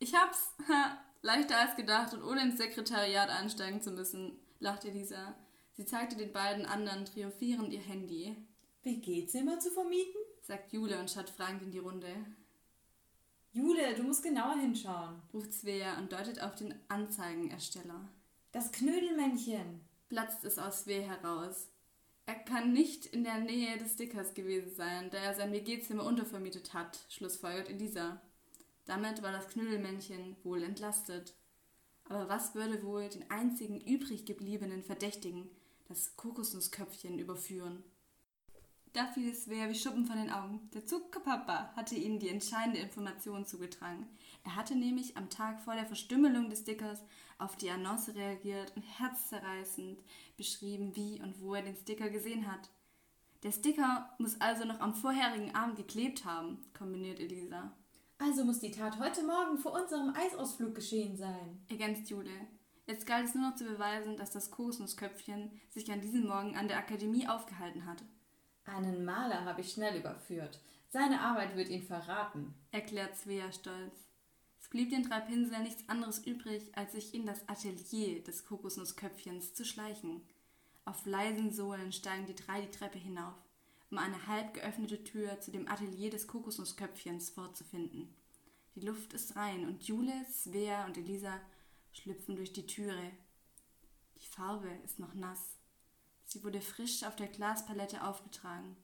Ich 0.00 0.16
hab's! 0.16 0.52
Ha, 0.68 0.98
leichter 1.22 1.58
als 1.58 1.76
gedacht 1.76 2.12
und 2.12 2.24
ohne 2.24 2.42
ins 2.42 2.58
Sekretariat 2.58 3.30
einsteigen 3.30 3.80
zu 3.80 3.92
müssen, 3.92 4.36
lachte 4.58 4.88
Elisa. 4.88 5.36
Sie 5.74 5.84
zeigte 5.84 6.16
den 6.16 6.32
beiden 6.32 6.66
anderen 6.66 7.04
triumphierend 7.04 7.72
ihr 7.72 7.80
Handy. 7.80 8.36
WG-Zimmer 8.82 9.60
zu 9.60 9.70
vermieten? 9.70 10.20
sagt 10.42 10.72
Jule 10.72 10.98
und 10.98 11.08
schaut 11.08 11.30
fragend 11.30 11.62
in 11.62 11.70
die 11.70 11.78
Runde. 11.78 12.08
Jule, 13.52 13.94
du 13.94 14.02
musst 14.02 14.24
genauer 14.24 14.56
hinschauen. 14.56 15.22
ruft 15.32 15.52
Svea 15.52 15.98
und 15.98 16.12
deutet 16.12 16.42
auf 16.42 16.56
den 16.56 16.74
Anzeigenersteller. 16.88 18.08
Das 18.50 18.72
Knödelmännchen. 18.72 19.82
Platzt 20.08 20.44
es 20.44 20.58
aus 20.58 20.82
Svea 20.82 21.02
heraus. 21.02 21.68
Er 22.28 22.34
kann 22.34 22.72
nicht 22.72 23.06
in 23.06 23.22
der 23.22 23.38
Nähe 23.38 23.78
des 23.78 23.92
Stickers 23.92 24.34
gewesen 24.34 24.74
sein, 24.74 25.10
da 25.10 25.18
er 25.18 25.34
sein 25.34 25.52
WG-Zimmer 25.52 26.04
untervermietet 26.04 26.74
hat, 26.74 26.98
schlussfolgert 27.08 27.68
Elisa. 27.68 28.20
Damit 28.84 29.22
war 29.22 29.30
das 29.30 29.48
Knödelmännchen 29.48 30.36
wohl 30.42 30.64
entlastet. 30.64 31.34
Aber 32.08 32.28
was 32.28 32.56
würde 32.56 32.82
wohl 32.82 33.08
den 33.08 33.30
einzigen 33.30 33.80
übrig 33.80 34.26
gebliebenen 34.26 34.82
Verdächtigen, 34.82 35.48
das 35.88 36.16
Kokosnussköpfchen, 36.16 37.20
überführen? 37.20 37.84
Da 38.96 39.06
fiel 39.08 39.28
es 39.28 39.44
Svea 39.44 39.68
wie 39.68 39.74
Schuppen 39.74 40.06
von 40.06 40.16
den 40.16 40.30
Augen. 40.30 40.70
Der 40.72 40.86
Zuckerpapa 40.86 41.70
hatte 41.76 41.94
ihnen 41.96 42.18
die 42.18 42.30
entscheidende 42.30 42.80
Information 42.80 43.44
zugetragen. 43.44 44.06
Er 44.42 44.56
hatte 44.56 44.74
nämlich 44.74 45.18
am 45.18 45.28
Tag 45.28 45.60
vor 45.60 45.74
der 45.74 45.84
Verstümmelung 45.84 46.48
des 46.48 46.60
Stickers 46.60 47.02
auf 47.36 47.56
die 47.56 47.68
Annonce 47.68 48.14
reagiert 48.14 48.74
und 48.74 48.80
herzzerreißend 48.80 50.02
beschrieben, 50.38 50.96
wie 50.96 51.20
und 51.20 51.42
wo 51.42 51.54
er 51.54 51.60
den 51.60 51.76
Sticker 51.76 52.08
gesehen 52.08 52.50
hat. 52.50 52.70
Der 53.42 53.52
Sticker 53.52 54.14
muss 54.18 54.40
also 54.40 54.64
noch 54.64 54.80
am 54.80 54.94
vorherigen 54.94 55.54
Abend 55.54 55.76
geklebt 55.76 56.24
haben, 56.24 56.56
kombiniert 56.72 57.20
Elisa. 57.20 57.76
Also 58.16 58.46
muss 58.46 58.60
die 58.60 58.70
Tat 58.70 58.98
heute 58.98 59.24
Morgen 59.24 59.58
vor 59.58 59.78
unserem 59.78 60.14
Eisausflug 60.14 60.74
geschehen 60.74 61.18
sein. 61.18 61.62
Ergänzt 61.68 62.08
Jule. 62.08 62.30
Jetzt 62.86 63.06
galt 63.06 63.26
es 63.26 63.34
nur 63.34 63.50
noch 63.50 63.56
zu 63.56 63.64
beweisen, 63.64 64.16
dass 64.16 64.30
das 64.30 64.50
Kokosnussköpfchen 64.50 65.50
sich 65.68 65.92
an 65.92 66.00
diesem 66.00 66.26
Morgen 66.26 66.56
an 66.56 66.68
der 66.68 66.78
Akademie 66.78 67.28
aufgehalten 67.28 67.84
hat, 67.84 68.02
Einen 68.66 69.04
Maler 69.04 69.44
habe 69.44 69.60
ich 69.60 69.72
schnell 69.72 69.96
überführt. 69.98 70.60
Seine 70.88 71.20
Arbeit 71.20 71.56
wird 71.56 71.68
ihn 71.68 71.82
verraten. 71.82 72.54
erklärt 72.72 73.16
Svea 73.16 73.52
stolz. 73.52 73.94
Es 74.60 74.68
blieb 74.68 74.90
den 74.90 75.04
drei 75.04 75.20
Pinseln 75.20 75.62
nichts 75.62 75.88
anderes 75.88 76.18
übrig, 76.26 76.76
als 76.76 76.92
sich 76.92 77.14
in 77.14 77.26
das 77.26 77.48
Atelier 77.48 78.22
des 78.24 78.44
Kokosnussköpfchens 78.44 79.54
zu 79.54 79.64
schleichen. 79.64 80.22
Auf 80.84 81.06
leisen 81.06 81.52
Sohlen 81.52 81.92
steigen 81.92 82.26
die 82.26 82.34
drei 82.34 82.60
die 82.60 82.70
Treppe 82.70 82.98
hinauf, 82.98 83.34
um 83.90 83.98
eine 83.98 84.26
halb 84.26 84.54
geöffnete 84.54 85.04
Tür 85.04 85.40
zu 85.40 85.52
dem 85.52 85.68
Atelier 85.68 86.10
des 86.10 86.26
Kokosnussköpfchens 86.26 87.30
vorzufinden. 87.30 88.12
Die 88.74 88.80
Luft 88.80 89.12
ist 89.12 89.36
rein 89.36 89.66
und 89.66 89.84
Jule, 89.84 90.24
Svea 90.30 90.84
und 90.86 90.98
Elisa 90.98 91.40
schlüpfen 91.92 92.36
durch 92.36 92.52
die 92.52 92.66
Türe. 92.66 93.12
Die 94.16 94.26
Farbe 94.26 94.70
ist 94.84 94.98
noch 94.98 95.14
nass. 95.14 95.55
Sie 96.26 96.42
wurde 96.44 96.60
frisch 96.60 97.04
auf 97.04 97.16
der 97.16 97.28
Glaspalette 97.28 98.04
aufgetragen. 98.04 98.76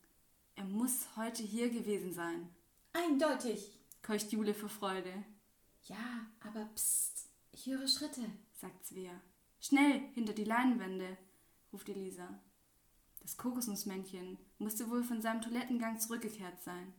Er 0.55 0.65
muss 0.65 1.07
heute 1.17 1.43
hier 1.43 1.71
gewesen 1.71 2.13
sein, 2.13 2.49
Eindeutig. 2.93 3.79
keucht 4.03 4.33
Jule 4.33 4.55
vor 4.55 4.69
Freude. 4.69 5.13
Ja, 5.85 6.27
aber 6.41 6.67
psst. 6.75 7.29
Ich 7.53 7.67
höre 7.67 7.89
Schritte. 7.89 8.23
sagt 8.61 8.87
Svea. 8.87 9.21
Schnell, 9.61 10.01
hinter 10.15 10.33
die 10.33 10.45
Leinwände, 10.45 11.17
ruft 11.73 11.89
Elisa. 11.89 12.29
Das 13.21 13.37
Kokosnussmännchen 13.37 14.39
musste 14.59 14.91
wohl 14.91 15.03
von 15.05 15.21
seinem 15.23 15.41
Toilettengang 15.43 15.99
zurückgekehrt 16.01 16.61
sein. 16.63 16.93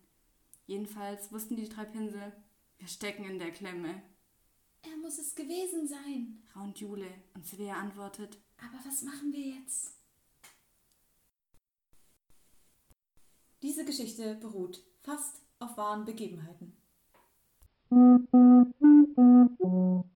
Jedenfalls 0.66 1.32
wussten 1.32 1.56
die 1.58 1.68
drei 1.70 1.86
Pinsel, 1.86 2.34
wir 2.80 2.88
stecken 2.88 3.26
in 3.26 3.40
der 3.40 3.52
Klemme, 3.52 4.02
Er 4.84 4.98
muss 4.98 5.18
es 5.18 5.36
gewesen 5.36 5.88
sein. 5.88 6.42
raunt 6.56 6.80
Jule 6.80 7.10
und 7.36 7.46
Svea 7.46 7.76
antwortet, 7.76 8.38
Aber 8.58 8.80
was 8.86 9.02
machen 9.04 9.32
wir 9.32 9.60
jetzt? 9.60 9.94
Diese 13.64 13.86
Geschichte 13.86 14.36
beruht 14.36 14.84
fast 15.04 15.42
auf 15.60 15.78
wahren 15.78 16.04
Begebenheiten. 16.04 16.76